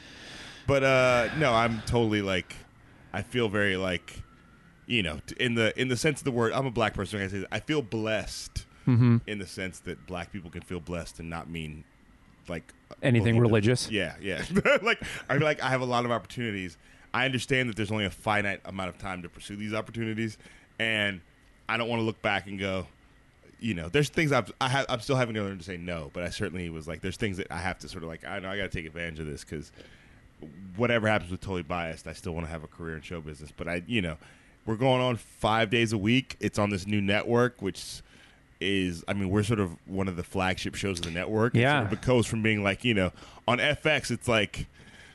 but 0.68 0.86
uh, 0.86 1.28
no, 1.38 1.54
I'm 1.54 1.82
totally 1.82 2.22
like, 2.22 2.56
I 3.12 3.24
feel 3.24 3.50
very 3.50 3.76
like, 3.76 4.22
you 4.86 5.04
know, 5.04 5.20
in 5.38 5.56
the 5.56 5.78
in 5.78 5.90
the 5.90 5.98
sense 5.98 6.22
of 6.22 6.24
the 6.24 6.32
word, 6.32 6.54
I'm 6.54 6.66
a 6.66 6.72
black 6.72 6.94
person. 6.94 7.22
I 7.22 7.28
say, 7.28 7.46
I 7.52 7.60
feel 7.60 7.82
blessed 7.82 8.68
mm-hmm. 8.88 9.18
in 9.28 9.40
the 9.40 9.48
sense 9.48 9.80
that 9.82 10.08
black 10.08 10.32
people 10.32 10.50
can 10.50 10.62
feel 10.62 10.80
blessed 10.80 11.20
and 11.20 11.30
not 11.30 11.50
mean 11.50 11.84
like 12.52 12.72
Anything 13.04 13.40
religious? 13.40 13.90
Yeah, 13.90 14.14
yeah. 14.22 14.44
like 14.84 15.02
I 15.28 15.38
feel 15.38 15.46
like 15.46 15.62
I 15.64 15.70
have 15.70 15.82
a 15.82 15.86
lot 15.86 16.06
of 16.06 16.12
opportunities. 16.12 16.78
I 17.14 17.26
understand 17.26 17.70
that 17.70 17.76
there's 17.76 17.92
only 17.92 18.06
a 18.06 18.10
finite 18.12 18.62
amount 18.66 18.90
of 18.90 18.98
time 18.98 19.24
to 19.24 19.30
pursue 19.30 19.56
these 19.56 19.74
opportunities, 19.74 20.38
and 20.80 21.20
I 21.68 21.78
don't 21.78 21.90
want 21.90 22.00
to 22.00 22.04
look 22.04 22.22
back 22.22 22.48
and 22.48 22.60
go, 22.60 22.88
you 23.60 23.74
know, 23.74 23.90
there's 23.90 24.10
things 24.10 24.32
I've, 24.32 24.52
I 24.62 24.70
have, 24.70 24.86
I'm 24.88 25.00
still 25.02 25.16
having 25.16 25.36
to 25.36 25.42
learn 25.42 25.58
to 25.58 25.64
say 25.64 25.78
no, 25.78 26.10
but 26.14 26.24
I 26.24 26.30
certainly 26.30 26.70
was 26.70 26.88
like, 26.88 27.02
there's 27.02 27.18
things 27.18 27.38
that 27.38 27.52
I 27.52 27.58
have 27.58 27.80
to 27.80 27.90
sort 27.90 28.04
of 28.04 28.10
like, 28.10 28.26
I 28.26 28.40
know 28.40 28.50
I 28.50 28.58
got 28.58 28.64
to 28.64 28.70
take 28.70 28.86
advantage 28.86 29.20
of 29.20 29.26
this 29.26 29.44
because 29.44 29.72
whatever 30.76 31.08
happens 31.08 31.32
with 31.32 31.42
totally 31.42 31.64
biased, 31.64 32.08
I 32.08 32.14
still 32.14 32.34
want 32.34 32.46
to 32.46 32.52
have 32.52 32.64
a 32.64 32.68
career 32.68 32.96
in 32.96 33.02
show 33.02 33.22
business. 33.22 33.52
But 33.56 33.68
I, 33.68 33.84
you 33.88 34.02
know, 34.02 34.18
we're 34.66 34.76
going 34.76 35.02
on 35.02 35.18
five 35.18 35.70
days 35.70 35.94
a 35.94 35.98
week. 35.98 36.38
It's 36.40 36.58
on 36.58 36.70
this 36.70 36.88
new 36.88 37.02
network, 37.02 37.62
which 37.62 38.02
is, 38.62 39.04
I 39.08 39.14
mean, 39.14 39.30
we're 39.30 39.44
sort 39.44 39.60
of 39.60 39.76
one 39.88 40.08
of 40.08 40.16
the 40.16 40.24
flagship 40.24 40.76
shows 40.76 41.00
of 41.00 41.06
the 41.06 41.12
network. 41.12 41.56
It 41.56 41.62
Yeah. 41.62 41.82
sort 41.82 41.94
of 41.94 42.02
goes 42.02 42.28
from 42.28 42.42
being 42.44 42.64
like, 42.64 42.84
you 42.86 42.94
know, 42.94 43.12
on 43.48 43.58
FX, 43.60 44.12
it's 44.12 44.28
like 44.28 44.68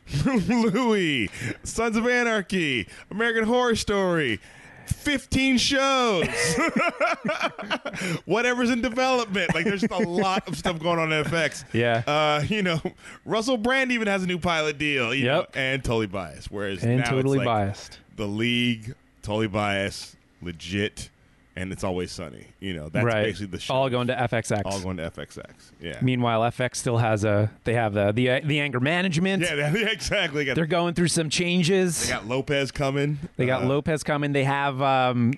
Louis, 0.24 1.30
Sons 1.64 1.96
of 1.96 2.06
Anarchy, 2.06 2.86
American 3.10 3.44
Horror 3.44 3.74
Story. 3.76 4.40
15 4.86 5.58
shows. 5.58 6.28
Whatever's 8.24 8.70
in 8.70 8.82
development. 8.82 9.52
Like 9.54 9.64
there's 9.64 9.80
just 9.80 9.92
a 9.92 10.08
lot 10.08 10.46
of 10.48 10.56
stuff 10.56 10.78
going 10.78 10.98
on 10.98 11.12
in 11.12 11.24
FX. 11.24 11.64
Yeah. 11.72 12.02
Uh, 12.06 12.44
you 12.46 12.62
know, 12.62 12.80
Russell 13.24 13.56
Brand 13.56 13.90
even 13.92 14.06
has 14.08 14.22
a 14.22 14.26
new 14.26 14.38
pilot 14.38 14.78
deal. 14.78 15.12
You 15.14 15.24
Yep. 15.24 15.54
know, 15.56 15.60
and 15.60 15.82
totally 15.84 16.06
biased. 16.06 16.50
Whereas 16.50 16.82
and 16.84 16.98
now 16.98 17.16
it's 17.18 17.26
like 17.28 17.44
biased. 17.44 17.98
The 18.16 18.26
league, 18.26 18.94
totally 19.22 19.48
biased, 19.48 20.14
legit, 20.40 21.10
and 21.56 21.72
it's 21.72 21.82
always 21.84 22.12
sunny. 22.12 22.46
You 22.60 22.74
know, 22.74 22.88
that's 22.88 23.04
right. 23.04 23.24
basically 23.24 23.46
the 23.46 23.60
show. 23.60 23.74
All 23.74 23.88
going 23.90 24.06
to 24.08 24.14
FXX. 24.14 24.62
all 24.66 24.80
going 24.80 24.98
to 24.98 25.10
FXX. 25.10 25.46
Yeah. 25.80 25.98
Meanwhile, 26.02 26.42
FX 26.42 26.76
still 26.76 26.98
has 26.98 27.24
a. 27.24 27.50
They 27.64 27.74
have 27.74 27.94
the 27.94 28.12
the 28.12 28.40
the 28.44 28.60
anger 28.60 28.80
management. 28.80 29.42
yeah, 29.42 29.70
they- 29.70 29.90
exactly. 29.90 30.44
They 30.44 30.54
They're 30.54 30.66
going 30.66 30.94
through 30.94 31.08
some 31.08 31.30
changes. 31.30 32.04
they 32.04 32.12
got 32.12 32.26
Lopez 32.26 32.70
coming. 32.70 33.18
They 33.36 33.46
got 33.46 33.62
Uh, 33.62 33.66
Lopez 33.68 34.02
coming. 34.02 34.32
They 34.32 34.44
have 34.44 34.80
um 34.82 35.32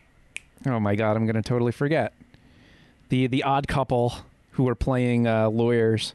oh 0.66 0.80
my 0.80 0.94
god, 0.96 1.16
I'm 1.16 1.24
going 1.24 1.36
to 1.36 1.42
totally 1.42 1.72
forget. 1.72 2.12
The 3.10 3.26
the 3.26 3.42
odd 3.44 3.68
couple 3.68 4.14
who 4.52 4.68
are 4.68 4.74
playing 4.74 5.26
uh, 5.26 5.48
lawyers. 5.50 6.14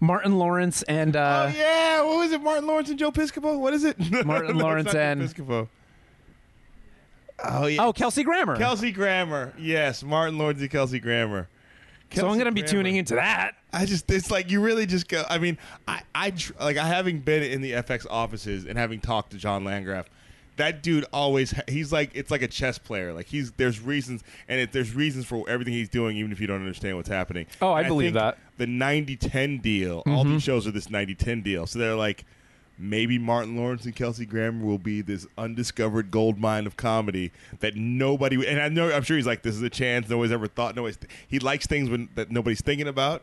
Martin 0.00 0.36
Lawrence 0.38 0.82
and 0.84 1.14
uh 1.16 1.46
oh 1.52 1.56
yeah, 1.56 2.02
what 2.02 2.18
was 2.18 2.32
it? 2.32 2.42
Martin 2.42 2.66
Lawrence 2.66 2.90
and 2.90 2.98
Joe 2.98 3.12
Piscopo. 3.12 3.58
What 3.58 3.72
is 3.74 3.84
it? 3.84 3.96
Martin 4.26 4.58
Lawrence 4.58 4.86
it's 4.86 4.94
not 4.94 5.00
Joe 5.00 5.10
and- 5.12 5.20
Piscopo. 5.22 5.68
Oh 7.42 7.66
yeah. 7.66 7.84
Oh, 7.84 7.92
Kelsey 7.92 8.22
Grammer. 8.22 8.56
Kelsey 8.56 8.92
Grammer. 8.92 9.52
Yes, 9.58 10.02
Martin 10.02 10.38
Lawrence 10.38 10.60
and 10.60 10.70
Kelsey 10.70 11.00
Grammer. 11.00 11.48
so 12.12 12.28
I'm 12.28 12.34
going 12.34 12.44
to 12.46 12.52
be 12.52 12.60
Grammer. 12.60 12.72
tuning 12.72 12.96
into 12.96 13.16
that. 13.16 13.56
I 13.72 13.86
just 13.86 14.10
it's 14.10 14.30
like 14.30 14.50
you 14.50 14.60
really 14.60 14.86
just 14.86 15.08
go. 15.08 15.24
I 15.28 15.38
mean, 15.38 15.58
I 15.88 16.02
I 16.14 16.30
tr- 16.30 16.52
like 16.60 16.76
I 16.76 16.86
having 16.86 17.20
been 17.20 17.42
in 17.42 17.60
the 17.60 17.72
FX 17.72 18.06
offices 18.08 18.66
and 18.66 18.78
having 18.78 19.00
talked 19.00 19.32
to 19.32 19.36
John 19.36 19.64
Landgraf. 19.64 20.06
That 20.56 20.84
dude 20.84 21.04
always 21.12 21.50
ha- 21.50 21.62
he's 21.66 21.92
like 21.92 22.12
it's 22.14 22.30
like 22.30 22.42
a 22.42 22.46
chess 22.46 22.78
player. 22.78 23.12
Like 23.12 23.26
he's 23.26 23.50
there's 23.52 23.80
reasons 23.80 24.22
and 24.46 24.60
it, 24.60 24.70
there's 24.70 24.94
reasons 24.94 25.26
for 25.26 25.48
everything 25.48 25.74
he's 25.74 25.88
doing 25.88 26.16
even 26.16 26.30
if 26.30 26.40
you 26.40 26.46
don't 26.46 26.60
understand 26.60 26.96
what's 26.96 27.08
happening. 27.08 27.46
Oh, 27.60 27.72
I 27.72 27.80
And 27.80 27.88
believe 27.88 28.12
that. 28.12 28.38
The 28.58 28.66
90-10 28.66 29.60
deal. 29.60 30.04
All 30.06 30.22
these 30.22 30.30
mm-hmm. 30.34 30.38
shows 30.38 30.68
are 30.68 30.70
this 30.70 30.86
90-10 30.86 31.42
deal. 31.42 31.66
So 31.66 31.80
they're 31.80 31.96
like 31.96 32.24
maybe 32.78 33.18
Martin 33.18 33.56
Lawrence 33.56 33.84
and 33.84 33.94
Kelsey 33.94 34.26
Grammer 34.26 34.64
will 34.64 34.78
be 34.78 35.00
this 35.00 35.26
undiscovered 35.38 36.10
gold 36.10 36.38
mine 36.38 36.66
of 36.66 36.76
comedy 36.76 37.30
that 37.60 37.76
nobody 37.76 38.46
and 38.46 38.60
I 38.60 38.68
know 38.68 38.90
I'm 38.92 39.02
sure 39.02 39.16
he's 39.16 39.26
like 39.26 39.42
this 39.42 39.54
is 39.54 39.62
a 39.62 39.70
chance 39.70 40.08
nobody's 40.08 40.32
ever 40.32 40.46
thought 40.48 40.74
nobody's 40.74 40.98
he 41.28 41.38
likes 41.38 41.66
things 41.66 41.88
when 41.88 42.08
that 42.16 42.30
nobody's 42.30 42.60
thinking 42.60 42.88
about 42.88 43.22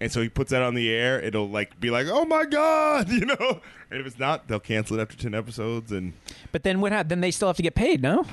and 0.00 0.10
so 0.10 0.20
he 0.20 0.28
puts 0.28 0.50
that 0.50 0.62
on 0.62 0.74
the 0.74 0.90
air 0.90 1.20
it'll 1.20 1.48
like 1.48 1.78
be 1.80 1.90
like 1.90 2.06
oh 2.08 2.24
my 2.24 2.44
god 2.44 3.08
you 3.10 3.26
know 3.26 3.60
and 3.90 4.00
if 4.00 4.06
it's 4.06 4.18
not 4.18 4.46
they'll 4.48 4.60
cancel 4.60 4.98
it 4.98 5.02
after 5.02 5.16
10 5.16 5.34
episodes 5.34 5.90
and 5.92 6.12
But 6.52 6.62
then 6.62 6.80
what? 6.80 7.08
Then 7.08 7.20
they 7.20 7.30
still 7.30 7.48
have 7.48 7.56
to 7.56 7.62
get 7.62 7.74
paid, 7.74 8.02
no? 8.02 8.24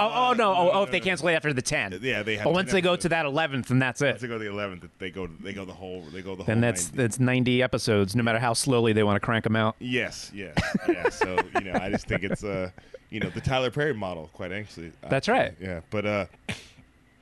Oh, 0.00 0.28
oh 0.30 0.32
no! 0.32 0.54
Oh, 0.54 0.70
oh, 0.72 0.82
if 0.84 0.90
they 0.90 1.00
cancel 1.00 1.28
it 1.28 1.34
after 1.34 1.52
the 1.52 1.62
ten. 1.62 1.98
yeah 2.02 2.22
they 2.22 2.36
have 2.36 2.44
But 2.44 2.50
10 2.50 2.54
once 2.54 2.72
they 2.72 2.80
go 2.80 2.90
episodes. 2.92 3.02
to 3.02 3.08
that 3.10 3.26
eleventh, 3.26 3.68
then 3.68 3.78
that's 3.78 4.00
it. 4.02 4.10
once 4.10 4.22
they 4.22 4.28
go 4.28 4.38
to 4.38 4.44
the 4.44 4.50
11th 4.50 4.88
they 4.98 5.10
go 5.10 5.26
they 5.26 5.52
go 5.52 5.64
the 5.64 5.72
whole 5.72 6.02
they 6.12 6.22
go 6.22 6.34
the 6.34 6.44
Then 6.44 6.56
whole 6.58 6.62
that's 6.72 6.86
90. 6.92 6.96
that's 6.96 7.18
ninety 7.20 7.62
episodes. 7.62 8.16
No 8.16 8.22
matter 8.22 8.38
how 8.38 8.52
slowly 8.54 8.92
they 8.92 9.02
want 9.02 9.16
to 9.16 9.20
crank 9.20 9.44
them 9.44 9.56
out. 9.56 9.76
yes 9.78 10.30
yes 10.34 10.56
yeah 10.88 11.08
so 11.10 11.38
you 11.54 11.60
know 11.62 11.78
I 11.80 11.90
just 11.90 12.06
think 12.06 12.22
it's 12.24 12.42
uh 12.44 12.70
you 13.10 13.20
know 13.20 13.30
the 13.30 13.40
Tyler 13.40 13.70
Perry 13.70 13.94
model 13.94 14.30
quite 14.32 14.52
actually 14.52 14.92
That's 15.08 15.28
right. 15.28 15.52
yeah 15.60 15.80
but 15.90 16.06
uh 16.06 16.26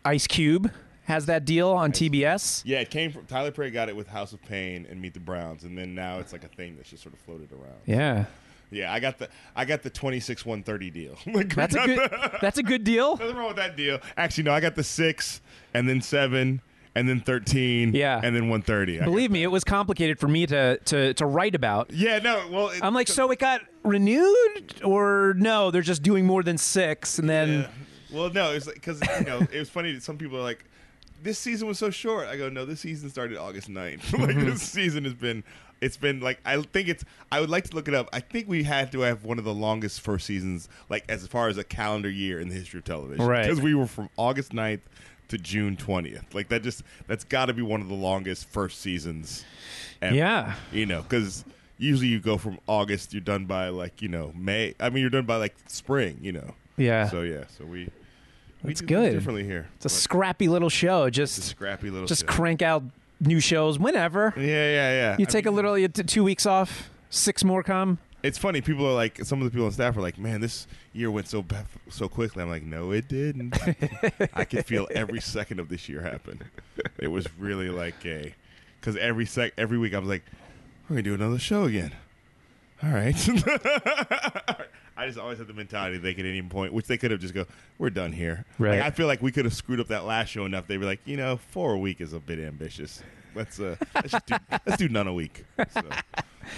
Ice 0.04 0.26
Cube 0.26 0.70
has 1.04 1.26
that 1.26 1.44
deal 1.46 1.70
on 1.70 1.90
TBS. 1.90 2.62
Yeah, 2.66 2.80
it 2.80 2.90
came 2.90 3.10
from 3.10 3.24
Tyler 3.26 3.50
Perry 3.50 3.70
got 3.70 3.88
it 3.88 3.96
with 3.96 4.06
House 4.08 4.32
of 4.34 4.42
Payne 4.42 4.86
and 4.90 5.00
Meet 5.00 5.14
the 5.14 5.20
Browns, 5.20 5.64
and 5.64 5.76
then 5.76 5.94
now 5.94 6.18
it's 6.18 6.32
like 6.32 6.44
a 6.44 6.48
thing 6.48 6.76
that's 6.76 6.90
just 6.90 7.02
sort 7.02 7.14
of 7.14 7.20
floated 7.20 7.50
around. 7.50 7.78
Yeah, 7.86 8.26
Yeah, 8.70 8.92
I 8.92 9.00
got 9.00 9.18
the 9.18 9.28
I 9.56 9.64
got 9.64 9.82
the 9.82 9.90
twenty 9.90 10.20
six 10.20 10.44
one 10.44 10.62
thirty 10.62 10.90
deal. 10.90 11.16
like, 11.26 11.54
that's 11.54 11.74
a 11.74 11.86
good. 11.86 12.10
That's 12.40 12.58
a 12.58 12.62
good 12.62 12.84
deal. 12.84 13.16
Nothing 13.16 13.36
wrong 13.36 13.48
with 13.48 13.56
that 13.56 13.76
deal. 13.76 13.98
Actually, 14.16 14.44
no, 14.44 14.52
I 14.52 14.60
got 14.60 14.74
the 14.74 14.84
six, 14.84 15.40
and 15.72 15.88
then 15.88 16.02
seven, 16.02 16.60
and 16.94 17.08
then 17.08 17.20
thirteen, 17.20 17.94
Yeah. 17.94 18.20
and 18.22 18.36
then 18.36 18.48
one 18.50 18.60
thirty. 18.62 18.98
Believe 19.00 19.30
me, 19.30 19.42
it 19.42 19.46
was 19.50 19.64
complicated 19.64 20.18
for 20.18 20.28
me 20.28 20.46
to 20.46 20.76
to 20.86 21.14
to 21.14 21.26
write 21.26 21.54
about. 21.54 21.90
Yeah, 21.92 22.18
no, 22.18 22.46
well, 22.50 22.68
it, 22.68 22.80
I'm 22.82 22.92
like, 22.94 23.08
so 23.08 23.30
it 23.30 23.38
got 23.38 23.62
renewed, 23.84 24.82
or 24.84 25.34
no? 25.36 25.70
They're 25.70 25.82
just 25.82 26.02
doing 26.02 26.26
more 26.26 26.42
than 26.42 26.58
six, 26.58 27.18
and 27.18 27.28
then 27.28 27.60
Yeah. 27.62 27.68
Well, 28.10 28.30
no, 28.30 28.52
it's 28.52 28.66
because 28.66 29.00
you 29.20 29.26
know 29.26 29.38
it 29.52 29.58
was 29.58 29.68
funny. 29.70 29.92
that 29.92 30.02
Some 30.02 30.18
people 30.18 30.38
are 30.38 30.42
like, 30.42 30.64
"This 31.22 31.38
season 31.38 31.68
was 31.68 31.78
so 31.78 31.90
short." 31.90 32.28
I 32.28 32.36
go, 32.36 32.48
"No, 32.48 32.64
this 32.64 32.80
season 32.80 33.10
started 33.10 33.36
August 33.38 33.68
9th. 33.68 34.12
like 34.18 34.30
Mm-hmm. 34.36 34.46
this 34.50 34.62
season 34.62 35.04
has 35.04 35.14
been, 35.14 35.44
it's 35.80 35.96
been 35.96 36.20
like 36.20 36.40
I 36.44 36.60
think 36.62 36.88
it's. 36.88 37.04
I 37.32 37.40
would 37.40 37.50
like 37.50 37.64
to 37.70 37.74
look 37.76 37.88
it 37.88 37.94
up. 37.94 38.08
I 38.12 38.20
think 38.20 38.48
we 38.48 38.62
had 38.64 38.92
to 38.92 39.00
have 39.00 39.24
one 39.24 39.38
of 39.38 39.44
the 39.44 39.54
longest 39.54 40.00
first 40.00 40.26
seasons, 40.26 40.68
like 40.88 41.04
as 41.08 41.26
far 41.26 41.48
as 41.48 41.58
a 41.58 41.64
calendar 41.64 42.10
year 42.10 42.40
in 42.40 42.48
the 42.48 42.54
history 42.54 42.78
of 42.78 42.84
television, 42.84 43.24
Right. 43.24 43.42
Because 43.44 43.60
we 43.60 43.74
were 43.74 43.86
from 43.86 44.08
August 44.16 44.52
9th 44.52 44.80
to 45.28 45.38
June 45.38 45.76
20th. 45.76 46.34
Like 46.34 46.48
that 46.48 46.62
just 46.62 46.82
that's 47.06 47.24
got 47.24 47.46
to 47.46 47.52
be 47.52 47.62
one 47.62 47.80
of 47.80 47.88
the 47.88 47.94
longest 47.94 48.48
first 48.48 48.80
seasons. 48.80 49.44
Ever, 50.02 50.14
Yeah. 50.14 50.54
you 50.72 50.86
know, 50.86 51.02
because. 51.02 51.44
Usually 51.80 52.08
you 52.08 52.18
go 52.18 52.38
from 52.38 52.58
August, 52.66 53.12
you're 53.14 53.20
done 53.20 53.44
by 53.44 53.68
like 53.68 54.02
you 54.02 54.08
know 54.08 54.32
May. 54.34 54.74
I 54.80 54.90
mean, 54.90 55.00
you're 55.00 55.10
done 55.10 55.26
by 55.26 55.36
like 55.36 55.54
spring. 55.68 56.18
You 56.20 56.32
know, 56.32 56.54
yeah, 56.76 57.06
so 57.08 57.22
yeah, 57.22 57.44
so 57.56 57.64
we 57.64 57.88
we 58.62 58.68
That's 58.70 58.80
do 58.80 58.86
good. 58.86 59.12
differently 59.12 59.44
here. 59.44 59.68
it's 59.76 59.86
a 59.86 59.88
scrappy 59.88 60.48
little 60.48 60.68
show. 60.68 61.04
It's 61.04 61.16
a 61.16 61.20
Just 61.22 61.42
scrappy 61.44 61.90
little. 61.90 62.06
just 62.06 62.22
show. 62.22 62.26
crank 62.32 62.60
out 62.62 62.82
new 63.20 63.40
shows 63.40 63.78
whenever. 63.78 64.32
Yeah, 64.36 64.42
yeah, 64.44 64.90
yeah. 64.92 65.16
You 65.18 65.26
I 65.28 65.30
take 65.30 65.46
a 65.46 65.48
mean, 65.50 65.56
little, 65.56 65.78
you 65.78 65.88
t- 65.88 66.02
two 66.02 66.24
weeks 66.24 66.44
off, 66.46 66.90
six 67.10 67.44
more 67.44 67.62
come. 67.62 67.98
It's 68.22 68.36
funny. 68.36 68.60
People 68.60 68.84
are 68.86 68.94
like, 68.94 69.24
some 69.24 69.40
of 69.40 69.44
the 69.44 69.50
people 69.52 69.66
on 69.66 69.72
staff 69.72 69.96
are 69.96 70.00
like, 70.00 70.18
"Man, 70.18 70.40
this 70.40 70.66
year 70.92 71.08
went 71.08 71.28
so 71.28 71.40
ba- 71.40 71.66
so 71.88 72.08
quickly." 72.08 72.42
I'm 72.42 72.48
like, 72.50 72.64
"No, 72.64 72.90
it 72.90 73.06
didn't. 73.06 73.56
I 74.34 74.44
could 74.44 74.66
feel 74.66 74.88
every 74.94 75.20
second 75.20 75.60
of 75.60 75.68
this 75.68 75.88
year 75.88 76.02
happen. 76.02 76.42
It 76.98 77.08
was 77.08 77.28
really 77.38 77.68
like 77.70 78.04
a, 78.04 78.34
because 78.80 78.96
every 78.96 79.24
sec, 79.24 79.52
every 79.56 79.78
week 79.78 79.94
I 79.94 80.00
was 80.00 80.08
like, 80.08 80.24
we're 80.88 80.94
gonna 80.94 81.02
do 81.02 81.14
another 81.14 81.38
show 81.38 81.62
again. 81.64 81.92
All 82.82 82.90
right. 82.90 83.14
I 84.98 85.06
just 85.06 85.18
always 85.18 85.38
had 85.38 85.46
the 85.46 85.54
mentality 85.54 85.96
they 85.96 86.12
could 86.12 86.26
at 86.26 86.30
any 86.30 86.42
point, 86.42 86.72
which 86.72 86.86
they 86.86 86.98
could 86.98 87.12
have 87.12 87.20
just 87.20 87.32
go, 87.32 87.46
we're 87.78 87.88
done 87.88 88.10
here. 88.10 88.44
Right. 88.58 88.78
Like, 88.78 88.82
I 88.82 88.90
feel 88.90 89.06
like 89.06 89.22
we 89.22 89.30
could 89.30 89.44
have 89.44 89.54
screwed 89.54 89.78
up 89.78 89.86
that 89.88 90.04
last 90.04 90.28
show 90.30 90.44
enough. 90.44 90.66
They'd 90.66 90.78
be 90.78 90.86
like, 90.86 91.00
you 91.04 91.16
know, 91.16 91.36
four 91.36 91.74
a 91.74 91.78
week 91.78 92.00
is 92.00 92.12
a 92.12 92.18
bit 92.18 92.40
ambitious. 92.40 93.00
Let's 93.34 93.60
uh, 93.60 93.76
let's 93.94 94.14
do 94.26 94.34
let's 94.66 94.76
do 94.76 94.88
none 94.88 95.06
a 95.06 95.12
week. 95.14 95.44
So, 95.72 95.82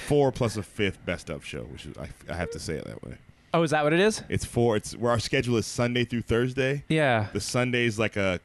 four 0.06 0.32
plus 0.32 0.56
a 0.56 0.62
fifth 0.62 1.04
best 1.04 1.28
of 1.28 1.44
show, 1.44 1.64
which 1.64 1.84
is 1.84 1.98
I, 1.98 2.08
I 2.32 2.34
have 2.34 2.50
to 2.52 2.58
say 2.58 2.74
it 2.76 2.86
that 2.86 3.04
way. 3.04 3.18
Oh, 3.52 3.62
is 3.62 3.72
that 3.72 3.84
what 3.84 3.92
it 3.92 4.00
is? 4.00 4.22
It's 4.30 4.46
four. 4.46 4.76
It's 4.76 4.96
where 4.96 5.10
our 5.10 5.18
schedule 5.18 5.56
is 5.58 5.66
Sunday 5.66 6.04
through 6.06 6.22
Thursday. 6.22 6.84
Yeah. 6.88 7.26
The 7.34 7.40
Sunday's 7.40 7.98
like 7.98 8.16
a 8.16 8.40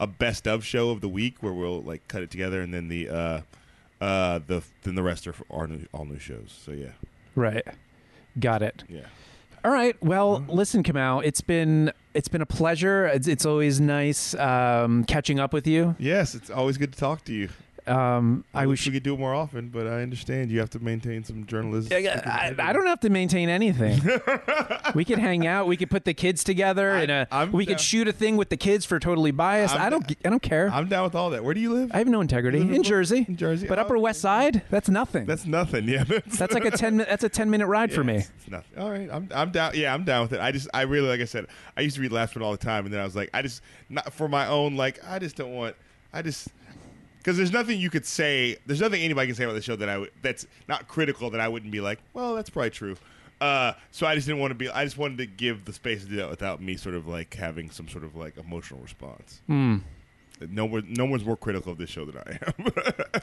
a 0.00 0.06
best 0.06 0.48
of 0.48 0.64
show 0.64 0.90
of 0.90 1.02
the 1.02 1.08
week 1.08 1.36
where 1.42 1.52
we'll 1.52 1.82
like 1.82 2.08
cut 2.08 2.22
it 2.22 2.30
together, 2.30 2.62
and 2.62 2.72
then 2.72 2.88
the 2.88 3.10
uh, 3.10 3.40
uh, 4.00 4.40
the 4.46 4.62
then 4.84 4.94
the 4.94 5.02
rest 5.02 5.26
are 5.26 5.34
for 5.34 5.44
our 5.50 5.66
new, 5.66 5.86
all 5.92 6.06
new 6.06 6.18
shows. 6.18 6.58
So 6.64 6.72
yeah, 6.72 6.92
Right. 7.34 7.66
Got 8.38 8.62
it. 8.62 8.84
yeah. 8.88 9.06
All 9.64 9.70
right. 9.70 9.96
Well, 10.02 10.44
listen, 10.48 10.82
Kamau, 10.82 11.24
it's 11.24 11.40
been 11.40 11.92
it's 12.14 12.26
been 12.28 12.42
a 12.42 12.46
pleasure. 12.46 13.06
It's, 13.06 13.28
it's 13.28 13.46
always 13.46 13.80
nice 13.80 14.34
um, 14.34 15.04
catching 15.04 15.38
up 15.38 15.52
with 15.52 15.66
you. 15.68 15.94
Yes, 15.98 16.34
it's 16.34 16.50
always 16.50 16.78
good 16.78 16.92
to 16.92 16.98
talk 16.98 17.24
to 17.26 17.32
you. 17.32 17.48
Um, 17.86 18.44
I 18.54 18.66
wish 18.66 18.72
wish 18.82 18.86
we 18.86 18.92
could 18.94 19.02
do 19.02 19.14
it 19.14 19.18
more 19.20 19.34
often, 19.34 19.68
but 19.68 19.86
I 19.86 20.02
understand 20.02 20.50
you 20.50 20.60
have 20.60 20.70
to 20.70 20.78
maintain 20.78 21.24
some 21.24 21.44
journalism. 21.46 21.92
I, 21.92 22.54
I 22.58 22.72
don't 22.72 22.86
have 22.86 23.00
to 23.00 23.10
maintain 23.10 23.48
anything. 23.48 24.00
we 24.94 25.04
could 25.04 25.18
hang 25.18 25.46
out. 25.46 25.66
We 25.66 25.76
could 25.76 25.90
put 25.90 26.04
the 26.04 26.14
kids 26.14 26.42
together, 26.44 26.92
I- 26.92 27.02
and 27.30 27.52
we 27.52 27.64
down- 27.64 27.74
could 27.74 27.80
shoot 27.80 28.08
a 28.08 28.12
thing 28.12 28.36
with 28.36 28.48
the 28.48 28.56
kids 28.56 28.84
for 28.84 28.98
totally 28.98 29.30
biased. 29.30 29.74
I'm 29.74 29.82
I 29.82 29.90
don't. 29.90 30.06
da- 30.06 30.16
I 30.24 30.30
don't 30.30 30.42
care. 30.42 30.70
I'm 30.72 30.88
down 30.88 31.04
with 31.04 31.14
all 31.14 31.30
that. 31.30 31.44
Where 31.44 31.54
do 31.54 31.60
you 31.60 31.72
live? 31.72 31.90
I 31.92 31.98
have 31.98 32.08
no 32.08 32.20
integrity 32.20 32.60
live 32.60 32.72
in 32.72 32.82
Jersey. 32.82 33.24
In 33.28 33.36
Jersey, 33.36 33.66
but 33.66 33.78
Oh, 33.78 33.82
Upper 33.82 33.98
West 33.98 34.20
Side, 34.20 34.62
that's 34.70 34.88
nothing. 34.88 35.26
That's 35.26 35.44
nothing. 35.46 35.88
Yeah, 35.88 36.04
that's, 36.04 36.38
That's 36.38 36.54
like 36.54 36.64
a 36.64 36.70
ten. 36.70 36.98
That's 36.98 37.24
a 37.24 37.28
ten 37.28 37.50
minute 37.50 37.66
ride 37.66 37.92
for 37.92 38.04
me. 38.04 38.16
It's, 38.18 38.30
it's 38.38 38.50
nothing. 38.50 38.78
All 38.78 38.90
right, 38.90 39.08
I'm 39.12 39.28
I'm 39.34 39.50
down. 39.50 39.72
Yeah, 39.74 39.92
I'm 39.92 40.04
down 40.04 40.22
with 40.22 40.32
it. 40.32 40.40
I 40.40 40.52
just 40.52 40.68
I 40.72 40.82
really 40.82 41.08
like 41.08 41.20
I 41.20 41.24
said 41.24 41.46
I 41.76 41.80
used 41.80 41.96
to 41.96 42.02
read 42.02 42.12
Last 42.12 42.34
One 42.36 42.42
all 42.44 42.52
the 42.52 42.58
time, 42.58 42.84
and 42.84 42.94
then 42.94 43.00
I 43.00 43.04
was 43.04 43.16
like 43.16 43.30
I 43.34 43.42
just 43.42 43.60
not 43.88 44.12
for 44.12 44.28
my 44.28 44.46
own 44.46 44.76
like 44.76 45.00
I 45.06 45.18
just 45.18 45.36
don't 45.36 45.52
want 45.54 45.74
I 46.12 46.22
just 46.22 46.48
because 47.22 47.36
there's 47.36 47.52
nothing 47.52 47.78
you 47.78 47.88
could 47.90 48.04
say. 48.04 48.56
There's 48.66 48.80
nothing 48.80 49.00
anybody 49.02 49.28
can 49.28 49.36
say 49.36 49.44
about 49.44 49.54
the 49.54 49.62
show 49.62 49.76
that 49.76 49.88
I 49.88 49.98
would 49.98 50.10
that's 50.22 50.46
not 50.68 50.88
critical 50.88 51.30
that 51.30 51.40
I 51.40 51.48
wouldn't 51.48 51.72
be 51.72 51.80
like 51.80 52.00
well 52.14 52.34
that's 52.34 52.50
probably 52.50 52.70
true. 52.70 52.96
Uh, 53.40 53.72
so 53.90 54.06
I 54.06 54.14
just 54.14 54.26
didn't 54.28 54.40
want 54.40 54.52
to 54.52 54.54
be. 54.54 54.68
I 54.68 54.84
just 54.84 54.98
wanted 54.98 55.18
to 55.18 55.26
give 55.26 55.64
the 55.64 55.72
space 55.72 56.02
to 56.04 56.08
do 56.08 56.16
that 56.16 56.30
without 56.30 56.62
me 56.62 56.76
sort 56.76 56.94
of 56.94 57.08
like 57.08 57.34
having 57.34 57.70
some 57.70 57.88
sort 57.88 58.04
of 58.04 58.14
like 58.14 58.36
emotional 58.38 58.80
response. 58.80 59.40
Hmm. 59.48 59.78
No 60.48 60.64
one, 60.64 60.86
no 60.92 61.04
one's 61.04 61.24
more 61.24 61.36
critical 61.36 61.72
of 61.72 61.78
this 61.78 61.90
show 61.90 62.04
than 62.04 62.18
I 62.18 62.38
am. 62.46 62.72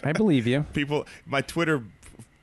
I 0.03 0.11
believe 0.13 0.45
you. 0.47 0.65
people 0.73 1.05
my 1.25 1.41
twitter 1.41 1.83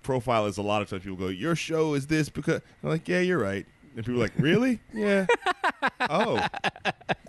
profile 0.03 0.47
is 0.47 0.57
a 0.57 0.63
lot 0.63 0.83
of 0.83 0.89
times 0.91 1.03
people 1.03 1.17
go 1.17 1.29
your 1.29 1.57
show 1.57 1.95
is 1.95 2.07
this 2.07 2.29
because 2.29 2.61
i'm 2.83 2.91
like 2.91 3.09
yeah 3.09 3.19
you're 3.21 3.39
right 3.41 3.67
And 3.97 4.05
people 4.05 4.21
are 4.21 4.25
like, 4.25 4.33
really? 4.39 4.79
Yeah. 4.93 5.27
oh, 6.11 6.47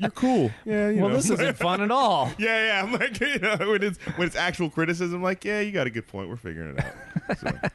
you're 0.01 0.11
cool. 0.11 0.51
Yeah. 0.65 0.89
You 0.89 0.99
well, 1.01 1.09
know. 1.09 1.15
this 1.15 1.30
isn't 1.30 1.57
fun 1.57 1.82
at 1.82 1.91
all. 1.91 2.32
Yeah, 2.38 2.68
yeah. 2.68 2.84
I'm 2.84 2.91
like, 2.91 3.20
you 3.22 3.39
know, 3.39 3.55
when 3.57 3.84
it's 3.84 3.97
when 4.18 4.28
it's 4.28 4.36
actual 4.36 4.70
criticism, 4.70 5.24
like, 5.24 5.45
yeah, 5.45 5.61
you 5.61 5.72
got 5.72 5.88
a 5.88 5.89
good 5.89 6.07
point. 6.07 6.30
We're 6.30 6.36
figuring 6.36 6.76
it 6.78 6.86
out. 6.86 7.38
So, 7.39 7.70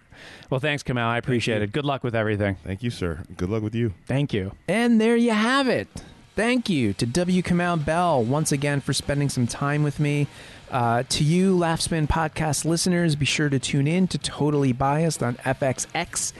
Well, 0.50 0.60
thanks, 0.60 0.82
Kamau. 0.82 1.06
I 1.06 1.16
appreciate 1.18 1.62
it. 1.62 1.72
Good 1.72 1.84
luck 1.86 2.04
with 2.04 2.14
everything. 2.14 2.56
thank 2.64 2.82
you, 2.82 2.90
sir. 2.90 3.22
Good 3.36 3.48
luck 3.48 3.62
with 3.62 3.74
you. 3.74 3.94
Thank 4.06 4.32
you. 4.34 4.52
And 4.68 5.00
there 5.00 5.16
you 5.16 5.30
have 5.32 5.68
it. 5.68 5.88
Thank 6.36 6.68
you 6.70 6.92
to 6.94 7.06
W. 7.06 7.42
Kamau 7.42 7.82
Bell 7.82 8.22
once 8.22 8.52
again 8.52 8.80
for 8.80 8.92
spending 8.92 9.28
some 9.28 9.46
time 9.46 9.82
with 9.82 9.98
me. 9.98 10.26
Uh, 10.70 11.02
to 11.10 11.24
you, 11.24 11.56
Laughspin 11.56 12.06
podcast 12.08 12.64
listeners, 12.64 13.16
be 13.16 13.26
sure 13.26 13.48
to 13.50 13.58
tune 13.58 13.86
in 13.86 14.06
to 14.08 14.16
Totally 14.18 14.72
Biased 14.72 15.22
on 15.22 15.34
FXX 15.36 16.32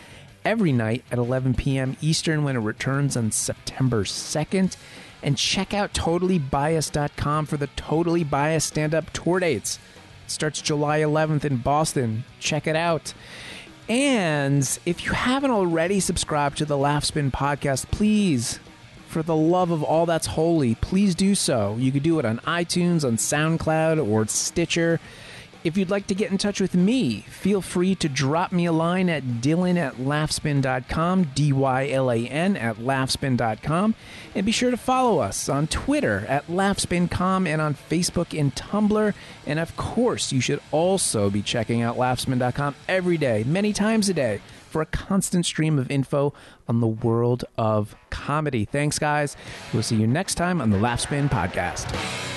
every 0.44 0.72
night 0.72 1.04
at 1.10 1.18
11 1.18 1.54
p.m. 1.54 1.96
Eastern 2.00 2.44
when 2.44 2.56
it 2.56 2.60
returns 2.60 3.16
on 3.16 3.30
September 3.32 4.04
2nd. 4.04 4.76
And 5.22 5.38
check 5.38 5.72
out 5.72 5.92
totallybiased.com 5.92 7.46
for 7.46 7.56
the 7.56 7.68
Totally 7.68 8.24
Biased 8.24 8.68
stand 8.68 8.94
up 8.94 9.10
tour 9.10 9.38
dates. 9.38 9.78
It 10.26 10.30
starts 10.30 10.60
July 10.60 11.00
11th 11.00 11.44
in 11.44 11.58
Boston. 11.58 12.24
Check 12.40 12.66
it 12.66 12.74
out. 12.76 13.14
And 13.88 14.78
if 14.86 15.04
you 15.04 15.12
haven't 15.12 15.50
already 15.50 16.00
subscribed 16.00 16.58
to 16.58 16.64
the 16.64 16.76
Laughspin 16.76 17.30
podcast, 17.30 17.90
please, 17.90 18.58
for 19.08 19.22
the 19.22 19.36
love 19.36 19.70
of 19.70 19.82
all 19.82 20.06
that's 20.06 20.28
holy, 20.28 20.74
please 20.76 21.14
do 21.14 21.34
so. 21.34 21.76
You 21.78 21.92
could 21.92 22.02
do 22.02 22.18
it 22.18 22.24
on 22.24 22.38
iTunes, 22.38 23.04
on 23.04 23.16
SoundCloud, 23.16 24.04
or 24.04 24.26
Stitcher. 24.26 25.00
If 25.64 25.76
you'd 25.76 25.90
like 25.90 26.08
to 26.08 26.14
get 26.14 26.30
in 26.30 26.38
touch 26.38 26.60
with 26.60 26.74
me, 26.74 27.20
feel 27.20 27.60
free 27.60 27.94
to 27.96 28.08
drop 28.08 28.50
me 28.50 28.66
a 28.66 28.72
line 28.72 29.08
at 29.08 29.22
dylan 29.40 29.76
at 29.76 29.94
laughspin.com, 29.96 31.24
D 31.34 31.52
Y 31.52 31.88
L 31.88 32.10
A 32.10 32.26
N 32.26 32.56
at 32.56 32.76
laughspin.com. 32.76 33.94
And 34.34 34.46
be 34.46 34.52
sure 34.52 34.70
to 34.70 34.76
follow 34.76 35.20
us 35.20 35.48
on 35.48 35.68
Twitter 35.68 36.24
at 36.28 36.46
laughspin.com 36.48 37.46
and 37.46 37.60
on 37.60 37.74
Facebook 37.74 38.38
and 38.38 38.54
Tumblr. 38.54 39.14
And 39.46 39.58
of 39.58 39.76
course, 39.76 40.32
you 40.32 40.40
should 40.40 40.60
also 40.72 41.30
be 41.30 41.42
checking 41.42 41.82
out 41.82 41.96
laughspin.com 41.96 42.74
every 42.88 43.16
day, 43.16 43.44
many 43.46 43.72
times 43.72 44.08
a 44.08 44.14
day, 44.14 44.40
for 44.68 44.82
a 44.82 44.86
constant 44.86 45.46
stream 45.46 45.78
of 45.78 45.90
info 45.90 46.32
on 46.66 46.80
the 46.80 46.86
world 46.86 47.44
of 47.58 47.94
comedy. 48.10 48.64
Thanks, 48.64 48.98
guys. 48.98 49.36
We'll 49.72 49.82
see 49.82 49.96
you 49.96 50.06
next 50.06 50.34
time 50.36 50.60
on 50.60 50.70
the 50.70 50.78
Laughspin 50.78 51.28
Podcast. 51.28 52.31